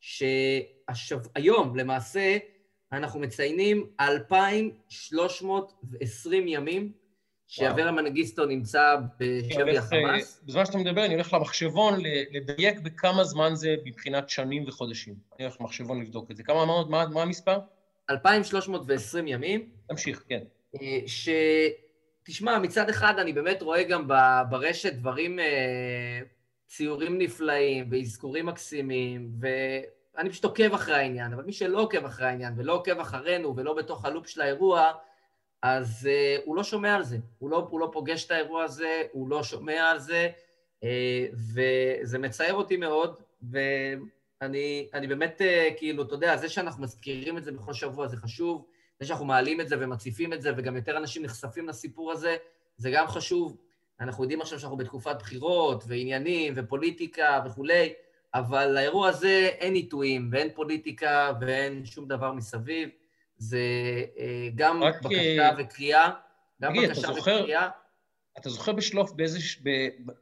שהיום, 0.00 1.76
למעשה, 1.76 2.36
אנחנו 2.92 3.20
מציינים 3.20 3.86
2,320 4.00 6.48
ימים 6.48 6.92
שאברה 7.50 7.92
מנגיסטו 7.92 8.46
נמצא 8.46 8.96
בשבי 9.18 9.76
אה, 9.76 9.78
החמאס. 9.78 10.40
בזמן 10.44 10.66
שאתה 10.66 10.78
מדבר, 10.78 11.04
אני 11.04 11.14
הולך 11.14 11.32
למחשבון 11.32 11.94
לדייק 12.30 12.78
בכמה 12.78 13.24
זמן 13.24 13.54
זה 13.54 13.74
מבחינת 13.84 14.28
שנים 14.28 14.64
וחודשים. 14.68 15.14
אני 15.38 15.44
הולך 15.44 15.60
למחשבון 15.60 16.00
לבדוק 16.00 16.30
את 16.30 16.36
זה. 16.36 16.42
כמה 16.42 16.62
אמרת? 16.62 16.86
מה 16.86 17.06
מה 17.06 17.22
המספר? 17.22 17.58
2,320 18.10 19.28
ימים. 19.28 19.68
תמשיך, 19.88 20.24
כן. 20.28 20.40
אה, 20.82 20.98
ש... 21.06 21.28
תשמע, 22.22 22.58
מצד 22.58 22.88
אחד 22.88 23.14
אני 23.18 23.32
באמת 23.32 23.62
רואה 23.62 23.82
גם 23.82 24.08
ברשת 24.50 24.92
דברים, 24.92 25.38
אה, 25.38 26.20
ציורים 26.66 27.18
נפלאים 27.18 27.88
ואזכורים 27.90 28.46
מקסימים, 28.46 29.30
ואני 29.40 30.30
פשוט 30.30 30.44
עוקב 30.44 30.74
אחרי 30.74 30.94
העניין, 30.94 31.32
אבל 31.32 31.42
מי 31.42 31.52
שלא 31.52 31.80
עוקב 31.80 32.04
אחרי 32.04 32.26
העניין 32.26 32.54
ולא 32.56 32.72
עוקב 32.72 33.00
אחרינו 33.00 33.56
ולא 33.56 33.74
בתוך 33.74 34.04
הלופ 34.04 34.26
של 34.26 34.40
האירוע, 34.40 34.92
אז 35.62 36.08
uh, 36.08 36.42
הוא 36.44 36.56
לא 36.56 36.64
שומע 36.64 36.94
על 36.94 37.02
זה. 37.02 37.18
הוא 37.38 37.50
לא, 37.50 37.66
הוא 37.70 37.80
לא 37.80 37.90
פוגש 37.92 38.26
את 38.26 38.30
האירוע 38.30 38.64
הזה, 38.64 39.02
הוא 39.12 39.28
לא 39.28 39.42
שומע 39.42 39.90
על 39.90 39.98
זה, 39.98 40.30
uh, 40.80 40.84
וזה 41.54 42.18
מצער 42.18 42.54
אותי 42.54 42.76
מאוד, 42.76 43.16
ואני 43.50 44.88
אני 44.94 45.06
באמת, 45.06 45.40
uh, 45.40 45.78
כאילו, 45.78 46.02
אתה 46.02 46.14
יודע, 46.14 46.36
זה 46.36 46.48
שאנחנו 46.48 46.82
מזכירים 46.82 47.38
את 47.38 47.44
זה 47.44 47.52
בכל 47.52 47.72
שבוע 47.72 48.06
זה 48.06 48.16
חשוב, 48.16 48.66
זה 49.00 49.06
שאנחנו 49.06 49.24
מעלים 49.24 49.60
את 49.60 49.68
זה 49.68 49.76
ומציפים 49.80 50.32
את 50.32 50.42
זה, 50.42 50.52
וגם 50.56 50.76
יותר 50.76 50.96
אנשים 50.96 51.22
נחשפים 51.22 51.68
לסיפור 51.68 52.12
הזה, 52.12 52.36
זה 52.76 52.90
גם 52.90 53.06
חשוב. 53.06 53.56
אנחנו 54.00 54.24
יודעים 54.24 54.40
עכשיו 54.40 54.60
שאנחנו 54.60 54.76
בתקופת 54.76 55.16
בחירות, 55.18 55.84
ועניינים, 55.86 56.52
ופוליטיקה 56.56 57.42
וכולי, 57.46 57.92
אבל 58.34 58.66
לאירוע 58.66 59.08
הזה 59.08 59.50
אין 59.58 59.74
עיתויים, 59.74 60.28
ואין 60.32 60.48
פוליטיקה, 60.54 61.32
ואין 61.40 61.84
שום 61.84 62.08
דבר 62.08 62.32
מסביב. 62.32 62.88
זה 63.40 63.58
אה, 64.18 64.48
גם 64.54 64.82
בקשה 65.04 65.42
אה, 65.42 65.50
וקריאה, 65.58 66.10
גם 66.62 66.72
בקשה 66.76 66.94
זוכר- 66.94 67.38
וקריאה. 67.40 67.68
אתה 68.38 68.50
זוכר 68.50 68.72
בשלוף 68.72 69.12
באיזה... 69.12 69.38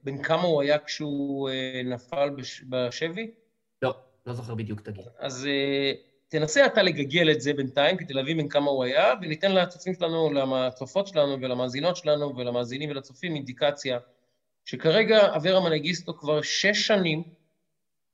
בין 0.03 0.23
כמה 0.23 0.43
הוא 0.43 0.63
היה 0.63 0.79
כשהוא 0.79 1.49
אה, 1.51 1.81
נפל 1.85 2.31
בש- 2.31 2.63
בשבי? 2.69 3.31
לא, 3.83 3.95
לא 4.27 4.33
זוכר 4.33 4.55
בדיוק, 4.55 4.81
תגיד. 4.81 5.05
אז 5.19 5.49
תנסה 6.29 6.67
אתה 6.67 6.83
לגגל 6.83 7.31
את 7.31 7.41
זה 7.41 7.53
בינתיים, 7.53 7.97
כדי 7.97 8.15
להבין 8.15 8.37
בין 8.37 8.49
כמה 8.49 8.71
הוא 8.71 8.85
היה, 8.85 9.15
וניתן 9.23 9.53
לצופים 9.55 9.95
שלנו, 9.95 10.31
לצופות 10.33 11.07
שלנו 11.07 11.41
ולמאזינות 11.41 11.97
שלנו 11.97 12.37
ולמאזינים 12.37 12.91
ולצופים 12.91 13.35
אינדיקציה 13.35 13.99
שכרגע 14.65 15.37
אברה 15.37 15.61
מנגיסטו 15.61 16.17
כבר 16.19 16.43
שש 16.43 16.87
שנים 16.87 17.23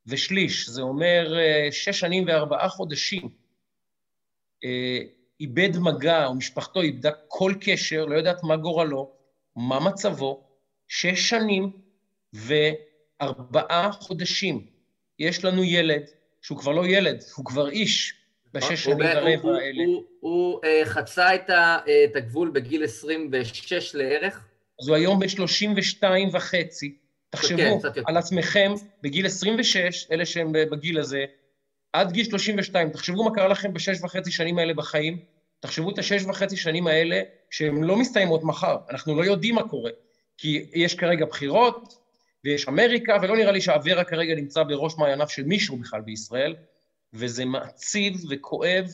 ושליש, 0.07 0.69
זה 0.69 0.81
אומר 0.81 1.33
שש 1.71 1.99
שנים 1.99 2.23
וארבעה 2.27 2.69
חודשים, 2.69 3.29
איבד 5.41 5.77
מגע, 5.77 6.25
או 6.25 6.33
משפחתו 6.35 6.81
איבדה 6.81 7.09
כל 7.27 7.53
קשר, 7.61 8.05
לא 8.05 8.15
יודעת 8.15 8.43
מה 8.43 8.55
גורלו, 8.57 9.11
מה 9.55 9.79
מצבו, 9.79 10.43
שש 10.87 11.29
שנים 11.29 11.71
וארבעה 12.33 13.91
חודשים. 13.91 14.65
יש 15.19 15.45
לנו 15.45 15.63
ילד, 15.63 16.01
שהוא 16.41 16.57
כבר 16.57 16.71
לא 16.71 16.87
ילד, 16.87 17.23
הוא 17.35 17.45
כבר 17.45 17.69
איש, 17.69 18.13
בשש 18.53 18.85
הוא 18.85 18.93
שנים 18.95 18.99
ורבע 19.17 19.49
הוא- 19.49 19.55
האלה. 19.57 19.83
הוא- 19.85 20.03
הוא 20.19 20.59
אה, 20.63 20.81
חצה 20.85 21.35
את 21.35 21.49
ה- 21.49 21.77
אה, 21.87 22.03
את 22.11 22.15
הגבול 22.15 22.49
בגיל 22.49 22.83
26 22.83 23.95
לערך. 23.95 24.47
אז 24.81 24.87
הוא 24.87 24.95
היום 24.95 25.19
בן 25.19 25.27
32 25.27 26.29
וחצי. 26.33 26.89
כן, 26.89 26.97
תחשבו 27.37 27.61
יותר. 27.85 28.01
על 28.05 28.17
עצמכם 28.17 28.73
בגיל 29.03 29.25
26, 29.25 30.07
אלה 30.11 30.25
שהם 30.25 30.51
בגיל 30.71 30.99
הזה, 30.99 31.25
עד 31.95 32.11
גיל 32.11 32.25
32, 32.25 32.89
תחשבו 32.89 33.23
מה 33.23 33.35
קרה 33.35 33.47
לכם 33.47 33.73
בשש 33.73 33.97
וחצי 34.03 34.31
שנים 34.31 34.57
האלה 34.59 34.73
בחיים, 34.73 35.19
תחשבו 35.59 35.91
את 35.91 35.99
השש 35.99 36.23
וחצי 36.23 36.57
שנים 36.57 36.87
האלה, 36.87 37.21
שהן 37.49 37.83
לא 37.83 37.97
מסתיימות 37.97 38.43
מחר, 38.43 38.77
אנחנו 38.89 39.15
לא 39.15 39.25
יודעים 39.25 39.55
מה 39.55 39.67
קורה, 39.69 39.91
כי 40.37 40.65
יש 40.73 40.95
כרגע 40.95 41.25
בחירות, 41.25 41.93
ויש 42.43 42.67
אמריקה, 42.67 43.17
ולא 43.21 43.37
נראה 43.37 43.51
לי 43.51 43.61
שאברה 43.61 44.03
כרגע 44.03 44.35
נמצא 44.35 44.63
בראש 44.63 44.97
מעייניו 44.97 45.29
של 45.29 45.43
מישהו 45.43 45.77
בכלל 45.77 46.01
בישראל, 46.01 46.55
וזה 47.13 47.45
מעציב 47.45 48.13
וכואב 48.29 48.85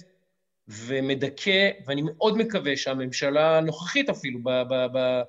ומדכא, 0.67 1.69
ואני 1.85 2.01
מאוד 2.01 2.37
מקווה 2.37 2.77
שהממשלה 2.77 3.57
הנוכחית 3.57 4.09
אפילו, 4.09 4.39
ב- 4.43 4.63
ב- 4.69 4.97
ב- 4.97 5.21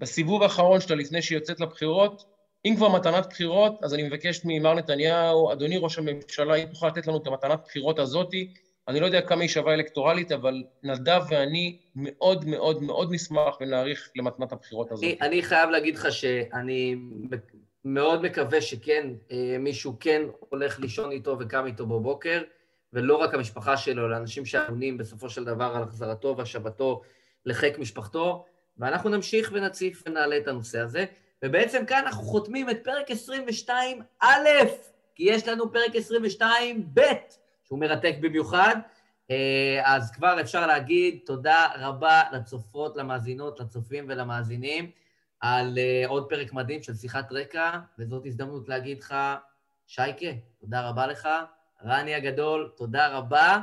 בסיבוב 0.00 0.42
האחרון 0.42 0.80
שלה 0.80 0.96
לפני 0.96 1.22
שהיא 1.22 1.38
יוצאת 1.38 1.60
לבחירות, 1.60 2.24
אם 2.64 2.74
כבר 2.76 2.88
מתנת 2.88 3.26
בחירות, 3.26 3.78
אז 3.82 3.94
אני 3.94 4.02
מבקש 4.02 4.40
ממר 4.44 4.74
נתניהו, 4.74 5.52
אדוני 5.52 5.78
ראש 5.78 5.98
הממשלה, 5.98 6.54
אם 6.54 6.66
תוכל 6.66 6.86
לתת 6.86 7.06
לנו 7.06 7.16
את 7.16 7.26
המתנת 7.26 7.60
בחירות 7.64 7.98
הזאתי, 7.98 8.52
אני 8.88 9.00
לא 9.00 9.06
יודע 9.06 9.20
כמה 9.20 9.40
היא 9.40 9.48
שווה 9.48 9.74
אלקטורלית, 9.74 10.32
אבל 10.32 10.62
נדב 10.82 11.22
ואני 11.30 11.78
מאוד 11.96 12.44
מאוד 12.44 12.82
מאוד 12.82 13.12
נשמח 13.12 13.56
ונעריך 13.60 14.10
למתנת 14.16 14.52
הבחירות 14.52 14.92
הזאת. 14.92 15.04
אני, 15.04 15.16
אני 15.20 15.42
חייב 15.42 15.70
להגיד 15.70 15.96
לך 15.96 16.12
שאני 16.12 16.96
מאוד 17.84 18.22
מקווה 18.22 18.60
שכן, 18.60 19.06
אה, 19.32 19.56
מישהו 19.58 19.96
כן 20.00 20.22
הולך 20.38 20.80
לישון 20.80 21.10
איתו 21.10 21.36
וקם 21.40 21.66
איתו 21.66 21.86
בבוקר, 21.86 22.42
ולא 22.92 23.16
רק 23.16 23.34
המשפחה 23.34 23.76
שלו, 23.76 24.06
אלא 24.06 24.16
אנשים 24.16 24.46
שאמונים 24.46 24.98
בסופו 24.98 25.30
של 25.30 25.44
דבר 25.44 25.72
על 25.76 25.82
החזרתו 25.82 26.34
והשבתו 26.36 27.02
לחיק 27.46 27.78
משפחתו, 27.78 28.44
ואנחנו 28.78 29.10
נמשיך 29.10 29.50
ונציף 29.54 30.02
ונעלה 30.06 30.36
את 30.36 30.48
הנושא 30.48 30.80
הזה. 30.80 31.04
ובעצם 31.44 31.84
כאן 31.86 32.02
אנחנו 32.06 32.22
חותמים 32.22 32.70
את 32.70 32.84
פרק 32.84 33.10
22 33.10 34.02
א', 34.20 34.48
כי 35.14 35.22
יש 35.24 35.48
לנו 35.48 35.72
פרק 35.72 35.96
22 35.96 36.86
ב', 36.94 37.00
שהוא 37.64 37.78
מרתק 37.78 38.14
במיוחד. 38.20 38.76
אה, 39.30 39.36
אז 39.84 40.10
כבר 40.10 40.40
אפשר 40.40 40.66
להגיד 40.66 41.18
תודה 41.26 41.66
רבה 41.78 42.22
לצופות, 42.32 42.96
למאזינות, 42.96 43.60
לצופים 43.60 44.04
ולמאזינים 44.08 44.90
על 45.40 45.78
אה, 45.78 46.04
עוד 46.08 46.28
פרק 46.28 46.52
מדהים 46.52 46.82
של 46.82 46.94
שיחת 46.94 47.32
רקע, 47.32 47.70
וזאת 47.98 48.26
הזדמנות 48.26 48.68
להגיד 48.68 48.98
לך, 48.98 49.14
שייקה, 49.86 50.26
תודה 50.60 50.88
רבה 50.88 51.06
לך. 51.06 51.28
רני 51.84 52.14
הגדול, 52.14 52.70
תודה 52.76 53.08
רבה, 53.08 53.58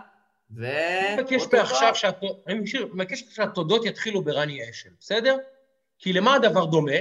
ו... 0.56 0.66
אני 0.68 1.22
מבקש 1.22 1.42
אוטוטו. 1.42 1.58
עכשיו 1.62 1.96
שהת- 1.96 2.22
אני 2.48 2.60
משאיר- 2.60 2.90
מבקש 2.94 3.24
שהתודות 3.30 3.86
יתחילו 3.86 4.22
ברני 4.22 4.70
אשל, 4.70 4.90
בסדר? 5.00 5.38
כי 6.00 6.14
למה 6.14 6.36
הדבר 6.36 6.66
דומה? 6.66 6.92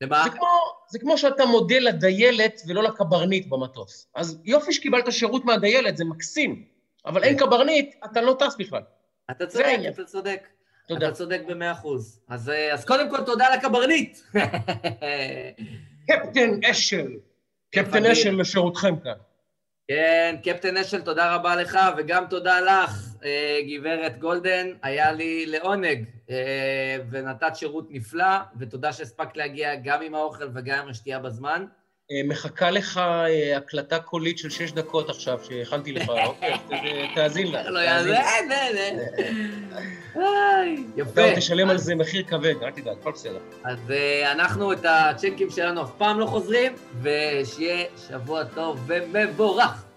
למה? 0.00 0.24
זה 0.24 0.30
כמו, 0.30 0.46
זה 0.88 0.98
כמו 0.98 1.18
שאתה 1.18 1.44
מודה 1.44 1.78
לדיילת 1.78 2.60
ולא 2.66 2.82
לקברניט 2.82 3.46
במטוס. 3.46 4.08
אז 4.14 4.40
יופי 4.44 4.72
שקיבלת 4.72 5.12
שירות 5.12 5.44
מהדיילת, 5.44 5.96
זה 5.96 6.04
מקסים, 6.04 6.64
אבל 7.06 7.24
אין 7.24 7.36
קברניט, 7.36 7.94
אתה 8.04 8.20
לא 8.20 8.36
טס 8.38 8.56
בכלל. 8.58 8.82
אתה 9.30 9.46
צודק. 9.46 9.66
אתה 9.88 10.04
צודק. 10.04 10.48
תודה. 10.88 11.08
אתה 11.08 11.14
צודק 11.14 11.40
במאה 11.48 11.72
אחוז. 11.72 12.20
אז, 12.28 12.50
אה, 12.50 12.72
אז 12.74 12.84
קודם 12.84 13.10
כל 13.10 13.24
תודה 13.24 13.54
לקברניט. 13.54 14.18
קפטן 16.08 16.64
אשל. 16.70 17.12
קפטן. 17.74 18.06
אשל 18.06 18.40
לשירותכם 18.40 18.96
כאן. 18.96 19.12
כן, 19.88 20.36
קפטן 20.42 20.76
אשל, 20.76 21.00
תודה 21.00 21.34
רבה 21.34 21.56
לך, 21.56 21.78
וגם 21.96 22.24
תודה 22.30 22.60
לך, 22.60 23.09
גברת 23.68 24.18
גולדן. 24.18 24.66
היה 24.82 25.12
לי 25.12 25.46
לעונג, 25.46 26.04
אה, 26.30 26.96
ונתת 27.10 27.56
שירות 27.56 27.86
נפלא, 27.90 28.36
ותודה 28.58 28.92
שהספקת 28.92 29.36
להגיע 29.36 29.74
גם 29.74 30.02
עם 30.02 30.14
האוכל 30.14 30.48
וגם 30.54 30.78
עם 30.78 30.88
השתייה 30.88 31.18
בזמן. 31.18 31.64
אה, 32.12 32.28
מחכה 32.28 32.70
לך 32.70 32.98
אה, 32.98 33.56
הקלטה 33.56 33.98
קולית 33.98 34.38
של 34.38 34.50
שש 34.50 34.72
דקות 34.72 35.10
עכשיו, 35.10 35.40
שהכנתי 35.44 35.92
לך, 35.92 36.08
אוקיי? 36.26 36.54
תאזין 37.14 37.52
לה. 37.52 37.70
לא. 37.70 37.80
איי, 40.16 40.76
יפה. 40.96 41.20
לא, 41.20 41.36
תשלם 41.36 41.70
על 41.70 41.78
זה 41.78 41.94
מחיר 41.94 42.22
כבד, 42.22 42.54
אל 42.62 42.70
תדאג, 42.70 42.96
הכל 43.00 43.12
בסדר. 43.12 43.38
אז 43.64 43.78
אה, 43.90 44.32
אנחנו, 44.32 44.72
את 44.72 44.84
הצ'קים 44.84 45.50
שלנו 45.50 45.82
אף 45.82 45.90
פעם 45.98 46.20
לא 46.20 46.26
חוזרים, 46.26 46.72
ושיהיה 47.02 47.84
שבוע 48.08 48.44
טוב 48.44 48.84
ומבורך. 48.86 49.89